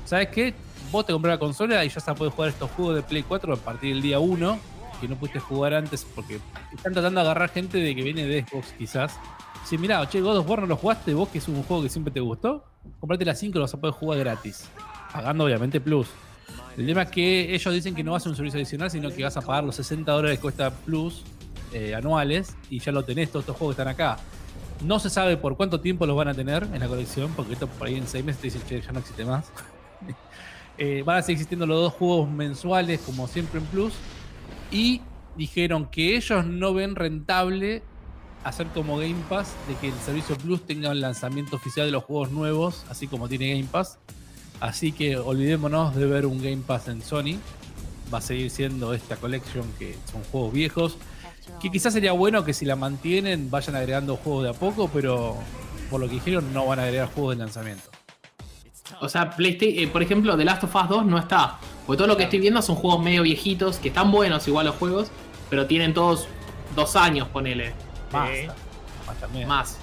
¿sabes 0.05 0.29
qué? 0.29 0.53
Vos 0.91 1.05
te 1.05 1.13
compras 1.13 1.35
la 1.35 1.39
consola 1.39 1.85
y 1.85 1.89
ya 1.89 1.99
se 1.99 2.13
puede 2.15 2.31
jugar 2.31 2.49
estos 2.49 2.71
juegos 2.71 2.95
de 2.95 3.03
Play 3.03 3.23
4 3.23 3.53
a 3.53 3.57
partir 3.57 3.93
del 3.93 4.01
día 4.01 4.19
1, 4.19 4.59
que 4.99 5.07
no 5.07 5.15
pudiste 5.15 5.39
jugar 5.39 5.75
antes 5.75 6.05
porque 6.15 6.39
están 6.73 6.93
tratando 6.93 7.21
de 7.21 7.25
agarrar 7.27 7.49
gente 7.49 7.77
de 7.77 7.95
que 7.95 8.01
viene 8.01 8.25
de 8.25 8.43
Xbox 8.43 8.73
quizás. 8.77 9.19
Si 9.65 9.77
mirá, 9.77 10.07
che, 10.09 10.19
God 10.19 10.37
of 10.37 10.49
War 10.49 10.61
no 10.61 10.67
lo 10.67 10.75
jugaste, 10.75 11.13
vos 11.13 11.29
que 11.29 11.37
es 11.37 11.47
un 11.47 11.61
juego 11.61 11.83
que 11.83 11.89
siempre 11.89 12.11
te 12.11 12.19
gustó, 12.19 12.65
comprate 12.99 13.23
la 13.25 13.35
5 13.35 13.51
y 13.51 13.53
lo 13.53 13.61
vas 13.61 13.73
a 13.73 13.79
poder 13.79 13.93
jugar 13.93 14.19
gratis. 14.19 14.67
Pagando 15.13 15.43
obviamente 15.43 15.79
Plus. 15.79 16.07
El 16.75 16.87
tema 16.87 17.03
es 17.03 17.09
que 17.09 17.53
ellos 17.53 17.73
dicen 17.73 17.93
que 17.93 18.03
no 18.03 18.11
va 18.11 18.17
a 18.17 18.19
ser 18.19 18.29
un 18.29 18.35
servicio 18.35 18.57
adicional, 18.57 18.89
sino 18.89 19.11
que 19.11 19.23
vas 19.23 19.37
a 19.37 19.41
pagar 19.41 19.63
los 19.63 19.75
60 19.75 20.11
dólares 20.11 20.39
que 20.39 20.41
cuesta 20.41 20.71
Plus 20.71 21.23
eh, 21.73 21.93
anuales 21.93 22.55
y 22.69 22.79
ya 22.79 22.91
lo 22.91 23.03
tenés, 23.03 23.29
todos 23.29 23.43
estos 23.43 23.57
juegos 23.57 23.75
que 23.75 23.81
están 23.81 23.93
acá. 23.93 24.17
No 24.81 24.99
se 24.99 25.09
sabe 25.09 25.37
por 25.37 25.57
cuánto 25.57 25.81
tiempo 25.81 26.05
los 26.05 26.15
van 26.15 26.29
a 26.29 26.33
tener 26.33 26.63
en 26.63 26.79
la 26.79 26.87
colección, 26.87 27.31
porque 27.35 27.53
esto 27.53 27.67
por 27.67 27.87
ahí 27.87 27.95
en 27.95 28.07
6 28.07 28.23
meses 28.23 28.41
dicen, 28.41 28.61
che, 28.67 28.81
ya 28.81 28.91
no 28.91 28.99
existe 28.99 29.25
más. 29.25 29.51
Eh, 30.81 31.03
van 31.05 31.17
a 31.17 31.21
seguir 31.21 31.33
existiendo 31.33 31.67
los 31.67 31.81
dos 31.81 31.91
juegos 31.91 32.29
mensuales, 32.29 33.01
como 33.01 33.27
siempre 33.27 33.59
en 33.59 33.65
Plus. 33.65 33.91
Y 34.71 35.01
dijeron 35.35 35.87
que 35.87 36.15
ellos 36.15 36.45
no 36.45 36.73
ven 36.73 36.95
rentable 36.95 37.83
hacer 38.45 38.67
como 38.67 38.97
Game 38.97 39.21
Pass, 39.27 39.55
de 39.67 39.75
que 39.75 39.89
el 39.89 39.99
servicio 39.99 40.37
Plus 40.37 40.65
tenga 40.65 40.89
un 40.91 41.01
lanzamiento 41.01 41.57
oficial 41.57 41.85
de 41.85 41.91
los 41.91 42.05
juegos 42.05 42.31
nuevos, 42.31 42.85
así 42.89 43.07
como 43.07 43.27
tiene 43.27 43.49
Game 43.49 43.67
Pass. 43.69 43.99
Así 44.59 44.91
que 44.91 45.17
olvidémonos 45.17 45.95
de 45.95 46.05
ver 46.05 46.25
un 46.25 46.41
Game 46.41 46.63
Pass 46.65 46.87
en 46.87 47.01
Sony. 47.01 47.37
Va 48.13 48.17
a 48.17 48.21
seguir 48.21 48.49
siendo 48.49 48.93
esta 48.93 49.15
collection 49.17 49.65
que 49.77 49.95
son 50.11 50.23
juegos 50.31 50.53
viejos. 50.53 50.97
Que 51.61 51.69
quizás 51.69 51.93
sería 51.93 52.11
bueno 52.13 52.43
que 52.43 52.53
si 52.53 52.65
la 52.65 52.75
mantienen 52.75 53.49
vayan 53.49 53.75
agregando 53.75 54.15
juegos 54.17 54.43
de 54.43 54.49
a 54.49 54.53
poco, 54.53 54.89
pero 54.93 55.35
por 55.89 55.99
lo 55.99 56.07
que 56.07 56.15
dijeron 56.15 56.53
no 56.53 56.65
van 56.65 56.79
a 56.79 56.83
agregar 56.83 57.09
juegos 57.13 57.35
de 57.37 57.43
lanzamiento. 57.43 57.89
O 59.01 59.07
sea, 59.09 59.29
PlayStation, 59.31 59.83
eh, 59.83 59.87
por 59.87 60.01
ejemplo, 60.01 60.35
The 60.35 60.45
Last 60.45 60.63
of 60.63 60.75
Us 60.75 60.89
2 60.89 61.05
no 61.05 61.17
está. 61.19 61.57
Porque 61.85 61.97
todo 61.97 62.07
lo 62.07 62.17
que 62.17 62.23
estoy 62.23 62.39
viendo 62.39 62.61
son 62.61 62.75
juegos 62.75 63.03
medio 63.03 63.21
viejitos, 63.23 63.77
que 63.77 63.89
están 63.89 64.11
buenos 64.11 64.47
igual 64.47 64.65
los 64.65 64.75
juegos, 64.75 65.11
pero 65.49 65.67
tienen 65.67 65.93
todos 65.93 66.27
dos 66.75 66.95
años, 66.95 67.27
ponele. 67.29 67.73
Más, 68.11 68.29
Sí. 68.29 68.47
más 69.07 69.17
también. 69.19 69.47
Más. 69.47 69.77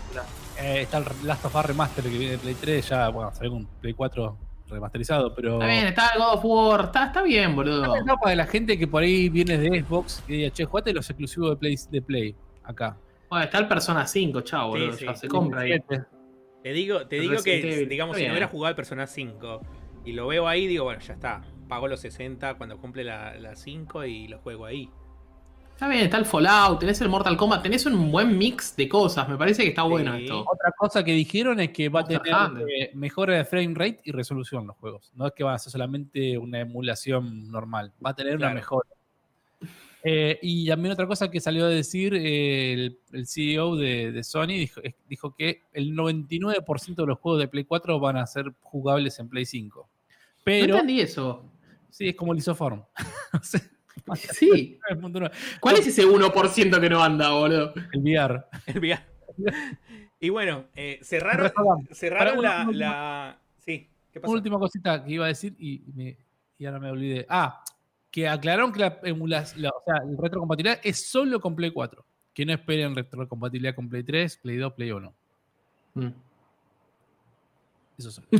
Eh, 0.58 0.82
está 0.82 0.98
el 0.98 1.04
Last 1.22 1.44
of 1.44 1.54
Us 1.54 1.64
Remaster 1.66 2.04
que 2.04 2.10
viene 2.10 2.32
de 2.32 2.38
Play 2.38 2.54
3, 2.60 2.88
ya, 2.88 3.08
bueno, 3.10 3.30
sale 3.34 3.48
un 3.50 3.66
Play 3.80 3.92
4 3.94 4.36
remasterizado, 4.68 5.34
pero. 5.34 5.54
Está 5.54 5.66
bien, 5.66 5.86
está 5.86 6.10
el 6.14 6.18
God 6.20 6.34
of 6.34 6.44
War, 6.44 6.84
está, 6.86 7.06
está 7.06 7.22
bien, 7.22 7.54
boludo. 7.54 7.96
Está 7.96 8.16
para 8.16 8.34
la 8.34 8.46
gente 8.46 8.78
que 8.78 8.86
por 8.86 9.02
ahí 9.02 9.28
viene 9.28 9.58
de 9.58 9.82
Xbox 9.82 10.22
y 10.28 10.32
diga, 10.34 10.50
che, 10.50 10.64
jugate 10.64 10.92
los 10.92 11.08
exclusivos 11.08 11.50
de 11.50 11.56
Play, 11.56 11.76
de 11.90 12.02
Play 12.02 12.36
acá. 12.64 12.96
Bueno, 13.28 13.44
está 13.44 13.58
el 13.58 13.68
Persona 13.68 14.06
5, 14.06 14.40
chao, 14.42 14.68
boludo. 14.68 14.92
Sí, 14.92 15.04
ya 15.04 15.14
sí. 15.14 15.20
se 15.22 15.28
compra 15.28 15.62
ahí. 15.62 15.78
Te 16.62 16.72
digo, 16.72 17.06
te 17.06 17.16
El 17.16 17.22
digo 17.22 17.42
que, 17.42 17.60
Evil. 17.60 17.88
digamos, 17.88 18.16
Está 18.16 18.24
si 18.24 18.26
no 18.26 18.32
hubiera 18.32 18.48
jugado 18.48 18.70
el 18.70 18.76
Persona 18.76 19.06
5 19.06 19.60
y 20.04 20.12
lo 20.12 20.26
veo 20.26 20.48
ahí, 20.48 20.66
digo, 20.66 20.84
bueno, 20.84 21.00
ya 21.00 21.14
está. 21.14 21.42
Pago 21.68 21.86
los 21.86 22.00
60 22.00 22.54
cuando 22.54 22.78
cumple 22.78 23.04
la, 23.04 23.36
la 23.36 23.54
5 23.54 24.04
y 24.04 24.28
lo 24.28 24.38
juego 24.38 24.66
ahí. 24.66 24.90
Está 25.76 25.88
bien, 25.88 26.04
está 26.04 26.16
el 26.16 26.24
Fallout, 26.24 26.80
tenés 26.80 26.98
el 27.02 27.10
Mortal 27.10 27.36
Kombat, 27.36 27.62
tenés 27.62 27.84
un 27.84 28.10
buen 28.10 28.38
mix 28.38 28.74
de 28.76 28.88
cosas. 28.88 29.28
Me 29.28 29.36
parece 29.36 29.62
que 29.62 29.68
está 29.68 29.82
bueno 29.82 30.16
Sí. 30.16 30.22
esto. 30.22 30.40
Otra 30.40 30.72
cosa 30.74 31.04
que 31.04 31.12
dijeron 31.12 31.60
es 31.60 31.68
que 31.70 31.90
va 31.90 32.00
a 32.00 32.04
tener 32.04 32.22
eh, 32.66 32.90
mejora 32.94 33.34
de 33.34 33.44
frame 33.44 33.74
rate 33.74 34.00
y 34.04 34.10
resolución 34.12 34.66
los 34.66 34.74
juegos. 34.76 35.12
No 35.14 35.26
es 35.26 35.34
que 35.34 35.44
va 35.44 35.52
a 35.52 35.58
ser 35.58 35.70
solamente 35.70 36.38
una 36.38 36.60
emulación 36.60 37.50
normal, 37.50 37.92
va 38.04 38.08
a 38.10 38.14
tener 38.14 38.36
una 38.36 38.54
mejora. 38.54 38.88
Eh, 40.02 40.38
y 40.40 40.66
también 40.66 40.92
otra 40.94 41.06
cosa 41.06 41.30
que 41.30 41.40
salió 41.40 41.66
a 41.66 41.68
decir 41.68 42.14
eh, 42.14 42.72
el, 42.72 42.98
el 43.12 43.26
CEO 43.26 43.76
de, 43.76 44.12
de 44.12 44.24
Sony 44.24 44.66
dijo, 45.10 45.34
que 45.36 45.60
el 45.74 45.92
99% 45.94 46.94
de 46.94 47.06
los 47.06 47.18
juegos 47.18 47.38
de 47.42 47.48
Play 47.48 47.64
4 47.64 48.00
van 48.00 48.16
a 48.16 48.26
ser 48.26 48.50
jugables 48.62 49.18
en 49.18 49.28
Play 49.28 49.44
5. 49.44 49.86
No 50.46 50.52
entendí 50.52 51.00
eso. 51.02 51.44
sí, 51.90 52.08
es 52.08 52.16
como 52.16 52.32
el 52.32 52.38
isoform. 52.38 52.82
Sí. 54.32 54.78
9.9. 54.90 55.30
¿Cuál 55.60 55.76
es 55.76 55.86
ese 55.86 56.04
1% 56.06 56.80
que 56.80 56.90
no 56.90 57.02
anda, 57.02 57.30
boludo? 57.30 57.72
el 57.92 58.00
VR. 58.00 58.44
El 58.66 58.78
VR. 58.78 59.02
y 60.20 60.28
bueno, 60.28 60.66
eh, 60.74 60.98
cerraron, 61.02 61.52
cerraron 61.92 62.40
la, 62.42 62.62
una- 62.68 62.72
la- 62.72 63.38
Sí, 63.58 63.88
¿qué 64.12 64.20
pasó? 64.20 64.30
Una 64.32 64.38
última 64.38 64.58
cosita 64.58 65.04
que 65.04 65.12
iba 65.12 65.24
a 65.24 65.28
decir 65.28 65.54
y, 65.58 65.82
me- 65.94 66.16
y 66.58 66.66
ahora 66.66 66.78
me 66.78 66.90
olvidé. 66.90 67.26
Ah, 67.28 67.62
que 68.10 68.28
aclararon 68.28 68.72
que 68.72 68.80
la 68.80 68.98
emulación, 69.02 69.66
o 69.66 69.82
sea, 69.84 69.96
el 70.08 70.16
retrocompatibilidad 70.16 70.80
es 70.84 71.06
solo 71.08 71.40
con 71.40 71.54
Play 71.56 71.70
4. 71.72 72.04
Que 72.32 72.46
no 72.46 72.52
esperen 72.52 72.94
retrocompatibilidad 72.94 73.74
con 73.74 73.88
Play 73.88 74.02
3, 74.04 74.36
Play 74.38 74.56
2, 74.56 74.72
Play 74.74 74.90
1. 74.92 75.14
Mm. 75.94 76.06
Eso 77.98 78.08
es. 78.10 78.20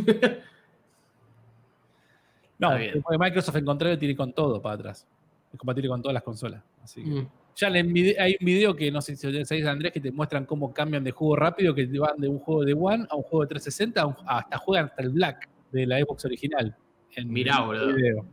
Está 2.58 2.70
No, 2.70 2.78
bien. 2.78 3.02
porque 3.02 3.18
Microsoft 3.18 3.56
en 3.56 3.64
contrario 3.64 3.98
tiene 3.98 4.16
con 4.16 4.32
todo 4.32 4.62
para 4.62 4.74
atrás. 4.76 5.06
Es 5.52 5.58
compatible 5.58 5.88
con 5.88 6.02
todas 6.02 6.14
las 6.14 6.22
consolas. 6.22 6.62
Así 6.82 7.02
que 7.02 7.10
Mm. 7.10 7.28
Ya 7.58 7.70
vide- 7.70 8.16
hay 8.20 8.36
un 8.38 8.44
video 8.44 8.76
que 8.76 8.90
no 8.92 9.00
sé 9.00 9.16
si 9.16 9.26
lo 9.32 9.42
sabéis, 9.46 9.64
Andrés, 9.66 9.90
que 9.90 10.00
te 10.00 10.12
muestran 10.12 10.44
cómo 10.44 10.74
cambian 10.74 11.02
de 11.02 11.10
juego 11.10 11.36
rápido, 11.36 11.74
que 11.74 11.86
te 11.86 11.98
van 11.98 12.18
de 12.18 12.28
un 12.28 12.38
juego 12.38 12.64
de 12.66 12.74
One 12.74 13.06
a 13.08 13.16
un 13.16 13.22
juego 13.22 13.44
de 13.44 13.48
360, 13.48 14.02
a 14.02 14.06
un- 14.06 14.16
hasta 14.26 14.58
juegan 14.58 14.86
hasta 14.86 15.02
el 15.02 15.08
Black 15.08 15.48
de 15.72 15.86
la 15.86 15.98
Xbox 15.98 16.26
original. 16.26 16.76
En 17.14 17.32
Mirá, 17.32 17.56
el 17.60 17.64
boludo. 17.64 17.94
video. 17.94 18.26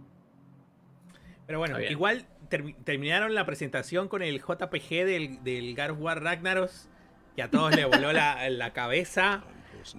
Pero 1.48 1.60
bueno, 1.60 1.80
igual 1.82 2.26
termi- 2.50 2.76
terminaron 2.84 3.34
la 3.34 3.46
presentación 3.46 4.10
con 4.10 4.22
el 4.24 4.42
JPG 4.42 5.06
del, 5.06 5.44
del 5.44 5.74
God 5.76 5.92
of 5.92 6.02
War 6.02 6.22
Ragnaros, 6.22 6.90
que 7.36 7.44
a 7.44 7.50
todos 7.50 7.74
le 7.76 7.86
voló 7.86 8.12
la, 8.12 8.50
la 8.50 8.74
cabeza. 8.74 9.44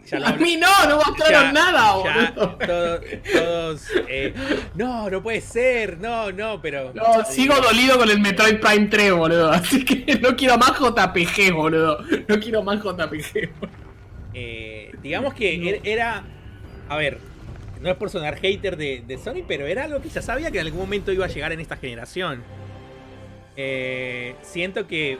Ya 0.06 0.18
lo 0.18 0.26
A 0.28 0.32
mí 0.32 0.56
no, 0.56 0.68
no 0.88 0.96
mostraron 0.96 1.42
ya- 1.44 1.52
nada, 1.52 2.04
ya 2.04 2.30
boludo. 2.34 2.56
todo- 2.56 3.00
todos, 3.32 3.82
eh, 4.08 4.34
no, 4.74 5.10
no 5.10 5.22
puede 5.22 5.40
ser, 5.40 5.98
no, 5.98 6.32
no, 6.32 6.60
pero... 6.62 6.92
No, 6.94 7.24
sigo 7.24 7.54
dolido 7.60 7.98
con 7.98 8.10
el 8.10 8.20
Metroid 8.20 8.60
Prime 8.60 8.86
3, 8.86 9.12
boludo. 9.12 9.50
Así 9.52 9.84
que 9.84 10.18
no 10.20 10.34
quiero 10.36 10.56
más 10.58 10.72
JPG, 10.78 11.52
boludo. 11.52 11.98
No 12.28 12.38
quiero 12.40 12.62
más 12.62 12.82
JPG. 12.82 13.50
Eh, 14.34 14.92
digamos 15.02 15.34
que 15.34 15.54
er- 15.60 15.80
era. 15.84 16.24
A 16.88 16.96
ver, 16.96 17.18
no 17.80 17.88
es 17.90 17.96
por 17.96 18.10
sonar 18.10 18.36
hater 18.40 18.76
de, 18.76 19.02
de 19.06 19.18
Sony, 19.18 19.44
pero 19.46 19.66
era 19.66 19.84
algo 19.84 20.00
que 20.00 20.08
ya 20.08 20.22
sabía 20.22 20.50
que 20.50 20.58
en 20.58 20.66
algún 20.66 20.80
momento 20.80 21.12
iba 21.12 21.24
a 21.26 21.28
llegar 21.28 21.52
en 21.52 21.60
esta 21.60 21.76
generación. 21.76 22.42
Eh, 23.56 24.34
siento 24.42 24.86
que, 24.86 25.18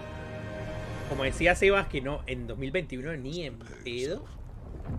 como 1.08 1.22
decía 1.24 1.54
Sebas, 1.54 1.86
que 1.86 2.00
no, 2.00 2.22
en 2.26 2.46
2021 2.46 3.16
ni 3.16 3.44
en 3.46 3.58
pedo. 3.84 4.24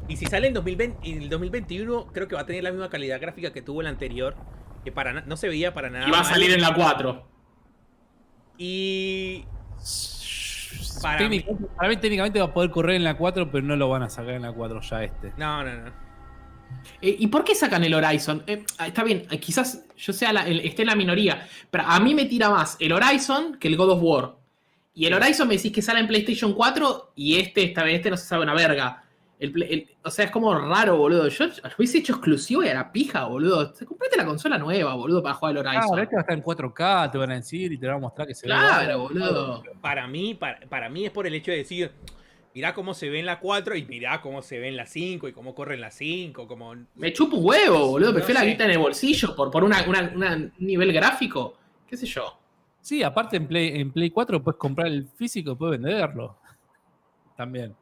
Y 0.07 0.18
si 0.18 0.26
sale 0.26 0.48
en 0.48 0.53
2020, 0.53 1.10
en 1.10 1.22
el 1.24 1.30
2021, 1.30 2.07
creo 2.14 2.28
que 2.28 2.36
va 2.36 2.41
a 2.41 2.45
tener 2.45 2.64
la 2.64 2.72
misma 2.72 2.90
calidad 2.90 3.20
gráfica 3.20 3.52
que 3.53 3.62
tuvo 3.62 3.82
el 3.82 3.88
anterior. 3.88 4.36
Que 4.84 4.91
para 4.91 5.14
no 5.22 5.36
se 5.38 5.48
veía 5.49 5.74
para 5.74 5.90
nada. 5.90 6.07
Y 6.07 6.12
va 6.12 6.20
a 6.20 6.24
salir 6.24 6.52
en 6.52 6.62
la 6.62 6.74
4. 6.76 7.28
Y. 8.57 9.45
Para 11.02 11.28
mí- 11.28 11.40
Técnicamente- 11.41 11.76
para 11.76 11.90
mí 11.90 11.98
técnicamente 11.98 12.40
va 12.40 12.45
a 12.45 12.53
poder 12.53 12.72
correr 12.72 12.95
en 12.95 13.03
la 13.03 13.18
4, 13.18 13.52
pero 13.52 13.66
no 13.66 13.76
lo 13.76 13.90
van 13.90 14.03
a 14.03 14.10
sacar 14.10 14.34
en 14.36 14.41
la 14.44 14.52
4 14.53 14.80
ya 14.82 15.03
este. 15.03 15.34
No, 15.38 15.64
no, 15.64 15.74
no. 15.86 15.91
Eh, 17.02 17.16
¿Y 17.20 17.28
por 17.28 17.44
qué 17.44 17.53
sacan 17.53 17.84
el 17.84 17.94
Horizon? 17.94 18.44
Eh, 18.48 18.64
ah, 18.78 18.88
está 18.88 19.03
bien, 19.03 19.26
eh, 19.30 19.40
quizás 19.40 19.86
yo 19.98 20.14
sea 20.14 20.34
la- 20.34 20.48
el- 20.48 20.62
esté 20.62 20.82
en 20.84 20.88
la 20.88 20.95
minoría, 20.95 21.48
pero 21.70 21.84
a 21.86 21.99
mí 21.99 22.16
me 22.16 22.26
tira 22.26 22.49
más 22.49 22.78
el 22.80 22.91
Horizon 22.91 23.57
que 23.60 23.68
el 23.68 23.78
God 23.78 23.91
of 23.91 23.99
War. 24.02 24.36
Y 24.94 25.06
el 25.06 25.14
Horizon 25.14 25.48
me 25.48 25.56
decís 25.57 25.72
que 25.72 25.82
sale 25.82 25.99
en 25.99 26.07
PlayStation 26.07 26.53
4 26.53 27.12
y 27.16 27.38
este, 27.40 27.64
esta 27.66 27.84
vez, 27.84 27.95
este 27.95 28.10
no 28.10 28.18
se 28.18 28.26
sabe 28.26 28.44
una 28.44 28.53
verga. 28.53 29.03
El 29.38 29.52
Play- 29.52 29.74
el- 29.74 29.90
o 30.03 30.10
sea, 30.10 30.26
es 30.26 30.32
como 30.32 30.53
raro, 30.57 30.98
boludo. 30.98 31.28
Yo 31.28 31.45
lo 31.48 31.53
hubiese 31.78 31.98
hecho 31.98 32.14
exclusivo 32.14 32.64
y 32.64 32.70
a 32.70 32.74
la 32.74 32.91
pija, 32.91 33.26
boludo. 33.26 33.74
Comprate 33.86 34.16
la 34.18 34.26
consola 34.26 34.57
nueva, 34.57 34.94
boludo, 34.95 35.22
para 35.22 35.36
jugar 35.36 35.57
el 35.57 35.62
Claro, 35.64 35.78
Horizon. 35.80 35.99
este 35.99 36.16
va 36.16 36.20
a 36.20 36.24
estar 36.24 36.38
en 36.38 36.41
4K, 36.44 37.12
te 37.12 37.18
van 37.18 37.32
a 37.32 37.36
decir 37.36 37.72
y 37.74 37.78
te 37.78 37.86
van 37.88 37.98
a 37.98 37.99
mostrar 37.99 38.28
que 38.28 38.34
se 38.34 38.48
ve. 38.48 38.53
Claro, 38.53 38.99
boludo. 38.99 39.64
para 39.82 40.07
mí, 40.07 40.36
para, 40.36 40.60
para 40.70 40.90
mí 40.90 41.06
es 41.06 41.12
por 41.12 41.28
el 41.28 41.34
hecho 41.36 41.52
de 41.52 41.57
decir, 41.57 41.91
mirá 42.53 42.74
cómo 42.74 42.94
se 42.94 43.10
ve 43.10 43.20
en 43.20 43.26
la 43.26 43.40
4 43.41 43.76
y 43.76 43.84
mirá 43.84 44.22
cómo 44.22 44.41
se 44.41 44.57
ve 44.57 44.70
en 44.70 44.78
la 44.78 44.86
5 44.86 45.28
y 45.28 45.34
cómo 45.34 45.53
corre 45.53 45.76
en 45.76 45.82
la 45.82 45.91
5, 45.91 46.48
como... 46.48 46.74
Me 46.95 47.12
chupo 47.12 47.36
un 47.36 47.45
huevo, 47.45 47.88
boludo. 47.90 48.10
No 48.12 48.16
Prefiero 48.16 48.40
la 48.40 48.45
guita 48.48 48.64
en 48.64 48.72
el 48.72 48.78
bolsillo 48.80 49.36
por, 49.36 49.52
por 49.52 49.66
una, 49.66 49.84
una- 49.86 50.12
una- 50.16 50.36
un 50.36 50.53
nivel 50.60 50.94
gráfico. 50.94 51.57
¿Qué 51.86 51.98
sé 51.98 52.06
yo? 52.06 52.40
Sí, 52.80 53.03
aparte 53.03 53.36
en 53.36 53.48
Play, 53.48 53.82
en 53.82 53.91
Play 53.91 54.12
4 54.12 54.41
puedes 54.41 54.57
comprar 54.57 54.88
el 54.88 55.07
físico 55.10 55.52
y 55.52 55.56
puedes 55.56 55.82
venderlo. 55.82 56.38
También. 57.36 57.76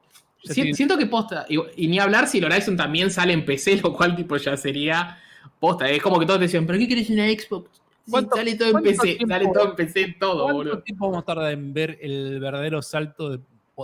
Si- 0.43 0.53
tiene- 0.53 0.73
Siento 0.73 0.97
que 0.97 1.05
posta, 1.05 1.45
y, 1.49 1.57
y 1.77 1.87
ni 1.87 1.99
hablar 1.99 2.27
si 2.27 2.39
el 2.39 2.45
Horizon 2.45 2.75
también 2.77 3.09
sale 3.11 3.33
en 3.33 3.45
PC, 3.45 3.77
lo 3.81 3.93
cual 3.93 4.15
tipo 4.15 4.35
ya 4.37 4.57
sería 4.57 5.19
posta. 5.59 5.89
Es 5.89 6.01
como 6.01 6.19
que 6.19 6.25
todos 6.25 6.39
te 6.39 6.45
decían, 6.45 6.65
¿pero 6.67 6.77
qué 6.79 6.87
querés 6.87 7.09
una 7.09 7.25
Xbox? 7.27 7.69
Sí, 8.05 8.11
¿Cuánto- 8.11 8.35
sale 8.35 8.55
todo 8.55 8.69
en 8.77 8.83
PC, 8.83 9.15
tiempo- 9.15 9.27
sale 9.33 9.45
todo 9.53 9.69
en 9.69 9.75
PC, 9.75 10.15
todo, 10.19 10.43
¿Cuánto 10.43 10.53
boludo. 10.57 10.79
tiempo 10.83 11.05
vamos 11.09 11.23
a 11.23 11.25
tardar 11.25 11.53
en 11.53 11.73
ver 11.73 11.97
el 12.01 12.39
verdadero 12.41 12.81
salto 12.81 13.29
de, 13.29 13.39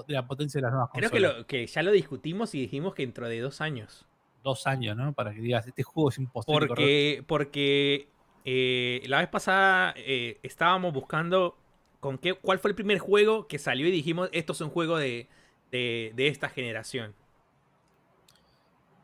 la 0.08 0.28
potencia 0.28 0.60
de 0.60 0.64
las 0.64 0.72
nuevas 0.74 0.90
Creo 0.94 1.10
consolas? 1.10 1.32
que, 1.34 1.38
lo, 1.40 1.48
que 1.48 1.68
ya 1.68 1.82
lo 1.84 1.92
discutimos 1.92 2.54
y 2.54 2.60
dijimos 2.62 2.94
que 2.94 3.04
dentro 3.04 3.30
de 3.30 3.40
dos 3.40 3.62
años. 3.62 4.06
Dos 4.44 4.68
años, 4.68 4.96
¿no? 4.98 5.14
Para 5.14 5.34
que 5.34 5.40
digas, 5.42 5.66
este 5.68 5.84
juego 5.84 6.10
es 6.10 6.18
imposible. 6.18 6.68
Porque, 6.68 7.24
porque 7.28 8.08
eh, 8.46 9.02
la 9.08 9.20
vez 9.20 9.30
pasada 9.30 9.94
eh, 9.98 10.38
estábamos 10.44 10.94
buscando 10.94 11.58
con 12.02 12.18
qué, 12.18 12.34
cuál 12.34 12.60
fue 12.60 12.72
el 12.72 12.76
primer 12.76 13.00
juego 13.00 13.48
que 13.48 13.58
salió 13.58 13.88
y 13.88 13.92
dijimos, 13.92 14.30
esto 14.34 14.52
es 14.54 14.62
un 14.62 14.70
juego 14.70 14.98
de, 14.98 15.28
de, 15.72 16.12
de 16.16 16.28
esta 16.28 16.50
generación. 16.50 17.14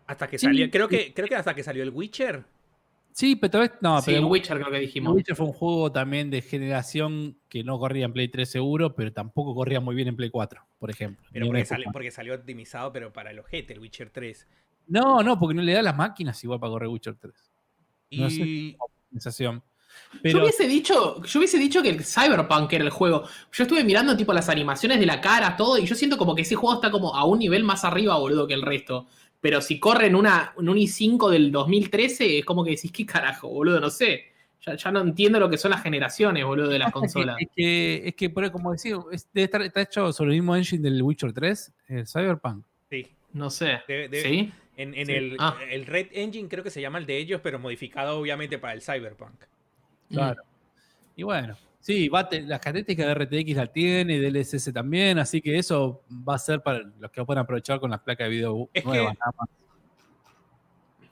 Hasta 0.08 0.28
que 0.28 0.38
Sí, 0.38 0.46
salió, 0.46 0.70
creo 0.70 0.88
sí. 0.90 0.98
que, 0.98 1.14
creo 1.14 1.28
que 1.28 1.36
hasta 1.36 1.54
que 1.56 1.64
salió 1.64 1.84
el 1.84 1.90
Witcher. 1.90 2.44
Sí, 3.12 3.36
pero 3.38 3.52
tal 3.52 3.62
vez. 3.62 3.72
No, 3.82 4.00
sí, 4.02 4.06
pero 4.08 4.18
el 4.20 4.24
el 4.26 4.32
Witcher 4.32 4.58
creo 4.60 4.72
que 4.72 4.80
dijimos. 4.80 5.14
Witcher 5.16 5.36
fue 5.36 5.46
un 5.46 5.54
juego 5.54 5.92
también 5.92 6.30
de 6.30 6.42
generación 6.42 7.38
que 7.50 7.64
no 7.64 7.80
corría 7.80 8.06
en 8.06 8.14
Play 8.14 8.28
3 8.28 8.50
seguro, 8.50 8.94
pero 8.94 9.14
tampoco 9.14 9.56
corría 9.56 9.80
muy 9.80 9.96
bien 9.96 10.10
en 10.10 10.16
Play 10.16 10.30
4, 10.30 10.62
por 10.78 10.90
ejemplo. 10.92 11.26
Pero 11.32 11.46
porque, 11.48 11.66
sale- 11.66 11.86
salió 12.12 12.36
optimizado, 12.36 12.92
pero 12.92 13.14
para 13.14 13.32
el 13.32 13.40
ojete, 13.40 13.74
el 13.74 13.80
Witcher 13.80 14.10
3. 14.10 14.48
No, 14.88 15.24
no, 15.24 15.40
porque 15.40 15.56
no 15.56 15.62
le 15.64 15.74
da 15.74 15.82
las 15.82 15.96
máquinas 15.96 16.44
igual 16.44 16.60
para 16.60 16.72
correr 16.72 16.90
Witcher 16.90 17.16
3. 17.16 17.52
No 18.12 18.30
sé. 18.30 18.42
Y 18.44 18.78
Yo 20.24 20.42
hubiese 20.42 20.68
dicho, 20.68 21.22
yo 21.24 21.40
hubiese 21.40 21.58
dicho 21.58 21.82
que 21.82 21.90
el 21.90 22.04
Cyberpunk 22.06 22.72
era 22.74 22.84
el 22.84 22.90
juego. 22.90 23.24
Yo 23.52 23.64
estuve 23.64 23.84
mirando 23.84 24.16
tipo 24.16 24.34
las 24.34 24.50
animaciones 24.50 25.00
de 25.00 25.06
la 25.06 25.20
cara, 25.22 25.56
todo, 25.58 25.78
y 25.78 25.86
yo 25.86 25.96
siento 25.96 26.18
como 26.18 26.34
que 26.36 26.44
ese 26.44 26.56
juego 26.56 26.76
está 26.76 26.90
como 26.92 27.16
a 27.16 27.26
un 27.26 27.40
nivel 27.40 27.64
más 27.64 27.84
arriba, 27.84 28.18
boludo, 28.18 28.48
que 28.48 28.54
el 28.54 28.62
resto. 28.62 29.08
Pero 29.42 29.62
si 29.62 29.80
corre 29.80 30.08
en, 30.08 30.16
una, 30.16 30.54
en 30.58 30.70
un 30.70 30.78
i5 30.78 31.30
del 31.30 31.52
2013, 31.52 32.40
es 32.40 32.46
como 32.46 32.64
que 32.64 32.72
decís, 32.72 32.92
¿qué 32.92 33.06
carajo, 33.06 33.50
boludo? 33.50 33.80
No 33.80 33.90
sé. 33.90 34.26
Ya, 34.66 34.76
ya 34.76 34.90
no 34.92 35.02
entiendo 35.02 35.40
lo 35.40 35.48
que 35.50 35.58
son 35.58 35.70
las 35.72 35.84
generaciones, 35.84 36.44
boludo, 36.44 36.70
de 36.70 36.80
las 36.80 36.92
consolas. 36.94 37.36
Es 37.40 37.50
que, 37.56 38.08
es 38.08 38.16
que, 38.16 38.30
por- 38.32 38.50
como 38.52 38.72
decía, 38.72 38.98
es- 39.12 39.28
debe 39.34 39.46
estar, 39.46 39.62
está 39.62 39.82
hecho 39.82 40.12
sobre 40.12 40.32
el 40.32 40.38
mismo 40.38 40.56
engine 40.56 40.82
del 40.82 41.02
Witcher 41.04 41.32
3, 41.34 41.72
el 41.90 42.08
Cyberpunk. 42.08 42.64
sí, 42.90 43.08
No 43.34 43.50
sé. 43.52 43.82
Debe- 43.88 44.10
debe- 44.10 44.24
¿Sí? 44.24 44.52
en, 44.78 44.94
en 44.96 45.06
Sí. 45.06 45.12
el, 45.14 45.36
Ah. 45.40 45.56
el 45.70 45.86
Red 45.86 46.08
Engine 46.14 46.50
creo 46.50 46.64
que 46.64 46.72
se 46.72 46.82
llama 46.82 46.98
el 46.98 47.06
de 47.06 47.18
ellos, 47.18 47.42
pero 47.44 47.60
modificado 47.60 48.18
obviamente 48.20 48.58
para 48.58 48.74
el 48.74 48.82
Cyberpunk. 48.82 49.36
Claro. 50.10 50.44
Y 51.16 51.24
bueno, 51.24 51.58
sí, 51.80 52.08
va 52.10 52.20
a 52.20 52.30
te- 52.30 52.42
las 52.42 52.60
características 52.60 53.06
de 53.08 53.14
RTX 53.14 53.56
la 53.56 53.68
tiene, 53.68 54.20
DLSS 54.20 54.72
también, 54.74 55.18
así 55.20 55.42
que 55.42 55.58
eso 55.58 56.02
va 56.10 56.36
a 56.36 56.40
ser 56.40 56.62
para 56.62 56.80
los 57.00 57.12
que 57.12 57.22
lo 57.22 57.26
puedan 57.26 57.44
aprovechar 57.44 57.80
con 57.80 57.90
las 57.92 58.02
placas 58.02 58.26
de 58.26 58.30
video 58.36 58.70
Es 58.74 58.84
que- 58.84 58.88
nuevas. 58.90 59.16
nada 59.20 59.32
más. 59.38 59.50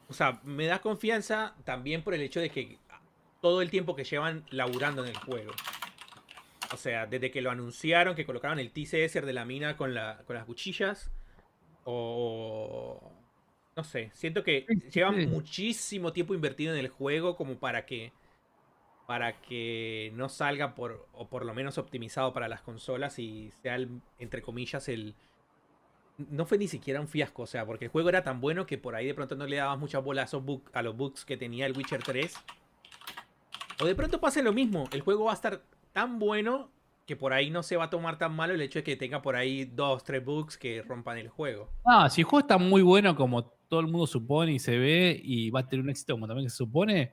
O 0.09 0.13
sea, 0.13 0.39
me 0.43 0.65
da 0.67 0.79
confianza 0.79 1.55
también 1.63 2.03
por 2.03 2.13
el 2.13 2.21
hecho 2.21 2.39
de 2.39 2.49
que 2.49 2.77
todo 3.41 3.61
el 3.61 3.69
tiempo 3.71 3.95
que 3.95 4.03
llevan 4.03 4.45
laburando 4.51 5.03
en 5.03 5.09
el 5.09 5.17
juego. 5.17 5.51
O 6.71 6.77
sea, 6.77 7.05
desde 7.07 7.31
que 7.31 7.41
lo 7.41 7.49
anunciaron, 7.51 8.15
que 8.15 8.25
colocaron 8.25 8.59
el 8.59 8.71
TCS 8.71 9.21
de 9.25 9.33
la 9.33 9.45
mina 9.45 9.75
con, 9.75 9.93
la, 9.93 10.21
con 10.25 10.35
las 10.35 10.45
cuchillas. 10.45 11.09
O. 11.85 13.11
No 13.75 13.83
sé, 13.83 14.11
siento 14.13 14.43
que 14.43 14.65
Sí, 14.67 14.89
llevan 14.91 15.15
sí. 15.19 15.27
muchísimo 15.27 16.13
tiempo 16.13 16.33
invertido 16.35 16.73
en 16.73 16.79
el 16.79 16.89
juego 16.89 17.35
como 17.35 17.55
para 17.55 17.85
que. 17.85 18.11
Para 19.07 19.41
que 19.41 20.11
no 20.15 20.29
salga 20.29 20.75
por. 20.75 21.07
O 21.13 21.27
por 21.27 21.45
lo 21.45 21.53
menos 21.53 21.77
optimizado 21.77 22.33
para 22.33 22.47
las 22.47 22.61
consolas 22.61 23.19
y 23.19 23.51
sea, 23.61 23.75
el- 23.75 24.01
entre 24.19 24.41
comillas, 24.41 24.87
el. 24.89 25.15
No 26.17 26.45
fue 26.45 26.57
ni 26.59 26.67
siquiera 26.67 27.01
un 27.01 27.07
fiasco, 27.07 27.41
o 27.43 27.47
sea, 27.47 27.65
porque 27.65 27.85
el 27.85 27.91
juego 27.91 28.07
era 28.09 28.23
tan 28.23 28.39
bueno 28.39 28.65
que 28.67 28.77
por 28.77 28.95
ahí 28.95 29.07
de 29.07 29.13
pronto 29.15 29.35
no 29.35 29.47
le 29.47 29.55
dabas 29.57 29.79
mucha 29.79 29.97
bola 29.99 30.21
a, 30.21 30.25
esos 30.25 30.43
bug- 30.45 30.69
a 30.73 30.81
los 30.83 30.95
bugs 30.95 31.25
que 31.25 31.37
tenía 31.37 31.65
el 31.65 31.75
Witcher 31.75 32.03
3. 32.03 32.35
O 33.81 33.85
de 33.85 33.95
pronto 33.95 34.21
pase 34.21 34.43
lo 34.43 34.53
mismo, 34.53 34.87
el 34.91 35.01
juego 35.01 35.25
va 35.25 35.31
a 35.31 35.35
estar 35.35 35.63
tan 35.91 36.19
bueno 36.19 36.69
que 37.07 37.15
por 37.15 37.33
ahí 37.33 37.49
no 37.49 37.63
se 37.63 37.75
va 37.75 37.85
a 37.85 37.89
tomar 37.89 38.17
tan 38.17 38.33
malo 38.33 38.53
el 38.53 38.61
hecho 38.61 38.79
de 38.79 38.83
que 38.83 38.95
tenga 38.95 39.21
por 39.21 39.35
ahí 39.35 39.65
dos, 39.65 40.03
tres 40.03 40.23
bugs 40.23 40.57
que 40.57 40.81
rompan 40.83 41.17
el 41.17 41.27
juego. 41.27 41.69
Ah, 41.83 42.09
si 42.09 42.21
el 42.21 42.25
juego 42.25 42.41
está 42.41 42.57
muy 42.57 42.81
bueno 42.83 43.15
como 43.15 43.43
todo 43.67 43.79
el 43.81 43.87
mundo 43.87 44.07
supone 44.07 44.53
y 44.53 44.59
se 44.59 44.77
ve 44.77 45.19
y 45.21 45.49
va 45.49 45.61
a 45.61 45.67
tener 45.67 45.83
un 45.83 45.89
éxito 45.89 46.13
como 46.13 46.27
también 46.27 46.49
se 46.49 46.55
supone, 46.55 47.11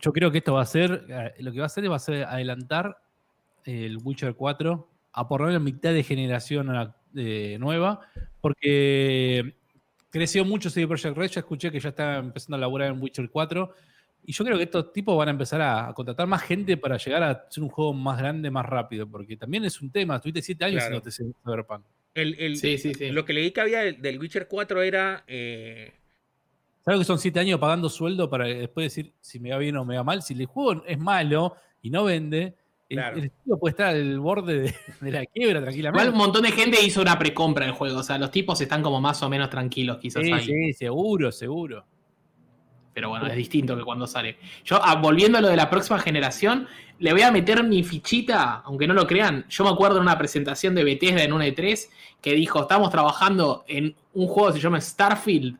yo 0.00 0.12
creo 0.12 0.30
que 0.30 0.38
esto 0.38 0.54
va 0.54 0.62
a 0.62 0.66
ser, 0.66 1.04
eh, 1.08 1.34
lo 1.40 1.52
que 1.52 1.58
va 1.58 1.64
a 1.64 1.66
hacer 1.66 1.84
es 1.84 1.90
va 1.90 1.96
a 1.96 2.00
ser 2.00 2.24
adelantar 2.24 2.98
el 3.64 3.98
Witcher 4.02 4.34
4 4.34 4.88
a 5.12 5.28
por 5.28 5.40
lo 5.40 5.48
menos 5.48 5.62
mitad 5.62 5.92
de 5.92 6.02
generación 6.02 6.70
a 6.70 6.94
eh, 7.16 7.56
nueva, 7.60 8.00
porque 8.40 9.54
creció 10.10 10.44
mucho 10.44 10.70
CD 10.70 10.86
Projekt 10.86 11.16
Red, 11.16 11.28
ya 11.30 11.40
escuché 11.40 11.70
que 11.70 11.80
ya 11.80 11.90
está 11.90 12.16
empezando 12.18 12.56
a 12.56 12.60
laburar 12.60 12.90
en 12.92 13.00
Witcher 13.02 13.28
4 13.30 13.72
y 14.24 14.32
yo 14.32 14.44
creo 14.44 14.56
que 14.58 14.64
estos 14.64 14.92
tipos 14.92 15.16
van 15.16 15.28
a 15.28 15.30
empezar 15.32 15.60
a, 15.62 15.88
a 15.88 15.94
contratar 15.94 16.26
más 16.26 16.42
gente 16.42 16.76
para 16.76 16.96
llegar 16.98 17.22
a 17.22 17.46
ser 17.50 17.62
un 17.64 17.70
juego 17.70 17.92
más 17.92 18.18
grande, 18.18 18.50
más 18.50 18.66
rápido, 18.66 19.08
porque 19.08 19.36
también 19.36 19.64
es 19.64 19.80
un 19.80 19.90
tema, 19.90 20.20
tuviste 20.20 20.42
7 20.42 20.64
años 20.66 20.84
Claro. 20.84 20.98
haciéndote 20.98 21.34
Cyberpunk. 21.44 21.84
El, 22.14 22.34
el- 22.38 22.56
Sí, 22.56 22.76
sí, 22.78 22.92
sí. 22.94 23.10
Lo 23.10 23.24
que 23.24 23.32
leí 23.32 23.50
que 23.52 23.60
había 23.60 23.80
del, 23.80 24.00
del 24.02 24.18
Witcher 24.18 24.46
4 24.48 24.82
era... 24.82 25.24
eh, 25.26 25.92
¿Sabes 26.82 27.00
que 27.00 27.04
son 27.04 27.18
siete 27.18 27.40
años 27.40 27.60
pagando 27.60 27.88
sueldo 27.88 28.30
para 28.30 28.46
después 28.46 28.86
decir 28.86 29.12
si 29.20 29.38
me 29.38 29.50
va 29.50 29.58
bien 29.58 29.76
o 29.76 29.84
me 29.84 29.96
va 29.96 30.04
mal? 30.04 30.22
Si 30.22 30.34
el 30.34 30.46
juego 30.46 30.82
es 30.86 30.98
malo 30.98 31.54
y 31.82 31.90
no 31.90 32.04
vende, 32.04 32.56
el- 32.88 32.96
Claro. 32.96 33.18
el, 33.18 33.24
estudio 33.24 33.58
puede 33.58 33.70
estar 33.70 33.86
al 33.88 34.18
borde 34.18 34.60
de, 34.60 34.74
de 35.00 35.10
la 35.10 35.26
quiebra 35.26 35.60
tranquilamente. 35.60 36.02
Igual 36.02 36.12
un 36.14 36.18
montón 36.18 36.42
de 36.42 36.52
gente 36.52 36.82
hizo 36.82 37.02
una 37.02 37.18
precompra 37.18 37.66
del 37.66 37.74
juego. 37.74 37.98
O 37.98 38.02
sea, 38.02 38.18
los 38.18 38.30
tipos 38.30 38.60
están 38.60 38.82
como 38.82 39.00
más 39.00 39.22
o 39.22 39.28
menos 39.28 39.50
tranquilos, 39.50 39.98
quizás 39.98 40.24
sí, 40.24 40.32
ahí. 40.32 40.44
sí, 40.44 40.72
seguro, 40.72 41.30
seguro. 41.30 41.84
Pero 42.92 43.10
bueno, 43.10 43.26
es 43.28 43.36
distinto 43.36 43.76
que 43.76 43.84
cuando 43.84 44.06
sale. 44.06 44.36
Yo, 44.64 44.80
ah, 44.82 44.96
volviendo 44.96 45.38
a 45.38 45.40
lo 45.40 45.48
de 45.48 45.56
la 45.56 45.70
próxima 45.70 45.98
generación, 46.00 46.66
le 46.98 47.12
voy 47.12 47.22
a 47.22 47.30
meter 47.30 47.62
mi 47.62 47.84
fichita, 47.84 48.62
aunque 48.64 48.86
no 48.88 48.94
lo 48.94 49.06
crean. 49.06 49.46
Yo 49.48 49.62
me 49.64 49.70
acuerdo 49.70 49.96
en 49.98 50.02
una 50.02 50.18
presentación 50.18 50.74
de 50.74 50.82
Bethesda 50.82 51.22
en 51.22 51.32
una 51.32 51.44
de 51.44 51.52
3 51.52 51.88
que 52.20 52.34
dijo, 52.34 52.62
estamos 52.62 52.90
trabajando 52.90 53.64
en 53.68 53.94
un 54.14 54.26
juego 54.26 54.48
que 54.48 54.54
se 54.54 54.60
llama 54.60 54.80
Starfield, 54.80 55.56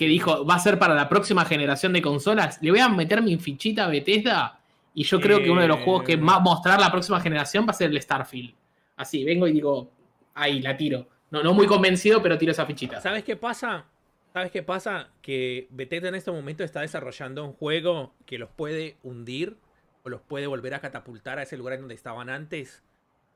que 0.00 0.06
dijo, 0.06 0.46
va 0.46 0.54
a 0.54 0.58
ser 0.58 0.78
para 0.78 0.94
la 0.94 1.10
próxima 1.10 1.44
generación 1.44 1.92
de 1.92 2.00
consolas. 2.00 2.58
Le 2.62 2.70
voy 2.70 2.80
a 2.80 2.88
meter 2.88 3.20
mi 3.20 3.36
fichita 3.36 3.84
a 3.84 3.88
Bethesda 3.88 4.58
y 4.94 5.04
yo 5.04 5.20
creo 5.20 5.42
que 5.42 5.50
uno 5.50 5.60
de 5.60 5.68
los 5.68 5.80
juegos 5.80 6.04
que 6.04 6.14
Eh. 6.14 6.16
va 6.16 6.36
a 6.36 6.40
mostrar 6.40 6.80
la 6.80 6.90
próxima 6.90 7.20
generación 7.20 7.66
va 7.66 7.72
a 7.72 7.74
ser 7.74 7.90
el 7.90 8.00
Starfield. 8.00 8.54
Así, 8.96 9.22
vengo 9.24 9.46
y 9.46 9.52
digo, 9.52 9.90
ahí, 10.32 10.60
la 10.60 10.74
tiro. 10.74 11.06
No, 11.30 11.42
no 11.42 11.52
muy 11.52 11.66
convencido, 11.66 12.22
pero 12.22 12.38
tiro 12.38 12.50
esa 12.52 12.64
fichita. 12.64 12.98
¿Sabes 13.02 13.24
qué 13.24 13.36
pasa? 13.36 13.84
¿Sabes 14.32 14.50
qué 14.50 14.62
pasa? 14.62 15.10
Que 15.20 15.68
Bethesda 15.70 16.08
en 16.08 16.14
este 16.14 16.30
momento 16.30 16.64
está 16.64 16.80
desarrollando 16.80 17.44
un 17.44 17.52
juego 17.52 18.14
que 18.24 18.38
los 18.38 18.48
puede 18.48 18.96
hundir 19.02 19.58
o 20.02 20.08
los 20.08 20.22
puede 20.22 20.46
volver 20.46 20.72
a 20.72 20.80
catapultar 20.80 21.38
a 21.38 21.42
ese 21.42 21.58
lugar 21.58 21.74
en 21.74 21.80
donde 21.80 21.94
estaban 21.94 22.30
antes. 22.30 22.82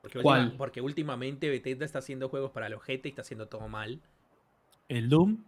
Porque, 0.01 0.20
¿Cuál? 0.23 0.41
última- 0.45 0.57
porque 0.59 0.81
últimamente 0.81 1.51
Bethesda 1.51 1.85
está 1.85 1.99
haciendo 1.99 2.31
juegos 2.31 2.53
para 2.53 2.70
los 2.70 2.82
gente 2.82 3.09
y 3.09 3.11
está 3.11 3.20
haciendo 3.20 3.49
todo 3.49 3.69
mal. 3.69 4.01
El 4.89 5.11
Doom. 5.11 5.45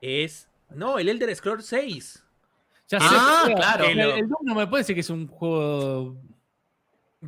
Es. 0.00 0.48
No, 0.70 0.98
el 0.98 1.08
Elder 1.08 1.34
Scrolls 1.34 1.66
6. 1.66 2.24
Ya 2.90 2.98
Ah, 3.00 3.44
sé, 3.46 3.54
claro. 3.54 3.84
El, 3.84 4.00
el 4.00 4.28
Doom 4.28 4.40
no 4.44 4.54
me 4.54 4.66
parece 4.66 4.94
que 4.94 5.00
es 5.00 5.10
un 5.10 5.26
juego. 5.26 6.16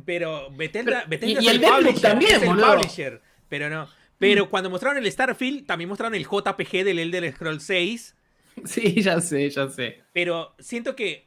Pero 0.05 0.49
Bethesda, 0.51 1.03
Bethesda 1.07 1.41
y- 1.41 1.47
el 1.47 1.59
Deathloop 1.59 1.85
publisher, 1.85 2.01
también, 2.01 2.35
es 2.35 2.41
el 2.43 2.47
boludo. 2.49 2.75
publisher, 2.75 3.21
Pero 3.49 3.69
no. 3.69 3.87
Pero 4.17 4.49
cuando 4.49 4.69
mostraron 4.69 5.03
el 5.03 5.11
Starfield, 5.11 5.65
también 5.65 5.89
mostraron 5.89 6.13
el 6.15 6.23
JPG 6.25 6.83
del 6.83 6.99
Elder 6.99 7.31
Scrolls 7.33 7.63
6. 7.63 8.15
Sí, 8.65 9.01
ya 9.01 9.19
sé, 9.21 9.49
ya 9.49 9.69
sé. 9.69 10.01
Pero 10.13 10.53
siento 10.59 10.95
que 10.95 11.25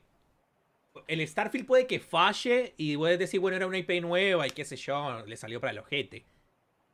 el 1.09 1.27
Starfield 1.27 1.67
puede 1.67 1.87
que 1.87 1.99
falle 2.01 2.75
y 2.77 2.97
puedes 2.97 3.19
decir, 3.19 3.41
bueno, 3.41 3.57
era 3.57 3.67
una 3.67 3.79
IP 3.79 4.01
nueva 4.03 4.47
y 4.47 4.51
qué 4.51 4.65
sé 4.65 4.77
yo, 4.77 5.25
le 5.27 5.37
salió 5.37 5.61
para 5.61 5.73
el 5.73 5.79
ojete. 5.79 6.25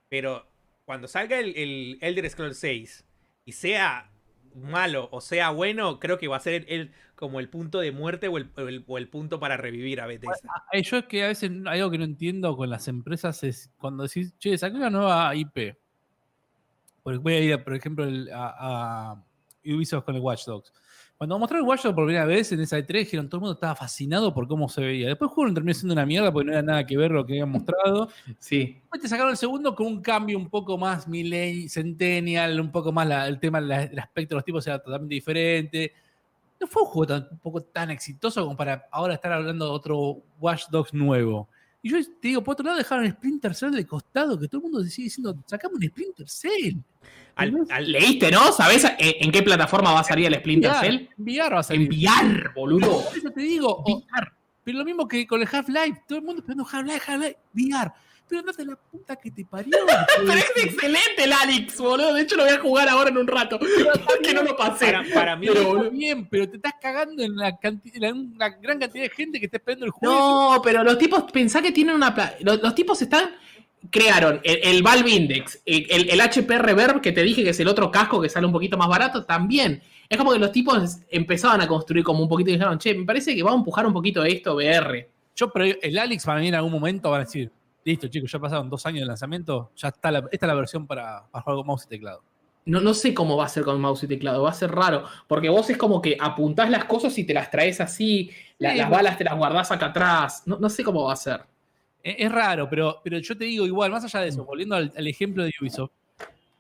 Pero 0.09 0.47
cuando 0.85 1.09
salga 1.09 1.39
el, 1.39 1.55
el 1.56 1.98
Elder 2.01 2.28
Scrolls 2.31 2.59
6 2.59 3.05
y 3.44 3.52
sea 3.52 4.10
malo 4.55 5.09
o 5.12 5.20
sea 5.20 5.51
bueno, 5.51 5.98
creo 6.01 6.18
que 6.18 6.28
va 6.28 6.36
a 6.36 6.40
ser 6.40 6.64
el, 6.68 6.93
como 7.14 7.40
el 7.40 7.48
punto 7.48 7.81
de 7.81 7.93
muerte 7.93 8.28
o 8.28 8.39
el, 8.39 8.51
o 8.86 8.98
el- 8.98 9.09
punto 9.09 9.39
para 9.40 9.56
revivir 9.56 10.01
a 10.01 10.06
Bethesda. 10.06 10.48
Ay, 10.72 10.82
yo 10.82 10.98
es 10.98 11.05
que 11.06 11.24
a 11.24 11.28
veces 11.28 11.51
algo 11.66 11.90
que 11.90 11.98
no 11.98 12.05
entiendo 12.05 12.56
con 12.56 12.70
las 12.70 12.89
empresas 12.89 13.43
es 13.44 13.70
cuando 13.78 14.05
decís, 14.05 14.35
che, 14.39 14.56
saqué 14.56 14.77
una 14.77 14.90
nueva 14.90 15.35
IP. 15.35 15.77
Porque 17.02 17.18
voy 17.18 17.32
a 17.35 17.40
ir, 17.40 17.64
por 17.64 17.74
ejemplo, 17.74 18.05
a, 18.35 19.12
a 19.12 19.24
Ubisoft 19.64 20.05
con 20.05 20.14
el 20.16 20.20
Watch 20.20 20.44
Dogs. 20.44 20.72
Cuando 21.21 21.39
mostraron 21.39 21.67
el 21.67 21.69
Watch 21.69 21.83
Dogs 21.83 21.95
por 21.95 22.07
primera 22.07 22.25
vez 22.25 22.51
en 22.51 22.61
esa 22.61 22.79
E3, 22.79 23.01
dijeron 23.01 23.29
todo 23.29 23.37
el 23.37 23.41
mundo 23.43 23.53
estaba 23.53 23.77
fascinado 23.77 24.33
por 24.33 24.49
cómo 24.49 24.71
se 24.71 24.81
veía. 24.81 25.07
Después 25.09 25.29
el 25.31 25.35
juego 25.35 25.53
terminó 25.53 25.75
siendo 25.75 25.93
una 25.93 26.07
mierda 26.07 26.33
porque 26.33 26.47
no 26.47 26.53
era 26.53 26.63
nada 26.63 26.87
que 26.87 26.97
ver 26.97 27.11
lo 27.11 27.27
que 27.27 27.35
habían 27.35 27.51
mostrado. 27.51 28.09
Sí. 28.39 28.79
Después 28.81 29.03
te 29.03 29.09
sacaron 29.09 29.31
el 29.33 29.37
segundo 29.37 29.75
con 29.75 29.87
un 29.87 30.01
cambio 30.01 30.39
un 30.39 30.49
poco 30.49 30.79
más 30.79 31.07
millennial, 31.07 31.69
centennial, 31.69 32.59
un 32.59 32.73
poco 32.73 32.91
más 32.91 33.07
la- 33.07 33.29
el 33.29 33.39
tema, 33.39 33.61
la- 33.61 33.83
el 33.83 33.99
aspecto 33.99 34.35
de 34.35 34.37
los 34.37 34.45
tipos 34.47 34.67
era 34.67 34.79
totalmente 34.79 35.15
diferente. 35.15 35.93
No 36.59 36.67
fue 36.67 36.85
un 36.85 36.89
juego 36.89 37.07
tan, 37.09 37.29
un 37.33 37.39
poco 37.39 37.61
tan 37.65 37.91
exitoso 37.91 38.43
como 38.43 38.57
para 38.57 38.89
ahora 38.91 39.13
estar 39.13 39.31
hablando 39.31 39.67
de 39.67 39.73
otro 39.73 40.23
Watch 40.41 40.69
Dogs 40.71 40.95
nuevo. 40.95 41.51
Y 41.82 41.90
yo 41.90 41.97
te 42.20 42.28
digo, 42.28 42.44
por 42.44 42.52
otro 42.52 42.65
lado, 42.66 42.77
dejaron 42.78 43.11
Splinter 43.11 43.55
Cell 43.55 43.70
de 43.70 43.86
costado, 43.86 44.39
que 44.39 44.48
todo 44.48 44.59
el 44.59 44.70
mundo 44.70 44.85
sigue 44.85 45.05
diciendo, 45.05 45.35
sacamos 45.47 45.78
un 45.81 45.89
Splinter 45.89 46.28
Cell. 46.28 46.77
Al- 47.36 47.55
al- 47.70 47.90
¿Leíste, 47.93 48.31
no? 48.31 48.52
¿Sabés 48.52 48.85
en, 48.85 48.94
en 48.98 49.32
qué 49.32 49.43
plataforma 49.43 49.93
va 49.93 50.01
a 50.01 50.05
salir 50.05 50.27
el 50.27 50.35
Splinter 50.35 50.70
VR, 50.73 50.81
Cell? 50.86 50.94
en 51.16 51.24
VR 51.24 51.55
va 51.55 51.61
a 51.61 51.62
salir. 51.62 51.82
Enviar, 51.82 52.52
boludo. 52.55 53.05
Por 53.05 53.16
eso 53.16 53.31
te 53.31 53.40
digo, 53.40 53.82
o- 53.86 54.05
pero 54.62 54.78
lo 54.78 54.85
mismo 54.85 55.09
que 55.09 55.27
con 55.27 55.40
el 55.40 55.48
Half-Life, 55.51 56.02
todo 56.07 56.19
el 56.19 56.24
mundo 56.24 56.40
esperando 56.43 56.66
Half-Life, 56.70 57.01
Half-Life, 57.11 57.36
VR. 57.55 57.93
Pero 58.31 58.52
de 58.52 58.65
la 58.65 58.77
puta 58.77 59.16
que 59.16 59.31
te 59.31 59.44
parió. 59.44 59.77
Pero 60.19 60.32
es 60.32 60.52
excelente 60.57 61.24
el 61.24 61.32
Alex, 61.32 61.77
boludo. 61.78 62.15
De 62.15 62.23
hecho, 62.23 62.36
lo 62.36 62.44
voy 62.44 62.52
a 62.52 62.59
jugar 62.61 62.89
ahora 62.89 63.11
en 63.11 63.19
un 63.19 63.27
rato. 63.27 63.59
que 64.23 64.32
no 64.32 64.43
lo 64.43 64.57
pasé. 64.57 64.86
para, 64.93 65.05
para 65.12 65.36
mí, 65.36 65.47
Pero, 65.48 65.61
Está 65.61 65.69
boludo. 65.74 65.90
bien, 65.90 66.27
pero 66.28 66.48
te 66.48 66.57
estás 66.57 66.74
cagando 66.81 67.23
en 67.23 67.36
la, 67.36 67.59
en 67.62 68.39
gran 68.62 68.78
cantidad 68.78 69.02
de 69.05 69.11
gente 69.11 69.39
que 69.40 69.47
está 69.47 69.57
esperando 69.59 69.86
el 69.86 69.90
juego. 69.93 70.15
No, 70.55 70.62
pero 70.62 70.85
los 70.85 70.97
tipos, 70.98 71.24
pensá 71.32 71.61
que 71.61 71.73
tienen 71.73 71.94
una. 71.97 72.15
pla- 72.15 72.35
Los, 72.40 72.62
los 72.62 72.74
tipos 72.74 73.01
están. 73.02 73.31
Crearon 73.90 74.40
el, 74.44 74.61
el 74.62 74.82
Valve 74.82 75.09
Index, 75.11 75.62
el, 75.65 75.86
el- 75.89 76.11
el 76.11 76.20
HP 76.20 76.59
Reverb 76.59 77.01
que 77.01 77.12
te 77.12 77.23
dije 77.23 77.43
que 77.43 77.51
es 77.51 77.61
el 77.61 77.66
otro 77.69 77.90
casco 77.90 78.20
que 78.20 78.28
sale 78.28 78.44
un 78.47 78.52
poquito 78.52 78.77
más 78.77 78.89
barato, 78.89 79.24
también. 79.24 79.82
Es 80.07 80.19
como 80.19 80.32
que 80.32 80.39
los 80.39 80.52
tipos 80.52 80.98
empezaban 81.11 81.62
a 81.62 81.66
construir 81.66 82.05
como 82.05 82.23
un 82.23 82.28
poquito 82.28 82.51
y 82.51 82.55
dijeron, 82.55 82.78
che, 82.78 82.94
me 82.94 83.07
parece 83.07 83.35
que 83.35 83.43
va 83.43 83.52
a 83.52 83.55
empujar 83.55 83.86
un 83.86 83.94
poquito 83.94 84.23
esto 84.23 84.55
VR. 84.57 85.09
Yo, 85.35 85.51
pero 85.51 85.65
el 85.81 85.98
Alex 85.98 86.27
para 86.27 86.40
mí 86.40 86.48
en 86.48 86.57
algún 86.57 86.73
momento 86.73 87.09
van 87.11 87.23
a 87.23 87.24
decir, 87.24 87.51
listo 87.85 88.09
chicos, 88.09 88.31
ya 88.31 88.39
pasaron 88.39 88.69
dos 88.69 88.85
años 88.86 89.01
de 89.01 89.07
lanzamiento, 89.07 89.70
ya 89.77 89.89
está 89.89 90.11
la, 90.11 90.19
esta 90.31 90.47
es 90.47 90.48
la 90.48 90.55
versión 90.55 90.86
para, 90.86 91.24
para 91.31 91.43
jugar 91.43 91.57
con 91.59 91.66
mouse 91.66 91.85
y 91.86 91.89
teclado. 91.89 92.23
No, 92.66 92.81
no 92.81 92.93
sé 92.94 93.15
cómo 93.15 93.36
va 93.36 93.47
a 93.47 93.48
ser 93.48 93.65
con 93.65 93.81
mouse 93.81 94.02
y 94.05 94.07
teclado, 94.07 94.43
va 94.43 94.51
a 94.51 94.55
ser 94.55 94.70
raro. 94.70 95.05
Porque 95.27 95.48
vos 95.48 95.69
es 95.70 95.77
como 95.78 96.01
que 96.02 96.16
apuntás 96.20 96.69
las 96.70 96.85
cosas 96.85 97.16
y 97.19 97.24
te 97.24 97.32
las 97.35 97.51
traes 97.51 97.81
así, 97.81 98.31
la- 98.59 98.73
Sí, 98.73 98.77
las 98.77 98.90
balas 98.90 99.16
te 99.19 99.24
las 99.24 99.35
guardás 99.36 99.70
acá 99.73 99.86
atrás. 99.86 100.43
No, 100.47 100.59
no 100.59 100.69
sé 100.69 100.85
cómo 100.85 101.05
va 101.05 101.15
a 101.15 101.16
ser. 101.16 101.40
Es, 102.02 102.16
es 102.19 102.31
raro, 102.31 102.69
pero, 102.69 103.01
pero 103.02 103.19
yo 103.19 103.36
te 103.36 103.44
digo 103.47 103.65
igual, 103.66 103.90
más 103.90 104.05
allá 104.05 104.20
de 104.20 104.28
eso, 104.28 104.44
volviendo 104.44 104.77
al, 104.77 104.93
al 104.97 105.07
ejemplo 105.07 105.43
de 105.43 105.52
Ubisoft, 105.61 105.90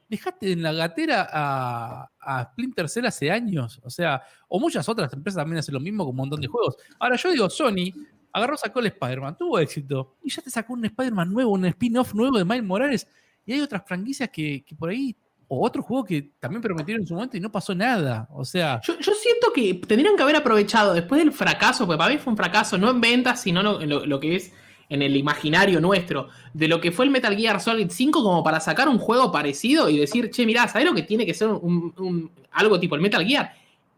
dejaste 0.08 0.52
en 0.52 0.62
la 0.62 0.72
gatera 0.72 1.28
a, 1.30 2.10
a 2.18 2.44
Splinter 2.46 2.88
Cell 2.88 3.06
hace 3.06 3.30
años, 3.30 3.78
o 3.84 3.90
sea, 3.90 4.22
o 4.48 4.58
muchas 4.58 4.88
otras 4.88 5.12
empresas 5.12 5.40
también 5.42 5.58
hacen 5.58 5.72
lo 5.74 5.80
mismo 5.80 6.04
con 6.04 6.10
un 6.10 6.16
montón 6.16 6.40
de 6.40 6.48
juegos. 6.48 6.76
Ahora 6.98 7.14
yo 7.16 7.30
digo, 7.30 7.48
Sony 7.48 7.92
agarró, 8.32 8.56
sacó 8.56 8.80
el 8.80 8.86
Spider-Man, 8.86 9.36
tuvo 9.38 9.58
éxito, 9.58 10.16
y 10.22 10.30
ya 10.30 10.42
te 10.42 10.50
sacó 10.50 10.72
un 10.74 10.84
Spider-Man 10.84 11.32
nuevo, 11.32 11.52
un 11.52 11.64
spin-off 11.66 12.14
nuevo 12.14 12.38
de 12.38 12.44
Miles 12.44 12.64
Morales, 12.64 13.08
y 13.46 13.52
hay 13.52 13.60
otras 13.60 13.82
franquicias 13.86 14.28
que, 14.30 14.62
que 14.64 14.74
por 14.74 14.90
ahí, 14.90 15.14
o 15.48 15.66
otro 15.66 15.82
juego 15.82 16.04
que 16.04 16.30
también 16.38 16.62
prometieron 16.62 17.02
en 17.02 17.08
su 17.08 17.14
momento 17.14 17.36
y 17.36 17.40
no 17.40 17.50
pasó 17.50 17.74
nada, 17.74 18.28
o 18.32 18.44
sea, 18.44 18.80
Yo, 18.86 18.94
siento 19.14 19.52
que 19.52 19.74
tendrían 19.86 20.14
que 20.16 20.22
haber 20.22 20.36
aprovechado 20.36 20.94
después 20.94 21.20
del 21.20 21.32
fracaso, 21.32 21.86
porque 21.86 21.98
para 21.98 22.12
mí 22.12 22.18
fue 22.18 22.30
un 22.32 22.36
fracaso, 22.36 22.78
no 22.78 22.88
en 22.90 23.00
ventas, 23.00 23.40
sino 23.42 23.62
lo, 23.62 23.80
lo- 24.06 24.20
que 24.20 24.36
es 24.36 24.52
en 24.88 25.02
el 25.02 25.16
imaginario 25.16 25.80
nuestro, 25.80 26.28
de 26.52 26.68
lo 26.68 26.80
que 26.80 26.92
fue 26.92 27.04
el 27.04 27.10
Metal 27.10 27.36
Gear 27.36 27.60
Solid 27.60 27.88
5 27.90 28.22
como 28.22 28.42
para 28.44 28.58
sacar 28.60 28.88
un 28.88 28.98
juego 28.98 29.30
parecido 29.32 29.88
y 29.88 29.98
decir, 29.98 30.30
che, 30.30 30.44
mirá, 30.46 30.66
¿sabés 30.68 30.86
lo 30.86 30.94
que 30.94 31.02
tiene 31.02 31.24
que 31.26 31.34
ser 31.34 31.48
algo 32.52 32.80
tipo 32.80 32.94
el 32.94 33.00
Metal 33.00 33.24
Gear? 33.24 33.54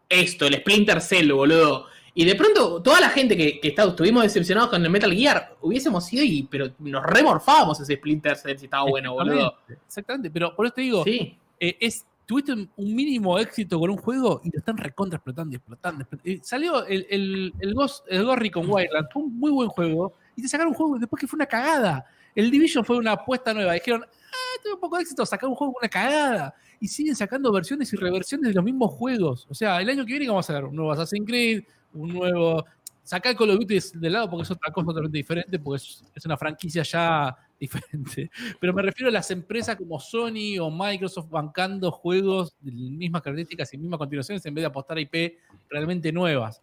Esto, 0.09 0.45
el 0.45 0.55
Splinter 0.55 1.01
Cell, 1.01 1.31
boludo. 1.31 1.87
Y 2.15 2.25
de 2.25 2.35
pronto, 2.35 2.81
toda 2.81 2.99
la 2.99 3.09
gente 3.09 3.35
que, 3.35 3.59
que 3.59 3.69
está- 3.69 3.85
estuvimos 3.85 4.21
decepcionados 4.23 4.69
con 4.69 4.83
el 4.83 4.89
Metal 4.91 5.11
Gear, 5.11 5.55
hubiésemos 5.61 6.11
ido 6.13 6.23
y, 6.23 6.43
pero 6.43 6.69
nos 6.79 7.03
remorfábamos 7.03 7.79
ese 7.79 7.95
Splinter 7.95 8.35
Cell 8.37 8.57
si 8.57 8.65
estaba 8.65 8.83
bueno, 8.89 9.13
boludo. 9.13 9.55
Exactamente, 9.87 10.29
pero 10.29 10.55
por 10.55 10.65
eso 10.67 10.75
te 10.75 10.81
digo, 10.81 11.03
Sí. 11.03 11.35
eh, 11.59 11.75
es, 11.79 12.05
tuviste 12.25 12.53
un 12.53 12.69
mínimo 12.95 13.39
éxito 13.39 13.79
con 13.79 13.89
un 13.89 13.97
juego 13.97 14.41
y 14.43 14.51
lo 14.51 14.59
están 14.59 14.77
recontra 14.77 15.17
explotando 15.17 15.53
y 15.53 15.55
explotando. 15.55 16.01
explotando. 16.01 16.31
Eh, 16.31 16.39
salió 16.43 16.85
el, 16.85 17.07
el, 17.09 17.53
el, 17.59 17.73
Ghost, 17.73 18.05
el 18.07 18.23
Ghost 18.25 18.39
Recon 18.39 18.69
Wildlands, 18.69 19.09
fue 19.11 19.23
un 19.23 19.39
muy 19.39 19.51
buen 19.51 19.69
juego 19.69 20.13
y 20.35 20.43
te 20.43 20.47
sacaron 20.47 20.71
un 20.71 20.77
juego 20.77 20.99
después 20.99 21.19
que 21.19 21.27
fue 21.27 21.37
una 21.37 21.47
cagada. 21.47 22.05
El 22.35 22.51
Division 22.51 22.85
fue 22.85 22.97
una 22.97 23.13
apuesta 23.13 23.53
nueva. 23.53 23.73
Dijeron, 23.73 24.05
ah, 24.33 24.61
tuve 24.63 24.73
un 24.73 24.79
poco 24.79 24.97
de 24.97 25.03
éxito, 25.03 25.25
sacar 25.25 25.47
un 25.49 25.55
juego 25.55 25.73
con 25.73 25.81
una 25.81 25.89
cagada. 25.89 26.55
Y 26.79 26.87
siguen 26.87 27.15
sacando 27.15 27.51
versiones 27.51 27.91
y 27.93 27.95
reversiones 27.95 28.49
de 28.49 28.53
los 28.55 28.63
mismos 28.63 28.91
juegos. 28.93 29.47
O 29.49 29.53
sea, 29.53 29.79
el 29.81 29.89
año 29.89 30.05
que 30.05 30.13
viene 30.13 30.27
vamos 30.27 30.49
a 30.49 30.53
ver 30.53 30.65
un 30.65 30.75
nuevo 30.75 30.91
Assassin's 30.91 31.25
Creed, 31.27 31.63
un 31.93 32.13
nuevo... 32.13 32.65
Sacar 33.05 33.35
Call 33.35 33.49
of 33.49 33.59
Duty 33.59 33.79
de 33.95 34.09
lado 34.09 34.29
porque 34.29 34.43
es 34.43 34.51
otra 34.51 34.71
cosa 34.71 34.85
totalmente 34.87 35.17
diferente, 35.17 35.59
porque 35.59 35.83
es, 35.83 36.05
es 36.15 36.25
una 36.25 36.37
franquicia 36.37 36.83
ya 36.83 37.35
diferente. 37.59 38.31
Pero 38.61 38.73
me 38.73 38.81
refiero 38.81 39.09
a 39.09 39.11
las 39.11 39.29
empresas 39.29 39.75
como 39.75 39.99
Sony 39.99 40.57
o 40.61 40.71
Microsoft 40.71 41.29
bancando 41.29 41.91
juegos 41.91 42.55
de 42.61 42.71
mismas 42.71 43.21
características 43.21 43.73
y 43.73 43.77
mismas 43.77 43.97
continuaciones 43.97 44.45
en 44.45 44.53
vez 44.53 44.61
de 44.61 44.67
apostar 44.67 44.95
a 44.95 45.01
IP 45.01 45.37
realmente 45.69 46.13
nuevas. 46.13 46.61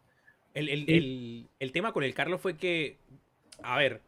El, 0.54 0.70
el- 0.70 1.46
el 1.58 1.72
tema 1.72 1.92
con 1.92 2.04
el 2.04 2.14
Carlos 2.14 2.40
fue 2.40 2.56
que, 2.56 2.96
a 3.62 3.76
ver, 3.76 4.00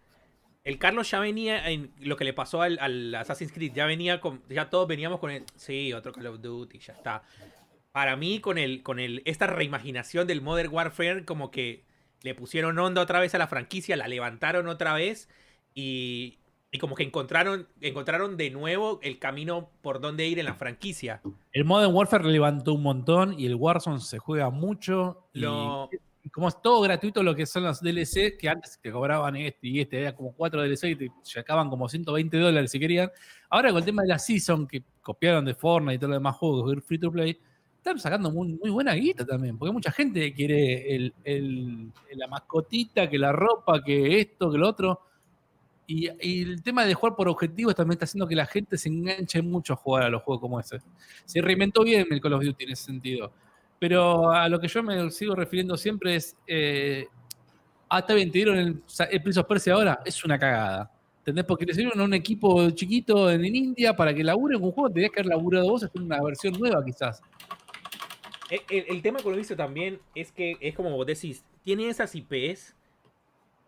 el 0.64 0.78
Carlos 0.78 1.10
ya 1.10 1.18
venía 1.20 1.68
en 1.70 1.90
lo 2.00 2.16
que 2.16 2.24
le 2.24 2.32
pasó 2.32 2.62
al, 2.62 2.78
al 2.80 3.14
Assassin's 3.14 3.52
Creed, 3.52 3.72
ya 3.74 3.86
venía 3.86 4.20
con, 4.20 4.42
ya 4.48 4.70
todos 4.70 4.86
veníamos 4.86 5.18
con 5.20 5.30
el, 5.30 5.44
sí, 5.56 5.92
otro 5.92 6.12
Call 6.12 6.26
of 6.28 6.40
Duty, 6.40 6.78
ya 6.78 6.92
está. 6.92 7.22
Para 7.90 8.16
mí, 8.16 8.38
con 8.40 8.58
el, 8.58 8.82
con 8.82 8.98
el, 9.00 9.22
esta 9.24 9.46
reimaginación 9.46 10.26
del 10.26 10.40
Modern 10.40 10.72
Warfare, 10.72 11.24
como 11.24 11.50
que 11.50 11.84
le 12.22 12.34
pusieron 12.34 12.78
onda 12.78 13.02
otra 13.02 13.20
vez 13.20 13.34
a 13.34 13.38
la 13.38 13.48
franquicia, 13.48 13.96
la 13.96 14.06
levantaron 14.08 14.68
otra 14.68 14.94
vez 14.94 15.28
y, 15.74 16.38
y 16.70 16.78
como 16.78 16.94
que 16.94 17.02
encontraron, 17.02 17.66
encontraron 17.80 18.36
de 18.36 18.50
nuevo 18.50 19.00
el 19.02 19.18
camino 19.18 19.68
por 19.82 20.00
donde 20.00 20.26
ir 20.26 20.38
en 20.38 20.44
la 20.46 20.54
franquicia. 20.54 21.20
El 21.52 21.64
Modern 21.64 21.92
Warfare 21.92 22.24
levantó 22.24 22.74
un 22.74 22.82
montón 22.82 23.38
y 23.38 23.46
el 23.46 23.56
Warzone 23.56 24.00
se 24.00 24.18
juega 24.18 24.48
mucho. 24.50 25.26
y- 25.34 25.40
Lo, 25.40 25.90
y 25.92 25.96
como 26.32 26.48
es 26.48 26.60
todo 26.62 26.80
gratuito 26.80 27.22
lo 27.22 27.34
que 27.34 27.44
son 27.46 27.64
los 27.64 27.80
DLC, 27.80 28.36
que 28.38 28.48
antes 28.48 28.78
te 28.82 28.90
cobraban 28.90 29.36
este 29.36 29.68
y 29.68 29.80
este, 29.80 30.00
era 30.00 30.16
como 30.16 30.32
cuatro 30.32 30.62
DLC 30.62 30.84
y 30.90 30.96
te 30.96 31.10
sacaban 31.22 31.68
como 31.68 31.88
120 31.88 32.36
dólares 32.38 32.70
si 32.70 32.80
querían. 32.80 33.10
Ahora 33.50 33.68
con 33.70 33.78
el 33.78 33.84
tema 33.84 34.02
de 34.02 34.08
la 34.08 34.18
Season, 34.18 34.66
que 34.66 34.82
copiaron 35.02 35.44
de 35.44 35.54
Fortnite 35.54 35.94
y 35.94 35.98
todos 35.98 36.10
los 36.10 36.16
demás 36.16 36.36
juegos, 36.36 36.84
free 36.84 36.98
to 36.98 37.12
play, 37.12 37.38
están 37.76 37.98
sacando 37.98 38.30
muy, 38.30 38.54
muy 38.54 38.70
buena 38.70 38.94
guita 38.94 39.26
también, 39.26 39.58
porque 39.58 39.72
mucha 39.72 39.90
gente 39.92 40.32
quiere 40.32 40.94
el- 40.94 41.14
el- 41.24 41.92
la 42.14 42.28
mascotita, 42.28 43.10
que 43.10 43.18
la 43.18 43.32
ropa, 43.32 43.82
que 43.84 44.20
esto, 44.20 44.50
que 44.50 44.56
lo 44.58 44.68
otro. 44.68 45.00
Y, 45.86 46.08
y 46.20 46.42
el 46.42 46.62
tema 46.62 46.86
de 46.86 46.94
jugar 46.94 47.16
por 47.16 47.28
objetivos 47.28 47.74
también 47.74 47.94
está 47.94 48.04
haciendo 48.04 48.26
que 48.28 48.36
la 48.36 48.46
gente 48.46 48.78
se 48.78 48.88
enganche 48.88 49.42
mucho 49.42 49.72
a 49.72 49.76
jugar 49.76 50.04
a 50.04 50.08
los 50.08 50.22
juegos 50.22 50.40
como 50.40 50.60
ese. 50.60 50.78
Se 51.24 51.42
reinventó 51.42 51.82
bien 51.82 52.06
el 52.08 52.20
Call 52.20 52.34
of 52.34 52.44
Duty 52.44 52.64
en 52.64 52.70
ese 52.70 52.84
sentido. 52.84 53.32
Pero 53.82 54.30
a 54.30 54.48
lo 54.48 54.60
que 54.60 54.68
yo 54.68 54.80
me 54.80 55.10
sigo 55.10 55.34
refiriendo 55.34 55.76
siempre 55.76 56.14
es. 56.14 56.36
Eh, 56.46 57.04
ah, 57.88 57.98
está 57.98 58.14
bien, 58.14 58.30
te 58.30 58.38
dieron 58.38 58.56
el, 58.56 58.80
el 59.10 59.22
Prince 59.22 59.40
of 59.40 59.68
ahora. 59.72 59.98
Es 60.04 60.24
una 60.24 60.38
cagada. 60.38 60.88
¿Entendés? 61.18 61.44
Porque 61.44 61.66
le 61.66 61.74
sirvieron 61.74 62.00
a 62.00 62.04
un 62.04 62.14
equipo 62.14 62.70
chiquito 62.70 63.28
en, 63.28 63.44
India 63.44 63.96
para 63.96 64.14
que 64.14 64.22
labure 64.22 64.56
en 64.56 64.62
un 64.62 64.70
juego. 64.70 64.88
Tenías 64.88 65.10
que 65.10 65.18
haber 65.18 65.30
laburado 65.30 65.68
vos 65.68 65.82
hacer 65.82 66.00
una 66.00 66.22
versión 66.22 66.54
nueva, 66.60 66.84
quizás. 66.84 67.20
El, 68.50 68.60
el- 68.70 68.84
el 68.88 69.02
tema 69.02 69.18
con 69.18 69.32
lo 69.32 69.38
visto 69.38 69.56
también 69.56 69.98
es 70.14 70.30
que 70.30 70.56
es 70.60 70.76
como 70.76 70.94
vos 70.94 71.04
decís, 71.04 71.44
tiene 71.64 71.88
esas 71.88 72.14
IPs 72.14 72.76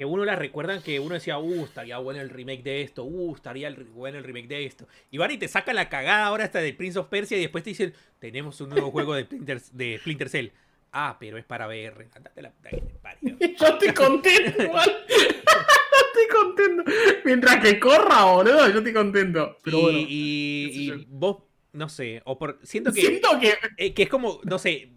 que 0.05 0.11
uno 0.13 0.25
las 0.27 0.39
recuerdan 0.39 0.83
que 0.83 1.01
uno 1.01 1.15
decía, 1.15 1.39
uh, 1.39 1.65
estaría 1.65 1.97
bueno 1.99 2.21
el 2.21 2.29
remake 2.29 2.63
de 2.63 2.83
esto, 2.83 3.05
uh, 3.05 3.35
estaría 3.35 3.69
el- 3.69 3.85
bueno 3.85 4.19
el 4.19 4.25
remake 4.25 4.49
de 4.49 4.67
esto. 4.67 4.87
Y 5.11 5.17
van 5.17 5.31
y 5.31 5.39
te 5.39 5.49
sacan 5.49 5.77
la 5.77 5.89
cagada 5.89 6.27
ahora 6.27 6.45
hasta 6.45 6.61
del 6.61 6.77
Prince 6.77 6.99
of 6.99 7.09
Persia 7.09 7.39
y 7.39 7.41
después 7.41 7.65
te 7.65 7.71
dicen, 7.71 7.95
tenemos 8.19 8.61
un 8.61 8.69
nuevo 8.71 8.91
juego 8.91 9.15
de 9.15 9.23
Splinter, 9.25 9.61
de 9.73 9.99
Splinter 9.99 10.29
Cell. 10.29 10.49
Ah, 10.93 11.17
pero 11.19 11.39
es 11.39 11.45
para 11.45 11.67
VR. 11.67 12.07
Andate 12.15 12.43
la 12.43 12.51
puta 12.53 12.71
que 12.71 12.77
te 12.83 12.95
parió. 12.95 13.37
Yo 13.59 13.67
estoy 13.67 13.95
contento, 13.95 14.63
igual. 14.63 15.05
estoy 15.09 16.29
contento. 16.31 16.85
Mientras 17.25 17.57
que 17.63 17.81
corra, 17.81 18.25
boludo, 18.27 18.69
yo 18.71 18.79
estoy 18.79 18.93
contento. 18.93 19.57
Pero 19.65 19.79
y, 19.79 19.83
bueno. 19.83 19.99
y- 20.01 20.93
y 20.93 21.07
vos, 21.09 21.39
no 21.73 21.89
sé, 21.89 22.21
o 22.27 22.39
por, 22.39 22.61
siento 22.63 22.93
que, 22.93 23.01
Siento 23.01 23.41
que. 23.41 23.55
eh, 23.79 23.95
que 23.95 24.03
es 24.05 24.09
como, 24.09 24.41
no 24.45 24.59
sé, 24.59 24.91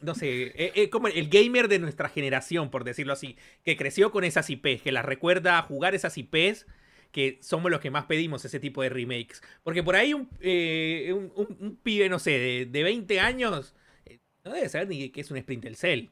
no 0.00 0.14
sé, 0.14 0.42
eh, 0.54 0.72
eh, 0.74 0.90
como 0.90 1.08
el 1.08 1.28
gamer 1.28 1.68
de 1.68 1.78
nuestra 1.78 2.08
generación, 2.08 2.70
por 2.70 2.84
decirlo 2.84 3.12
así, 3.12 3.36
que 3.64 3.76
creció 3.76 4.10
con 4.12 4.24
esas 4.24 4.48
IPs, 4.50 4.82
que 4.82 4.92
las 4.92 5.04
recuerda 5.04 5.58
a 5.58 5.62
jugar 5.62 5.94
esas 5.94 6.16
IPs, 6.18 6.66
que 7.12 7.38
somos 7.42 7.70
los 7.70 7.80
que 7.80 7.90
más 7.90 8.04
pedimos 8.06 8.44
ese 8.44 8.60
tipo 8.60 8.82
de 8.82 8.88
remakes. 8.88 9.42
Porque 9.64 9.82
por 9.82 9.96
ahí 9.96 10.14
un, 10.14 10.28
eh, 10.40 11.12
un, 11.14 11.32
un- 11.34 11.56
un 11.60 11.76
pibe, 11.76 12.08
no 12.08 12.18
sé, 12.18 12.30
de, 12.38 12.66
de 12.66 12.82
20 12.84 13.18
años, 13.20 13.74
eh, 14.06 14.18
no 14.44 14.52
debe 14.52 14.68
saber 14.68 14.88
ni 14.88 15.08
qué 15.10 15.20
es 15.20 15.30
un 15.30 15.38
Splinter 15.40 15.74
Cell. 15.74 16.06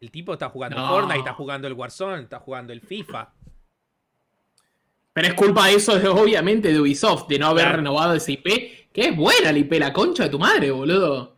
El 0.00 0.10
tipo 0.10 0.32
está 0.32 0.48
jugando 0.48 0.76
No. 0.78 0.88
Fortnite, 0.88 1.18
está 1.18 1.34
jugando 1.34 1.68
el 1.68 1.74
Warzone, 1.74 2.22
está 2.22 2.40
jugando 2.40 2.72
el 2.72 2.80
FIFA. 2.80 3.32
Pero 5.12 5.28
es 5.28 5.34
culpa 5.34 5.66
de 5.68 5.74
eso, 5.74 5.98
de- 5.98 6.08
obviamente, 6.08 6.72
de 6.72 6.80
Ubisoft, 6.80 7.28
de 7.28 7.38
no 7.38 7.48
haber 7.48 7.64
Claro. 7.64 7.76
renovado 7.78 8.14
ese 8.14 8.32
IP. 8.32 8.88
Que 8.92 9.08
es 9.08 9.16
buena 9.16 9.52
la 9.52 9.58
IP, 9.58 9.78
la 9.78 9.92
concha 9.92 10.24
de 10.24 10.30
tu 10.30 10.38
madre, 10.38 10.70
boludo. 10.70 11.31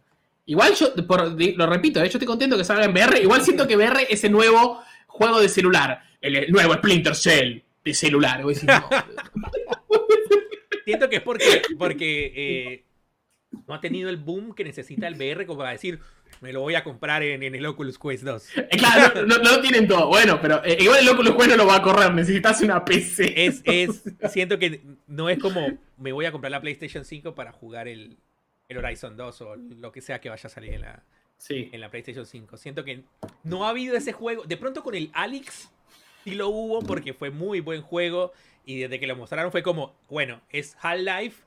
Igual 0.46 0.74
yo, 0.74 0.94
por- 1.06 1.40
lo 1.40 1.66
repito, 1.66 2.00
eh, 2.00 2.04
yo 2.04 2.18
estoy 2.18 2.26
contento 2.26 2.56
que 2.56 2.64
salga 2.64 2.84
en 2.84 2.92
VR. 2.92 3.20
Igual 3.20 3.42
siento 3.42 3.66
que 3.66 3.76
VR 3.76 4.06
es 4.10 4.24
el 4.24 4.32
nuevo 4.32 4.82
juego 5.06 5.40
de 5.40 5.48
celular. 5.48 6.02
El, 6.20 6.50
nuevo 6.52 6.74
Splinter 6.74 7.14
Cell 7.14 7.62
de 7.84 7.94
celular. 7.94 8.42
Voy 8.42 8.52
a 8.52 8.54
decir, 8.54 8.68
no, 8.68 8.88
boludo. 9.88 10.06
Siento 10.84 11.08
que 11.08 11.16
es 11.16 11.22
porque, 11.22 11.62
porque 11.78 12.32
eh, 12.36 12.84
no 13.66 13.74
ha 13.74 13.80
tenido 13.80 14.10
el 14.10 14.18
boom 14.18 14.54
que 14.54 14.64
necesita 14.64 15.08
el 15.08 15.14
VR 15.14 15.46
como 15.46 15.58
para 15.60 15.70
decir, 15.70 15.98
me 16.42 16.52
lo 16.52 16.60
voy 16.60 16.74
a 16.74 16.84
comprar 16.84 17.22
en, 17.22 17.42
en 17.42 17.54
el 17.54 17.64
Oculus 17.64 17.98
Quest 17.98 18.22
2. 18.24 18.48
Eh, 18.58 18.68
claro, 18.76 19.22
no, 19.22 19.38
no- 19.38 19.42
no 19.42 19.52
lo 19.52 19.60
tienen 19.62 19.88
todo. 19.88 20.08
Bueno, 20.08 20.38
pero 20.42 20.62
eh, 20.62 20.76
igual 20.80 21.00
el 21.00 21.08
Oculus 21.08 21.36
Quest 21.36 21.50
no 21.50 21.56
lo 21.56 21.66
va 21.66 21.76
a 21.76 21.82
correr. 21.82 22.12
Necesitas 22.12 22.60
una 22.60 22.84
PC. 22.84 23.46
Es, 23.46 23.62
es, 23.64 24.02
siento 24.30 24.58
que 24.58 24.82
no 25.06 25.30
es 25.30 25.38
como, 25.38 25.66
me 25.96 26.12
voy 26.12 26.26
a 26.26 26.32
comprar 26.32 26.50
la 26.50 26.60
PlayStation 26.60 27.04
5 27.06 27.34
para 27.34 27.52
jugar 27.52 27.88
el, 27.88 28.18
el 28.74 28.84
Horizon 28.84 29.16
2 29.16 29.40
o 29.42 29.56
lo 29.56 29.92
que 29.92 30.00
sea 30.00 30.20
que 30.20 30.28
vaya 30.28 30.46
a 30.46 30.50
salir 30.50 30.74
en 30.74 30.82
la, 30.82 31.02
Sí. 31.38 31.68
en 31.72 31.80
la 31.80 31.90
PlayStation 31.90 32.26
5. 32.26 32.56
Siento 32.56 32.84
que 32.84 33.04
no 33.42 33.66
ha 33.66 33.70
habido 33.70 33.96
ese 33.96 34.12
juego. 34.12 34.44
De 34.44 34.56
pronto 34.56 34.82
con 34.82 34.94
el 34.94 35.10
Alex 35.12 35.70
sí 36.22 36.34
lo 36.34 36.48
hubo 36.48 36.80
porque 36.82 37.12
fue 37.12 37.30
muy 37.30 37.60
buen 37.60 37.82
juego. 37.82 38.32
Y 38.66 38.78
desde 38.80 38.98
que 38.98 39.06
lo 39.06 39.14
mostraron 39.16 39.52
fue 39.52 39.62
como, 39.62 39.94
bueno, 40.08 40.40
es 40.48 40.76
Half-Life 40.80 41.42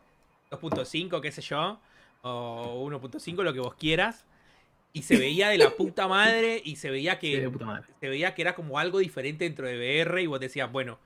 2.5, 0.52 1.20
qué 1.20 1.32
sé 1.32 1.42
yo, 1.42 1.80
o 2.22 2.88
1.5, 2.88 3.44
lo 3.44 3.54
que 3.54 3.60
vos 3.60 3.74
quieras. 3.76 4.26
Y 4.94 5.02
se 5.04 5.18
veía 5.18 5.50
de 5.50 5.58
la 5.58 5.72
puta 5.72 6.08
madre 6.08 6.62
y 6.64 6.76
se 6.76 6.90
veía 6.90 7.20
que, 7.20 7.52
se 8.00 8.10
veía 8.10 8.34
que 8.36 8.42
era 8.42 8.56
como 8.56 8.80
algo 8.80 9.00
diferente 9.00 9.46
dentro 9.46 9.68
de 9.68 9.78
VR 9.78 10.22
y 10.22 10.28
vos 10.28 10.40
decías, 10.40 10.72
bueno, 10.72 11.00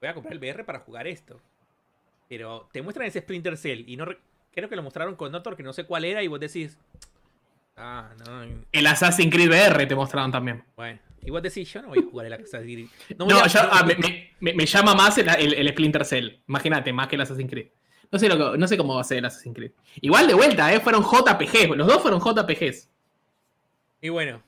voy 0.00 0.08
a 0.08 0.14
comprar 0.14 0.32
el 0.34 0.38
VR 0.38 0.64
para 0.64 0.80
jugar 0.80 1.06
esto. 1.06 1.40
Pero 2.28 2.68
te 2.72 2.82
muestran 2.82 3.06
ese 3.06 3.20
Splinter 3.20 3.56
Cell 3.56 3.84
y 3.86 3.96
no 3.96 4.06
creo 4.56 4.68
que 4.68 4.76
lo 4.76 4.82
mostraron 4.82 5.14
con 5.16 5.34
otro 5.34 5.54
que 5.56 5.62
no 5.62 5.72
sé 5.72 5.84
cuál 5.84 6.04
era 6.04 6.22
y 6.22 6.28
vos 6.28 6.40
decís, 6.40 6.76
ah, 7.76 8.10
no, 8.26 8.42
El 8.72 8.86
Assassin's 8.86 9.32
Creed 9.32 9.48
VR 9.50 9.86
te 9.86 9.94
mostraron 9.94 10.32
también. 10.32 10.64
bueno, 10.76 10.98
y 11.22 11.30
vos 11.30 11.42
decís, 11.42 11.72
yo 11.72 11.82
no 11.82 11.88
voy 11.88 11.98
a 11.98 12.10
jugar 12.10 12.26
el 12.26 12.32
Assassin's 12.34 12.62
Creed. 12.62 12.86
No, 13.18 13.26
No, 13.26 13.34
voy 13.34 13.42
a- 13.44 13.46
yo- 13.48 13.62
no- 13.62 13.68
ah, 13.72 13.82
me, 13.84 13.94
me- 13.96 14.30
me- 14.40 14.54
me 14.54 14.66
llama 14.66 14.94
más 14.94 15.18
el, 15.18 15.28
el- 15.28 15.54
el 15.54 15.68
Splinter 15.70 16.04
Cell. 16.04 16.28
Imagínate, 16.48 16.92
más 16.92 17.08
que 17.08 17.16
el 17.16 17.22
Assassin's 17.22 17.50
Creed. 17.50 17.68
No 18.10 18.18
sé, 18.18 18.28
lo 18.28 18.52
que- 18.52 18.58
no 18.58 18.68
sé 18.68 18.76
cómo 18.76 18.94
va 18.94 19.00
a 19.00 19.04
ser 19.04 19.18
el 19.18 19.24
Assassin's 19.24 19.54
Creed. 19.56 19.72
Igual 20.00 20.26
de 20.28 20.34
vuelta, 20.34 20.72
¿eh? 20.72 20.80
Fueron 20.80 21.02
JPG. 21.02 21.74
Los 21.76 21.86
dos 21.86 22.00
fueron 22.00 22.20
JPGs. 22.20 22.88
Y 24.00 24.08
bueno, 24.10 24.42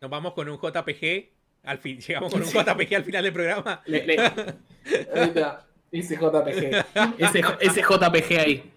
nos 0.00 0.10
vamos 0.10 0.32
con 0.34 0.48
un 0.48 0.58
JPG. 0.58 1.30
Al 1.64 1.78
fin, 1.78 2.00
llegamos 2.00 2.32
con 2.32 2.42
un. 2.42 2.48
JPG 2.48 2.94
al 2.96 3.04
final 3.04 3.22
del 3.24 3.32
programa. 3.32 3.82
Le- 3.86 4.04
le- 4.06 4.18
Ahorita, 5.14 5.66
ese 5.92 6.16
JPG. 6.16 6.84
Ese, 7.18 7.42
ese 7.60 7.82
JPG 7.82 8.38
ahí. 8.40 8.72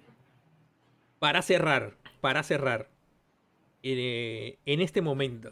Para 1.22 1.44
cerrar, 1.44 1.94
para 2.20 2.42
cerrar. 2.42 2.90
eh, 3.84 4.58
en 4.66 4.82
este 4.82 5.04
momento, 5.04 5.52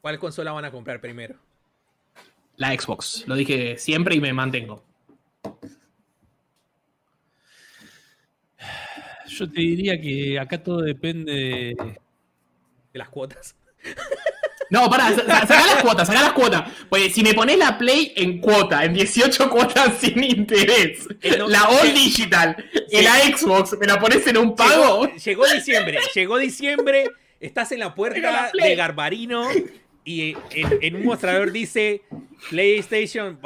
¿cuál 0.00 0.18
consola 0.18 0.52
van 0.52 0.64
a 0.64 0.70
comprar 0.70 1.02
primero? 1.02 1.34
La 2.56 2.72
Xbox. 2.72 3.24
Lo 3.26 3.34
dije 3.34 3.76
siempre 3.76 4.14
y 4.14 4.22
me 4.22 4.32
mantengo. 4.32 4.82
Yo 9.28 9.50
te 9.50 9.60
diría 9.60 10.00
que 10.00 10.38
acá 10.38 10.62
todo 10.62 10.80
depende 10.80 11.30
de, 11.32 11.74
De 11.76 12.98
las 12.98 13.10
cuotas. 13.10 13.54
No, 14.72 14.88
pará, 14.90 15.14
sa- 15.14 15.24
sa- 15.26 15.46
sacá 15.46 15.66
las 15.66 15.82
cuotas, 15.82 16.06
sacá 16.08 16.22
las 16.22 16.32
cuotas. 16.32 16.62
Pues 16.88 17.12
si 17.12 17.22
me 17.22 17.34
pones 17.34 17.58
la 17.58 17.76
Play 17.76 18.12
en 18.16 18.40
cuota, 18.40 18.84
en 18.84 18.94
18 18.94 19.50
cuotas 19.50 19.94
sin 20.00 20.24
interés, 20.24 21.06
Eh, 21.20 21.36
no, 21.38 21.46
la 21.48 21.64
All 21.68 21.88
eh, 21.88 21.92
Digital 21.92 22.56
y 22.90 22.96
sí. 22.96 23.02
la 23.02 23.16
Xbox, 23.36 23.76
¿me 23.78 23.86
la 23.86 24.00
pones 24.00 24.26
en 24.26 24.38
un 24.38 24.56
pago? 24.56 25.06
Llegó, 25.06 25.16
llegó 25.24 25.46
diciembre, 25.46 25.98
llegó 26.14 26.38
diciembre, 26.38 27.10
estás 27.38 27.70
en 27.72 27.80
la 27.80 27.94
puerta 27.94 28.50
de 28.54 28.74
Garbarino 28.74 29.46
y 30.04 30.34
en, 30.50 30.78
en 30.80 30.96
un 30.96 31.04
mostrador 31.04 31.52
dice 31.52 32.02
PlayStation, 32.50 33.38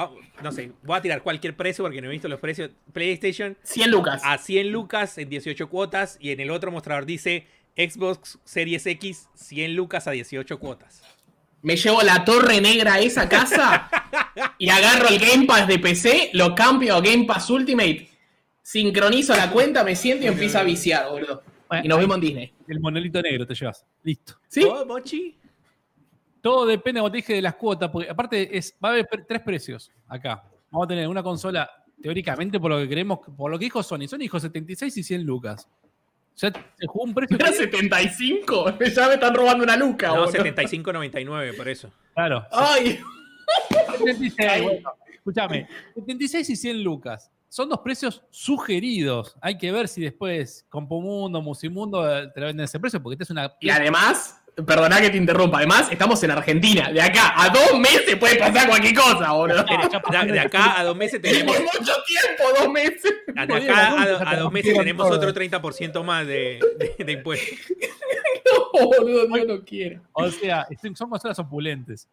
no 0.42 0.52
sé, 0.52 0.72
voy 0.82 0.96
a 0.98 1.02
tirar 1.02 1.22
cualquier 1.22 1.56
precio 1.56 1.84
porque 1.84 2.00
no 2.00 2.08
he 2.08 2.10
visto 2.10 2.28
los 2.28 2.40
precios, 2.40 2.70
PlayStation 2.92 3.56
100 3.62 3.90
lucas. 3.90 4.22
a 4.24 4.38
100 4.38 4.70
lucas 4.70 5.18
en 5.18 5.28
18 5.28 5.68
cuotas 5.68 6.18
y 6.20 6.30
en 6.30 6.40
el 6.40 6.50
otro 6.50 6.70
mostrador 6.70 7.04
dice 7.06 7.46
Xbox 7.76 8.38
Series 8.44 8.86
X 8.86 9.28
100 9.34 9.74
lucas 9.74 10.06
a 10.06 10.12
18 10.12 10.58
cuotas. 10.58 11.02
Me 11.66 11.74
llevo 11.76 12.00
la 12.02 12.24
torre 12.24 12.60
negra 12.60 12.94
a 12.94 13.00
esa 13.00 13.28
casa 13.28 13.90
y 14.56 14.68
agarro 14.68 15.08
el 15.08 15.18
Game 15.18 15.46
Pass 15.46 15.66
de 15.66 15.80
PC, 15.80 16.30
lo 16.34 16.54
cambio 16.54 16.94
a 16.94 17.00
Game 17.00 17.24
Pass 17.24 17.50
Ultimate, 17.50 18.08
sincronizo 18.62 19.34
la 19.34 19.50
cuenta, 19.50 19.82
me 19.82 19.96
siento 19.96 20.24
y 20.24 20.28
empiezo 20.28 20.58
a 20.58 20.62
viciar, 20.62 21.10
boludo. 21.10 21.42
Y 21.82 21.88
nos 21.88 21.98
vemos 21.98 22.14
en 22.18 22.20
Disney. 22.20 22.52
el 22.68 22.78
monolito 22.78 23.20
negro, 23.20 23.44
te 23.44 23.56
llevas. 23.56 23.84
Listo. 24.04 24.34
¿Sí? 24.46 24.62
¿Vos, 24.62 24.86
Mochi? 24.86 25.36
Todo 26.40 26.66
depende, 26.66 27.00
como 27.00 27.10
te 27.10 27.16
dije, 27.16 27.32
de 27.34 27.42
las 27.42 27.56
cuotas, 27.56 27.90
porque 27.90 28.08
aparte 28.08 28.56
es, 28.56 28.72
va 28.82 28.90
a 28.90 28.92
haber 28.92 29.06
pre- 29.08 29.24
tres 29.26 29.40
precios 29.42 29.90
acá. 30.06 30.44
Vamos 30.70 30.84
a 30.84 30.88
tener 30.88 31.08
una 31.08 31.24
consola, 31.24 31.68
teóricamente, 32.00 32.60
por 32.60 32.70
lo 32.70 32.78
que 32.78 32.88
queremos, 32.88 33.18
por 33.36 33.50
lo 33.50 33.58
que 33.58 33.64
dijo 33.64 33.82
Sony. 33.82 34.06
Sony 34.06 34.18
dijo 34.18 34.38
76 34.38 34.96
y 34.98 35.02
100 35.02 35.24
lucas. 35.24 35.68
Ya 36.36 36.52
se 36.52 36.86
jugó 36.86 37.04
un 37.04 37.14
precio. 37.14 37.36
¿Era 37.40 37.52
75? 37.52 38.78
Ya 38.94 39.08
me 39.08 39.14
están 39.14 39.34
robando 39.34 39.64
una 39.64 39.76
luca, 39.76 40.08
No, 40.08 40.26
boludo. 40.26 40.32
75.99 40.32 41.56
por 41.56 41.68
eso. 41.68 41.90
Claro. 42.14 42.46
Ay, 42.52 43.00
76, 43.98 44.62
bueno, 44.62 44.92
escúchame. 45.12 45.68
76 45.94 46.50
y 46.50 46.56
100 46.56 46.82
lucas. 46.82 47.30
Son 47.48 47.68
dos 47.68 47.80
precios 47.80 48.22
sugeridos. 48.30 49.36
Hay 49.40 49.56
que 49.56 49.72
ver 49.72 49.88
si 49.88 50.02
después 50.02 50.66
Compumundo, 50.68 51.40
Musimundo 51.40 52.06
eh, 52.06 52.28
te 52.34 52.40
la 52.40 52.46
venden 52.46 52.62
a 52.62 52.64
ese 52.64 52.78
precio, 52.80 53.02
porque 53.02 53.14
esta 53.14 53.24
es 53.24 53.30
una. 53.30 53.54
y 53.60 53.70
además, 53.70 54.42
perdona 54.64 55.00
que 55.00 55.10
te 55.10 55.16
interrumpa, 55.18 55.58
además 55.58 55.88
estamos 55.90 56.22
en 56.22 56.30
Argentina. 56.30 56.90
De 56.90 57.00
acá 57.02 57.34
a 57.36 57.50
dos 57.50 57.78
meses 57.78 58.16
puede 58.16 58.36
pasar 58.36 58.68
cualquier 58.68 58.94
cosa, 58.94 59.32
boludo. 59.32 59.64
De, 60.32 60.40
acá 60.40 60.80
a 60.80 60.84
dos 60.84 60.96
meses 60.96 61.20
tenemos 61.20 61.56
mucho 61.60 61.92
tiempo, 62.06 62.44
dos 62.60 62.72
meses. 62.72 63.14
De 63.26 63.40
acá 63.42 64.02
a, 64.02 64.08
do- 64.08 64.28
a 64.28 64.36
dos 64.36 64.52
meses 64.52 64.74
tenemos 64.76 65.10
otro 65.10 65.32
30% 65.34 66.02
más 66.02 66.26
de, 66.26 66.58
de, 66.98 67.04
de 67.04 67.12
impuestos. 67.12 67.58
No, 68.46 68.70
boludo, 68.96 69.26
Dios 69.26 69.46
no 69.48 69.64
quiero. 69.64 70.00
O 70.12 70.30
sea, 70.30 70.66
son 70.94 71.10
consolas 71.10 71.36
opulentes. 71.40 72.08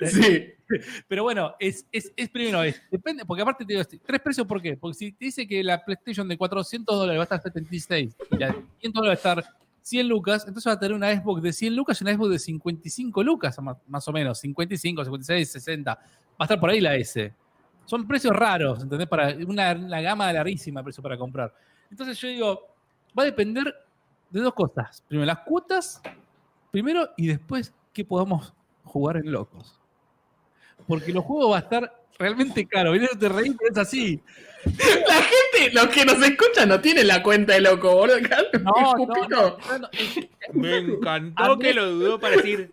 Sí. 0.00 0.46
Pero 1.08 1.24
bueno, 1.24 1.54
es, 1.58 1.84
es, 1.92 2.10
es 2.16 2.30
primero, 2.30 2.62
es, 2.62 2.80
depende, 2.90 3.24
porque 3.26 3.42
aparte 3.42 3.64
te 3.66 3.72
digo, 3.74 3.82
este, 3.82 3.98
tres 3.98 4.20
precios, 4.20 4.46
¿por 4.46 4.62
qué? 4.62 4.76
Porque 4.78 4.94
si 4.96 5.12
te 5.12 5.26
dice 5.26 5.46
que 5.46 5.62
la 5.62 5.84
PlayStation 5.84 6.26
de 6.26 6.38
400 6.38 6.96
dólares 6.96 7.18
va 7.18 7.22
a 7.22 7.24
estar 7.24 7.42
76 7.42 8.16
y 8.30 8.36
la 8.38 8.46
de 8.48 8.54
500 8.80 8.92
dólares 8.94 9.20
va 9.24 9.30
a 9.30 9.34
estar 9.40 9.54
100 9.84 10.08
lucas, 10.08 10.44
entonces 10.48 10.70
va 10.70 10.74
a 10.74 10.78
tener 10.78 10.96
una 10.96 11.14
Xbox 11.14 11.42
de 11.42 11.52
100 11.52 11.76
lucas 11.76 12.00
y 12.00 12.04
una 12.04 12.14
Xbox 12.14 12.30
de 12.30 12.38
55 12.38 13.22
lucas, 13.22 13.58
más, 13.86 14.08
o 14.08 14.12
menos, 14.12 14.38
55, 14.38 15.04
56, 15.04 15.50
60. 15.50 15.92
Va 15.92 16.00
a 16.38 16.44
estar 16.44 16.58
por 16.58 16.70
ahí 16.70 16.80
la 16.80 16.96
S. 16.96 17.34
Son 17.84 18.08
precios 18.08 18.34
raros, 18.34 18.82
¿entendés? 18.82 19.06
Para 19.06 19.34
una, 19.46 19.72
una 19.72 20.00
gama 20.00 20.32
larguísima 20.32 20.80
de 20.80 20.84
precio 20.84 21.02
para 21.02 21.18
comprar. 21.18 21.54
Entonces 21.90 22.18
yo 22.18 22.28
digo, 22.28 22.60
va 23.16 23.24
a 23.24 23.26
depender 23.26 23.74
de 24.30 24.40
dos 24.40 24.54
cosas. 24.54 25.04
Primero, 25.06 25.26
las 25.26 25.40
cuotas, 25.40 26.00
primero, 26.70 27.10
y 27.18 27.26
después 27.26 27.74
que 27.92 28.06
podamos 28.06 28.54
jugar 28.84 29.18
en 29.18 29.30
locos. 29.30 29.78
Porque 30.88 31.12
los 31.12 31.24
juegos 31.24 31.52
va 31.52 31.56
a 31.56 31.60
estar 31.60 32.03
realmente 32.18 32.66
caro. 32.66 32.92
Viene 32.92 33.08
te 33.18 33.28
reír, 33.28 33.54
pero 33.58 33.72
es 33.72 33.78
así. 33.78 34.20
La 34.64 35.14
gente, 35.22 35.74
los 35.74 35.88
que 35.88 36.04
nos 36.06 36.22
escuchan, 36.22 36.68
no 36.70 36.80
tienen 36.80 37.06
la 37.06 37.22
cuenta 37.22 37.52
de 37.54 37.60
loco, 37.60 37.94
boludo. 37.94 38.16
No, 38.62 38.94
no, 39.06 39.06
no, 39.06 39.28
no, 39.28 39.78
no, 39.78 39.88
es- 39.92 40.26
Me 40.54 40.78
encantó 40.78 41.42
Andrés- 41.42 41.58
que 41.68 41.74
lo 41.74 41.90
dudó 41.90 42.18
para 42.18 42.36
decir 42.36 42.70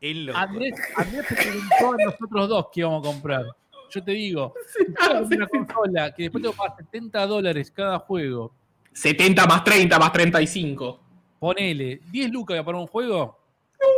el 0.00 0.26
loco. 0.26 0.38
Andrés, 0.38 0.74
Andrés 0.96 1.26
te 1.28 1.34
preguntó 1.34 1.92
a 1.92 2.04
nosotros 2.04 2.48
dos 2.48 2.66
qué 2.72 2.80
íbamos 2.80 3.04
a 3.06 3.10
comprar. 3.10 3.46
Yo 3.90 4.02
te 4.02 4.12
digo, 4.12 4.54
si 4.66 4.84
tú 4.86 4.94
compras 4.94 5.30
una 5.30 5.46
consola 5.48 6.14
que 6.14 6.22
después 6.24 6.42
te 6.44 6.50
pagar 6.50 6.76
70 6.78 7.26
dólares 7.26 7.70
cada 7.70 7.98
juego, 7.98 8.52
70 8.92 9.46
más 9.46 9.64
30 9.64 9.98
más 9.98 10.12
35. 10.12 11.00
ponele 11.38 12.00
10 12.10 12.30
lucas 12.30 12.54
voy 12.54 12.58
a 12.60 12.64
poner 12.64 12.80
un 12.80 12.86
juego. 12.86 13.38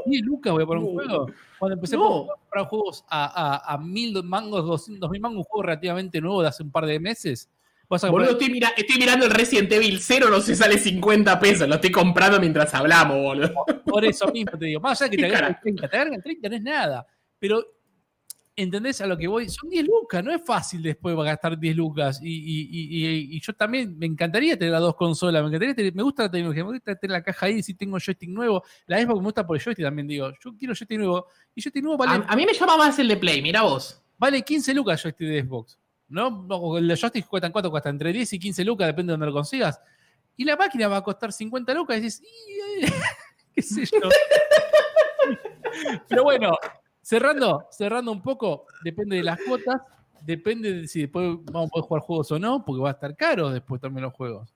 10 0.06 0.22
lucas 0.24 0.52
voy 0.52 0.62
a 0.62 0.66
poner 0.66 0.84
un 0.84 0.94
juego. 0.94 1.26
Cuando 1.58 1.74
empecé 1.74 1.96
No. 1.96 2.24
a 2.30 2.34
comprar 2.36 2.66
juegos 2.66 3.04
a, 3.08 3.62
a, 3.64 3.74
a 3.74 3.78
1000 3.78 4.22
mangos, 4.24 4.64
200 4.64 5.10
mil 5.10 5.20
mangos, 5.20 5.38
un 5.38 5.44
juego 5.44 5.62
relativamente 5.62 6.20
nuevo 6.20 6.42
de 6.42 6.48
hace 6.48 6.62
un 6.62 6.70
par 6.70 6.86
de 6.86 6.98
meses, 7.00 7.50
vas 7.88 8.02
a 8.04 8.10
Boludo, 8.10 8.28
comprar. 8.30 8.42
estoy, 8.42 8.52
mira- 8.54 8.72
estoy 8.76 8.98
mirando 8.98 9.26
el 9.26 9.30
Resident 9.32 9.70
Evil 9.72 9.98
0, 10.00 10.28
no 10.30 10.40
se 10.40 10.54
sale 10.54 10.78
50 10.78 11.38
pesos. 11.40 11.68
Lo 11.68 11.76
estoy 11.76 11.90
comprando 11.90 12.40
mientras 12.40 12.72
hablamos, 12.74 13.16
boludo. 13.18 13.52
Por 13.84 14.04
eso 14.04 14.26
mismo 14.32 14.58
te 14.58 14.66
digo, 14.66 14.80
más 14.80 15.00
allá 15.00 15.10
de 15.10 15.16
que 15.16 15.22
te 15.22 15.28
¿Qué 15.28 15.36
agarren 15.36 15.52
cara? 15.54 15.60
30, 15.62 15.88
te 15.88 15.96
agarren 15.96 16.22
30 16.22 16.48
no 16.48 16.56
es 16.56 16.62
nada. 16.62 17.06
Pero, 17.38 17.64
¿entendés 18.56 19.00
a 19.00 19.06
lo 19.06 19.16
que 19.16 19.26
voy? 19.26 19.48
Son 19.48 19.68
10 19.68 19.84
lucas, 19.84 20.22
no 20.22 20.32
es 20.32 20.42
fácil 20.44 20.82
después 20.82 21.16
gastar 21.16 21.58
10 21.58 21.76
lucas. 21.76 22.20
Y, 22.22 22.28
y- 22.28 22.68
y- 22.70 23.06
y- 23.06 23.36
y 23.36 23.40
yo 23.40 23.52
también 23.52 23.98
me 23.98 24.06
encantaría 24.06 24.56
tener 24.58 24.72
las 24.72 24.80
dos 24.80 24.94
consolas, 24.96 25.42
me 25.42 25.48
encantaría 25.48 25.74
tener- 25.74 25.94
me 25.94 26.02
gusta 26.02 26.24
la 26.24 26.30
tecnología, 26.30 26.64
me 26.64 26.72
gusta 26.72 26.94
tener 26.94 27.12
la 27.12 27.22
caja 27.22 27.46
ahí, 27.46 27.62
si 27.62 27.74
tengo 27.74 27.98
joystick 27.98 28.30
nuevo. 28.30 28.62
La 28.86 28.98
Xbox 29.00 29.18
me 29.18 29.24
gusta 29.24 29.46
por 29.46 29.56
el 29.56 29.62
joystick 29.62 29.84
también, 29.84 30.08
digo, 30.08 30.30
yo 30.42 30.54
quiero 30.56 30.74
joystick 30.74 30.98
nuevo. 30.98 31.26
Y 31.54 31.62
joystick 31.62 31.82
nuevo 31.82 31.98
vale, 31.98 32.24
A, 32.26 32.32
a 32.32 32.36
mí 32.36 32.46
me 32.46 32.52
llama 32.54 32.76
más 32.76 32.98
el 32.98 33.08
de 33.08 33.16
Play, 33.16 33.42
mira 33.42 33.62
vos. 33.62 34.00
vale 34.18 34.42
15 34.42 34.74
lucas 34.74 35.02
joystick 35.02 35.28
de 35.28 35.42
Xbox. 35.42 35.78
¿no? 36.06 36.44
No, 36.46 36.76
El 36.78 36.86
de 36.86 36.96
joystick 36.96 37.26
cuestan 37.26 37.50
cuánto, 37.50 37.70
cuesta 37.70 37.88
entre 37.88 38.12
10 38.12 38.32
y 38.34 38.38
15 38.38 38.64
lucas, 38.64 38.86
depende 38.86 39.10
de 39.10 39.14
donde 39.14 39.26
lo 39.26 39.32
consigas. 39.32 39.80
Y 40.36 40.44
la 40.44 40.56
máquina 40.56 40.86
va 40.88 40.98
a 40.98 41.02
costar 41.02 41.32
50 41.32 41.72
lucas 41.74 41.96
y 41.96 42.00
dices, 42.02 42.22
"Y, 42.22 42.84
eh, 42.84 42.86
qué 43.54 43.62
sé 43.62 43.84
yo. 43.86 44.00
Pero 46.08 46.22
bueno, 46.24 46.56
cerrando, 47.04 47.66
cerrando 47.70 48.10
un 48.10 48.22
poco, 48.22 48.66
depende 48.82 49.16
de 49.16 49.22
las 49.22 49.38
cuotas, 49.46 49.80
depende 50.22 50.72
de 50.72 50.88
si 50.88 51.02
después 51.02 51.36
vamos 51.52 51.68
a 51.68 51.70
poder 51.70 51.84
jugar 51.86 52.02
juegos 52.02 52.32
o 52.32 52.38
no, 52.38 52.64
porque 52.64 52.82
va 52.82 52.88
a 52.90 52.92
estar 52.92 53.14
caro 53.14 53.50
después 53.50 53.80
también 53.80 54.04
los 54.04 54.14
juegos. 54.14 54.54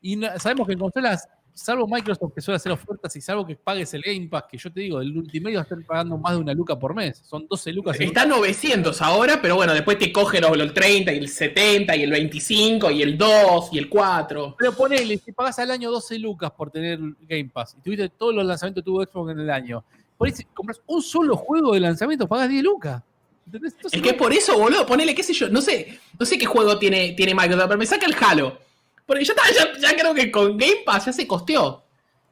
Y 0.00 0.16
no- 0.16 0.38
sabemos 0.38 0.66
que 0.66 0.74
en 0.74 0.78
consolas, 0.78 1.28
salvo 1.52 1.86
Microsoft 1.88 2.32
que 2.32 2.40
suele 2.40 2.56
hacer 2.56 2.70
ofertas 2.72 3.14
y 3.16 3.20
salvo 3.20 3.44
que 3.44 3.56
pagues 3.56 3.92
el 3.92 4.02
Game 4.02 4.28
Pass, 4.28 4.44
que 4.48 4.56
yo 4.56 4.72
te 4.72 4.80
digo, 4.80 5.00
el 5.00 5.14
Ultimate 5.16 5.56
va 5.56 5.60
a 5.60 5.64
estar 5.64 5.78
pagando 5.84 6.16
más 6.16 6.32
de 6.34 6.38
una 6.38 6.54
luca 6.54 6.78
por 6.78 6.94
mes. 6.94 7.18
Son 7.26 7.46
12 7.48 7.72
lucas. 7.72 7.98
en- 8.00 8.06
Está 8.06 8.24
900 8.24 9.02
ahora, 9.02 9.40
pero 9.42 9.56
bueno, 9.56 9.74
después 9.74 9.98
te 9.98 10.12
cogen 10.12 10.42
los, 10.42 10.56
los 10.56 10.72
30 10.72 11.12
y 11.12 11.18
el 11.18 11.28
70 11.28 11.96
y 11.96 12.04
el 12.04 12.10
25 12.12 12.90
y 12.92 13.02
el 13.02 13.18
2 13.18 13.68
y 13.72 13.78
el 13.78 13.88
4. 13.90 14.54
Pero 14.58 14.72
ponele, 14.76 15.18
si 15.18 15.32
pagás 15.32 15.58
al 15.58 15.72
año 15.72 15.90
12 15.90 16.18
lucas 16.20 16.52
por 16.52 16.70
tener 16.70 16.98
Game 17.22 17.50
Pass 17.52 17.74
y 17.78 17.82
tuviste 17.82 18.08
todos 18.10 18.32
los 18.32 18.46
lanzamientos 18.46 18.82
que 18.82 18.86
tuvo 18.86 19.04
Xbox 19.04 19.32
en 19.32 19.40
el 19.40 19.50
año, 19.50 19.84
por 20.20 20.28
ahí 20.28 20.34
si 20.34 20.44
compras 20.44 20.82
un 20.84 21.00
solo 21.00 21.34
juego 21.34 21.72
de 21.72 21.80
lanzamiento, 21.80 22.28
pagás 22.28 22.50
10 22.50 22.62
lucas. 22.62 23.02
Entonces, 23.46 23.74
Es 23.90 24.02
que 24.02 24.12
por 24.12 24.34
eso, 24.34 24.58
boludo, 24.58 24.84
ponele, 24.84 25.14
qué 25.14 25.22
sé 25.22 25.32
yo, 25.32 25.48
no 25.48 25.62
sé, 25.62 25.98
no 26.18 26.26
sé 26.26 26.36
qué 26.36 26.44
juego 26.44 26.78
tiene, 26.78 27.14
tiene 27.14 27.34
Microsoft, 27.34 27.68
pero 27.68 27.78
me 27.78 27.86
saca 27.86 28.04
el 28.04 28.14
Halo. 28.20 28.58
Porque 29.06 29.24
ya, 29.24 29.32
ya, 29.56 29.78
ya 29.80 29.96
creo 29.96 30.12
que 30.12 30.30
con 30.30 30.58
Game 30.58 30.82
Pass 30.84 31.06
ya 31.06 31.14
se 31.14 31.26
costeó. 31.26 31.84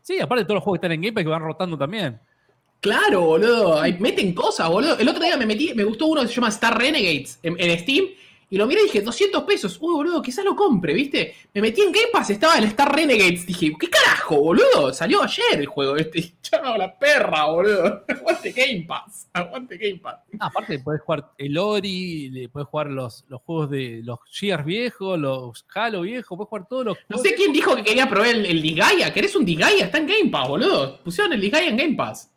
Sí, 0.03 0.21
aparte 0.21 0.43
de 0.43 0.45
todos 0.45 0.57
los 0.57 0.65
juegos 0.65 0.79
que 0.81 0.87
están 0.87 0.93
en 0.93 1.01
Game 1.01 1.15
Pass 1.15 1.25
que 1.25 1.31
van 1.31 1.43
rotando 1.43 1.79
también. 1.79 2.21
Claro, 2.81 3.23
boludo. 3.23 3.81
Ahí 3.81 3.97
meten 3.99 4.35
cosas, 4.35 4.69
boludo. 4.69 4.99
El 4.99 5.09
otro 5.09 5.25
día 5.25 5.39
me 5.39 5.47
metí, 5.47 5.73
me 5.73 5.85
gustó 5.85 6.09
uno 6.09 6.21
que 6.21 6.29
se 6.29 6.35
llama 6.35 6.49
Star 6.51 6.77
Renegades 6.77 7.39
en, 7.43 7.57
en 7.59 7.79
Steam. 7.79 8.05
Y 8.51 8.57
lo 8.57 8.67
miré 8.67 8.81
y 8.81 8.85
dije, 8.85 9.03
200 9.03 9.43
pesos. 9.45 9.77
Uy, 9.81 9.93
boludo, 9.95 10.23
quizás 10.23 10.43
lo 10.45 10.57
compre, 10.57 10.95
¿viste? 10.95 11.35
Me 11.53 11.61
metí 11.61 11.83
en 11.83 11.93
Game 11.93 12.09
Pass, 12.11 12.31
estaba 12.31 12.57
el 12.57 12.65
Star 12.65 12.95
Renegades. 12.95 13.45
Dije, 13.45 13.73
¿qué 13.79 13.91
carajo, 13.91 14.37
boludo? 14.41 14.93
Salió 14.95 15.23
ayer 15.23 15.45
el 15.61 15.67
juego 15.67 15.97
este. 15.97 16.33
Chao, 16.43 16.79
la 16.79 16.99
perra, 16.99 17.45
boludo. 17.45 18.05
Aguante 18.09 18.53
Game 18.53 18.87
Pass. 18.89 19.29
Aguante 19.35 19.77
Game 19.77 19.99
Pass. 19.99 20.21
Ah, 20.41 20.47
aparte 20.47 20.79
podés 20.79 21.03
jugar 21.03 21.31
el 21.37 21.59
Ori, 21.59 22.31
le- 22.31 22.49
podés 22.49 22.69
jugar 22.69 22.87
los, 22.87 23.25
los 23.29 23.43
juegos 23.43 23.71
de 23.71 24.01
los 24.03 24.19
Gears 24.31 24.65
viejos, 24.65 25.19
los 25.19 25.67
Halo 25.75 26.01
viejos, 26.01 26.37
podés 26.39 26.49
jugar 26.49 26.67
todos 26.69 26.85
los 26.87 26.99
No 27.09 27.19
sé 27.19 27.35
quién 27.35 27.53
dijo 27.53 27.77
que 27.77 27.85
quería 27.85 28.09
probar 28.09 28.29
el, 28.29 28.47
el. 28.47 29.13
¿Querés 29.13 29.37
un 29.37 29.45
Disgaea? 29.45 29.85
Está 29.87 29.99
en 29.99 30.07
Game 30.07 30.31
Pass, 30.31 30.49
boludo. 30.49 30.99
Pusieron 31.05 31.33
el 31.35 31.41
Disgaea 31.41 31.69
en 31.69 31.77
Game 31.77 31.95
Pass. 31.97 32.31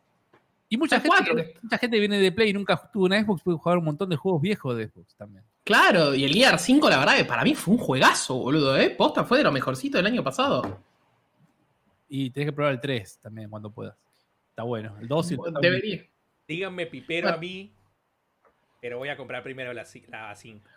Y 0.67 0.77
mucha 0.77 0.99
gente, 1.01 1.53
mucha 1.61 1.77
gente 1.77 1.99
viene 1.99 2.17
de 2.17 2.31
Play 2.31 2.49
y 2.49 2.53
nunca 2.53 2.89
tuvo 2.91 3.05
una 3.05 3.21
Xbox, 3.21 3.43
puede 3.43 3.57
jugar 3.57 3.77
un 3.77 3.85
montón 3.85 4.09
de 4.09 4.15
juegos 4.15 4.41
viejos 4.41 4.77
de 4.77 4.87
Xbox 4.87 5.15
también. 5.15 5.43
Claro, 5.63 6.15
y 6.15 6.23
el 6.23 6.33
Gear 6.33 6.57
5, 6.57 6.89
la 6.89 6.97
verdad, 6.99 7.17
que 7.17 7.25
para 7.25 7.43
mí 7.43 7.53
fue 7.53 7.75
un 7.75 7.79
juegazo, 7.79 8.35
boludo, 8.35 8.75
¿eh? 8.77 8.89
Posta 8.89 9.23
fue 9.23 9.37
de 9.37 9.43
lo 9.43 9.51
mejorcito 9.51 9.97
del 9.97 10.07
año 10.07 10.23
pasado. 10.23 10.81
Y 12.09 12.31
tenés 12.31 12.49
que 12.49 12.53
probar 12.53 12.73
el 12.73 12.81
3 12.81 13.19
también 13.21 13.49
cuando 13.49 13.69
puedas. 13.71 13.95
Está 14.49 14.63
bueno. 14.63 14.95
El 14.99 15.07
2 15.07 15.31
y 15.31 15.33
el 15.35 15.39
3 15.39 15.53
también. 15.53 15.73
Debería. 15.73 16.03
Díganme 16.47 16.85
pipero 16.87 17.29
a 17.29 17.37
mí, 17.37 17.71
pero 18.81 18.97
voy 18.97 19.09
a 19.09 19.15
comprar 19.15 19.43
primero 19.43 19.71
la, 19.71 19.85
la 20.09 20.35
5. 20.35 20.67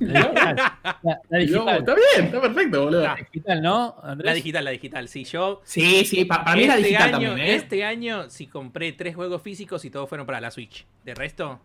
La 0.00 0.20
digital, 0.20 0.56
la- 0.82 0.98
la 1.02 1.20
No, 1.30 1.38
digital, 1.38 1.78
está 1.78 1.94
bien, 1.94 2.26
está 2.26 2.40
perfecto, 2.40 2.84
boludo. 2.84 3.02
la 3.02 3.14
digital, 3.14 3.62
¿no? 3.62 3.96
Andrés? 4.02 4.26
La 4.26 4.34
digital, 4.34 4.64
la 4.64 4.70
digital. 4.72 5.08
Si 5.08 5.24
yo 5.24 5.60
Sí, 5.64 6.04
sí, 6.04 6.24
pa- 6.24 6.44
para 6.44 6.56
mí 6.56 6.64
era 6.64 6.74
este 6.76 6.88
digital 6.88 7.14
año, 7.14 7.28
también, 7.28 7.48
¿eh? 7.48 7.54
Este 7.54 7.84
año 7.84 8.28
sí 8.28 8.48
compré 8.48 8.92
tres 8.92 9.14
juegos 9.14 9.40
físicos 9.42 9.84
y 9.84 9.90
todos 9.90 10.08
fueron 10.08 10.26
para 10.26 10.40
la 10.40 10.50
Switch. 10.50 10.84
De 11.04 11.14
resto, 11.14 11.60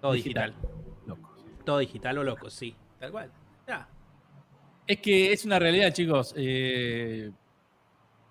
todo 0.00 0.12
digital. 0.12 0.52
Digital. 0.52 1.06
Locos. 1.06 1.44
Todo 1.64 1.78
digital 1.78 2.18
o 2.18 2.24
loco, 2.24 2.50
sí. 2.50 2.74
Tal 2.98 3.10
cual. 3.10 3.30
Ya. 3.66 3.88
Es 4.86 5.00
que 5.00 5.32
es 5.32 5.44
una 5.44 5.58
realidad, 5.58 5.92
chicos. 5.92 6.34
Eh, 6.36 7.30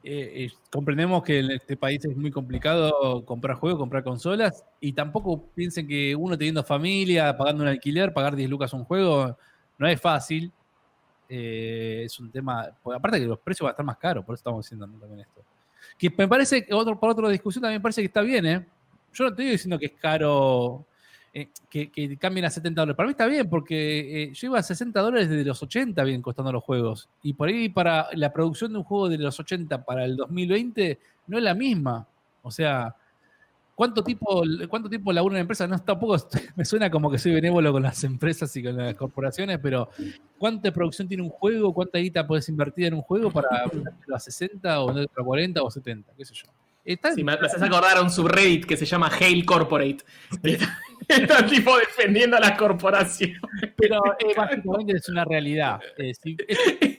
eh, 0.09 0.45
eh, 0.45 0.51
comprendemos 0.71 1.21
que 1.21 1.39
en 1.39 1.51
este 1.51 1.75
país 1.75 2.05
es 2.05 2.15
muy 2.15 2.31
complicado 2.31 3.25
comprar 3.25 3.57
juegos, 3.57 3.77
comprar 3.77 4.05
consolas, 4.05 4.63
y 4.79 4.93
tampoco 4.93 5.49
piensen 5.53 5.85
que 5.85 6.15
uno 6.15 6.37
teniendo 6.37 6.63
familia, 6.63 7.35
pagando 7.35 7.63
un 7.63 7.69
alquiler, 7.69 8.13
pagar 8.13 8.33
10 8.33 8.49
lucas 8.49 8.71
un 8.71 8.85
juego, 8.85 9.37
no 9.77 9.85
es 9.85 9.99
fácil. 9.99 10.49
Eh, 11.27 12.03
es 12.05 12.17
un 12.21 12.31
tema, 12.31 12.69
aparte 12.95 13.19
que 13.19 13.25
los 13.25 13.39
precios 13.39 13.65
van 13.65 13.71
a 13.71 13.73
estar 13.73 13.85
más 13.85 13.97
caros, 13.97 14.23
por 14.23 14.33
eso 14.33 14.39
estamos 14.39 14.63
diciendo 14.63 14.87
también 14.97 15.19
esto. 15.19 15.43
Que 15.97 16.09
me 16.17 16.27
parece 16.27 16.65
que 16.65 16.73
otro, 16.73 16.97
por 16.97 17.09
otra 17.09 17.27
discusión 17.27 17.63
también 17.63 17.81
me 17.81 17.83
parece 17.83 18.01
que 18.01 18.07
está 18.07 18.21
bien, 18.21 18.45
¿eh? 18.45 18.65
Yo 19.11 19.25
no 19.25 19.29
estoy 19.31 19.45
diciendo 19.45 19.77
que 19.77 19.87
es 19.87 19.93
caro 19.99 20.85
eh, 21.33 21.49
que, 21.69 21.91
que 21.91 22.17
cambien 22.17 22.45
a 22.45 22.49
70 22.49 22.81
dólares. 22.81 22.97
Para 22.97 23.07
mí 23.07 23.11
está 23.11 23.27
bien, 23.27 23.49
porque 23.49 24.23
eh, 24.23 24.33
lleva 24.33 24.63
60 24.63 24.99
dólares 24.99 25.29
desde 25.29 25.45
los 25.45 25.61
80 25.61 26.03
bien 26.03 26.21
costando 26.21 26.51
los 26.51 26.63
juegos. 26.63 27.09
Y 27.21 27.33
por 27.33 27.49
ahí 27.49 27.69
para 27.69 28.07
la 28.13 28.33
producción 28.33 28.71
de 28.71 28.79
un 28.79 28.83
juego 28.83 29.09
de 29.09 29.17
los 29.17 29.39
80 29.39 29.83
para 29.83 30.05
el 30.05 30.15
2020 30.15 30.99
no 31.27 31.37
es 31.37 31.43
la 31.43 31.53
misma. 31.53 32.07
O 32.41 32.49
sea, 32.49 32.95
¿cuánto 33.75 34.03
tiempo, 34.03 34.43
cuánto 34.69 34.89
tiempo 34.89 35.13
labura 35.13 35.33
una 35.33 35.41
empresa? 35.41 35.67
No, 35.67 35.77
tampoco 35.79 36.17
me 36.55 36.65
suena 36.65 36.89
como 36.89 37.11
que 37.11 37.19
soy 37.19 37.33
benévolo 37.33 37.71
con 37.71 37.83
las 37.83 38.03
empresas 38.03 38.55
y 38.55 38.63
con 38.63 38.77
las 38.77 38.95
corporaciones, 38.95 39.59
pero 39.61 39.89
¿cuánta 40.37 40.71
producción 40.71 41.07
tiene 41.07 41.23
un 41.23 41.29
juego? 41.29 41.73
¿Cuánta 41.73 41.99
guita 41.99 42.25
puedes 42.25 42.47
invertir 42.49 42.85
en 42.85 42.95
un 42.95 43.01
juego 43.01 43.29
para 43.29 43.49
a 44.13 44.19
60 44.19 44.81
o 44.81 44.89
a 44.89 45.23
40 45.23 45.61
o 45.61 45.69
70? 45.69 46.13
¿Qué 46.17 46.25
sé 46.25 46.33
yo? 46.33 46.45
Está 46.83 47.13
Sí, 47.13 47.21
me 47.21 47.37
me 47.37 47.45
haces 47.45 47.61
acordar 47.61 47.97
a 47.97 48.01
un 48.01 48.09
subreddit 48.09 48.65
que 48.65 48.77
se 48.77 48.85
llama 48.85 49.11
Hail 49.19 49.45
Corporate. 49.45 49.97
está 51.21 51.45
tipo 51.45 51.77
defendiendo 51.77 52.37
a 52.37 52.39
las 52.39 52.57
corporaciones. 52.57 53.39
pero 53.75 54.01
eh, 54.19 54.33
básicamente 54.35 54.93
es 54.93 55.09
una 55.09 55.25
realidad. 55.25 55.79
Eh, 55.97 56.13
si- 56.13 56.37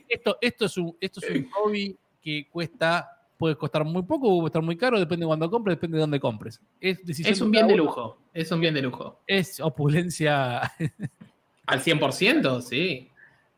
esto, 0.09 0.39
esto, 0.41 0.65
es 0.67 0.77
un, 0.79 0.97
esto 1.01 1.21
es 1.23 1.31
un 1.31 1.51
hobby 1.51 1.99
que 2.21 2.49
cuesta, 2.51 3.09
puede 3.37 3.57
costar 3.57 3.85
muy 3.85 4.03
poco 4.03 4.29
o 4.29 4.39
puede 4.39 4.49
estar 4.49 4.63
muy 4.63 4.77
caro, 4.77 4.99
depende 4.99 5.25
de 5.25 5.29
cuándo 5.29 5.51
compres, 5.51 5.77
depende 5.77 5.97
de 5.97 6.01
dónde 6.01 6.21
compres. 6.21 6.61
Es, 6.81 7.05
decisión 7.05 7.33
Es 7.33 7.41
un 7.41 7.51
bien 7.51 7.69
de 7.69 7.77
lujo. 7.77 8.19
Es 8.33 8.51
un 8.51 8.61
bien 8.61 8.75
de 8.75 8.83
lujo. 8.83 9.21
Es 9.27 9.61
opulencia. 9.61 10.61
Al 11.67 11.81
100%, 11.81 12.63
sí. 12.63 13.11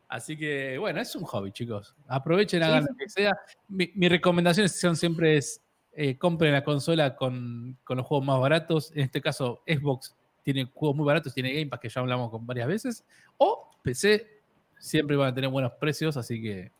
Así 0.09 0.35
que, 0.37 0.77
bueno, 0.77 0.99
es 0.99 1.15
un 1.15 1.23
hobby, 1.23 1.53
chicos. 1.53 1.95
Aprovechen, 2.07 2.61
hagan 2.61 2.85
lo 2.89 2.95
que 2.97 3.07
sea. 3.07 3.37
Mi, 3.69 3.89
mi 3.95 4.09
recomendación 4.09 4.67
son 4.67 4.97
siempre 4.97 5.37
es 5.37 5.61
eh, 5.93 6.17
compren 6.17 6.53
la 6.53 6.63
consola 6.63 7.15
con, 7.15 7.77
con 7.83 7.97
los 7.97 8.05
juegos 8.05 8.25
más 8.25 8.39
baratos. 8.39 8.91
En 8.93 9.01
este 9.01 9.21
caso, 9.21 9.61
Xbox 9.67 10.15
tiene 10.43 10.65
juegos 10.73 10.95
muy 10.97 11.05
baratos, 11.05 11.33
tiene 11.33 11.53
Game 11.53 11.67
Pass 11.67 11.79
que 11.79 11.89
ya 11.89 12.01
hablamos 12.01 12.29
con 12.31 12.45
varias 12.45 12.67
veces. 12.67 13.05
O 13.37 13.69
PC 13.83 14.27
siempre 14.79 15.15
van 15.15 15.29
a 15.29 15.33
tener 15.33 15.49
buenos 15.49 15.73
precios, 15.73 16.17
así 16.17 16.41
que 16.41 16.71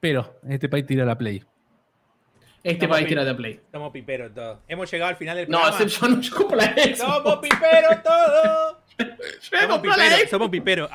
Pero 0.00 0.38
en 0.42 0.52
este 0.52 0.68
país 0.68 0.86
tira 0.86 1.04
la 1.04 1.16
Play. 1.16 1.44
Este 2.62 2.72
Estamos 2.72 2.96
país 2.98 3.08
tira 3.08 3.24
de 3.24 3.34
play. 3.34 3.60
Somos 3.72 3.90
piperos 3.90 4.34
todos. 4.34 4.58
Hemos 4.68 4.90
llegado 4.90 5.08
al 5.08 5.16
final 5.16 5.34
del 5.34 5.48
No, 5.48 5.60
programa. 5.62 5.84
yo 5.86 6.08
no 6.08 6.20
yo 6.20 6.36
compro 6.36 6.56
la 6.58 6.64
Xbox. 6.74 6.98
¡Somos 6.98 7.38
piperos 7.38 8.02
todos! 8.02 8.76
Somos 9.40 9.76
la 9.76 9.80
piperos, 9.82 10.30
somos 10.30 10.50
piperos. 10.50 10.90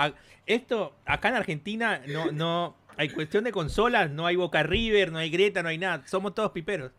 Esto, 0.46 0.94
acá 1.06 1.30
en 1.30 1.36
Argentina, 1.36 2.02
no, 2.08 2.32
no. 2.32 2.76
Hay 2.98 3.10
cuestión 3.10 3.44
de 3.44 3.52
consolas, 3.52 4.12
no 4.12 4.28
hay 4.28 4.36
Boca 4.36 4.62
River, 4.62 5.12
no 5.12 5.18
hay 5.18 5.32
Greta, 5.32 5.64
no 5.64 5.70
hay 5.70 5.80
nada. 5.80 6.04
Somos 6.06 6.36
todos 6.36 6.52
piperos. 6.52 6.92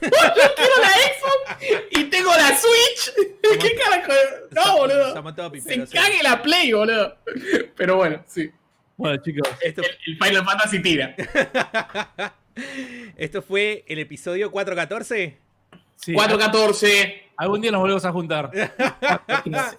Quiero 0.00 0.74
la 0.80 0.88
Xbox 0.90 1.88
y 1.90 2.04
tengo 2.04 2.30
la 2.30 2.48
Switch. 2.56 3.14
¿Qué 3.60 3.74
carajo? 3.76 4.12
No, 4.50 4.76
boludo. 4.78 5.60
Se 5.60 5.86
cague 5.88 6.22
la 6.22 6.42
Play, 6.42 6.72
boludo. 6.72 7.16
Pero 7.76 7.96
bueno, 7.96 8.22
sí. 8.26 8.50
Bueno, 8.96 9.22
chicos, 9.22 9.48
Esto, 9.60 9.82
El, 9.82 9.88
el 10.06 10.18
Final 10.18 10.44
Fantasy 10.44 10.82
tira. 10.82 11.14
esto 13.16 13.42
fue 13.42 13.84
el 13.86 13.98
episodio 14.00 14.50
414. 14.50 15.38
sí, 15.94 16.12
414. 16.14 17.30
algún 17.36 17.60
día 17.60 17.70
nos 17.70 17.80
volvemos 17.80 18.04
a 18.04 18.12
juntar. 18.12 18.50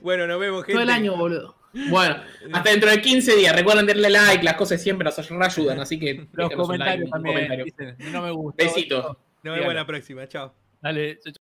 Bueno, 0.00 0.26
nos 0.26 0.38
vemos, 0.38 0.60
gente. 0.64 0.72
Todo 0.74 0.82
el 0.82 0.90
año, 0.90 1.16
boludo. 1.16 1.56
Bueno, 1.90 2.22
hasta 2.52 2.70
dentro 2.70 2.90
de 2.90 3.00
15 3.02 3.36
días. 3.36 3.54
Recuerden 3.54 3.86
darle 3.86 4.08
like, 4.08 4.42
las 4.44 4.54
cosas 4.54 4.80
siempre 4.82 5.04
nos 5.04 5.18
ayudan, 5.18 5.80
así 5.80 5.98
que 5.98 6.26
Los 6.32 6.48
déjenos 6.48 6.68
un 6.68 6.78
like, 6.78 7.02
comentarios 7.02 7.04
un 7.06 7.10
también. 7.10 7.34
comentario. 7.34 7.64
dicen, 7.64 8.12
no 8.12 8.22
me 8.22 8.30
gusta. 8.30 8.64
Besito. 8.64 9.18
Nos 9.46 9.58
vemos 9.58 9.74
la 9.74 9.86
próxima. 9.86 10.26
Chao. 10.26 10.54
Dale, 10.82 11.18
chau. 11.20 11.32